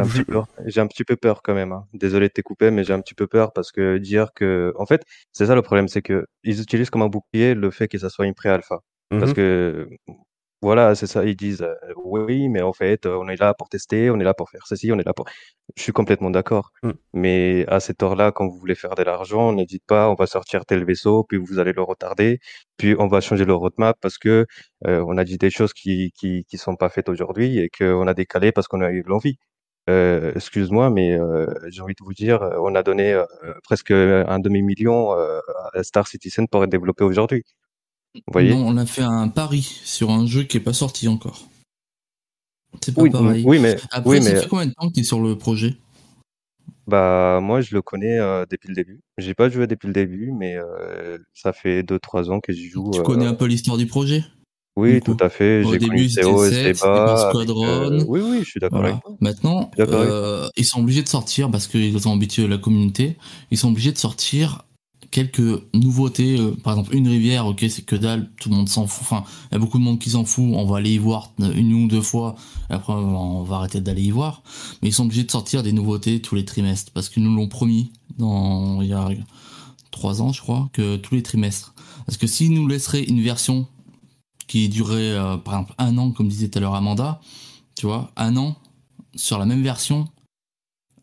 j'ai 0.66 0.82
un, 0.82 0.88
petit 0.88 1.04
peu 1.04 1.16
peur 1.16 1.42
quand 1.44 1.56
même. 1.56 1.72
Hein. 1.72 1.86
Désolé 1.94 2.28
de 2.28 2.34
t'écouper, 2.34 2.70
mais 2.70 2.84
j'ai 2.84 2.94
un 2.94 3.02
petit 3.02 3.16
peu 3.16 3.26
peur 3.26 3.52
parce 3.52 3.72
que 3.72 3.98
dire 3.98 4.30
que, 4.36 4.74
en 4.78 4.86
fait, 4.86 5.02
c'est 5.34 5.48
ça 5.48 5.56
le 5.56 5.62
problème, 5.64 5.88
c'est 5.88 6.02
que 6.02 6.26
ils 6.44 6.62
utilisent 6.62 6.90
comme 6.90 7.02
un 7.02 7.08
bouclier 7.08 7.56
le 7.56 7.72
fait 7.72 7.88
que 7.88 7.98
ça 7.98 8.10
soit 8.10 8.26
une 8.26 8.36
pré-alpha. 8.36 8.80
Parce 9.10 9.32
mmh 9.32 9.36
que 9.36 9.90
voilà, 10.62 10.96
c'est 10.96 11.08
ça. 11.08 11.24
Ils 11.24 11.36
disent 11.36 11.66
oui, 12.04 12.50
mais 12.50 12.62
en 12.62 12.74
fait, 12.74 13.06
on 13.06 13.28
est 13.28 13.40
là 13.40 13.54
pour 13.54 13.70
tester, 13.70 14.10
on 14.10 14.20
est 14.20 14.24
là 14.24 14.34
pour 14.34 14.50
faire 14.50 14.66
ceci, 14.66 14.92
on 14.92 14.98
est 15.00 15.06
là 15.06 15.14
pour. 15.14 15.26
Je 15.76 15.84
suis 15.84 15.92
complètement 15.92 16.32
d'accord. 16.32 16.72
Mmh. 16.84 16.92
Mais 17.14 17.66
à 17.68 17.80
cette 17.80 18.02
heure-là, 18.02 18.32
quand 18.32 18.48
vous 18.48 18.58
voulez 18.58 18.76
faire 18.76 18.96
de 18.96 19.04
l'argent, 19.04 19.54
n'hésite 19.54 19.84
pas, 19.86 20.10
on 20.10 20.16
va 20.16 20.26
sortir 20.26 20.66
tel 20.66 20.84
vaisseau, 20.84 21.24
puis 21.24 21.38
vous 21.38 21.60
allez 21.60 21.74
le 21.74 21.84
retarder, 21.84 22.40
puis 22.78 22.96
on 22.98 23.08
va 23.08 23.22
changer 23.22 23.46
le 23.46 23.54
roadmap 23.54 23.98
parce 24.02 24.18
que 24.18 24.46
on 24.86 25.18
a 25.18 25.24
dit 25.24 25.38
des 25.38 25.50
choses 25.52 25.74
qui, 25.74 26.12
qui, 26.18 26.46
qui 26.46 26.58
sont 26.58 26.76
pas 26.76 26.90
faites 26.90 27.10
aujourd'hui 27.10 27.60
et 27.60 27.70
qu'on 27.70 28.08
a 28.08 28.14
décalé 28.14 28.52
parce 28.52 28.68
qu'on 28.68 28.82
a 28.82 28.90
eu 28.92 29.04
l'envie. 29.06 29.38
Excuse-moi, 29.88 30.90
mais 30.90 31.18
j'ai 31.70 31.82
envie 31.82 31.94
de 31.96 32.04
vous 32.04 32.14
dire, 32.14 32.42
on 32.60 32.76
a 32.76 32.84
donné 32.84 33.22
presque 33.64 33.92
un 33.92 34.40
demi-million 34.40 35.12
à 35.12 35.84
Star 35.84 36.08
Citizen 36.08 36.48
pour 36.48 36.64
être 36.64 36.70
développé 36.72 37.04
aujourd'hui 37.04 37.44
non, 38.36 38.68
on 38.68 38.78
a 38.78 38.86
fait 38.86 39.04
un 39.04 39.28
pari 39.28 39.62
sur 39.62 40.12
un 40.12 40.26
jeu 40.26 40.44
qui 40.44 40.58
est 40.58 40.62
pas 40.62 40.74
sorti 40.74 41.08
encore. 41.08 41.48
C'est 42.84 42.94
pas 42.94 43.10
pareil. 43.10 43.44
Oui, 43.46 43.60
mais 43.60 43.76
après, 43.92 44.20
oui, 44.20 44.24
ça 44.24 44.42
fait 44.42 44.48
combien 44.48 44.66
de 44.68 44.74
temps 44.74 44.90
que 44.90 44.94
tu 44.94 45.00
es 45.02 45.04
sur 45.04 45.20
le 45.20 45.38
projet? 45.38 45.78
Bah 46.88 47.40
moi, 47.42 47.60
je 47.60 47.76
le 47.76 47.82
connais 47.82 48.18
euh, 48.18 48.46
depuis 48.50 48.70
le 48.70 48.76
début. 48.76 49.02
J'ai 49.18 49.34
pas 49.34 49.50
joué 49.50 49.68
depuis 49.68 49.88
le 49.88 49.94
début, 49.94 50.32
mais 50.32 50.56
euh, 50.56 51.18
ça 51.34 51.52
fait 51.52 51.82
2-3 51.82 52.32
ans 52.32 52.40
que 52.40 52.54
j'y 52.54 52.70
joue. 52.70 52.92
Tu 52.94 53.02
connais 53.02 53.26
euh, 53.26 53.32
un 53.32 53.34
peu 53.34 53.46
l'histoire 53.46 53.78
du 53.78 53.88
projet? 53.88 54.24
Oui, 54.78 55.02
tout 55.02 55.18
à 55.20 55.30
fait. 55.30 55.64
Au 55.66 55.76
début, 55.76 56.08
c'était 56.08 56.74
Squadron. 56.74 58.06
oui, 58.08 58.22
oui, 58.24 58.40
je 58.44 58.50
suis 58.50 58.60
d'accord 58.60 58.84
Maintenant, 59.20 59.70
ils 60.56 60.66
sont 60.66 60.80
obligés 60.80 61.04
de 61.04 61.10
sortir 61.10 61.52
parce 61.52 61.68
qu'ils 61.68 62.08
ont 62.08 62.14
habitué 62.14 62.48
la 62.48 62.58
communauté. 62.58 63.18
Ils 63.52 63.58
sont 63.58 63.70
obligés 63.70 63.92
de 63.92 63.98
sortir 63.98 64.64
quelques 65.12 65.64
nouveautés. 65.74 66.40
Euh, 66.40 66.56
par 66.64 66.74
exemple, 66.74 66.96
une 66.96 67.08
rivière, 67.08 67.46
ok, 67.46 67.66
c'est 67.70 67.84
que 67.84 67.96
dalle, 67.96 68.30
tout 68.40 68.50
le 68.50 68.56
monde 68.56 68.70
s'en 68.70 68.88
fout. 68.88 69.02
Enfin, 69.02 69.24
il 69.52 69.56
y 69.56 69.58
a 69.58 69.60
beaucoup 69.60 69.78
de 69.78 69.84
monde 69.84 70.00
qui 70.00 70.12
s'en 70.12 70.26
fout. 70.26 70.46
On 70.54 70.66
va 70.66 70.78
aller 70.78 70.94
y 70.94 70.98
voir 70.98 71.32
une 71.40 71.74
ou 71.74 71.88
deux 71.88 72.02
fois. 72.02 72.36
Et 72.70 72.74
après, 72.74 72.94
on 72.94 73.44
va 73.44 73.58
arrêter 73.58 73.82
d'aller 73.82 74.04
y 74.04 74.12
voir. 74.12 74.44
Mais 74.82 74.90
ils 74.90 74.94
sont 74.94 75.06
obligés 75.06 75.24
de 75.24 75.32
sortir 75.32 75.64
des 75.64 75.72
nouveautés 75.72 76.22
tous 76.22 76.36
les 76.36 76.46
trimestres 76.46 76.92
parce 76.92 77.10
qu'ils 77.10 77.24
nous 77.24 77.36
l'ont 77.36 77.48
promis 77.48 77.92
dans 78.18 78.82
il 78.82 78.90
y 78.90 78.94
a 78.94 79.10
trois 79.92 80.22
ans, 80.22 80.32
je 80.32 80.42
crois, 80.42 80.70
que 80.74 80.98
tous 80.98 81.16
les 81.16 81.24
trimestres. 81.24 81.74
Parce 82.06 82.18
que 82.18 82.28
s'ils 82.28 82.54
nous 82.54 82.68
laisseraient 82.68 83.04
une 83.04 83.22
version 83.22 83.68
qui 84.48 84.70
durerait, 84.70 85.12
euh, 85.12 85.38
par 85.38 85.56
exemple, 85.56 85.74
un 85.78 85.98
an, 85.98 86.12
comme 86.12 86.28
disait 86.28 86.48
tout 86.48 86.58
à 86.58 86.62
l'heure 86.62 86.76
Amanda, 86.76 87.20
tu 87.76 87.86
vois, 87.86 88.12
un 88.16 88.38
an 88.38 88.56
sur 89.16 89.38
la 89.38 89.46
même 89.46 89.62
version, 89.62 90.08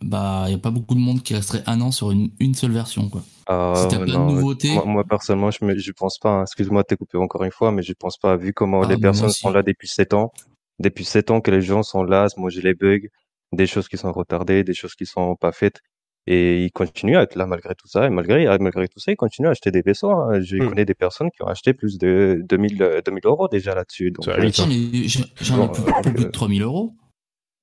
bah, 0.05 0.45
il 0.47 0.53
y 0.53 0.55
a 0.55 0.59
pas 0.59 0.71
beaucoup 0.71 0.95
de 0.95 1.01
monde 1.01 1.23
qui 1.23 1.35
resterait 1.35 1.63
un 1.67 1.81
an 1.81 1.91
sur 1.91 2.11
une, 2.11 2.31
une 2.39 2.55
seule 2.55 2.73
version, 2.73 3.09
quoi. 3.09 3.23
Euh, 3.51 3.75
si 3.75 3.89
t'as 3.89 3.99
plein 3.99 4.27
de 4.27 4.33
nouveautés. 4.33 4.75
Moi, 4.85 5.05
personnellement, 5.05 5.51
je, 5.51 5.65
me, 5.65 5.77
je 5.77 5.93
pense 5.93 6.19
pas. 6.19 6.31
Hein. 6.31 6.43
Excuse-moi 6.43 6.83
de 6.83 6.87
t'écouper 6.87 7.19
encore 7.19 7.43
une 7.45 7.51
fois, 7.51 7.73
mais 7.73 7.83
je 7.83 7.93
pense 7.99 8.19
pas. 8.19 8.37
Vu 8.37 8.53
comment 8.53 8.83
ah, 8.83 8.89
les 8.89 8.99
personnes 8.99 9.31
sont 9.31 9.51
là 9.51 9.63
depuis 9.63 9.89
7 9.89 10.15
ans, 10.15 10.33
depuis 10.79 11.05
7 11.05 11.31
ans 11.31 11.41
que 11.41 11.51
les 11.51 11.63
gens 11.63 11.83
sont 11.83 12.03
là, 12.03 12.27
moi 12.37 12.51
j'ai 12.51 12.63
les 12.63 12.75
bugs, 12.75 13.09
des 13.53 13.67
choses 13.67 13.89
qui 13.89 13.97
sont 13.97 14.13
retardées, 14.13 14.63
des 14.63 14.75
choses 14.75 14.95
qui 14.95 15.07
sont 15.07 15.37
pas 15.37 15.53
faites. 15.53 15.81
Et 16.27 16.65
ils 16.65 16.73
continuent 16.73 17.19
à 17.19 17.23
être 17.23 17.35
là 17.35 17.47
malgré 17.47 17.75
tout 17.75 17.87
ça. 17.87 18.07
Et 18.07 18.11
malgré, 18.11 18.47
malgré 18.59 18.89
tout 18.89 18.99
ça, 18.99 19.13
ils 19.13 19.17
continuent 19.17 19.49
à 19.49 19.51
acheter 19.51 19.71
des 19.71 19.83
vaisseaux. 19.83 20.11
Hein. 20.11 20.41
Je 20.41 20.57
hmm. 20.57 20.69
connais 20.69 20.85
des 20.87 20.95
personnes 20.95 21.31
qui 21.31 21.43
ont 21.43 21.47
acheté 21.47 21.75
plus 21.75 21.99
de 21.99 22.43
2000, 22.49 23.03
2000 23.05 23.27
euros 23.27 23.49
déjà 23.49 23.75
là-dessus. 23.75 24.11
Donc, 24.11 24.29
euh, 24.29 24.51
j'en 24.51 24.71
ai 24.71 24.91
plus, 24.91 26.13
plus 26.15 26.25
de 26.25 26.31
3000 26.31 26.63
euros. 26.63 26.95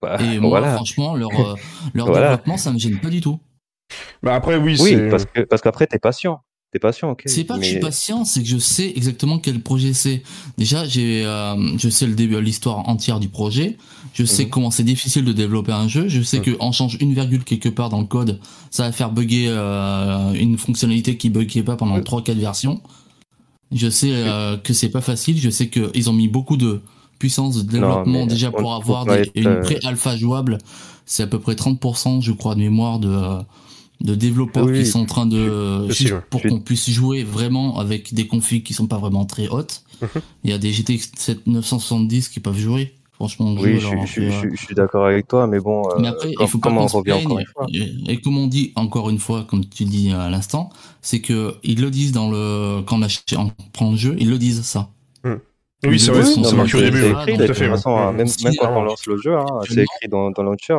Bah, 0.01 0.17
et 0.21 0.39
moi, 0.39 0.61
franchement, 0.75 1.15
leur, 1.15 1.29
euh, 1.39 1.55
leur 1.93 2.11
développement, 2.11 2.57
ça 2.57 2.71
me 2.71 2.79
gêne 2.79 2.99
pas 2.99 3.09
du 3.09 3.21
tout. 3.21 3.39
Bah 4.23 4.35
après, 4.35 4.55
oui, 4.55 4.77
oui 4.79 5.09
parce 5.09 5.25
que 5.25 5.41
parce 5.41 5.61
qu'après, 5.61 5.87
t'es 5.87 5.99
patient. 5.99 6.41
T'es 6.71 6.79
patient, 6.79 7.11
ok. 7.11 7.23
C'est 7.25 7.43
pas 7.43 7.57
que 7.57 7.65
je 7.65 7.71
suis 7.71 7.79
patient, 7.81 8.23
c'est 8.23 8.41
que 8.41 8.47
je 8.47 8.57
sais 8.57 8.93
exactement 8.95 9.39
quel 9.39 9.59
projet 9.59 9.91
c'est. 9.91 10.23
Déjà, 10.57 10.85
j'ai, 10.85 11.25
euh, 11.25 11.77
je 11.77 11.89
sais 11.89 12.07
le 12.07 12.13
début, 12.13 12.39
l'histoire 12.39 12.87
entière 12.87 13.19
du 13.19 13.27
projet. 13.27 13.77
Je 14.13 14.23
sais 14.23 14.45
mhm. 14.45 14.49
comment 14.49 14.71
c'est 14.71 14.85
difficile 14.85 15.25
de 15.25 15.33
développer 15.33 15.73
un 15.73 15.89
jeu. 15.89 16.07
Je 16.07 16.21
sais 16.21 16.37
mhm. 16.37 16.43
que 16.45 16.51
en 16.61 16.71
change 16.71 16.97
une 17.01 17.13
virgule 17.13 17.43
quelque 17.43 17.67
part 17.67 17.89
dans 17.89 17.99
le 17.99 18.05
code, 18.05 18.39
ça 18.69 18.83
va 18.83 18.93
faire 18.93 19.11
bugger 19.11 19.47
euh, 19.49 20.31
une 20.31 20.57
fonctionnalité 20.57 21.17
qui 21.17 21.29
buguait 21.29 21.63
pas 21.63 21.75
pendant 21.75 22.01
trois, 22.03 22.23
quatre 22.23 22.39
versions. 22.39 22.81
Je 23.73 23.89
sais 23.89 24.11
euh, 24.13 24.55
que 24.55 24.71
c'est 24.71 24.89
pas 24.89 25.01
facile. 25.01 25.37
Je 25.39 25.49
sais 25.49 25.67
qu'ils 25.67 26.09
ont 26.09 26.13
mis 26.13 26.29
beaucoup 26.29 26.55
de 26.55 26.81
puissance 27.21 27.63
de 27.63 27.71
développement 27.71 28.25
déjà 28.25 28.49
pour 28.49 28.73
avoir 28.73 29.05
une 29.35 29.47
euh, 29.47 29.61
pré-alpha 29.61 30.17
jouable. 30.17 30.57
C'est 31.05 31.21
à 31.21 31.27
peu 31.27 31.37
près 31.37 31.53
30%, 31.53 32.19
je 32.19 32.31
crois, 32.31 32.55
de 32.55 32.61
mémoire 32.61 32.97
de, 32.97 33.13
de 34.01 34.15
développeurs 34.15 34.73
qui 34.73 34.87
sont 34.87 35.01
en 35.01 35.05
train 35.05 35.27
de 35.27 35.87
pour 36.31 36.41
qu'on 36.41 36.59
puisse 36.59 36.89
jouer 36.89 37.23
vraiment 37.23 37.77
avec 37.77 38.15
des 38.15 38.25
configs 38.25 38.63
qui 38.63 38.73
sont 38.73 38.87
pas 38.87 38.97
vraiment 38.97 39.25
très 39.25 39.47
hautes. 39.49 39.83
Mhm. 40.01 40.09
Il 40.45 40.49
y 40.49 40.53
a 40.53 40.57
des 40.57 40.71
GTX 40.71 41.37
970 41.45 42.29
qui 42.29 42.39
peuvent 42.39 42.57
jouer. 42.57 42.95
Franchement, 43.11 43.53
oui, 43.53 43.79
je, 43.79 44.55
suis 44.55 44.73
d'accord 44.73 45.05
avec 45.05 45.27
toi, 45.27 45.45
mais 45.45 45.59
bon. 45.59 45.83
Mais 45.99 46.07
après, 46.07 46.33
il 46.39 46.47
faut 46.47 46.57
pas 46.57 46.71
qu'on 46.71 46.87
se 46.87 46.97
plaigne. 46.97 47.27
Et, 48.07 48.19
comme 48.19 48.39
on 48.39 48.47
dit 48.47 48.73
encore 48.75 49.11
une 49.11 49.19
fois, 49.19 49.45
comme 49.47 49.63
tu 49.63 49.85
dis 49.85 50.11
à 50.11 50.27
l'instant, 50.31 50.71
c'est 51.03 51.21
que 51.21 51.53
ils 51.61 51.79
le 51.79 51.91
disent 51.91 52.13
dans 52.13 52.31
le 52.31 52.81
quand 52.81 52.99
on, 53.37 53.51
prend 53.73 53.91
le 53.91 53.97
jeu, 53.97 54.15
ils 54.17 54.27
le 54.27 54.39
disent 54.39 54.63
ça. 54.63 54.89
Oui, 55.83 55.99
c'est 55.99 56.11
vrai, 56.11 56.23
ça 56.23 56.55
marche 56.55 56.75
au 56.75 56.79
début. 56.79 57.05
Écrit, 57.05 57.37
de 57.37 57.47
toute 57.47 57.57
façon, 57.57 58.13
même, 58.13 58.27
quand 58.59 58.77
on 58.77 58.83
lance 58.83 59.05
le 59.05 59.17
jeu, 59.17 59.35
c'est 59.67 59.83
écrit 59.83 60.07
dans, 60.09 60.31
dans 60.31 60.43
launcher. 60.43 60.77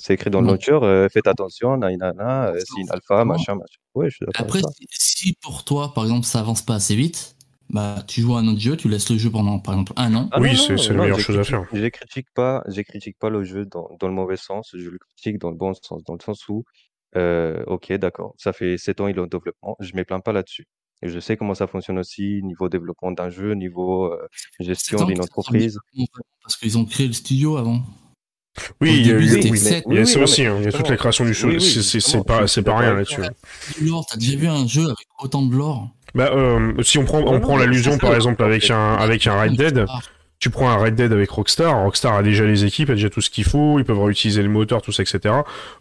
C'est 0.00 0.14
écrit 0.14 0.30
dans 0.30 0.40
le 0.40 0.46
launcher, 0.46 0.72
euh, 0.72 1.08
faites 1.08 1.26
attention, 1.26 1.76
nainana, 1.76 2.48
euh, 2.48 2.58
c'est 2.58 2.80
une 2.80 2.90
alpha, 2.90 3.24
machin, 3.24 3.54
machin. 3.54 3.78
Ouais, 3.94 4.08
je 4.10 4.16
suis 4.16 4.26
Après, 4.34 4.60
si 4.90 5.34
pour 5.42 5.64
toi, 5.64 5.92
par 5.92 6.04
exemple, 6.04 6.24
ça 6.24 6.40
avance 6.40 6.62
pas 6.62 6.74
assez 6.74 6.94
vite, 6.94 7.36
bah, 7.68 8.04
tu 8.06 8.20
joues 8.20 8.36
à 8.36 8.40
un 8.40 8.48
autre 8.48 8.60
jeu, 8.60 8.76
tu 8.76 8.88
laisses 8.88 9.10
le 9.10 9.18
jeu 9.18 9.30
pendant, 9.30 9.58
par 9.58 9.74
exemple, 9.74 9.92
un 9.96 10.14
an. 10.14 10.28
Ah 10.32 10.40
oui, 10.40 10.56
c'est 10.56 10.92
la 10.92 11.02
meilleure 11.02 11.18
chose 11.18 11.38
à 11.38 11.44
faire. 11.44 11.64
Je 11.72 11.86
critique 11.88 12.28
pas, 12.34 12.62
je 12.68 12.80
critique 12.82 13.18
pas 13.18 13.28
le 13.28 13.42
jeu 13.42 13.66
dans, 13.66 13.90
dans, 13.98 14.06
le 14.06 14.14
mauvais 14.14 14.36
sens, 14.36 14.70
je 14.72 14.88
le 14.88 14.98
critique 14.98 15.38
dans 15.38 15.50
le 15.50 15.56
bon 15.56 15.74
sens, 15.74 16.04
dans 16.04 16.14
le 16.14 16.22
sens 16.24 16.48
où, 16.48 16.64
euh, 17.16 17.62
ok, 17.66 17.92
d'accord, 17.94 18.34
ça 18.38 18.52
fait 18.52 18.78
7 18.78 19.00
ans 19.00 19.08
il 19.08 19.16
est 19.16 19.20
en 19.20 19.26
développement, 19.26 19.76
je 19.80 19.92
ne 19.92 19.98
me 19.98 20.04
plains 20.04 20.20
pas 20.20 20.32
là-dessus. 20.32 20.66
Et 21.02 21.08
je 21.08 21.20
sais 21.20 21.36
comment 21.36 21.54
ça 21.54 21.66
fonctionne 21.66 21.98
aussi, 21.98 22.40
niveau 22.42 22.68
développement 22.68 23.12
d'un 23.12 23.28
jeu, 23.28 23.52
niveau 23.52 24.06
euh, 24.06 24.28
gestion 24.60 25.04
d'une 25.04 25.20
entreprise. 25.20 25.78
Parce 26.42 26.56
qu'ils 26.56 26.78
ont 26.78 26.84
créé 26.84 27.06
le 27.06 27.12
studio 27.12 27.58
avant. 27.58 27.82
Oui, 28.80 28.96
il 29.00 29.06
y 29.06 29.12
a, 29.12 29.16
oui, 29.16 30.06
ça 30.06 30.20
aussi, 30.20 30.46
hein. 30.46 30.56
il 30.58 30.64
y 30.64 30.68
a 30.68 30.72
toute 30.72 30.88
la 30.88 30.96
création 30.96 31.26
du 31.26 31.34
jeu, 31.34 31.58
c'est 31.58 32.24
pas, 32.24 32.46
pas 32.46 32.78
rien 32.78 32.94
là-dessus. 32.94 33.20
T'as 33.20 34.16
déjà 34.16 34.36
vu 34.36 34.46
un 34.46 34.66
jeu 34.66 34.84
avec 34.84 35.06
autant 35.20 35.42
de 35.42 35.54
lore? 35.54 35.90
Bah, 36.14 36.30
euh, 36.32 36.82
si 36.82 36.96
on 36.96 37.04
prend, 37.04 37.20
on 37.20 37.40
prend 37.40 37.58
l'allusion 37.58 37.98
par 37.98 38.14
exemple 38.14 38.42
avec 38.42 38.70
un, 38.70 38.94
avec 38.94 39.26
un 39.26 39.38
Red 39.38 39.56
Dead, 39.56 39.84
tu 40.38 40.50
prends 40.50 40.68
un 40.68 40.76
Red 40.76 40.94
Dead 40.94 41.12
avec 41.12 41.30
Rockstar, 41.30 41.82
Rockstar 41.82 42.14
a 42.14 42.22
déjà 42.22 42.44
les 42.44 42.64
équipes, 42.64 42.90
a 42.90 42.94
déjà 42.94 43.08
tout 43.08 43.20
ce 43.20 43.30
qu'il 43.30 43.44
faut, 43.44 43.78
ils 43.78 43.84
peuvent 43.84 44.02
réutiliser 44.02 44.42
le 44.42 44.48
moteur, 44.48 44.82
tout 44.82 44.92
ça, 44.92 45.02
etc. 45.02 45.34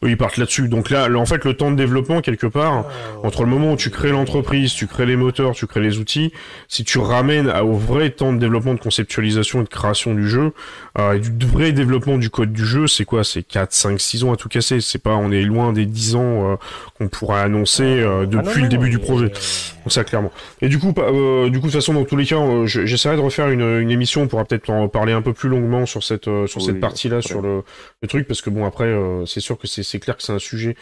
Eux, 0.04 0.10
ils 0.10 0.18
partent 0.18 0.38
là-dessus. 0.38 0.70
Donc 0.70 0.90
là, 0.90 1.10
en 1.14 1.26
fait, 1.26 1.44
le 1.44 1.56
temps 1.56 1.72
de 1.72 1.76
développement, 1.76 2.22
quelque 2.22 2.48
part, 2.48 2.86
entre 3.24 3.44
le 3.44 3.50
moment 3.50 3.74
où 3.74 3.76
tu 3.76 3.90
crées 3.90 4.12
l'entreprise, 4.12 4.74
tu 4.74 4.88
crées 4.88 5.06
les 5.06 5.18
moteurs, 5.18 5.52
tu 5.52 5.68
crées 5.68 5.82
les 5.82 6.00
outils, 6.00 6.32
si 6.70 6.84
tu 6.84 7.00
ramènes 7.00 7.50
au 7.50 7.74
vrai 7.74 8.12
temps 8.12 8.32
de 8.32 8.40
développement, 8.40 8.74
de 8.74 8.80
conceptualisation 8.80 9.62
et 9.62 9.64
de 9.64 9.70
création 9.70 10.14
du 10.14 10.28
jeu, 10.28 10.54
euh, 10.98 11.14
et 11.14 11.20
du 11.20 11.46
vrai 11.46 11.74
développement 11.74 12.18
du 12.18 12.30
code 12.30 12.54
du 12.54 12.66
jeu, 12.66 12.88
c'est 12.88 13.06
quoi? 13.06 13.24
C'est 13.24 13.44
4, 13.44 13.74
5, 13.74 14.00
6 14.00 14.24
ans 14.24 14.34
à 14.34 14.38
tout 14.38 14.50
casser. 14.50 14.80
C'est 14.82 15.02
pas, 15.02 15.16
on 15.16 15.32
est 15.32 15.42
loin 15.42 15.74
des 15.74 15.86
10 15.86 16.16
ans 16.16 16.22
euh, 16.22 16.56
qu'on 16.98 17.08
pourrait 17.08 17.42
annoncer 17.42 17.84
euh, 17.84 18.24
ah 18.24 18.26
depuis 18.26 18.62
le 18.62 18.68
début 18.70 18.90
du 18.90 19.00
projet. 19.00 19.28
Donc 19.28 19.92
ça, 19.92 20.04
clairement. 20.04 20.32
Et 20.62 20.70
du 20.70 20.80
coup, 20.80 20.94
euh, 20.98 21.50
du 21.50 21.60
coup, 21.60 21.68
de 21.68 21.72
toute 21.72 21.82
façon, 21.82 21.94
dans 21.94 22.06
tous 22.06 22.16
les 22.16 22.26
cas, 22.26 22.38
j'essaierai 22.66 23.16
de 23.16 23.22
refaire 23.22 23.50
une, 23.50 23.80
une 23.82 23.92
émission 23.92 24.28
pour 24.28 24.40
peut-être 24.46 24.70
en 24.70 24.88
parler 24.88 25.14
un 25.14 25.22
peu 25.22 25.34
plus 25.34 25.50
longuement 25.50 25.86
sur 25.86 26.04
cette 26.04 26.28
euh, 26.28 26.48
sur 26.48 26.62
cette 26.62 26.80
partie-là, 26.80 27.22
sur 27.22 27.42
le, 27.42 27.64
le, 28.02 28.08
truc, 28.08 28.28
parce 28.28 28.42
que 28.42 28.50
bon 28.50 28.66
après, 28.66 28.86
euh, 28.86 29.26
c'est 29.26 29.42
sûr 29.42 29.58
que 29.58 29.68
c'est 29.68 30.00
clair 30.00 30.18
que 30.18 30.24
c'est 30.24 30.34
un 30.34 30.40
sujet 30.40 30.76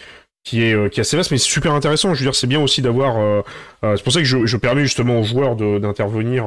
qui 0.43 0.61
est 0.61 0.73
euh, 0.73 0.89
qui 0.89 0.99
est 0.99 1.01
assez 1.01 1.15
vaste 1.15 1.31
mais 1.31 1.37
c'est 1.37 1.49
super 1.49 1.73
intéressant. 1.73 2.13
Je 2.13 2.19
veux 2.19 2.25
dire 2.25 2.35
c'est 2.35 2.47
bien 2.47 2.59
aussi 2.59 2.81
d'avoir 2.81 3.17
euh, 3.17 3.41
euh, 3.83 3.95
c'est 3.95 4.03
pour 4.03 4.11
ça 4.11 4.19
que 4.19 4.25
je, 4.25 4.45
je 4.45 4.57
permets 4.57 4.83
justement 4.83 5.19
aux 5.19 5.23
joueurs 5.23 5.55
d'intervenir 5.55 6.45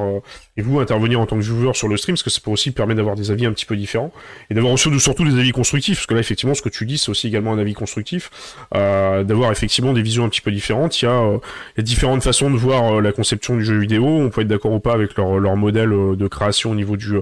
et 0.55 0.61
vous 0.61 0.79
intervenir 0.79 1.19
en 1.19 1.25
tant 1.25 1.35
que 1.35 1.41
viewer 1.41 1.73
sur 1.73 1.87
le 1.87 1.97
stream 1.97 2.13
parce 2.15 2.23
que 2.23 2.29
ça 2.29 2.39
peut 2.43 2.51
aussi 2.51 2.71
permettre 2.71 2.97
d'avoir 2.97 3.15
des 3.15 3.31
avis 3.31 3.45
un 3.45 3.51
petit 3.51 3.65
peu 3.65 3.75
différents 3.75 4.11
et 4.49 4.53
d'avoir 4.53 4.73
aussi 4.73 4.87
surtout 4.99 5.25
des 5.25 5.39
avis 5.39 5.51
constructifs 5.51 5.97
parce 5.97 6.05
que 6.05 6.13
là 6.13 6.19
effectivement 6.19 6.53
ce 6.53 6.61
que 6.61 6.69
tu 6.69 6.85
dis 6.85 6.97
c'est 6.97 7.09
aussi 7.09 7.27
également 7.27 7.53
un 7.53 7.59
avis 7.59 7.73
constructif 7.73 8.29
d'avoir 8.71 9.51
effectivement 9.51 9.93
des 9.93 10.01
visions 10.01 10.25
un 10.25 10.29
petit 10.29 10.41
peu 10.41 10.51
différentes. 10.51 11.01
Il 11.01 11.05
y 11.05 11.07
a, 11.07 11.39
y 11.77 11.79
a 11.79 11.83
différentes 11.83 12.23
façons 12.23 12.51
de 12.51 12.57
voir 12.57 13.01
la 13.01 13.11
conception 13.11 13.55
du 13.55 13.65
jeu 13.65 13.77
vidéo. 13.79 14.05
On 14.05 14.29
peut 14.29 14.41
être 14.41 14.47
d'accord 14.47 14.71
ou 14.73 14.79
pas 14.79 14.93
avec 14.93 15.15
leur, 15.17 15.39
leur 15.39 15.55
modèle 15.55 15.89
de 15.89 16.27
création 16.27 16.71
au 16.71 16.75
niveau 16.75 16.97
du 16.97 17.13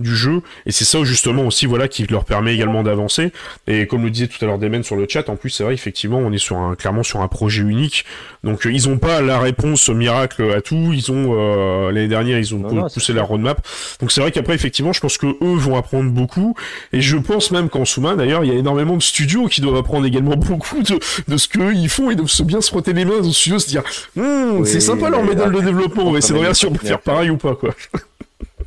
du 0.00 0.16
jeu. 0.16 0.40
Et 0.66 0.72
c'est 0.72 0.84
ça 0.84 1.02
justement 1.04 1.46
aussi 1.46 1.66
voilà 1.66 1.88
qui 1.88 2.06
leur 2.06 2.24
permet 2.24 2.54
également 2.54 2.82
d'avancer. 2.82 3.32
Et 3.66 3.86
comme 3.86 4.02
le 4.04 4.10
disait 4.10 4.26
tout 4.26 4.42
à 4.44 4.46
l'heure 4.46 4.58
Demen 4.58 4.82
sur 4.82 4.96
le 4.96 5.06
chat 5.08 5.28
en 5.28 5.36
plus 5.36 5.50
c'est 5.50 5.64
vrai 5.64 5.74
effectivement 5.74 6.23
on 6.24 6.32
est 6.32 6.38
sur 6.38 6.56
un, 6.56 6.74
clairement 6.74 7.02
sur 7.02 7.20
un 7.20 7.28
projet 7.28 7.62
unique. 7.62 8.04
Donc 8.42 8.66
euh, 8.66 8.72
ils 8.72 8.88
n'ont 8.88 8.98
pas 8.98 9.20
la 9.20 9.38
réponse 9.38 9.88
miracle 9.88 10.50
à 10.52 10.60
tout. 10.60 10.90
Ils 10.92 11.10
ont 11.12 11.34
euh, 11.36 11.92
l'année 11.92 12.08
dernière 12.08 12.38
ils 12.38 12.54
ont 12.54 12.62
poussé 12.88 13.12
la 13.12 13.22
roadmap. 13.22 13.66
Donc 14.00 14.12
c'est 14.12 14.20
vrai 14.20 14.32
qu'après 14.32 14.54
effectivement 14.54 14.92
je 14.92 15.00
pense 15.00 15.18
que 15.18 15.26
eux 15.26 15.56
vont 15.56 15.76
apprendre 15.76 16.10
beaucoup. 16.10 16.54
Et 16.92 17.00
je 17.00 17.16
pense 17.16 17.50
même 17.50 17.68
qu'en 17.68 17.84
Souma 17.84 18.16
d'ailleurs 18.16 18.44
il 18.44 18.52
y 18.52 18.56
a 18.56 18.58
énormément 18.58 18.96
de 18.96 19.02
studios 19.02 19.46
qui 19.46 19.60
doivent 19.60 19.76
apprendre 19.76 20.06
également 20.06 20.36
beaucoup 20.36 20.82
de, 20.82 20.98
de 21.28 21.36
ce 21.36 21.48
qu'eux 21.48 21.74
ils 21.74 21.88
font 21.88 22.10
et 22.10 22.16
doivent 22.16 22.28
se 22.28 22.42
bien 22.42 22.60
se 22.60 22.70
frotter 22.70 22.92
les 22.92 23.04
mains 23.04 23.20
dans 23.20 23.32
studios 23.32 23.58
se 23.58 23.68
dire 23.68 23.82
hum, 24.16 24.64
c'est 24.64 24.80
sympa 24.80 25.10
leur 25.10 25.22
médaille 25.22 25.52
de 25.52 25.60
développement 25.60 26.10
mais 26.10 26.20
c'est 26.20 26.34
vrai 26.34 26.54
si 26.54 26.66
on 26.66 26.72
peut 26.72 26.86
faire 26.86 27.00
pareil 27.00 27.30
ou 27.30 27.36
pas 27.36 27.54
quoi. 27.54 27.74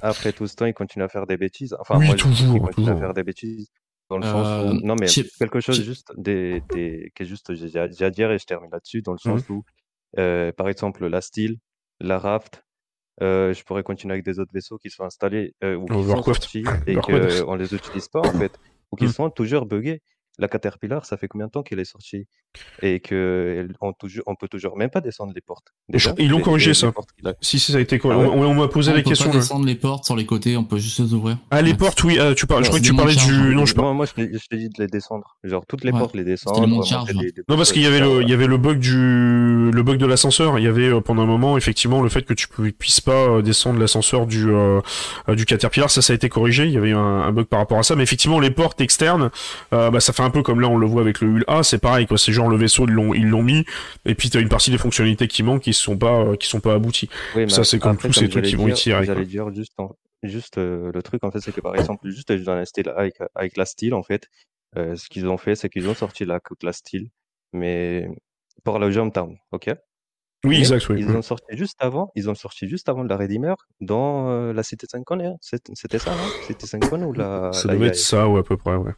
Après 0.01 0.31
tout 0.31 0.47
ce 0.47 0.55
temps, 0.55 0.65
ils 0.65 0.73
continuent 0.73 1.05
à 1.05 1.09
faire 1.09 1.25
des 1.25 1.38
bêtises. 1.38 1.75
Enfin, 1.79 1.97
oui, 1.97 2.07
moi, 2.07 2.15
toujours, 2.15 2.55
ils 2.55 2.61
continuent 2.61 2.89
à 2.91 2.97
faire 2.97 3.13
des 3.13 3.23
bêtises. 3.23 3.67
Dans 4.09 4.17
le 4.17 4.23
sens 4.23 4.63
où... 4.63 4.69
Euh, 4.69 4.79
non, 4.84 4.95
mais 4.99 5.07
quelque 5.07 5.59
chose 5.59 5.81
juste 5.84 6.13
des, 6.17 6.61
des... 6.73 7.11
qui 7.15 7.23
est 7.23 7.25
juste, 7.25 7.53
j'ai 7.53 7.77
à 7.77 8.09
dire 8.09 8.31
et 8.31 8.39
je 8.39 8.45
termine 8.45 8.71
là-dessus, 8.71 9.01
dans 9.01 9.11
le 9.11 9.17
mmh 9.17 9.39
sens 9.39 9.49
où, 9.49 9.63
euh, 10.17 10.51
par 10.53 10.69
exemple, 10.69 11.05
la 11.07 11.21
style, 11.21 11.57
la 11.99 12.17
raft, 12.17 12.63
euh, 13.21 13.53
je 13.53 13.63
pourrais 13.63 13.84
continuer 13.84 14.13
avec 14.13 14.25
des 14.25 14.39
autres 14.39 14.53
vaisseaux 14.53 14.77
qui 14.77 14.89
sont 14.89 15.03
installés 15.03 15.55
euh, 15.63 15.75
ou 15.75 15.85
qui 15.85 16.03
sont 16.03 16.23
sortis 16.23 16.63
et 16.88 16.95
qu'on 16.95 17.55
les 17.55 17.73
utilise 17.73 18.07
pas, 18.07 18.21
en 18.21 18.31
fait, 18.31 18.57
ou 18.91 18.95
qui 18.95 19.05
mmh. 19.05 19.09
sont 19.09 19.29
toujours 19.29 19.65
buggés. 19.65 20.01
La 20.39 20.47
Caterpillar, 20.47 21.05
ça 21.05 21.17
fait 21.17 21.27
combien 21.27 21.47
de 21.47 21.51
temps 21.51 21.63
qu'elle 21.63 21.79
est 21.79 21.85
sortie? 21.85 22.27
Et 22.81 22.99
qu'on 22.99 23.93
on 24.25 24.35
peut 24.35 24.47
toujours 24.47 24.77
même 24.77 24.89
pas 24.89 25.01
descendre 25.01 25.34
les 25.34 25.41
portes. 25.41 25.73
ils 26.17 26.29
l'ont 26.29 26.41
corrigé 26.41 26.73
ça. 26.73 26.93
Si, 27.41 27.59
ça 27.59 27.77
a 27.77 27.81
été 27.81 27.99
corrigé. 27.99 28.21
Ah 28.23 28.29
on, 28.29 28.53
m'a 28.53 28.67
posé 28.67 28.93
la 28.93 29.01
question. 29.01 29.29
On 29.29 29.31
peut 29.31 29.39
descendre 29.39 29.65
les 29.65 29.75
portes 29.75 30.05
sur 30.05 30.15
les 30.15 30.25
côtés, 30.25 30.57
on 30.57 30.63
peut 30.63 30.77
juste 30.77 30.99
les 30.99 31.13
ouvrir. 31.13 31.38
Ah, 31.51 31.61
les 31.61 31.73
portes, 31.73 32.03
oui. 32.03 32.17
Ah, 32.19 32.34
tu 32.35 32.45
parles, 32.45 32.63
je 32.63 32.69
crois 32.69 32.79
que 32.79 32.85
tu 32.85 32.93
parlais 32.93 33.15
du. 33.15 33.55
Non, 33.55 33.65
je 33.65 33.75
Moi, 33.75 34.05
je 34.05 34.47
t'ai 34.49 34.57
dit 34.57 34.69
de 34.69 34.81
les 34.81 34.88
descendre. 34.88 35.38
Genre, 35.43 35.65
toutes 35.67 35.84
les 35.84 35.91
portes, 35.91 36.15
les 36.15 36.23
descendre. 36.23 36.65
Les 36.65 37.34
non, 37.49 37.57
parce 37.57 37.71
qu'il 37.71 37.81
y 37.81 37.85
avait 37.85 37.99
le, 37.99 38.21
il 38.21 38.29
y 38.29 38.34
avait 38.34 38.47
le 38.47 38.57
bug 38.57 38.79
du, 38.79 39.71
le 39.71 39.81
bug 39.84 39.97
de 39.97 40.05
l'ascenseur. 40.05 40.59
Il 40.59 40.65
y 40.65 40.67
avait 40.67 40.89
euh, 40.89 41.01
pendant 41.01 41.23
un 41.23 41.27
moment, 41.27 41.57
effectivement, 41.57 42.01
le 42.01 42.09
fait 42.09 42.23
que 42.23 42.34
tu 42.34 42.47
puisses 42.47 43.01
pas 43.01 43.11
euh, 43.11 43.41
descendre 43.41 43.79
l'ascenseur 43.79 44.27
du, 44.27 44.49
euh, 44.49 44.81
du 45.29 45.45
Caterpillar. 45.45 45.89
Ça, 45.89 46.01
ça 46.01 46.13
a 46.13 46.15
été 46.15 46.29
corrigé. 46.29 46.65
Il 46.65 46.71
y 46.71 46.77
avait 46.77 46.91
un, 46.91 46.99
un 46.99 47.31
bug 47.31 47.45
par 47.45 47.59
rapport 47.59 47.79
à 47.79 47.84
ça. 47.84 47.95
Mais 47.95 48.03
effectivement, 48.03 48.39
les 48.39 48.51
portes 48.51 48.81
externes, 48.81 49.29
bah, 49.71 49.99
ça 49.99 50.13
fait 50.13 50.23
un 50.23 50.29
peu 50.29 50.43
comme 50.43 50.61
là 50.61 50.67
on 50.67 50.77
le 50.77 50.88
voit 50.88 51.01
avec 51.01 51.21
le 51.21 51.27
HUL-A, 51.27 51.63
c'est 51.63 51.77
pareil 51.77 52.07
quoi, 52.07 52.17
c'est 52.17 52.31
genre 52.31 52.47
le 52.49 52.57
vaisseau 52.57 52.86
ils 52.88 53.28
l'ont 53.28 53.44
mis 53.44 53.65
et 54.06 54.15
puis 54.15 54.30
tu 54.30 54.38
as 54.38 54.41
une 54.41 54.49
partie 54.49 54.72
des 54.72 54.78
fonctionnalités 54.78 55.28
qui 55.28 55.44
manquent 55.44 55.61
qui 55.61 55.74
sont 55.74 55.98
pas 55.98 56.22
euh, 56.22 56.36
qui 56.36 56.48
sont 56.48 56.60
pas 56.60 56.74
abouties. 56.74 57.10
ça 57.48 57.64
c'est 57.64 57.80
comme 57.80 57.98
tous 57.98 58.14
ces 58.14 58.30
trucs 58.30 58.45
qui 58.45 58.56
vont 58.56 58.68
y 58.68 58.74
tirer. 58.74 59.06
J'allais 59.06 59.26
dire 59.26 59.53
juste 59.53 59.74
juste 60.24 60.57
euh, 60.57 60.91
le 60.94 61.03
truc 61.03 61.24
en 61.24 61.32
fait 61.32 61.40
c'est 61.40 61.52
que 61.52 61.61
par 61.61 61.76
exemple 61.76 62.10
juste 62.10 62.32
dans 62.32 62.56
la 62.56 62.65
style 62.65 62.90
avec 62.95 63.15
avec 63.36 63.57
la 63.57 63.65
style 63.65 63.94
en 63.94 64.03
fait 64.03 64.28
euh, 64.76 64.95
ce 64.95 65.07
qu'ils 65.10 65.28
ont 65.28 65.38
fait 65.38 65.56
c'est 65.56 65.69
qu'ils 65.69 65.88
ont 65.88 65.94
sorti 65.94 66.26
la 66.26 66.40
la 66.64 66.74
style 66.74 67.10
mais 67.53 68.10
pour 68.64 68.80
le 68.80 68.91
Jump 68.91 69.14
Town, 69.14 69.38
OK? 69.52 69.69
Oui, 70.44 70.60
exact, 70.60 70.90
oui. 70.90 70.98
Ils 70.99 71.15
ont 71.15 71.22
sorti 71.22 71.45
juste 71.52 71.78
avant, 71.80 72.11
ils 72.15 72.30
ont 72.30 72.36
sorti 72.36 72.68
juste 72.68 72.90
avant 72.90 73.03
de 73.03 73.10
la 73.10 73.18
Redeemer 73.18 73.56
dans 73.80 74.52
la 74.52 74.64
Cité 74.64 74.86
5 74.90 75.03
hein. 75.11 75.36
C'était 75.41 75.99
ça, 75.99 76.11
non? 76.11 76.30
Cité 76.45 76.68
5 76.68 76.91
ou 76.91 77.14
la. 77.14 77.52
Ça 77.53 77.69
devait 77.69 77.88
être 77.88 77.95
ça, 77.95 78.28
ou 78.28 78.38
à 78.38 78.44
peu 78.44 78.57
près, 78.57 78.76
ouais. 78.76 78.94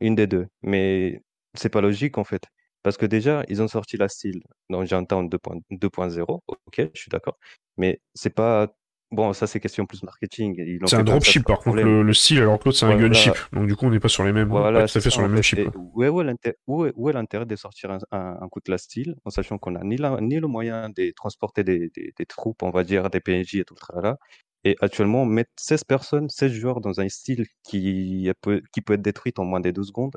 Une 0.00 0.14
des 0.14 0.26
deux. 0.26 0.46
Mais 0.62 1.22
c'est 1.54 1.68
pas 1.68 1.80
logique 1.80 2.18
en 2.18 2.24
fait. 2.24 2.42
Parce 2.88 2.96
que 2.96 3.04
déjà, 3.04 3.44
ils 3.48 3.60
ont 3.60 3.68
sorti 3.68 3.98
la 3.98 4.08
style 4.08 4.40
dans 4.70 4.82
Town 5.04 5.28
2.0, 5.28 6.40
ok, 6.48 6.56
je 6.78 6.88
suis 6.98 7.10
d'accord. 7.10 7.36
Mais 7.76 8.00
c'est 8.14 8.30
pas. 8.30 8.74
Bon, 9.10 9.34
ça 9.34 9.46
c'est 9.46 9.60
question 9.60 9.84
plus 9.84 10.02
marketing. 10.02 10.56
C'est 10.86 10.96
un 10.96 11.04
dropship 11.04 11.44
par 11.44 11.58
contre, 11.58 11.82
le, 11.82 12.12
style, 12.14 12.38
alors 12.38 12.58
que 12.58 12.64
l'autre 12.64 12.78
c'est 12.78 12.86
un 12.86 12.96
gunship. 12.96 13.34
Donc 13.52 13.66
du 13.66 13.76
coup, 13.76 13.84
on 13.84 13.90
n'est 13.90 14.00
pas 14.00 14.08
sur 14.08 14.24
les 14.24 14.32
mêmes. 14.32 14.48
Voilà, 14.48 14.86
tout 14.86 14.96
à 14.96 15.00
fait 15.02 15.10
sur 15.10 15.20
les 15.20 15.28
mêmes 15.28 15.42
chips. 15.42 15.68
Où 15.76 16.02
est, 16.02 17.12
l'intérêt 17.12 17.44
de 17.44 17.56
sortir 17.56 17.98
un, 18.10 18.48
coup 18.50 18.60
de 18.64 18.70
la 18.70 18.78
style 18.78 19.16
en 19.26 19.28
sachant 19.28 19.58
qu'on 19.58 19.74
a 19.74 19.84
ni, 19.84 19.98
ni 20.22 20.40
le 20.40 20.46
moyen 20.46 20.88
de 20.88 21.12
transporter 21.14 21.64
des, 21.64 21.90
troupes, 22.26 22.62
on 22.62 22.70
va 22.70 22.84
dire, 22.84 23.10
des 23.10 23.20
PNJ 23.20 23.56
et 23.56 23.64
tout 23.64 23.74
le 23.94 24.00
là 24.00 24.16
et 24.64 24.76
actuellement, 24.80 25.24
mettre 25.24 25.50
16 25.56 25.84
personnes, 25.84 26.28
16 26.28 26.52
joueurs 26.52 26.80
dans 26.80 27.00
un 27.00 27.08
style 27.08 27.46
qui 27.62 28.30
peut, 28.40 28.60
qui 28.72 28.80
peut 28.80 28.94
être 28.94 29.02
détruit 29.02 29.32
en 29.38 29.44
moins 29.44 29.60
de 29.60 29.70
12 29.70 29.88
secondes, 29.88 30.16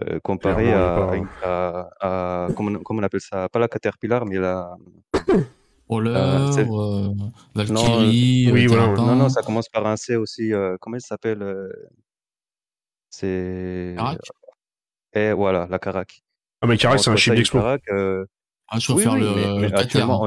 euh, 0.00 0.20
comparé 0.20 0.72
à, 1.42 1.90
à, 2.00 2.48
comment, 2.56 2.78
on 2.88 3.02
appelle 3.02 3.20
ça? 3.20 3.48
Pas 3.48 3.58
la 3.58 3.68
Caterpillar, 3.68 4.24
mais 4.24 4.38
la. 4.38 4.74
Roller, 5.88 6.16
euh, 6.16 6.56
euh, 6.56 7.08
Valkyrie, 7.54 8.46
non, 8.46 8.52
oui, 8.54 8.66
voilà, 8.66 8.86
non, 8.94 9.14
non, 9.16 9.28
ça 9.28 9.42
commence 9.42 9.68
par 9.68 9.86
un 9.86 9.96
C 9.96 10.16
aussi. 10.16 10.52
comment 10.80 10.96
elle 10.96 11.02
s'appelle 11.02 11.44
C'est. 13.10 13.94
Et 15.14 15.18
eh, 15.20 15.32
voilà, 15.32 15.66
la 15.68 15.78
Carac. 15.78 16.22
Ah, 16.62 16.66
mais 16.66 16.78
Carac, 16.78 17.00
c'est 17.00 17.10
un 17.10 17.16
chip 17.16 17.34
d'explo. 17.34 17.60
ah, 17.60 17.76
je 18.78 18.92
oui, 18.92 19.02
faire 19.02 19.16
le, 19.16 19.66
actuellement, 19.76 20.24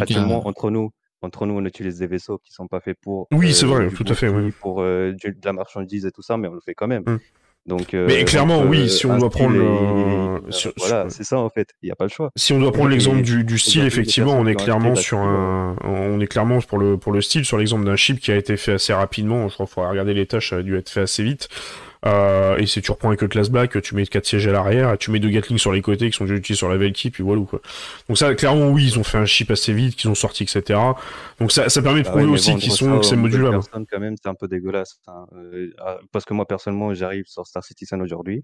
actuellement 0.00 0.48
entre 0.48 0.70
nous, 0.70 0.90
entre 1.22 1.46
nous, 1.46 1.54
on 1.54 1.64
utilise 1.64 1.98
des 2.00 2.08
vaisseaux 2.08 2.38
qui 2.38 2.52
sont 2.52 2.66
pas 2.66 2.80
faits 2.80 2.98
pour. 3.00 3.28
Oui, 3.30 3.54
c'est 3.54 3.66
vrai, 3.66 3.88
tout 3.90 4.04
à 4.08 4.14
fait. 4.14 4.28
Oui. 4.28 4.50
Pour 4.50 4.78
de 4.80 5.44
la 5.44 5.52
marchandise 5.52 6.04
et 6.06 6.10
tout 6.10 6.22
ça, 6.22 6.36
mais 6.36 6.48
on 6.48 6.54
le 6.54 6.60
fait 6.60 6.74
quand 6.74 6.88
même. 6.88 7.04
Hum. 7.06 7.20
Donc, 7.66 7.94
euh, 7.94 8.06
mais 8.06 8.24
clairement, 8.24 8.62
oui, 8.62 8.82
euh, 8.82 8.88
si 8.88 9.06
on 9.06 9.18
doit 9.18 9.30
prendre 9.30 9.54
le... 9.54 10.40
voilà, 10.76 11.10
c'est 11.10 11.24
ça 11.24 11.38
en 11.38 11.48
fait. 11.50 11.70
Il 11.82 11.86
n'y 11.86 11.92
a 11.92 11.96
pas 11.96 12.04
le 12.04 12.10
choix. 12.10 12.30
Si 12.36 12.52
on 12.52 12.60
doit 12.60 12.70
prendre 12.70 12.90
l'exemple 12.90 13.22
du, 13.22 13.42
du 13.42 13.58
style, 13.58 13.84
effectivement, 13.84 14.38
on 14.38 14.46
est 14.46 14.54
clairement 14.54 14.94
sur 14.94 15.18
un, 15.18 15.76
on 15.82 16.20
est 16.20 16.28
clairement 16.28 16.60
pour 16.60 16.78
le 16.78 16.96
pour 16.96 17.12
le 17.12 17.20
style 17.20 17.44
sur 17.44 17.58
l'exemple 17.58 17.84
d'un 17.84 17.96
chip 17.96 18.20
qui 18.20 18.30
a 18.30 18.36
été 18.36 18.56
fait 18.56 18.74
assez 18.74 18.92
rapidement. 18.92 19.48
Je 19.48 19.54
crois 19.54 19.66
qu'il 19.66 19.74
faudra 19.74 19.90
regarder 19.90 20.14
les 20.14 20.26
tâches, 20.26 20.50
ça 20.50 20.56
a 20.56 20.62
dû 20.62 20.76
être 20.76 20.90
fait 20.90 21.00
assez 21.00 21.24
vite. 21.24 21.48
Euh, 22.04 22.56
et 22.58 22.66
si 22.66 22.82
tu 22.82 22.90
reprends 22.90 23.08
avec 23.08 23.22
le 23.22 23.28
class 23.28 23.48
black, 23.48 23.80
tu 23.82 23.94
mets 23.94 24.06
quatre 24.06 24.26
sièges 24.26 24.46
à 24.46 24.52
l'arrière, 24.52 24.98
tu 24.98 25.10
mets 25.10 25.18
deux 25.18 25.30
Gatling 25.30 25.58
sur 25.58 25.72
les 25.72 25.82
côtés 25.82 26.10
qui 26.10 26.16
sont 26.16 26.24
déjà 26.24 26.36
utilisés 26.36 26.58
sur 26.58 26.68
la 26.68 26.76
Valky, 26.76 27.10
puis 27.10 27.22
voilà 27.22 27.42
quoi. 27.42 27.60
Donc 28.08 28.18
ça, 28.18 28.34
clairement, 28.34 28.68
oui, 28.68 28.84
ils 28.84 28.98
ont 28.98 29.04
fait 29.04 29.18
un 29.18 29.26
chip 29.26 29.50
assez 29.50 29.72
vite, 29.72 29.96
qu'ils 29.96 30.10
ont 30.10 30.14
sorti, 30.14 30.42
etc. 30.44 30.78
Donc 31.40 31.52
ça, 31.52 31.68
ça 31.68 31.82
permet 31.82 32.00
de 32.00 32.04
bah 32.04 32.12
prouver 32.12 32.26
aussi 32.26 32.54
qu'ils 32.56 32.72
sont, 32.72 32.98
que 32.98 33.04
c'est 33.04 33.16
modulable. 33.16 33.60
quand 33.72 34.00
même, 34.00 34.14
c'est 34.22 34.28
un 34.28 34.34
peu 34.34 34.48
dégueulasse. 34.48 35.00
Hein. 35.06 35.26
Euh, 35.34 35.70
ah, 35.78 35.98
parce 36.12 36.24
que 36.24 36.34
moi, 36.34 36.46
personnellement, 36.46 36.92
j'arrive 36.94 37.24
sur 37.26 37.46
Star 37.46 37.64
Citizen 37.64 38.00
aujourd'hui. 38.02 38.42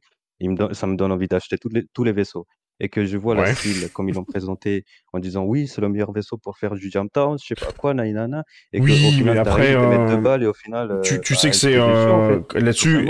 ça 0.72 0.86
me 0.86 0.96
donne 0.96 1.12
envie 1.12 1.28
d'acheter 1.28 1.56
tous 1.58 2.04
les 2.04 2.12
vaisseaux 2.12 2.46
et 2.80 2.88
que 2.88 3.04
je 3.04 3.16
vois 3.16 3.34
la 3.34 3.54
style 3.54 3.88
comme 3.92 4.08
ils 4.08 4.14
l'ont 4.14 4.24
présenté 4.32 4.84
en 5.12 5.18
disant 5.18 5.44
oui, 5.44 5.68
c'est 5.68 5.80
le 5.80 5.88
meilleur 5.88 6.12
vaisseau 6.12 6.36
pour 6.36 6.58
faire 6.58 6.74
du 6.74 6.90
jump 6.90 7.12
town, 7.12 7.38
je 7.38 7.46
sais 7.46 7.54
pas 7.54 7.72
quoi, 7.72 7.94
nainana, 7.94 8.44
et 8.72 8.80
oui, 8.80 8.90
qu'au 8.90 9.10
final, 9.10 9.34
mais 9.34 9.40
après, 9.40 9.74
euh, 9.74 10.08
deux 10.08 10.16
balles 10.16 10.42
et 10.42 10.46
au 10.46 10.54
final, 10.54 11.00
tu, 11.02 11.20
tu 11.20 11.34
bah, 11.34 11.38
sais 11.38 11.50
que 11.50 11.56
c'est 11.56 11.76
euh, 11.76 12.40
là-dessus, 12.54 13.06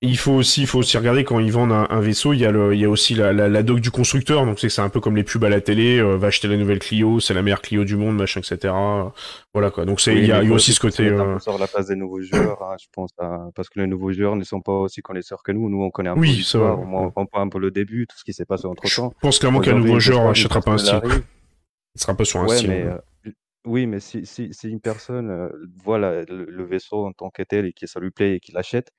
il 0.00 0.18
faut 0.18 0.32
aussi, 0.32 0.62
il 0.62 0.66
faut 0.66 0.80
aussi 0.80 0.98
regarder 0.98 1.24
quand 1.24 1.38
ils 1.38 1.52
vendent 1.52 1.72
un, 1.72 2.00
vaisseau, 2.00 2.32
il 2.32 2.40
y 2.40 2.44
a 2.44 2.50
le, 2.50 2.74
il 2.74 2.80
y 2.80 2.84
a 2.84 2.90
aussi 2.90 3.14
la, 3.14 3.32
la, 3.32 3.48
la 3.48 3.62
doc 3.62 3.80
du 3.80 3.90
constructeur, 3.90 4.44
donc 4.44 4.58
c'est 4.58 4.68
c'est 4.68 4.82
un 4.82 4.88
peu 4.88 5.00
comme 5.00 5.16
les 5.16 5.24
pubs 5.24 5.44
à 5.44 5.48
la 5.48 5.60
télé, 5.60 5.98
euh, 5.98 6.16
va 6.16 6.28
acheter 6.28 6.48
la 6.48 6.56
nouvelle 6.56 6.78
Clio, 6.78 7.20
c'est 7.20 7.34
la 7.34 7.42
meilleure 7.42 7.62
Clio 7.62 7.84
du 7.84 7.96
monde, 7.96 8.16
machin, 8.16 8.40
etc. 8.40 8.74
Voilà 9.54 9.70
quoi. 9.70 9.84
Donc 9.84 10.00
c'est, 10.00 10.16
il 10.16 10.26
y 10.26 10.32
a, 10.32 10.42
aussi 10.42 10.72
ce 10.72 10.80
côté. 10.80 11.08
Euh... 11.08 11.38
sort 11.38 11.58
la 11.58 11.66
phase 11.66 11.88
des 11.88 11.96
nouveaux 11.96 12.22
joueurs, 12.22 12.62
hein, 12.62 12.76
je 12.80 12.86
pense, 12.92 13.10
parce 13.54 13.68
que 13.68 13.80
les 13.80 13.86
nouveaux 13.86 14.12
joueurs 14.12 14.34
ne 14.34 14.44
sont 14.44 14.62
pas 14.62 14.72
aussi 14.72 15.02
connaisseurs 15.02 15.42
que 15.42 15.52
nous. 15.52 15.68
Nous, 15.68 15.82
on 15.82 15.90
connaît 15.90 16.08
un 16.08 16.14
peu 16.14 16.20
oui, 16.20 16.30
l'histoire, 16.30 16.80
on 16.80 17.10
comprend 17.10 17.40
un 17.42 17.48
peu 17.48 17.58
le 17.58 17.70
début, 17.70 18.06
tout 18.06 18.16
ce 18.16 18.24
qui 18.24 18.32
s'est 18.32 18.46
passé 18.46 18.66
entre 18.66 18.82
temps. 18.82 19.12
Je 19.14 19.20
pense 19.20 19.38
clairement 19.38 19.60
qu'un 19.60 19.78
nouveau 19.78 20.00
joueur 20.00 20.26
achètera 20.28 20.60
pas 20.60 20.72
un 20.72 20.78
style. 20.78 21.00
Il 21.94 22.00
sera 22.00 22.14
pas 22.14 22.24
sur 22.24 22.40
un 22.40 22.48
style. 22.48 22.68
Mais, 22.70 22.84
euh, 22.84 23.30
oui, 23.66 23.86
mais 23.86 24.00
si, 24.00 24.24
si, 24.24 24.48
si 24.52 24.68
une 24.68 24.80
personne 24.80 25.30
euh, 25.30 25.48
voit 25.84 25.98
le, 25.98 26.64
vaisseau 26.64 27.06
en 27.06 27.12
tant 27.12 27.30
que 27.30 27.42
tel 27.42 27.66
et 27.66 27.72
que 27.72 27.86
ça 27.86 28.00
lui 28.00 28.10
plaît 28.10 28.36
et 28.36 28.40
qu'il 28.40 28.54
l'achète, 28.54 28.90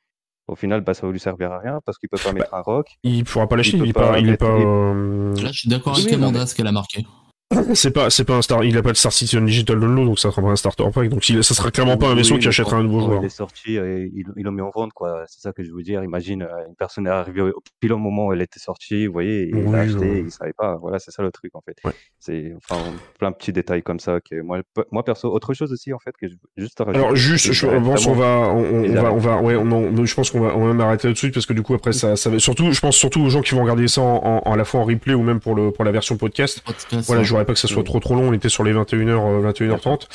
au 0.48 0.56
final, 0.56 0.82
bah, 0.82 0.94
ça 0.94 1.06
va 1.08 1.12
lui 1.12 1.20
servir 1.20 1.52
à 1.52 1.60
rien 1.60 1.80
parce 1.86 1.98
qu'il 1.98 2.10
peut 2.10 2.18
pas 2.18 2.32
bah, 2.32 2.40
mettre 2.40 2.54
un 2.54 2.62
rock. 2.62 2.88
Il 3.04 3.24
pourra 3.24 3.48
pas 3.48 3.56
l'acheter, 3.56 3.78
il, 3.78 3.90
est 3.90 3.94
pas, 3.94 4.20
il 4.20 4.30
est 4.30 4.38
pas. 4.38 4.46
Euh, 4.46 5.34
Là, 5.36 5.52
je 5.52 5.60
suis 5.60 5.70
d'accord 5.70 5.98
avec 5.98 6.12
Amanda, 6.14 6.46
ce 6.46 6.54
qu'elle 6.56 6.68
a 6.68 6.72
marqué. 6.72 7.06
C'est 7.74 7.92
pas, 7.92 8.10
c'est 8.10 8.24
pas 8.24 8.36
un 8.36 8.42
star, 8.42 8.64
il 8.64 8.78
a 8.78 8.84
pas 8.84 8.92
de 8.92 8.98
Star 8.98 9.12
Citizen 9.12 9.46
Digital 9.46 9.80
Download, 9.80 10.06
donc 10.06 10.20
ça 10.20 10.32
sera 10.32 10.42
pas 10.42 10.50
un 10.50 10.56
starter 10.56 10.86
pack, 10.94 11.10
donc 11.10 11.24
ça 11.24 11.54
sera 11.54 11.72
clairement 11.72 11.98
pas 11.98 12.08
un 12.08 12.16
vaisseau 12.16 12.38
qui 12.38 12.48
achètera 12.48 12.78
un 12.78 12.84
nouveau 12.84 13.02
joueur. 13.02 13.22
Il 13.22 13.26
est 13.26 13.30
sorti, 13.30 13.76
et 13.76 14.12
ils 14.14 14.44
l'ont 14.44 14.52
mis 14.52 14.62
en 14.62 14.70
vente, 14.70 14.94
quoi. 14.94 15.24
C'est 15.28 15.42
ça 15.42 15.54
que 15.54 15.64
je 15.64 15.72
veux 15.72 15.84
dire. 15.84 16.04
Imagine, 16.04 16.44
euh, 16.44 16.68
une 16.68 16.76
personne 16.76 17.08
est 17.08 17.12
arrivée 17.12 17.42
au 17.42 17.62
pile 17.80 17.94
au 17.94 17.98
moment 17.98 18.28
où 18.28 18.34
elle 18.34 18.42
était 18.42 18.60
sortie, 18.60 19.08
vous 19.08 19.14
voyez, 19.14 19.50
il 19.54 19.72
l'a 19.72 19.82
acheté, 19.82 20.24
il 20.26 20.32
savait 20.32 20.54
pas. 20.54 20.78
Voilà, 20.82 21.00
c'est 21.00 21.12
ça 21.12 21.24
le 21.24 21.32
truc, 21.32 21.52
en 21.56 21.62
fait. 21.62 21.76
C'est, 22.20 22.54
enfin, 22.58 22.82
plein 23.20 23.32
de 23.32 23.36
petits 23.36 23.54
détails 23.54 23.84
comme 23.84 24.00
ça 24.00 24.20
que 24.20 24.42
moi, 24.42 24.62
moi, 24.92 25.04
perso, 25.04 25.32
autre 25.32 25.54
chose 25.54 25.72
aussi, 25.72 25.94
en 25.94 26.00
fait, 26.00 26.14
que 26.20 26.28
je, 26.28 26.36
juste 26.58 26.82
Alors, 26.82 27.16
juste, 27.16 27.52
je 27.52 27.68
pense 27.68 28.06
on 28.08 28.14
va, 28.14 28.50
on, 28.54 28.94
va, 28.94 29.14
on 29.14 29.18
va, 29.18 29.42
ouais, 29.42 29.56
on, 29.56 30.06
je 30.06 30.16
pense 30.16 30.32
qu'on 30.32 30.42
va, 30.42 30.56
on 30.56 30.62
va 30.62 30.68
même 30.68 30.82
arrêter 30.82 31.08
tout 31.08 31.14
de 31.14 31.18
suite 31.18 31.34
parce 31.34 31.46
que 31.46 31.54
du 31.54 31.62
coup, 31.62 31.74
après, 31.74 31.94
ça, 31.94 32.16
ça 32.16 32.30
va, 32.30 32.40
surtout, 32.40 32.72
je 32.72 32.80
pense 32.80 32.96
surtout 32.96 33.22
aux 33.22 33.30
gens 33.30 33.42
qui 33.42 33.56
vont 33.56 33.62
regarder 33.62 33.88
ça 33.88 34.02
en, 34.02 34.40
à 34.40 34.56
la 34.56 34.66
fois 34.66 34.82
en 34.82 34.86
replay 34.86 35.14
ou 35.14 35.24
même 35.24 35.40
pour 35.40 35.56
le, 35.56 35.72
pour 35.72 35.84
la 35.84 35.92
version 35.92 36.18
podcast. 36.18 36.64
voilà, 37.08 37.24
je 37.24 37.34
pas 37.46 37.54
que 37.54 37.60
ça 37.60 37.68
soit 37.68 37.84
trop 37.84 38.00
trop 38.00 38.16
long 38.16 38.30
on 38.30 38.34
était 38.34 38.50
sur 38.50 38.64
les 38.64 38.74
21h, 38.74 39.42
21h30. 39.44 40.08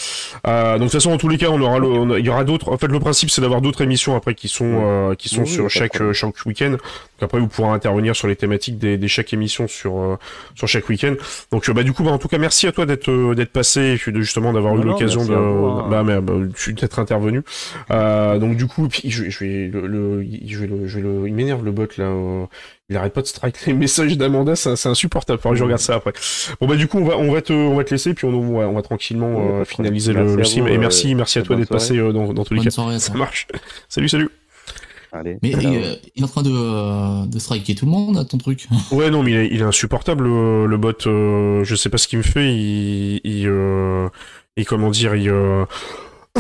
Euh, 0.47 0.73
donc 0.73 0.79
de 0.79 0.85
toute 0.85 0.93
façon, 0.93 1.13
en 1.13 1.19
tous 1.19 1.29
les 1.29 1.39
cas, 1.39 1.49
on 1.51 1.61
aura, 1.61 1.79
il 2.19 2.25
y 2.25 2.29
aura 2.29 2.45
d'autres. 2.45 2.71
En 2.71 2.79
fait, 2.79 2.87
le 2.87 3.01
principe, 3.01 3.31
c'est 3.31 3.41
d'avoir 3.41 3.61
d'autres 3.61 3.83
émissions 3.83 4.17
après 4.17 4.35
qui 4.35 4.49
sont, 4.49 4.83
euh, 4.85 5.15
qui 5.15 5.29
sont 5.29 5.45
sur 5.45 5.69
chaque, 5.69 6.01
euh, 6.01 6.13
chaque 6.13 6.35
week-end. 6.47 6.71
Donc 6.71 6.81
après, 7.21 7.39
vous 7.39 7.49
pourrez 7.49 7.71
intervenir 7.71 8.15
sur 8.17 8.29
les 8.29 8.37
thématiques 8.37 8.79
des, 8.79 8.97
des 8.97 9.09
chaque 9.09 9.33
émission 9.33 9.69
sur, 9.69 10.19
sur 10.55 10.69
chaque 10.69 10.89
week-end. 10.89 11.15
Donc 11.53 11.69
bah 11.71 11.83
du 11.83 11.93
coup, 11.93 12.05
bah, 12.05 12.13
en 12.13 12.19
tout 12.19 12.29
cas, 12.29 12.39
merci 12.39 12.67
à 12.67 12.73
toi 12.73 12.87
d'être, 12.87 13.35
d'être 13.35 13.53
passé 13.53 13.99
et 14.07 14.11
de 14.11 14.21
justement 14.21 14.53
d'avoir 14.53 14.77
eu 14.77 14.83
l'occasion 14.83 15.25
de, 15.25 15.35
hein. 15.35 15.87
bah, 15.91 16.03
mais, 16.05 16.21
bah, 16.21 16.35
d'être 16.69 16.99
intervenu. 16.99 17.43
donc 17.91 18.57
du 18.57 18.67
coup, 18.67 18.89
puis 18.89 19.11
je, 19.11 19.29
je 19.29 19.39
vais 19.45 19.71
le, 19.73 20.25
je 20.47 20.59
vais 20.59 20.67
le, 20.67 20.87
je 20.87 20.97
vais 20.97 21.03
le, 21.03 21.29
il 21.29 21.35
m'énerve 21.35 21.65
le 21.65 21.73
bot 21.73 21.89
là. 21.99 22.13
Il 22.91 22.97
arrête 22.97 23.13
pas 23.13 23.21
de 23.21 23.27
strike 23.27 23.67
les 23.67 23.75
messages 23.75 24.17
d'Amanda, 24.17 24.57
c'est 24.57 24.87
insupportable. 24.87 25.39
Faudra 25.41 25.53
que 25.55 25.59
je 25.59 25.65
regarde 25.65 25.81
ça 25.81 25.97
après. 25.97 26.13
Bon 26.61 26.67
bah 26.67 26.77
du 26.77 26.89
coup 26.89 26.99
on 26.99 27.05
va 27.05 27.19
on 27.19 27.31
va 27.31 27.43
te 27.43 27.53
on 27.53 27.77
va 27.77 27.85
te 27.85 27.91
laisser 27.91 28.15
puis 28.15 28.25
on 28.25 28.31
va, 28.31 28.67
on 28.67 28.73
va 28.73 28.83
tranquillement 28.83 29.61
euh, 29.61 29.65
finaliser 29.67 30.15
le, 30.15 30.37
le 30.37 30.45
sim. 30.45 30.67
Et 30.67 30.79
merci 30.79 31.15
merci 31.15 31.39
à 31.39 31.43
toi 31.43 31.57
d'être 31.57 31.69
passé 31.69 31.99
euh, 31.99 32.13
dans, 32.13 32.33
dans 32.33 32.45
tous 32.45 32.55
les 32.55 32.63
cas. 32.63 32.71
ça 32.71 33.15
marche. 33.15 33.47
salut 33.89 34.09
salut. 34.09 34.31
Allez, 35.13 35.39
mais 35.43 35.51
il, 35.53 36.21
est 36.21 36.23
en 36.25 36.29
train 36.29 36.43
de, 36.43 36.51
euh, 36.53 37.27
de 37.27 37.39
striker 37.39 37.75
tout 37.75 37.87
le 37.87 37.91
monde, 37.91 38.27
ton 38.29 38.37
truc. 38.37 38.69
Ouais, 38.93 39.11
non, 39.11 39.23
mais 39.23 39.31
il 39.31 39.37
est, 39.39 39.49
il 39.53 39.61
est 39.61 39.65
insupportable, 39.65 40.25
le, 40.25 40.67
le 40.67 40.77
bot. 40.77 40.93
Euh, 41.07 41.65
je 41.65 41.75
sais 41.75 41.89
pas 41.89 41.97
ce 41.97 42.09
qu'il 42.09 42.19
me 42.19 42.23
fait. 42.23 42.55
Il, 42.55 43.21
il, 43.25 43.47
euh, 43.49 44.09
et 44.59 44.67
comment 44.67 44.91
dire, 44.91 45.15
il, 45.15 45.33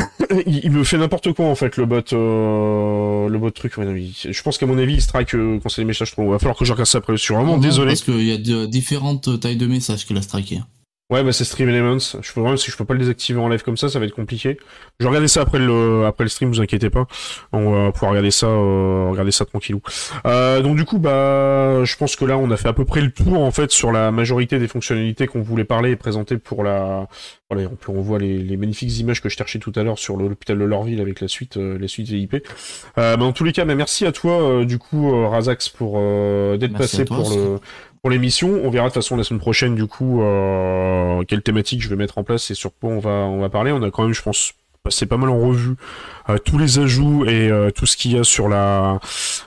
il, 0.47 0.70
me 0.70 0.85
fait 0.85 0.99
n'importe 0.99 1.33
quoi 1.33 1.47
en 1.47 1.55
fait 1.55 1.77
le 1.77 1.87
bot 1.87 2.03
euh, 2.12 3.29
le 3.29 3.39
bot 3.39 3.51
truc 3.51 3.75
je 3.75 4.43
pense 4.43 4.59
qu'à 4.59 4.66
mon 4.66 4.79
avis 4.79 4.95
il 4.95 5.03
strike 5.03 5.35
euh, 5.35 5.59
quand 5.62 5.69
c'est 5.69 5.83
des 5.83 5.87
messages 5.87 6.12
trop 6.12 6.23
il 6.25 6.31
va 6.31 6.39
falloir 6.39 6.57
que 6.57 6.65
je 6.65 6.73
regarde 6.73 6.89
ça 6.89 6.99
après 6.99 7.16
je 7.16 7.23
suis 7.23 7.35
vraiment 7.35 7.59
désolé. 7.59 7.89
parce 7.91 8.03
qu'il 8.03 8.23
y 8.23 8.33
a 8.33 8.66
différentes 8.66 9.41
tailles 9.41 9.57
de 9.57 9.66
messages 9.66 10.07
qu'il 10.07 10.16
a 10.16 10.23
striké 10.23 10.61
Ouais, 11.10 11.24
bah 11.24 11.32
c'est 11.32 11.44
Stream 11.44 11.70
Elements. 11.70 11.98
Je 12.20 12.32
peux 12.35 12.40
vraiment, 12.43 12.59
si 12.59 12.70
je 12.70 12.76
peux 12.76 12.85
pas 12.85 12.93
le 12.93 13.01
désactiver 13.01 13.40
en 13.40 13.48
live 13.48 13.62
comme 13.62 13.78
ça, 13.78 13.89
ça 13.89 13.98
va 13.98 14.05
être 14.05 14.14
compliqué. 14.14 14.59
Je 15.01 15.05
vais 15.05 15.09
regarder 15.09 15.28
ça 15.28 15.40
après 15.40 15.59
le, 15.59 16.05
après 16.05 16.24
le 16.24 16.28
stream, 16.28 16.51
vous 16.51 16.60
inquiétez 16.60 16.90
pas. 16.90 17.06
On 17.52 17.86
va 17.86 17.93
pouvoir 17.93 18.10
regarder 18.10 18.30
ça, 18.30 18.47
euh, 18.47 19.09
regarder 19.10 19.30
ça 19.30 19.47
tranquillou. 19.47 19.80
Euh, 20.26 20.60
donc 20.60 20.76
du 20.76 20.85
coup, 20.85 20.98
bah, 20.98 21.82
je 21.82 21.97
pense 21.97 22.14
que 22.14 22.26
là, 22.26 22.36
on 22.36 22.51
a 22.51 22.59
fait 22.59 22.68
à 22.68 22.74
peu 22.74 22.85
près 22.85 23.01
le 23.01 23.10
tour 23.10 23.40
en 23.43 23.51
fait 23.51 23.70
sur 23.70 23.90
la 23.90 24.10
majorité 24.10 24.59
des 24.59 24.68
fonctionnalités 24.68 25.26
qu'on 25.26 25.40
voulait 25.40 25.64
parler 25.64 25.93
et 25.93 25.97
présenter 25.97 26.36
pour 26.36 26.62
la. 26.62 27.09
Voilà, 27.51 27.70
on, 27.89 27.93
on 27.94 28.02
voit 28.02 28.18
les, 28.18 28.36
les, 28.36 28.59
magnifiques 28.59 28.98
images 28.98 29.22
que 29.22 29.30
je 29.30 29.36
cherchais 29.36 29.59
tout 29.59 29.72
à 29.76 29.82
l'heure 29.82 29.98
sur 29.98 30.18
l'hôpital 30.18 30.59
de 30.59 30.64
Lorville 30.64 31.01
avec 31.01 31.22
la 31.22 31.28
suite, 31.28 31.56
euh, 31.56 31.78
les 31.78 31.89
suites 31.89 32.09
VIP. 32.09 32.47
Euh, 32.98 33.16
bah, 33.16 33.24
en 33.24 33.32
tous 33.32 33.44
les 33.44 33.52
cas, 33.52 33.64
bah, 33.64 33.74
merci 33.74 34.05
à 34.05 34.12
toi, 34.12 34.43
euh, 34.43 34.64
du 34.66 34.78
coup, 34.78 35.26
Razax, 35.26 35.70
pour 35.70 35.98
d'être 36.59 36.76
passé 36.76 37.06
pour 37.06 37.30
le 37.30 37.59
pour 38.01 38.11
l'émission. 38.11 38.61
On 38.65 38.70
verra 38.70 38.89
de 38.89 38.93
toute 38.93 39.03
façon 39.03 39.16
la 39.16 39.25
semaine 39.25 39.41
prochaine 39.41 39.75
du 39.75 39.87
coup 39.87 40.23
euh, 40.23 41.23
quelle 41.27 41.43
thématique 41.43 41.83
je 41.83 41.89
vais 41.89 41.97
mettre 41.97 42.19
en 42.19 42.25
place 42.25 42.51
et 42.51 42.55
sur 42.55 42.73
quoi 42.79 42.91
on 42.91 42.99
va 42.99 43.11
on 43.11 43.41
va 43.41 43.49
parler. 43.49 43.73
On 43.73 43.83
a 43.83 43.91
quand 43.91 44.05
même, 44.05 44.15
je 44.15 44.23
pense, 44.23 44.55
passé 44.83 45.07
pas 45.07 45.16
mal 45.16 45.31
en 45.31 45.39
revue 45.39 45.77
euh, 46.29 46.39
tous 46.39 46.59
les 46.59 46.79
ajouts 46.79 47.25
et 47.27 47.51
euh, 47.51 47.70
tout 47.70 47.87
ce 47.87 47.97
qu'il 47.97 48.12
y 48.12 48.19
a 48.19 48.25
sur 48.25 48.49
la 48.49 49.01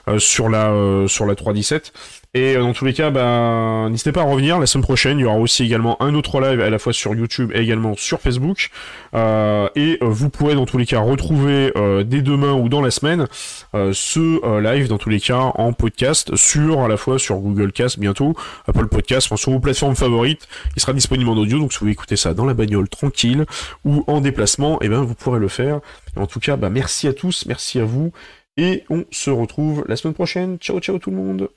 euh, 0.08 0.18
sur 0.18 0.48
la 0.48 0.72
sur 1.08 1.26
la 1.26 1.34
317. 1.34 1.92
Et 2.34 2.54
dans 2.54 2.72
tous 2.72 2.86
les 2.86 2.94
cas, 2.94 3.10
bah, 3.10 3.88
n'hésitez 3.90 4.10
pas 4.10 4.22
à 4.22 4.24
revenir 4.24 4.58
la 4.58 4.66
semaine 4.66 4.82
prochaine. 4.82 5.18
Il 5.18 5.22
y 5.22 5.24
aura 5.26 5.36
aussi 5.36 5.64
également 5.64 6.02
un 6.02 6.14
autre 6.14 6.40
live 6.40 6.62
à 6.62 6.70
la 6.70 6.78
fois 6.78 6.94
sur 6.94 7.14
YouTube 7.14 7.52
et 7.54 7.60
également 7.60 7.94
sur 7.94 8.20
Facebook. 8.20 8.70
Euh, 9.14 9.68
et 9.74 9.98
vous 10.00 10.30
pourrez 10.30 10.54
dans 10.54 10.64
tous 10.64 10.78
les 10.78 10.86
cas 10.86 11.00
retrouver 11.00 11.72
euh, 11.76 12.04
dès 12.04 12.22
demain 12.22 12.54
ou 12.54 12.70
dans 12.70 12.80
la 12.80 12.90
semaine 12.90 13.26
ce 13.74 14.60
live 14.60 14.88
dans 14.88 14.98
tous 14.98 15.08
les 15.08 15.20
cas 15.20 15.52
en 15.54 15.72
podcast 15.72 16.34
sur 16.36 16.80
à 16.80 16.88
la 16.88 16.96
fois 16.96 17.18
sur 17.18 17.36
Google 17.36 17.72
Cast 17.72 17.98
bientôt, 17.98 18.34
Apple 18.66 18.86
Podcast, 18.86 19.26
enfin, 19.26 19.36
sur 19.36 19.52
vos 19.52 19.60
plateformes 19.60 19.96
favorites. 19.96 20.48
Il 20.76 20.80
sera 20.80 20.92
disponible 20.92 21.28
en 21.30 21.36
audio, 21.36 21.58
donc 21.58 21.72
si 21.72 21.78
vous 21.78 21.84
voulez 21.84 21.92
écouter 21.92 22.16
ça 22.16 22.34
dans 22.34 22.44
la 22.44 22.54
bagnole 22.54 22.88
tranquille 22.88 23.44
ou 23.84 24.04
en 24.06 24.20
déplacement, 24.20 24.80
et 24.82 24.86
eh 24.86 24.88
ben 24.88 25.02
vous 25.02 25.14
pourrez 25.14 25.38
le 25.38 25.48
faire. 25.48 25.80
en 26.16 26.26
tout 26.26 26.40
cas, 26.40 26.56
bah, 26.56 26.70
merci 26.70 27.08
à 27.08 27.12
tous, 27.12 27.46
merci 27.46 27.78
à 27.78 27.84
vous. 27.84 28.12
Et 28.56 28.84
on 28.90 29.04
se 29.10 29.30
retrouve 29.30 29.84
la 29.88 29.96
semaine 29.96 30.14
prochaine. 30.14 30.58
Ciao 30.58 30.78
ciao 30.80 30.98
tout 30.98 31.10
le 31.10 31.16
monde 31.16 31.48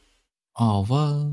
au 0.56 0.80
revoir 0.82 1.28